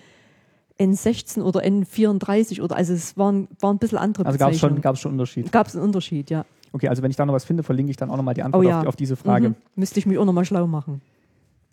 N16 0.79 1.41
oder 1.41 1.61
N34 1.61 2.61
oder 2.61 2.75
also 2.75 2.93
es 2.93 3.17
waren, 3.17 3.47
waren 3.59 3.75
ein 3.75 3.79
bisschen 3.79 3.97
andere 3.97 4.25
Also 4.25 4.37
gab 4.37 4.51
es 4.51 4.59
schon, 4.59 4.81
gab's 4.81 4.99
schon 4.99 5.13
Unterschied. 5.13 5.51
Gab 5.51 5.67
es 5.67 5.75
einen 5.75 5.85
Unterschied, 5.85 6.29
ja. 6.29 6.45
Okay, 6.73 6.89
also 6.89 7.01
wenn 7.01 7.11
ich 7.11 7.17
da 7.17 7.25
noch 7.25 7.33
was 7.33 7.45
finde, 7.45 7.63
verlinke 7.63 7.91
ich 7.91 7.97
dann 7.97 8.09
auch 8.09 8.17
nochmal 8.17 8.33
die 8.33 8.43
Antwort 8.43 8.65
Oh 8.65 8.67
ja. 8.67 8.81
auf, 8.81 8.87
auf 8.87 8.95
diese 8.97 9.15
Frage. 9.15 9.49
Mhm. 9.49 9.55
Müsste 9.75 9.99
ich 9.99 10.05
mich 10.05 10.17
auch 10.17 10.25
nochmal 10.25 10.43
schlau 10.43 10.67
machen. 10.67 11.01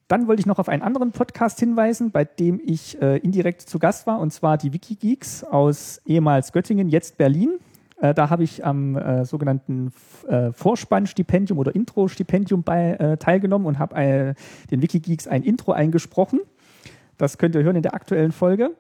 Dann 0.07 0.28
wollte 0.28 0.40
ich 0.40 0.46
noch 0.46 0.59
auf 0.59 0.68
einen 0.68 0.82
anderen 0.82 1.11
Podcast 1.11 1.59
hinweisen, 1.59 2.11
bei 2.11 2.24
dem 2.24 2.61
ich 2.64 3.00
äh, 3.00 3.16
indirekt 3.18 3.62
zu 3.62 3.78
Gast 3.78 4.07
war, 4.07 4.20
und 4.20 4.32
zwar 4.32 4.59
die 4.59 4.72
Wikigeeks 4.72 5.42
aus 5.42 6.00
ehemals 6.07 6.53
Göttingen, 6.53 6.88
jetzt 6.88 7.18
Berlin. 7.18 7.59
Äh, 8.00 8.14
da 8.14 8.30
habe 8.30 8.44
ich 8.44 8.64
am 8.64 8.96
äh, 8.96 9.24
sogenannten 9.24 9.92
äh, 10.28 10.53
Vorspannstipendium 10.53 11.59
oder 11.59 11.74
Intro-Stipendium 11.74 12.62
bei, 12.62 12.92
äh, 12.92 13.16
teilgenommen 13.16 13.66
und 13.66 13.78
habe 13.78 13.94
äh, 13.96 14.34
den 14.70 14.82
Wikigeeks 14.82 15.26
ein 15.26 15.42
Intro 15.42 15.72
eingesprochen. 15.72 16.40
Das 17.18 17.38
könnt 17.38 17.54
ihr 17.54 17.62
hören 17.62 17.76
in 17.76 17.82
der 17.82 17.94
aktuellen 17.94 18.32
Folge. 18.32 18.76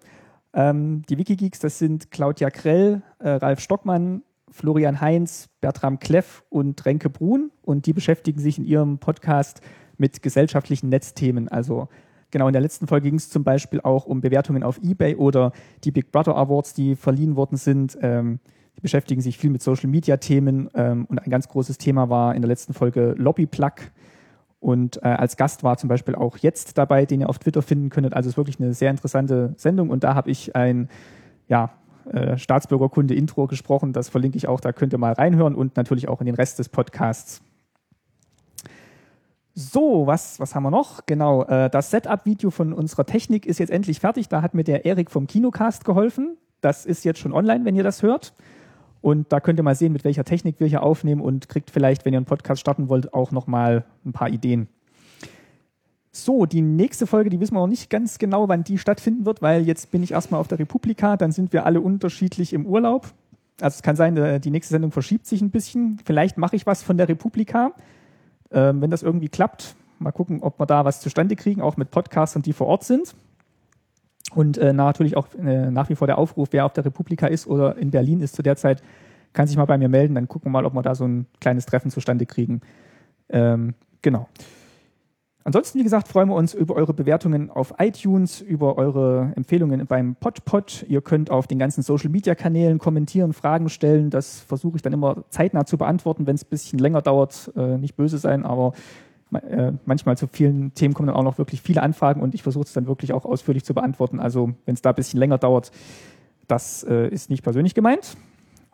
Ähm, 0.54 1.02
die 1.08 1.18
Wikigeeks, 1.18 1.58
das 1.58 1.78
sind 1.78 2.10
Claudia 2.10 2.50
Krell, 2.50 3.02
äh, 3.18 3.30
Ralf 3.30 3.60
Stockmann, 3.60 4.22
Florian 4.50 5.00
Heinz, 5.00 5.48
Bertram 5.60 5.98
Kleff 5.98 6.44
und 6.50 6.84
Renke 6.84 7.10
Brun. 7.10 7.50
Und 7.62 7.86
die 7.86 7.92
beschäftigen 7.92 8.40
sich 8.40 8.58
in 8.58 8.64
ihrem 8.64 8.98
Podcast 8.98 9.60
mit 9.96 10.22
gesellschaftlichen 10.22 10.88
Netzthemen. 10.88 11.48
Also 11.48 11.88
genau 12.30 12.48
in 12.48 12.52
der 12.52 12.62
letzten 12.62 12.86
Folge 12.86 13.08
ging 13.08 13.18
es 13.18 13.30
zum 13.30 13.44
Beispiel 13.44 13.80
auch 13.80 14.04
um 14.04 14.20
Bewertungen 14.20 14.62
auf 14.62 14.78
eBay 14.82 15.16
oder 15.16 15.52
die 15.84 15.90
Big 15.90 16.12
Brother 16.12 16.36
Awards, 16.36 16.74
die 16.74 16.96
verliehen 16.96 17.36
worden 17.36 17.56
sind. 17.56 17.96
Ähm, 18.02 18.40
die 18.76 18.80
beschäftigen 18.80 19.20
sich 19.20 19.38
viel 19.38 19.50
mit 19.50 19.62
Social 19.62 19.88
Media 19.88 20.16
Themen 20.16 20.68
ähm, 20.74 21.04
und 21.06 21.18
ein 21.18 21.30
ganz 21.30 21.48
großes 21.48 21.78
Thema 21.78 22.08
war 22.08 22.34
in 22.34 22.42
der 22.42 22.48
letzten 22.48 22.74
Folge 22.74 23.14
Lobby 23.16 23.46
Plug. 23.46 23.74
Und 24.62 25.02
äh, 25.02 25.08
als 25.08 25.36
Gast 25.36 25.64
war 25.64 25.76
zum 25.76 25.88
Beispiel 25.88 26.14
auch 26.14 26.38
jetzt 26.38 26.78
dabei, 26.78 27.04
den 27.04 27.20
ihr 27.20 27.28
auf 27.28 27.40
Twitter 27.40 27.62
finden 27.62 27.90
könntet. 27.90 28.14
Also 28.14 28.28
es 28.28 28.34
ist 28.34 28.36
wirklich 28.36 28.60
eine 28.60 28.72
sehr 28.74 28.92
interessante 28.92 29.54
Sendung. 29.56 29.90
Und 29.90 30.04
da 30.04 30.14
habe 30.14 30.30
ich 30.30 30.54
ein 30.54 30.88
ja, 31.48 31.70
äh, 32.12 32.38
Staatsbürgerkunde-Intro 32.38 33.48
gesprochen. 33.48 33.92
Das 33.92 34.08
verlinke 34.08 34.36
ich 34.36 34.46
auch, 34.46 34.60
da 34.60 34.72
könnt 34.72 34.92
ihr 34.92 35.00
mal 35.00 35.14
reinhören 35.14 35.56
und 35.56 35.76
natürlich 35.76 36.08
auch 36.08 36.20
in 36.20 36.26
den 36.26 36.36
Rest 36.36 36.60
des 36.60 36.68
Podcasts. 36.68 37.42
So, 39.52 40.06
was, 40.06 40.38
was 40.38 40.54
haben 40.54 40.62
wir 40.62 40.70
noch? 40.70 41.06
Genau, 41.06 41.42
äh, 41.42 41.68
das 41.68 41.90
Setup-Video 41.90 42.50
von 42.50 42.72
unserer 42.72 43.04
Technik 43.04 43.46
ist 43.46 43.58
jetzt 43.58 43.70
endlich 43.70 43.98
fertig. 43.98 44.28
Da 44.28 44.42
hat 44.42 44.54
mir 44.54 44.62
der 44.64 44.84
Erik 44.84 45.10
vom 45.10 45.26
Kinocast 45.26 45.84
geholfen. 45.84 46.36
Das 46.60 46.86
ist 46.86 47.04
jetzt 47.04 47.18
schon 47.18 47.32
online, 47.32 47.64
wenn 47.64 47.74
ihr 47.74 47.82
das 47.82 48.04
hört. 48.04 48.32
Und 49.02 49.32
da 49.32 49.40
könnt 49.40 49.58
ihr 49.58 49.64
mal 49.64 49.74
sehen, 49.74 49.92
mit 49.92 50.04
welcher 50.04 50.24
Technik 50.24 50.60
wir 50.60 50.68
hier 50.68 50.82
aufnehmen 50.82 51.20
und 51.20 51.48
kriegt 51.48 51.70
vielleicht, 51.70 52.04
wenn 52.04 52.14
ihr 52.14 52.18
einen 52.18 52.26
Podcast 52.26 52.60
starten 52.60 52.88
wollt, 52.88 53.12
auch 53.12 53.32
nochmal 53.32 53.84
ein 54.06 54.12
paar 54.12 54.30
Ideen. 54.30 54.68
So, 56.12 56.46
die 56.46 56.60
nächste 56.60 57.06
Folge, 57.06 57.28
die 57.28 57.40
wissen 57.40 57.54
wir 57.54 57.60
noch 57.60 57.66
nicht 57.66 57.90
ganz 57.90 58.18
genau, 58.18 58.48
wann 58.48 58.64
die 58.64 58.78
stattfinden 58.78 59.26
wird, 59.26 59.42
weil 59.42 59.66
jetzt 59.66 59.90
bin 59.90 60.02
ich 60.02 60.12
erstmal 60.12 60.40
auf 60.40 60.46
der 60.46 60.58
Republika, 60.58 61.16
dann 61.16 61.32
sind 61.32 61.52
wir 61.52 61.66
alle 61.66 61.80
unterschiedlich 61.80 62.52
im 62.52 62.64
Urlaub. 62.64 63.06
Also 63.60 63.76
es 63.76 63.82
kann 63.82 63.96
sein, 63.96 64.16
äh, 64.16 64.38
die 64.38 64.50
nächste 64.50 64.72
Sendung 64.72 64.92
verschiebt 64.92 65.26
sich 65.26 65.40
ein 65.40 65.50
bisschen. 65.50 65.98
Vielleicht 66.04 66.38
mache 66.38 66.54
ich 66.54 66.66
was 66.66 66.82
von 66.82 66.96
der 66.96 67.08
Republika, 67.08 67.72
ähm, 68.50 68.80
wenn 68.80 68.90
das 68.90 69.02
irgendwie 69.02 69.28
klappt. 69.28 69.74
Mal 69.98 70.12
gucken, 70.12 70.42
ob 70.42 70.60
wir 70.60 70.66
da 70.66 70.84
was 70.84 71.00
zustande 71.00 71.34
kriegen, 71.34 71.60
auch 71.60 71.76
mit 71.76 71.90
Podcastern, 71.90 72.42
die 72.42 72.52
vor 72.52 72.66
Ort 72.66 72.84
sind. 72.84 73.14
Und 74.34 74.58
äh, 74.58 74.72
natürlich 74.72 75.16
auch 75.16 75.28
äh, 75.34 75.70
nach 75.70 75.88
wie 75.88 75.94
vor 75.94 76.06
der 76.06 76.18
Aufruf, 76.18 76.48
wer 76.52 76.64
auf 76.64 76.72
der 76.72 76.84
Republika 76.84 77.26
ist 77.26 77.46
oder 77.46 77.76
in 77.76 77.90
Berlin 77.90 78.20
ist 78.20 78.34
zu 78.34 78.42
der 78.42 78.56
Zeit, 78.56 78.82
kann 79.32 79.46
sich 79.46 79.56
mal 79.56 79.64
bei 79.64 79.78
mir 79.78 79.88
melden. 79.88 80.14
Dann 80.14 80.28
gucken 80.28 80.46
wir 80.46 80.52
mal, 80.52 80.66
ob 80.66 80.74
wir 80.74 80.82
da 80.82 80.94
so 80.94 81.06
ein 81.06 81.26
kleines 81.40 81.66
Treffen 81.66 81.90
zustande 81.90 82.26
kriegen. 82.26 82.60
Ähm, 83.28 83.74
genau. 84.00 84.28
Ansonsten, 85.44 85.80
wie 85.80 85.82
gesagt, 85.82 86.06
freuen 86.06 86.28
wir 86.28 86.36
uns 86.36 86.54
über 86.54 86.76
eure 86.76 86.94
Bewertungen 86.94 87.50
auf 87.50 87.74
iTunes, 87.78 88.40
über 88.40 88.78
eure 88.78 89.32
Empfehlungen 89.34 89.84
beim 89.86 90.14
PodPod. 90.14 90.84
Ihr 90.88 91.00
könnt 91.00 91.30
auf 91.30 91.48
den 91.48 91.58
ganzen 91.58 91.82
Social-Media-Kanälen 91.82 92.78
kommentieren, 92.78 93.32
Fragen 93.32 93.68
stellen. 93.68 94.10
Das 94.10 94.38
versuche 94.40 94.76
ich 94.76 94.82
dann 94.82 94.92
immer 94.92 95.24
zeitnah 95.30 95.66
zu 95.66 95.78
beantworten, 95.78 96.26
wenn 96.26 96.36
es 96.36 96.44
ein 96.44 96.50
bisschen 96.50 96.78
länger 96.78 97.02
dauert. 97.02 97.50
Äh, 97.56 97.78
nicht 97.78 97.96
böse 97.96 98.18
sein, 98.18 98.44
aber 98.44 98.72
äh, 99.32 99.72
manchmal 99.84 100.16
zu 100.16 100.26
vielen 100.26 100.74
Themen 100.74 100.94
kommen 100.94 101.08
dann 101.08 101.16
auch 101.16 101.22
noch 101.22 101.38
wirklich 101.38 101.62
viele 101.62 101.82
Anfragen 101.82 102.20
und 102.20 102.34
ich 102.34 102.42
versuche 102.42 102.64
es 102.64 102.72
dann 102.72 102.86
wirklich 102.86 103.12
auch 103.12 103.24
ausführlich 103.24 103.64
zu 103.64 103.74
beantworten. 103.74 104.20
Also 104.20 104.52
wenn 104.66 104.74
es 104.74 104.82
da 104.82 104.90
ein 104.90 104.96
bisschen 104.96 105.18
länger 105.18 105.38
dauert, 105.38 105.70
das 106.48 106.82
äh, 106.84 107.08
ist 107.08 107.30
nicht 107.30 107.42
persönlich 107.42 107.74
gemeint. 107.74 108.16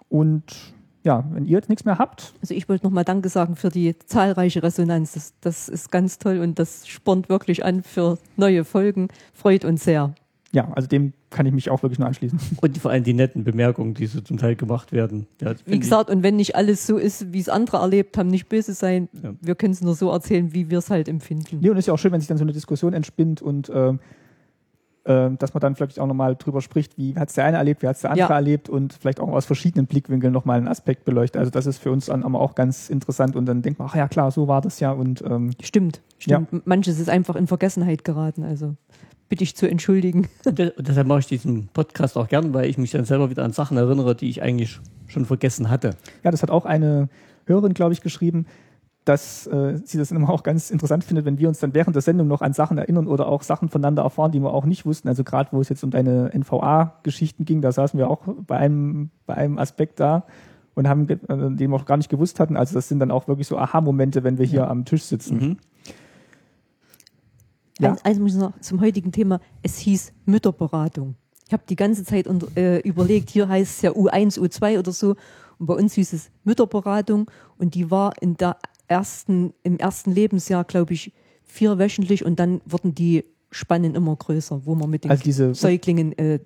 Und 0.08 0.74
ja, 1.04 1.24
wenn 1.30 1.44
ihr 1.44 1.56
jetzt 1.56 1.68
nichts 1.68 1.84
mehr 1.84 1.98
habt, 1.98 2.34
Also 2.40 2.54
ich 2.54 2.68
wollte 2.68 2.84
nochmal 2.84 3.04
Danke 3.04 3.28
sagen 3.28 3.56
für 3.56 3.68
die 3.68 3.96
zahlreiche 3.98 4.62
Resonanz. 4.62 5.12
Das, 5.12 5.32
das 5.40 5.68
ist 5.68 5.90
ganz 5.90 6.18
toll 6.18 6.38
und 6.38 6.58
das 6.58 6.88
spornt 6.88 7.28
wirklich 7.28 7.64
an 7.64 7.82
für 7.82 8.18
neue 8.36 8.64
Folgen. 8.64 9.08
Freut 9.32 9.64
uns 9.64 9.84
sehr. 9.84 10.14
Ja, 10.52 10.70
also 10.72 10.88
dem 10.88 11.12
kann 11.30 11.44
ich 11.44 11.52
mich 11.52 11.68
auch 11.68 11.82
wirklich 11.82 11.98
nur 11.98 12.08
anschließen. 12.08 12.38
Und 12.62 12.78
vor 12.78 12.90
allem 12.90 13.04
die 13.04 13.12
netten 13.12 13.44
Bemerkungen, 13.44 13.94
die 13.94 14.06
so 14.06 14.20
zum 14.20 14.38
Teil 14.38 14.56
gemacht 14.56 14.92
werden. 14.92 15.26
Ja, 15.42 15.54
Wie 15.66 15.78
gesagt, 15.78 16.08
und 16.08 16.22
wenn 16.22 16.36
nicht 16.36 16.56
alles 16.56 16.86
so 16.86 16.96
ist, 16.96 17.32
wie 17.32 17.40
es 17.40 17.48
andere 17.50 17.78
erlebt 17.78 18.16
haben, 18.16 18.28
nicht 18.28 18.48
böse 18.48 18.72
sein. 18.72 19.08
Ja. 19.22 19.34
Wir 19.40 19.54
können 19.54 19.72
es 19.74 19.82
nur 19.82 19.94
so 19.94 20.10
erzählen, 20.10 20.54
wie 20.54 20.70
wir 20.70 20.78
es 20.78 20.88
halt 20.88 21.08
empfinden. 21.08 21.58
Nee, 21.60 21.68
und 21.68 21.76
es 21.76 21.80
ist 21.80 21.86
ja 21.88 21.94
auch 21.94 21.98
schön, 21.98 22.12
wenn 22.12 22.20
sich 22.20 22.28
dann 22.28 22.38
so 22.38 22.44
eine 22.44 22.52
Diskussion 22.52 22.94
entspinnt 22.94 23.42
und 23.42 23.70
ähm, 23.74 24.00
ähm, 25.08 25.38
dass 25.38 25.54
man 25.54 25.60
dann 25.62 25.74
vielleicht 25.74 25.98
auch 25.98 26.06
nochmal 26.06 26.36
drüber 26.36 26.60
spricht, 26.60 26.98
wie 26.98 27.16
hat 27.16 27.28
es 27.30 27.34
der 27.34 27.46
eine 27.46 27.56
erlebt, 27.56 27.82
wie 27.82 27.88
hat 27.88 27.96
es 27.96 28.02
der 28.02 28.10
andere 28.10 28.28
Ja. 28.28 28.34
erlebt 28.34 28.68
und 28.68 28.92
vielleicht 28.92 29.20
auch 29.20 29.28
aus 29.28 29.46
verschiedenen 29.46 29.86
Blickwinkeln 29.86 30.32
nochmal 30.32 30.58
einen 30.58 30.68
Aspekt 30.68 31.06
beleuchtet. 31.06 31.38
Also 31.38 31.50
das 31.50 31.64
ist 31.66 31.78
für 31.78 31.90
uns 31.90 32.06
dann 32.06 32.24
aber 32.24 32.40
auch 32.40 32.54
ganz 32.54 32.90
interessant 32.90 33.34
und 33.34 33.46
dann 33.46 33.62
denkt 33.62 33.78
man, 33.78 33.88
ach 33.90 33.96
ja 33.96 34.06
klar, 34.06 34.30
so 34.30 34.48
war 34.48 34.60
das 34.60 34.80
ja 34.80 34.92
und 34.92 35.22
ähm, 35.22 35.52
Stimmt, 35.62 36.02
stimmt. 36.18 36.66
Manches 36.66 37.00
ist 37.00 37.08
einfach 37.08 37.36
in 37.36 37.46
Vergessenheit 37.46 38.04
geraten. 38.04 38.44
Also 38.44 38.74
bitte 39.28 39.44
ich 39.44 39.54
zu 39.56 39.68
entschuldigen. 39.68 40.28
Und 40.44 40.58
de- 40.58 40.72
und 40.76 40.88
deshalb 40.88 41.06
mache 41.06 41.20
ich 41.20 41.26
diesen 41.26 41.68
Podcast 41.68 42.16
auch 42.16 42.28
gern, 42.28 42.54
weil 42.54 42.68
ich 42.68 42.78
mich 42.78 42.90
dann 42.90 43.04
selber 43.04 43.30
wieder 43.30 43.44
an 43.44 43.52
Sachen 43.52 43.76
erinnere, 43.76 44.14
die 44.14 44.28
ich 44.28 44.42
eigentlich 44.42 44.80
schon 45.06 45.24
vergessen 45.24 45.70
hatte. 45.70 45.90
ja, 46.24 46.30
das 46.30 46.42
hat 46.42 46.50
auch 46.50 46.64
eine 46.64 47.08
Hörerin, 47.46 47.74
glaube 47.74 47.92
ich, 47.92 48.00
geschrieben, 48.00 48.46
dass 49.04 49.46
äh, 49.46 49.78
sie 49.84 49.96
das 49.96 50.10
immer 50.10 50.28
auch 50.28 50.42
ganz 50.42 50.70
interessant 50.70 51.02
findet, 51.02 51.24
wenn 51.24 51.38
wir 51.38 51.48
uns 51.48 51.60
dann 51.60 51.72
während 51.72 51.96
der 51.96 52.02
Sendung 52.02 52.28
noch 52.28 52.42
an 52.42 52.52
Sachen 52.52 52.76
erinnern 52.76 53.06
oder 53.06 53.26
auch 53.26 53.42
Sachen 53.42 53.70
voneinander 53.70 54.02
erfahren, 54.02 54.32
die 54.32 54.40
wir 54.40 54.52
auch 54.52 54.66
nicht 54.66 54.84
wussten. 54.84 55.08
Also 55.08 55.24
gerade 55.24 55.50
wo 55.52 55.60
es 55.62 55.70
jetzt 55.70 55.82
um 55.82 55.90
deine 55.90 56.30
NVA-Geschichten 56.34 57.46
ging, 57.46 57.62
da 57.62 57.72
saßen 57.72 57.98
wir 57.98 58.10
auch 58.10 58.20
bei 58.46 58.58
einem, 58.58 59.10
bei 59.24 59.34
einem 59.34 59.56
Aspekt 59.58 59.98
da 59.98 60.24
und 60.74 60.88
haben, 60.88 61.08
äh, 61.08 61.16
den 61.26 61.70
wir 61.70 61.76
auch 61.76 61.86
gar 61.86 61.96
nicht 61.96 62.10
gewusst 62.10 62.38
hatten. 62.38 62.56
Also 62.58 62.74
das 62.74 62.88
sind 62.88 63.00
dann 63.00 63.10
auch 63.10 63.28
wirklich 63.28 63.46
so 63.46 63.56
Aha-Momente, 63.56 64.24
wenn 64.24 64.36
wir 64.36 64.44
hier 64.44 64.68
am 64.68 64.84
Tisch 64.84 65.04
sitzen. 65.04 65.38
Mhm. 65.38 65.56
Ja. 67.78 67.90
Eins, 67.90 68.04
eins 68.04 68.18
muss 68.18 68.32
ich 68.32 68.38
noch 68.38 68.58
zum 68.60 68.80
heutigen 68.80 69.12
Thema. 69.12 69.40
Es 69.62 69.78
hieß 69.78 70.12
Mütterberatung. 70.26 71.14
Ich 71.46 71.52
habe 71.52 71.62
die 71.68 71.76
ganze 71.76 72.04
Zeit 72.04 72.26
unter, 72.26 72.48
äh, 72.56 72.80
überlegt, 72.80 73.30
hier 73.30 73.48
heißt 73.48 73.76
es 73.76 73.82
ja 73.82 73.90
U1, 73.92 74.38
U2 74.38 74.78
oder 74.78 74.92
so. 74.92 75.16
Und 75.58 75.66
bei 75.66 75.74
uns 75.74 75.94
hieß 75.94 76.12
es 76.12 76.30
Mütterberatung. 76.44 77.30
Und 77.56 77.74
die 77.74 77.90
war 77.90 78.12
in 78.20 78.36
der 78.36 78.56
ersten, 78.86 79.54
im 79.62 79.78
ersten 79.78 80.12
Lebensjahr, 80.12 80.64
glaube 80.64 80.92
ich, 80.94 81.12
vierwöchentlich. 81.44 82.24
Und 82.24 82.38
dann 82.38 82.60
wurden 82.66 82.94
die 82.94 83.24
Spannen 83.50 83.94
immer 83.94 84.14
größer, 84.14 84.66
wo 84.66 84.74
man 84.74 84.90
mit 84.90 85.04
den 85.04 85.10
Also 85.10 85.22
diese, 85.22 85.54
Säuglingen 85.54 86.16
äh, 86.18 86.40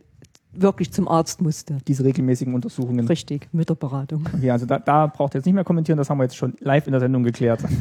wirklich 0.52 0.92
zum 0.92 1.08
Arzt 1.08 1.40
musste. 1.40 1.78
diese 1.88 2.04
regelmäßigen 2.04 2.54
Untersuchungen. 2.54 3.06
Richtig, 3.06 3.48
Mütterberatung. 3.52 4.24
Okay, 4.34 4.50
also 4.50 4.66
da, 4.66 4.78
da 4.78 5.06
braucht 5.06 5.34
ihr 5.34 5.38
jetzt 5.38 5.46
nicht 5.46 5.54
mehr 5.54 5.64
kommentieren, 5.64 5.98
das 5.98 6.10
haben 6.10 6.18
wir 6.18 6.24
jetzt 6.24 6.36
schon 6.36 6.54
live 6.60 6.86
in 6.86 6.92
der 6.92 7.00
Sendung 7.00 7.22
geklärt. 7.22 7.62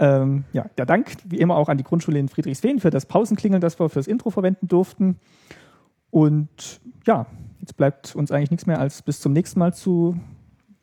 Ähm, 0.00 0.44
ja, 0.54 0.64
der 0.78 0.86
Dank 0.86 1.14
wie 1.26 1.36
immer 1.36 1.56
auch 1.56 1.68
an 1.68 1.76
die 1.76 1.84
Grundschule 1.84 2.18
in 2.18 2.28
Friedrichsfehn 2.28 2.80
für 2.80 2.88
das 2.88 3.04
Pausenklingeln, 3.04 3.60
das 3.60 3.78
wir 3.78 3.90
fürs 3.90 4.06
Intro 4.06 4.30
verwenden 4.30 4.66
durften. 4.66 5.18
Und 6.10 6.80
ja, 7.06 7.26
jetzt 7.60 7.76
bleibt 7.76 8.16
uns 8.16 8.32
eigentlich 8.32 8.50
nichts 8.50 8.66
mehr 8.66 8.80
als 8.80 9.02
bis 9.02 9.20
zum 9.20 9.34
nächsten 9.34 9.58
Mal 9.58 9.74
zu. 9.74 10.18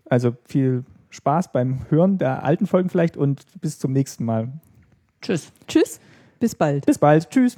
Also 0.06 0.36
viel 0.46 0.86
Spaß 1.10 1.52
beim 1.52 1.80
Hören 1.90 2.20
der 2.20 2.44
alten 2.44 2.68
Folgen 2.68 2.90
vielleicht 2.90 3.18
und 3.18 3.44
bis 3.60 3.80
zum 3.80 3.92
nächsten 3.92 4.24
Mal. 4.24 4.50
Tschüss. 5.22 5.52
Tschüss. 5.68 6.00
Bis 6.40 6.54
bald. 6.54 6.86
Bis 6.86 7.00
bald. 7.00 7.28
Tschüss. 7.32 7.58